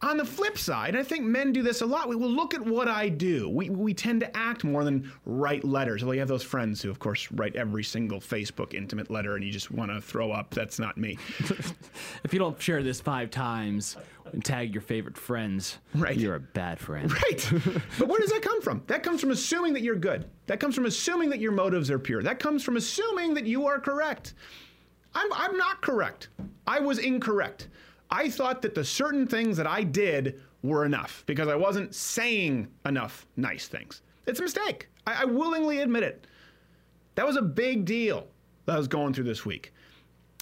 On 0.00 0.16
the 0.16 0.24
flip 0.24 0.56
side, 0.56 0.94
I 0.94 1.02
think 1.02 1.24
men 1.24 1.52
do 1.52 1.62
this 1.62 1.80
a 1.80 1.86
lot. 1.86 2.08
We 2.08 2.14
will 2.14 2.30
look 2.30 2.54
at 2.54 2.60
what 2.60 2.86
I 2.86 3.08
do. 3.08 3.48
We, 3.48 3.68
we 3.68 3.92
tend 3.92 4.20
to 4.20 4.36
act 4.36 4.62
more 4.62 4.84
than 4.84 5.10
write 5.26 5.64
letters. 5.64 6.04
Well, 6.04 6.14
you 6.14 6.20
have 6.20 6.28
those 6.28 6.44
friends 6.44 6.80
who, 6.80 6.90
of 6.90 7.00
course, 7.00 7.30
write 7.32 7.56
every 7.56 7.82
single 7.82 8.20
Facebook 8.20 8.74
intimate 8.74 9.10
letter 9.10 9.34
and 9.34 9.44
you 9.44 9.50
just 9.50 9.72
want 9.72 9.90
to 9.90 10.00
throw 10.00 10.30
up. 10.30 10.50
That's 10.50 10.78
not 10.78 10.96
me. 10.98 11.18
if 12.22 12.32
you 12.32 12.38
don't 12.38 12.60
share 12.60 12.82
this 12.82 13.00
five 13.00 13.30
times, 13.30 13.96
and 14.32 14.44
tag 14.44 14.74
your 14.74 14.82
favorite 14.82 15.16
friends, 15.16 15.78
right. 15.94 16.16
you're 16.16 16.34
a 16.34 16.40
bad 16.40 16.78
friend. 16.78 17.10
Right. 17.12 17.52
but 17.98 18.08
where 18.08 18.20
does 18.20 18.30
that 18.30 18.42
come 18.42 18.60
from? 18.62 18.82
That 18.86 19.02
comes 19.02 19.20
from 19.20 19.30
assuming 19.30 19.72
that 19.74 19.82
you're 19.82 19.96
good. 19.96 20.26
That 20.46 20.60
comes 20.60 20.74
from 20.74 20.86
assuming 20.86 21.30
that 21.30 21.40
your 21.40 21.52
motives 21.52 21.90
are 21.90 21.98
pure. 21.98 22.22
That 22.22 22.38
comes 22.38 22.62
from 22.62 22.76
assuming 22.76 23.34
that 23.34 23.46
you 23.46 23.66
are 23.66 23.80
correct. 23.80 24.34
I'm, 25.14 25.32
I'm 25.32 25.56
not 25.56 25.80
correct. 25.80 26.28
I 26.66 26.80
was 26.80 26.98
incorrect. 26.98 27.68
I 28.10 28.30
thought 28.30 28.62
that 28.62 28.74
the 28.74 28.84
certain 28.84 29.26
things 29.26 29.56
that 29.56 29.66
I 29.66 29.82
did 29.82 30.40
were 30.62 30.84
enough 30.84 31.24
because 31.26 31.48
I 31.48 31.56
wasn't 31.56 31.94
saying 31.94 32.68
enough 32.86 33.26
nice 33.36 33.68
things. 33.68 34.02
It's 34.26 34.40
a 34.40 34.42
mistake. 34.42 34.88
I, 35.06 35.22
I 35.22 35.24
willingly 35.24 35.80
admit 35.80 36.02
it. 36.02 36.26
That 37.14 37.26
was 37.26 37.36
a 37.36 37.42
big 37.42 37.84
deal 37.84 38.26
that 38.66 38.74
I 38.74 38.78
was 38.78 38.88
going 38.88 39.12
through 39.12 39.24
this 39.24 39.44
week. 39.44 39.72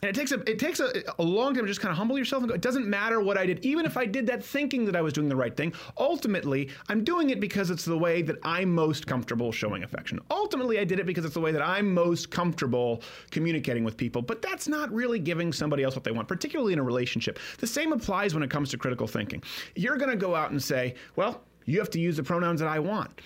And 0.07 0.17
it 0.17 0.21
takes 0.21 0.31
a 0.31 0.49
it 0.49 0.61
takes 0.61 0.79
a, 0.79 1.03
a 1.19 1.23
long 1.23 1.53
time 1.53 1.65
to 1.65 1.69
just 1.69 1.81
kind 1.81 1.91
of 1.91 1.99
humble 1.99 2.17
yourself 2.17 2.45
and 2.45 2.49
go, 2.49 2.55
it 2.55 2.61
doesn't 2.61 2.87
matter 2.87 3.21
what 3.21 3.37
I 3.37 3.45
did. 3.45 3.65
Even 3.65 3.85
if 3.85 3.97
I 3.97 4.07
did 4.07 4.25
that 4.29 4.45
thinking 4.45 4.85
that 4.85 4.95
I 4.95 5.01
was 5.01 5.13
doing 5.13 5.29
the 5.29 5.35
right 5.35 5.57
thing, 5.57 5.73
ultimately 5.99 6.71
I'm 6.89 7.03
doing 7.03 7.31
it 7.31 7.41
because 7.41 7.71
it's 7.71 7.85
the 7.85 7.99
way 7.99 8.23
that 8.23 8.37
I'm 8.45 8.73
most 8.73 9.09
comfortable 9.09 9.51
showing 9.51 9.83
affection. 9.83 10.21
Ultimately 10.31 10.79
I 10.79 10.85
did 10.85 11.01
it 11.01 11.07
because 11.07 11.25
it's 11.25 11.35
the 11.35 11.41
way 11.41 11.51
that 11.51 11.63
I'm 11.63 11.93
most 11.93 12.31
comfortable 12.31 13.03
communicating 13.33 13.83
with 13.83 13.97
people. 13.97 14.23
But 14.23 14.43
that's 14.43 14.69
not 14.69 14.93
really 14.93 15.19
giving 15.19 15.53
somebody 15.53 15.83
else 15.83 15.97
what 15.97 16.05
they 16.05 16.13
want, 16.13 16.29
particularly 16.29 16.73
in 16.73 16.79
a 16.79 16.85
relationship. 16.85 17.41
The 17.59 17.67
same 17.67 17.93
applies 17.93 18.33
when 18.33 18.45
it 18.45 18.51
comes 18.51 18.71
to 18.71 18.79
critical 18.79 19.09
thinking. 19.09 19.43
You're 19.75 19.97
gonna 19.97 20.15
go 20.15 20.37
out 20.37 20.53
and 20.53 20.63
say, 20.63 20.95
well, 21.17 21.43
you 21.65 21.81
have 21.81 21.91
to 21.91 22.01
use 22.01 22.17
the 22.17 22.23
pronouns 22.23 22.61
that 22.61 22.69
I 22.69 22.79
want. 22.79 23.23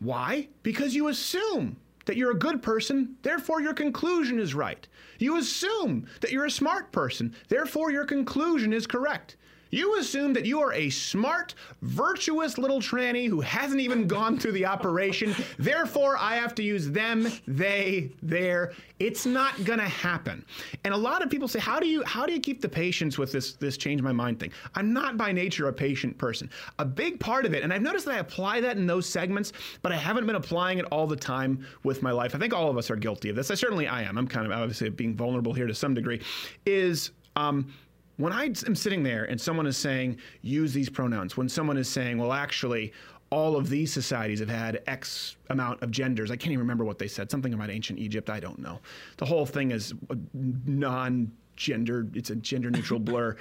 Why? 0.00 0.48
Because 0.64 0.92
you 0.92 1.06
assume 1.06 1.76
that 2.06 2.16
you're 2.16 2.30
a 2.30 2.38
good 2.38 2.62
person, 2.62 3.16
therefore 3.22 3.60
your 3.60 3.74
conclusion 3.74 4.38
is 4.40 4.54
right. 4.54 4.88
You 5.18 5.36
assume 5.36 6.06
that 6.20 6.32
you're 6.32 6.46
a 6.46 6.50
smart 6.50 6.90
person, 6.92 7.34
therefore 7.48 7.90
your 7.90 8.04
conclusion 8.04 8.72
is 8.72 8.86
correct. 8.86 9.36
You 9.76 9.98
assume 9.98 10.32
that 10.32 10.46
you 10.46 10.58
are 10.60 10.72
a 10.72 10.88
smart, 10.88 11.54
virtuous 11.82 12.56
little 12.56 12.80
tranny 12.80 13.28
who 13.28 13.42
hasn't 13.42 13.78
even 13.78 14.06
gone 14.06 14.38
through 14.38 14.52
the 14.52 14.64
operation. 14.64 15.34
Therefore, 15.58 16.16
I 16.16 16.36
have 16.36 16.54
to 16.54 16.62
use 16.62 16.90
them, 16.90 17.30
they, 17.46 18.10
their. 18.22 18.72
It's 18.98 19.26
not 19.26 19.62
gonna 19.64 19.86
happen. 19.86 20.46
And 20.84 20.94
a 20.94 20.96
lot 20.96 21.22
of 21.22 21.28
people 21.28 21.46
say, 21.46 21.58
"How 21.58 21.78
do 21.78 21.86
you 21.86 22.02
how 22.06 22.24
do 22.24 22.32
you 22.32 22.40
keep 22.40 22.62
the 22.62 22.68
patience 22.70 23.18
with 23.18 23.32
this 23.32 23.52
this 23.52 23.76
change 23.76 24.00
my 24.00 24.12
mind 24.12 24.40
thing?" 24.40 24.50
I'm 24.74 24.94
not 24.94 25.18
by 25.18 25.30
nature 25.30 25.68
a 25.68 25.72
patient 25.74 26.16
person. 26.16 26.48
A 26.78 26.84
big 26.86 27.20
part 27.20 27.44
of 27.44 27.52
it, 27.52 27.62
and 27.62 27.70
I've 27.70 27.82
noticed 27.82 28.06
that 28.06 28.14
I 28.14 28.18
apply 28.20 28.62
that 28.62 28.78
in 28.78 28.86
those 28.86 29.06
segments, 29.06 29.52
but 29.82 29.92
I 29.92 29.96
haven't 29.96 30.24
been 30.24 30.36
applying 30.36 30.78
it 30.78 30.86
all 30.86 31.06
the 31.06 31.16
time 31.16 31.66
with 31.82 32.02
my 32.02 32.12
life. 32.12 32.34
I 32.34 32.38
think 32.38 32.54
all 32.54 32.70
of 32.70 32.78
us 32.78 32.90
are 32.90 32.96
guilty 32.96 33.28
of 33.28 33.36
this. 33.36 33.50
I 33.50 33.54
certainly 33.54 33.86
I 33.86 34.04
am. 34.04 34.16
I'm 34.16 34.26
kind 34.26 34.46
of 34.46 34.52
obviously 34.52 34.88
being 34.88 35.14
vulnerable 35.14 35.52
here 35.52 35.66
to 35.66 35.74
some 35.74 35.92
degree. 35.92 36.22
Is 36.64 37.10
um, 37.36 37.70
when 38.16 38.32
I 38.32 38.44
am 38.66 38.74
sitting 38.74 39.02
there 39.02 39.24
and 39.24 39.40
someone 39.40 39.66
is 39.66 39.76
saying, 39.76 40.18
use 40.42 40.72
these 40.72 40.88
pronouns, 40.88 41.36
when 41.36 41.48
someone 41.48 41.76
is 41.76 41.88
saying, 41.88 42.18
well, 42.18 42.32
actually, 42.32 42.92
all 43.30 43.56
of 43.56 43.68
these 43.68 43.92
societies 43.92 44.40
have 44.40 44.48
had 44.48 44.82
X 44.86 45.36
amount 45.50 45.82
of 45.82 45.90
genders. 45.90 46.30
I 46.30 46.36
can't 46.36 46.52
even 46.52 46.60
remember 46.60 46.84
what 46.84 46.98
they 46.98 47.08
said. 47.08 47.30
Something 47.30 47.54
about 47.54 47.70
ancient 47.70 47.98
Egypt. 47.98 48.30
I 48.30 48.40
don't 48.40 48.58
know. 48.58 48.80
The 49.16 49.24
whole 49.24 49.46
thing 49.46 49.72
is 49.72 49.94
non 50.32 51.32
gender. 51.56 52.06
It's 52.14 52.30
a 52.30 52.36
gender 52.36 52.70
neutral 52.70 53.00
blur. 53.00 53.36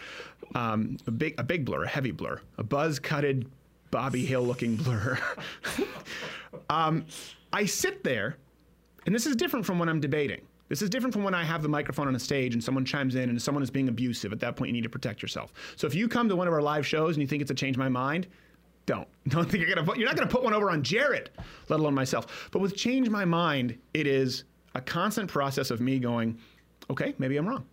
Um, 0.56 0.98
a 1.08 1.12
big, 1.12 1.36
a 1.38 1.44
big 1.44 1.66
blur, 1.66 1.84
a 1.84 1.88
heavy 1.88 2.12
blur, 2.12 2.42
a 2.58 2.64
buzz 2.64 3.00
cutted 3.00 3.50
Bobby 3.92 4.26
Hill 4.26 4.44
looking 4.44 4.76
blur. 4.76 5.20
um, 6.70 7.06
I 7.54 7.66
sit 7.66 8.04
there, 8.04 8.38
and 9.06 9.14
this 9.14 9.26
is 9.26 9.36
different 9.36 9.66
from 9.66 9.80
when 9.80 9.88
I'm 9.88 10.00
debating. 10.00 10.42
This 10.68 10.82
is 10.82 10.90
different 10.90 11.14
from 11.14 11.24
when 11.24 11.36
I 11.36 11.44
have 11.44 11.62
the 11.62 11.70
microphone 11.70 12.08
on 12.08 12.16
a 12.16 12.20
stage 12.20 12.54
and 12.54 12.64
someone 12.64 12.86
chimes 12.86 13.16
in 13.16 13.30
and 13.30 13.40
someone 13.42 13.64
is 13.64 13.70
being 13.70 13.88
abusive. 13.88 14.34
At 14.34 14.40
that 14.40 14.56
point, 14.56 14.70
you 14.70 14.74
need 14.74 14.84
to 14.84 14.90
protect 14.90 15.22
yourself. 15.22 15.54
So 15.76 15.86
if 15.86 15.94
you 15.94 16.08
come 16.08 16.28
to 16.30 16.36
one 16.36 16.48
of 16.48 16.54
our 16.54 16.62
live 16.62 16.86
shows 16.86 17.16
and 17.16 17.22
you 17.22 17.28
think 17.28 17.42
it's 17.42 17.52
a 17.52 17.56
change 17.56 17.78
my 17.78 17.90
mind, 17.90 18.28
don't. 18.86 19.08
Don't 19.30 19.50
think 19.50 19.64
you're 19.66 19.74
gonna 19.74 19.86
put, 19.86 19.98
you're 19.98 20.08
not 20.08 20.16
gonna 20.16 20.30
put 20.30 20.44
one 20.44 20.54
over 20.54 20.70
on 20.70 20.84
Jared, 20.84 21.32
let 21.70 21.80
alone 21.80 21.96
myself. 21.96 22.50
But 22.52 22.60
with 22.60 22.76
change 22.76 23.10
my 23.10 23.26
mind, 23.26 23.78
it 23.96 24.06
is 24.06 24.44
a 24.76 24.82
constant 24.82 25.28
process 25.28 25.72
of 25.72 25.82
me 25.82 25.98
going, 25.98 26.38
okay, 26.92 27.16
maybe 27.18 27.38
I'm 27.38 27.48
wrong. 27.48 27.66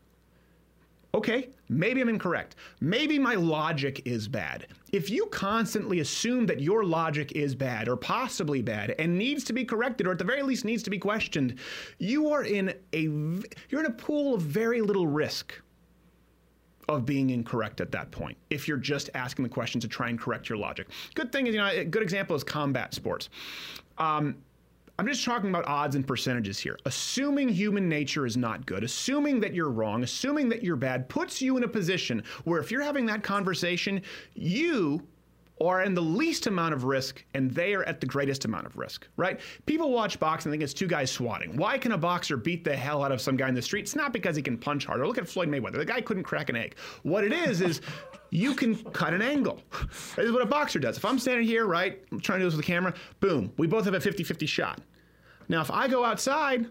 Okay, 1.15 1.51
maybe 1.69 2.01
I'm 2.01 2.09
incorrect. 2.09 2.57
Maybe 2.81 3.19
my 3.19 3.35
logic 3.35 4.01
is 4.07 4.29
bad. 4.29 4.67
If 4.93 5.11
you 5.11 5.27
constantly 5.27 6.01
assume 6.01 6.47
that 6.47 6.61
your 6.61 6.85
logic 6.85 7.33
is 7.33 7.55
bad 7.55 7.87
or 7.87 7.97
possibly 7.97 8.63
bad 8.63 8.95
and 8.99 9.19
needs 9.19 9.45
to 9.45 9.53
be 9.53 9.65
corrected 9.65 10.07
or 10.07 10.13
at 10.13 10.19
the 10.19 10.25
very 10.25 10.43
least 10.43 10.65
needs 10.65 10.83
to 10.85 10.91
be 10.91 10.99
questioned, 10.99 11.59
you 11.99 12.31
are 12.31 12.45
in 12.45 12.75
a 12.95 13.03
you're 13.03 13.81
in 13.81 13.87
a 13.87 13.91
pool 13.91 14.35
of 14.35 14.43
very 14.43 14.81
little 14.81 15.07
risk 15.07 15.61
of 16.89 17.05
being 17.05 17.31
incorrect 17.31 17.81
at 17.81 17.93
that 17.93 18.11
point 18.11 18.37
if 18.51 18.67
you're 18.67 18.77
just 18.77 19.11
asking 19.15 19.43
the 19.43 19.49
question 19.49 19.81
to 19.81 19.89
try 19.89 20.09
and 20.09 20.19
correct 20.19 20.49
your 20.49 20.59
logic. 20.59 20.89
Good 21.15 21.31
thing 21.31 21.47
is, 21.47 21.55
you 21.55 21.61
know, 21.61 21.69
a 21.69 21.85
good 21.85 22.03
example 22.03 22.35
is 22.35 22.43
combat 22.43 22.95
sports. 22.95 23.29
Um, 23.99 24.37
I'm 24.99 25.07
just 25.07 25.25
talking 25.25 25.49
about 25.51 25.67
odds 25.67 25.97
and 25.97 26.07
percentages 26.07 26.59
here. 26.59 26.79
Assuming 26.85 27.49
human 27.49 27.89
nature 27.89 28.27
is 28.27 28.37
not 28.37 28.67
good, 28.67 28.85
assuming 28.85 29.41
that 29.41 29.55
you're 29.55 29.71
wrong, 29.71 30.03
assuming 30.03 30.49
that 30.51 30.63
you're 30.63 30.77
bad, 30.77 31.09
puts 31.09 31.41
you 31.41 31.57
in 31.57 31.65
a 31.65 31.69
position 31.69 32.23
where 32.45 32.61
if 32.61 32.71
you're 32.71 32.83
having 32.83 33.07
that 33.07 33.23
conversation, 33.23 34.03
you 34.35 35.07
are 35.67 35.83
in 35.83 35.95
the 35.95 36.03
least 36.03 36.47
amount 36.47 36.75
of 36.75 36.85
risk 36.85 37.25
and 37.35 37.51
they 37.51 37.75
are 37.75 37.83
at 37.85 38.01
the 38.01 38.07
greatest 38.07 38.45
amount 38.45 38.67
of 38.67 38.77
risk, 38.77 39.07
right? 39.17 39.41
People 39.67 39.91
watch 39.91 40.19
boxing 40.19 40.51
and 40.51 40.55
think 40.55 40.63
it's 40.63 40.75
two 40.75 40.87
guys 40.87 41.11
swatting. 41.11 41.57
Why 41.57 41.79
can 41.79 41.93
a 41.93 41.99
boxer 41.99 42.37
beat 42.37 42.65
the 42.65 42.77
hell 42.77 43.03
out 43.03 43.13
of 43.13 43.21
some 43.21 43.37
guy 43.37 43.49
in 43.49 43.55
the 43.55 43.63
street? 43.63 43.83
It's 43.83 43.97
not 43.97 44.13
because 44.13 44.37
he 44.37 44.43
can 44.43 44.59
punch 44.59 44.87
harder. 44.87 45.07
Look 45.07 45.19
at 45.19 45.29
Floyd 45.29 45.49
Mayweather. 45.49 45.77
The 45.77 45.85
guy 45.85 46.01
couldn't 46.01 46.25
crack 46.25 46.49
an 46.49 46.57
egg. 46.57 46.77
What 47.03 47.25
it 47.25 47.33
is, 47.33 47.61
is 47.61 47.81
you 48.31 48.55
can 48.55 48.77
cut 48.93 49.13
an 49.13 49.23
angle. 49.23 49.61
This 50.17 50.27
is 50.27 50.33
what 50.33 50.43
a 50.43 50.47
boxer 50.47 50.79
does. 50.79 50.97
If 50.97 51.05
I'm 51.05 51.19
standing 51.19 51.47
here, 51.47 51.67
right, 51.67 52.03
I'm 52.11 52.21
trying 52.21 52.39
to 52.39 52.45
do 52.45 52.51
this 52.51 52.57
with 52.57 52.65
the 52.65 52.73
camera, 52.73 52.95
boom, 53.21 53.53
we 53.57 53.67
both 53.67 53.85
have 53.85 53.95
a 53.95 54.01
50 54.01 54.25
50 54.25 54.47
shot. 54.47 54.81
Now, 55.49 55.61
if 55.61 55.71
I 55.71 55.89
go 55.89 56.05
outside 56.05 56.67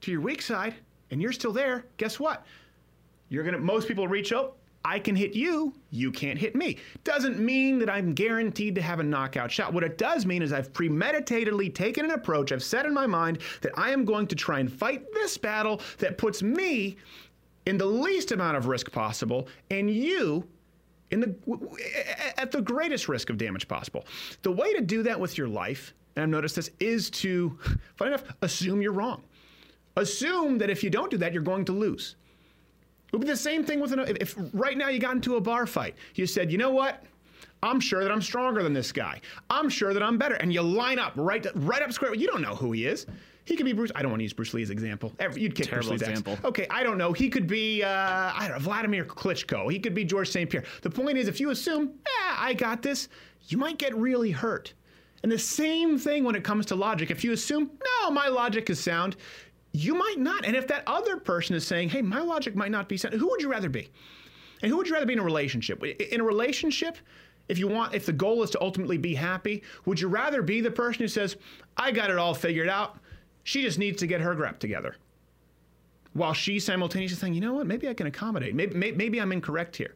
to 0.00 0.10
your 0.10 0.20
weak 0.20 0.42
side 0.42 0.74
and 1.10 1.22
you're 1.22 1.32
still 1.32 1.52
there, 1.52 1.84
guess 1.96 2.18
what? 2.18 2.44
You're 3.28 3.44
gonna, 3.44 3.58
most 3.58 3.88
people 3.88 4.08
reach 4.08 4.32
up. 4.32 4.58
I 4.84 4.98
can 4.98 5.14
hit 5.14 5.34
you, 5.34 5.74
you 5.90 6.10
can't 6.10 6.38
hit 6.38 6.56
me. 6.56 6.78
Doesn't 7.04 7.38
mean 7.38 7.78
that 7.78 7.88
I'm 7.88 8.14
guaranteed 8.14 8.74
to 8.74 8.82
have 8.82 9.00
a 9.00 9.04
knockout 9.04 9.50
shot. 9.50 9.72
What 9.72 9.84
it 9.84 9.96
does 9.98 10.26
mean 10.26 10.42
is 10.42 10.52
I've 10.52 10.72
premeditatedly 10.72 11.74
taken 11.74 12.04
an 12.04 12.10
approach, 12.12 12.52
I've 12.52 12.64
set 12.64 12.86
in 12.86 12.92
my 12.92 13.06
mind 13.06 13.38
that 13.60 13.72
I 13.78 13.90
am 13.90 14.04
going 14.04 14.26
to 14.28 14.34
try 14.34 14.58
and 14.58 14.72
fight 14.72 15.04
this 15.12 15.38
battle 15.38 15.80
that 15.98 16.18
puts 16.18 16.42
me 16.42 16.96
in 17.66 17.78
the 17.78 17.86
least 17.86 18.32
amount 18.32 18.56
of 18.56 18.66
risk 18.66 18.90
possible 18.90 19.46
and 19.70 19.88
you 19.88 20.46
in 21.12 21.20
the 21.20 21.34
at 22.38 22.50
the 22.50 22.60
greatest 22.60 23.08
risk 23.08 23.30
of 23.30 23.38
damage 23.38 23.68
possible. 23.68 24.04
The 24.42 24.50
way 24.50 24.72
to 24.72 24.80
do 24.80 25.02
that 25.04 25.20
with 25.20 25.38
your 25.38 25.46
life, 25.46 25.94
and 26.16 26.24
I've 26.24 26.28
noticed 26.28 26.56
this, 26.56 26.70
is 26.80 27.10
to, 27.10 27.56
funny 27.96 28.08
enough, 28.08 28.24
assume 28.40 28.82
you're 28.82 28.92
wrong. 28.92 29.22
Assume 29.96 30.58
that 30.58 30.70
if 30.70 30.82
you 30.82 30.90
don't 30.90 31.10
do 31.10 31.18
that, 31.18 31.32
you're 31.32 31.42
going 31.42 31.66
to 31.66 31.72
lose. 31.72 32.16
It 33.12 33.16
would 33.16 33.26
be 33.26 33.30
the 33.30 33.36
same 33.36 33.62
thing 33.62 33.78
with 33.78 33.92
an, 33.92 34.00
if 34.20 34.34
right 34.54 34.76
now 34.76 34.88
you 34.88 34.98
got 34.98 35.14
into 35.14 35.36
a 35.36 35.40
bar 35.40 35.66
fight. 35.66 35.94
You 36.14 36.26
said, 36.26 36.50
you 36.50 36.56
know 36.56 36.70
what? 36.70 37.04
I'm 37.62 37.78
sure 37.78 38.02
that 38.02 38.10
I'm 38.10 38.22
stronger 38.22 38.62
than 38.62 38.72
this 38.72 38.90
guy. 38.90 39.20
I'm 39.50 39.68
sure 39.68 39.92
that 39.92 40.02
I'm 40.02 40.16
better. 40.16 40.36
And 40.36 40.52
you 40.52 40.62
line 40.62 40.98
up 40.98 41.12
right, 41.16 41.46
right 41.54 41.82
up 41.82 41.92
square. 41.92 42.14
You 42.14 42.26
don't 42.26 42.40
know 42.40 42.54
who 42.54 42.72
he 42.72 42.86
is. 42.86 43.06
He 43.44 43.54
could 43.54 43.66
be 43.66 43.74
Bruce. 43.74 43.92
I 43.94 44.00
don't 44.00 44.10
want 44.10 44.20
to 44.20 44.24
use 44.24 44.32
Bruce 44.32 44.54
Lee 44.54 44.62
as 44.62 44.70
example. 44.70 45.12
You'd 45.34 45.54
kick 45.54 45.66
Terrible 45.66 45.90
Bruce 45.90 46.00
Lee's 46.00 46.02
ass. 46.02 46.20
example. 46.20 46.38
Okay, 46.48 46.66
I 46.70 46.82
don't 46.82 46.96
know. 46.96 47.12
He 47.12 47.28
could 47.28 47.46
be, 47.46 47.82
uh, 47.82 47.88
I 47.88 48.46
don't 48.48 48.52
know, 48.52 48.58
Vladimir 48.60 49.04
Klitschko. 49.04 49.70
He 49.70 49.78
could 49.78 49.94
be 49.94 50.04
George 50.04 50.30
St. 50.30 50.48
Pierre. 50.48 50.64
The 50.80 50.90
point 50.90 51.18
is, 51.18 51.28
if 51.28 51.38
you 51.38 51.50
assume, 51.50 51.92
eh, 52.06 52.34
I 52.38 52.54
got 52.54 52.80
this, 52.82 53.08
you 53.48 53.58
might 53.58 53.78
get 53.78 53.94
really 53.94 54.30
hurt. 54.30 54.72
And 55.22 55.30
the 55.30 55.38
same 55.38 55.98
thing 55.98 56.24
when 56.24 56.34
it 56.34 56.44
comes 56.44 56.66
to 56.66 56.76
logic. 56.76 57.10
If 57.10 57.22
you 57.24 57.32
assume, 57.32 57.70
no, 58.02 58.10
my 58.10 58.28
logic 58.28 58.70
is 58.70 58.80
sound, 58.80 59.16
you 59.72 59.94
might 59.94 60.18
not. 60.18 60.44
And 60.44 60.54
if 60.54 60.66
that 60.68 60.84
other 60.86 61.16
person 61.16 61.56
is 61.56 61.66
saying, 61.66 61.88
hey, 61.88 62.02
my 62.02 62.20
logic 62.20 62.54
might 62.54 62.70
not 62.70 62.88
be 62.88 62.96
sound, 62.96 63.14
who 63.14 63.28
would 63.28 63.40
you 63.40 63.50
rather 63.50 63.68
be? 63.68 63.90
And 64.62 64.70
who 64.70 64.76
would 64.76 64.86
you 64.86 64.94
rather 64.94 65.06
be 65.06 65.14
in 65.14 65.18
a 65.18 65.24
relationship? 65.24 65.82
In 65.82 66.20
a 66.20 66.24
relationship, 66.24 66.98
if 67.48 67.58
you 67.58 67.68
want, 67.68 67.94
if 67.94 68.06
the 68.06 68.12
goal 68.12 68.42
is 68.42 68.50
to 68.50 68.60
ultimately 68.60 68.98
be 68.98 69.14
happy, 69.14 69.62
would 69.84 70.00
you 70.00 70.08
rather 70.08 70.42
be 70.42 70.60
the 70.60 70.70
person 70.70 71.02
who 71.02 71.08
says, 71.08 71.36
I 71.76 71.90
got 71.90 72.10
it 72.10 72.18
all 72.18 72.34
figured 72.34 72.68
out? 72.68 72.98
She 73.44 73.62
just 73.62 73.78
needs 73.78 73.98
to 74.00 74.06
get 74.06 74.20
her 74.20 74.34
grip 74.34 74.58
together. 74.58 74.96
While 76.12 76.34
she's 76.34 76.64
simultaneously 76.64 77.16
saying, 77.16 77.34
you 77.34 77.40
know 77.40 77.54
what, 77.54 77.66
maybe 77.66 77.88
I 77.88 77.94
can 77.94 78.06
accommodate. 78.06 78.54
Maybe, 78.54 78.74
maybe, 78.74 78.96
maybe 78.96 79.20
I'm 79.20 79.32
incorrect 79.32 79.74
here. 79.74 79.94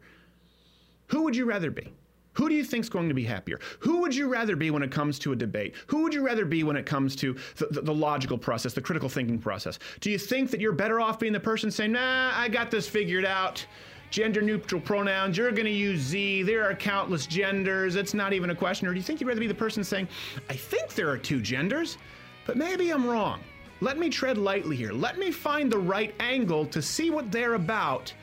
Who 1.09 1.23
would 1.23 1.37
you 1.37 1.45
rather 1.45 1.71
be? 1.71 1.93
Who 2.37 2.49
do 2.49 2.55
you 2.55 2.65
think's 2.65 2.89
going 2.89 3.09
to 3.09 3.15
be 3.15 3.25
happier? 3.25 3.59
Who 3.81 4.01
would 4.01 4.15
you 4.15 4.29
rather 4.29 4.57
be 4.57 4.71
when 4.71 4.83
it 4.83 4.91
comes 4.91 5.19
to 5.21 5.33
a 5.33 5.37
debate? 5.37 5.75
Who 5.87 6.03
would 6.03 6.13
you 6.13 6.25
rather 6.25 6.45
be 6.45 6.65
when 6.65 6.77
it 6.77 6.85
comes 6.85 7.17
to 7.17 7.35
the, 7.57 7.67
the, 7.71 7.81
the, 7.81 7.95
logical 7.95 8.37
process, 8.37 8.75
the 8.75 8.83
critical 8.83 9.09
thinking 9.09 9.39
process? 9.39 9.79
Do 10.01 10.11
you 10.11 10.19
think 10.19 10.51
that 10.51 10.61
you're 10.61 10.73
better 10.73 11.01
off 11.01 11.19
being 11.19 11.33
the 11.33 11.41
person 11.41 11.71
saying, 11.71 11.93
nah, 11.93 12.33
I 12.35 12.49
got 12.49 12.71
this 12.71 12.87
figured 12.87 13.25
out? 13.25 13.65
Gender 14.11 14.43
neutral 14.43 14.81
pronouns, 14.81 15.37
you're 15.37 15.51
going 15.51 15.65
to 15.65 15.71
use 15.71 16.01
Z, 16.01 16.43
there 16.43 16.63
are 16.63 16.75
countless 16.75 17.27
genders, 17.27 17.97
it's 17.97 18.15
not 18.15 18.33
even 18.33 18.51
a 18.51 18.55
question. 18.55 18.87
Or 18.87 18.93
do 18.93 18.99
you 18.99 19.03
think 19.03 19.21
you'd 19.21 19.27
rather 19.27 19.41
be 19.41 19.49
the 19.49 19.55
person 19.55 19.83
saying, 19.83 20.07
I 20.49 20.55
think 20.55 20.95
there 20.95 21.09
are 21.09 21.19
two 21.19 21.41
genders, 21.41 21.99
but 22.47 22.57
maybe 22.57 22.91
I'm 22.91 23.07
wrong. 23.07 23.41
Let 23.81 23.99
me 23.99 24.09
tread 24.09 24.39
lightly 24.39 24.77
here. 24.77 24.93
Let 24.93 25.19
me 25.19 25.31
find 25.31 25.71
the 25.71 25.79
right 25.79 26.15
angle 26.21 26.67
to 26.67 26.81
see 26.81 27.11
what 27.11 27.33
they're 27.33 27.55
about 27.55 28.15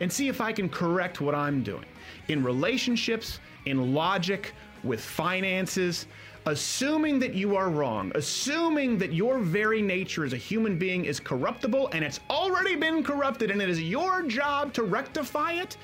and 0.00 0.12
see 0.12 0.28
if 0.28 0.40
I 0.40 0.52
can 0.52 0.68
correct 0.68 1.20
what 1.20 1.34
I'm 1.34 1.62
doing. 1.62 1.84
In 2.28 2.44
relationships, 2.44 3.40
in 3.66 3.94
logic, 3.94 4.54
with 4.84 5.00
finances. 5.00 6.06
Assuming 6.46 7.18
that 7.18 7.34
you 7.34 7.56
are 7.56 7.68
wrong, 7.68 8.10
assuming 8.14 8.96
that 8.98 9.12
your 9.12 9.38
very 9.38 9.82
nature 9.82 10.24
as 10.24 10.32
a 10.32 10.36
human 10.36 10.78
being 10.78 11.04
is 11.04 11.20
corruptible 11.20 11.90
and 11.92 12.02
it's 12.02 12.20
already 12.30 12.74
been 12.74 13.02
corrupted 13.02 13.50
and 13.50 13.60
it 13.60 13.68
is 13.68 13.82
your 13.82 14.22
job 14.22 14.72
to 14.72 14.84
rectify 14.84 15.52
it, 15.52 15.76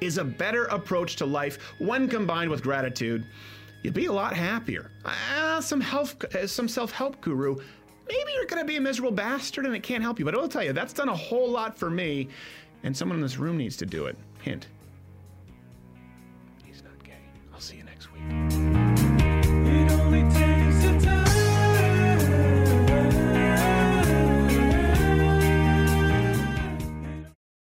is 0.00 0.18
a 0.18 0.24
better 0.24 0.66
approach 0.66 1.16
to 1.16 1.26
life 1.26 1.58
when 1.78 2.08
combined 2.08 2.50
with 2.50 2.62
gratitude. 2.62 3.26
You'd 3.82 3.94
be 3.94 4.06
a 4.06 4.12
lot 4.12 4.32
happier. 4.32 4.92
Uh, 5.04 5.60
some 5.60 5.80
health, 5.80 6.22
uh, 6.34 6.46
some 6.46 6.68
self-help 6.68 7.20
guru. 7.20 7.56
Maybe 8.08 8.32
you're 8.34 8.46
going 8.46 8.62
to 8.62 8.66
be 8.66 8.76
a 8.76 8.80
miserable 8.80 9.12
bastard 9.12 9.66
and 9.66 9.74
it 9.74 9.82
can't 9.82 10.02
help 10.02 10.18
you. 10.18 10.24
But 10.24 10.34
I 10.34 10.38
will 10.38 10.48
tell 10.48 10.62
you, 10.62 10.72
that's 10.72 10.92
done 10.92 11.08
a 11.08 11.16
whole 11.16 11.50
lot 11.50 11.76
for 11.76 11.90
me, 11.90 12.28
and 12.84 12.96
someone 12.96 13.16
in 13.16 13.22
this 13.22 13.38
room 13.38 13.56
needs 13.56 13.76
to 13.78 13.86
do 13.86 14.06
it. 14.06 14.16
Hint. 14.42 14.68